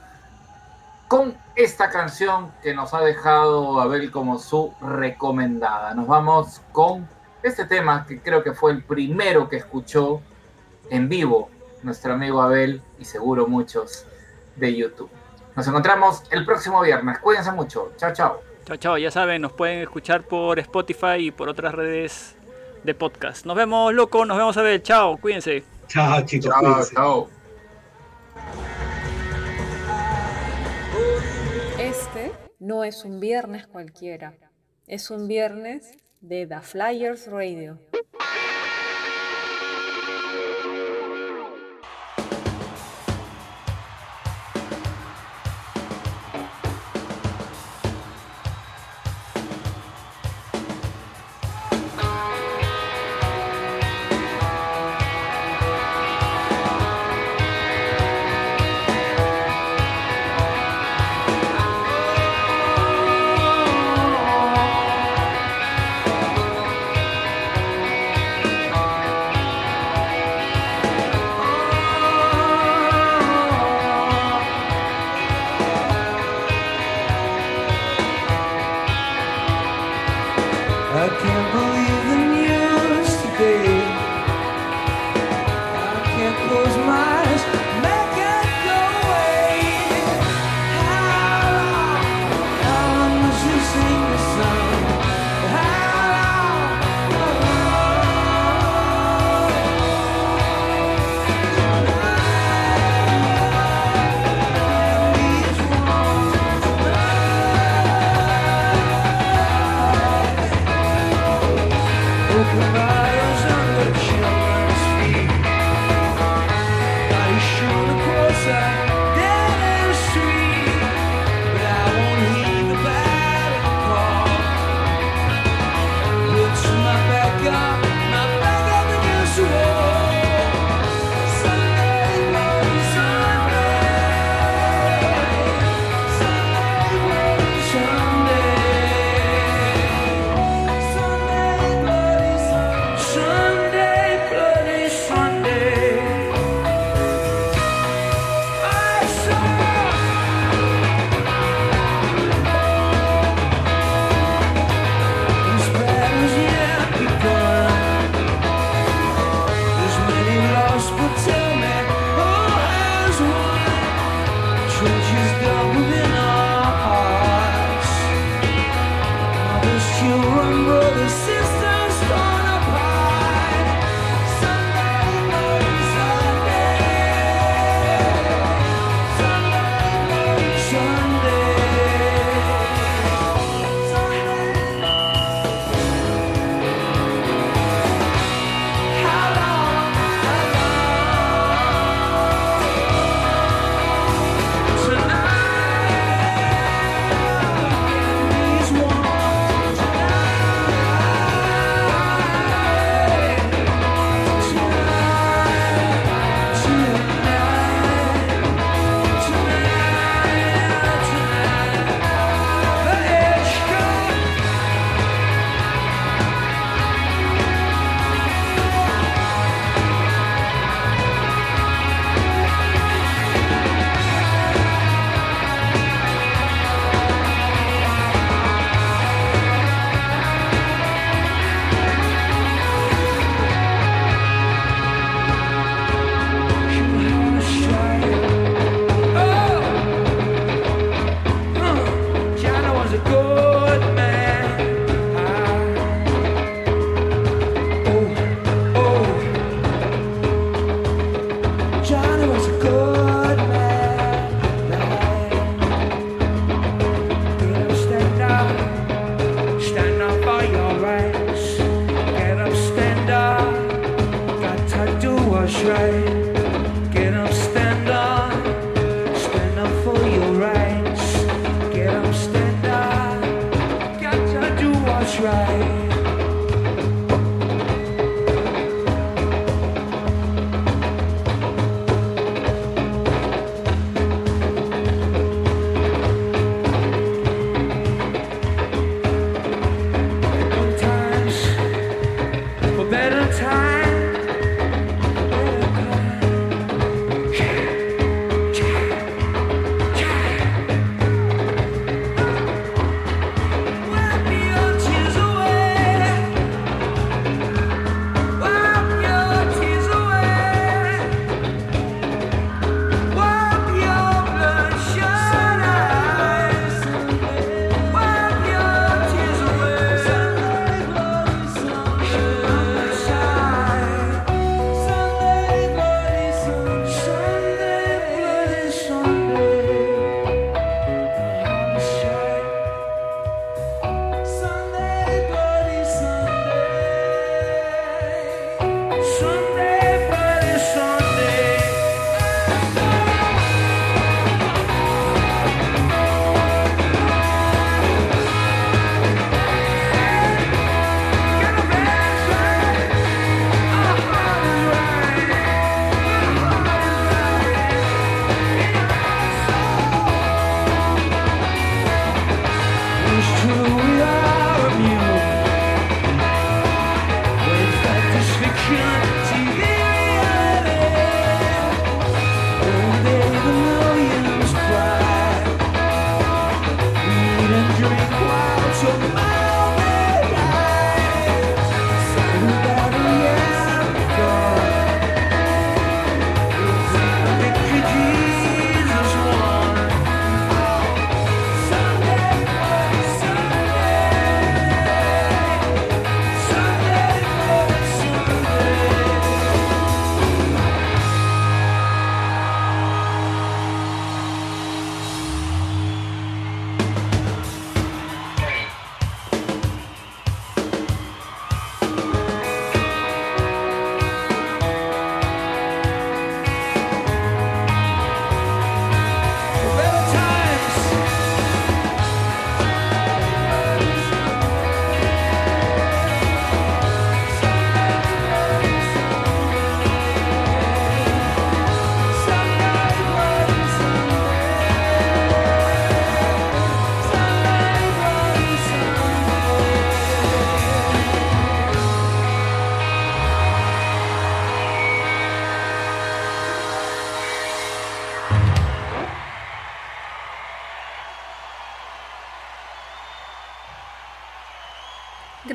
con 1.07 1.35
esta 1.55 1.89
canción 1.89 2.51
que 2.61 2.75
nos 2.75 2.93
ha 2.93 3.01
dejado 3.01 3.81
Abel 3.81 4.11
como 4.11 4.37
su 4.37 4.71
recomendada. 4.81 5.95
Nos 5.95 6.05
vamos 6.05 6.61
con 6.71 7.09
este 7.41 7.65
tema 7.65 8.05
que 8.07 8.21
creo 8.21 8.43
que 8.43 8.53
fue 8.53 8.71
el 8.71 8.83
primero 8.83 9.49
que 9.49 9.57
escuchó 9.57 10.21
en 10.91 11.09
vivo 11.09 11.49
nuestro 11.84 12.14
amigo 12.14 12.41
Abel 12.41 12.81
y 12.99 13.05
seguro 13.05 13.47
muchos 13.47 14.05
de 14.55 14.76
YouTube. 14.76 15.10
Nos 15.55 15.68
encontramos 15.68 16.23
el 16.31 16.45
próximo 16.45 16.81
viernes. 16.81 17.19
Cuídense 17.19 17.51
mucho. 17.51 17.91
Chao, 17.97 18.14
chao. 18.14 18.41
Chao, 18.65 18.77
chao. 18.77 18.97
Ya 18.97 19.11
saben, 19.11 19.41
nos 19.41 19.53
pueden 19.53 19.80
escuchar 19.80 20.23
por 20.23 20.60
Spotify 20.60 21.18
y 21.18 21.31
por 21.31 21.49
otras 21.49 21.73
redes 21.73 22.35
de 22.84 22.95
podcast. 22.95 23.45
Nos 23.45 23.55
vemos, 23.55 23.93
loco. 23.93 24.26
Nos 24.26 24.38
vemos, 24.38 24.57
Abel. 24.57 24.81
Chao. 24.81 25.18
Cuídense. 25.18 25.64
Chao 25.88 26.26
chicos. 26.26 26.51
Chao, 26.51 26.61
cuídense. 26.61 26.95
chao. 26.95 27.30
Este 31.80 32.31
no 32.60 32.84
es 32.84 33.03
un 33.03 33.19
viernes 33.19 33.68
cualquiera, 33.68 34.34
es 34.88 35.11
un 35.11 35.27
viernes 35.27 35.97
de 36.22 36.47
The 36.47 36.61
Flyers 36.61 37.27
Radio. 37.27 37.77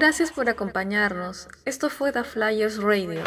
Gracias 0.09 0.33
por 0.33 0.49
acompañarnos. 0.49 1.49
Esto 1.67 1.91
fue 1.91 2.13
The 2.13 2.25
Flyers 2.25 2.83
Radio. 2.83 3.23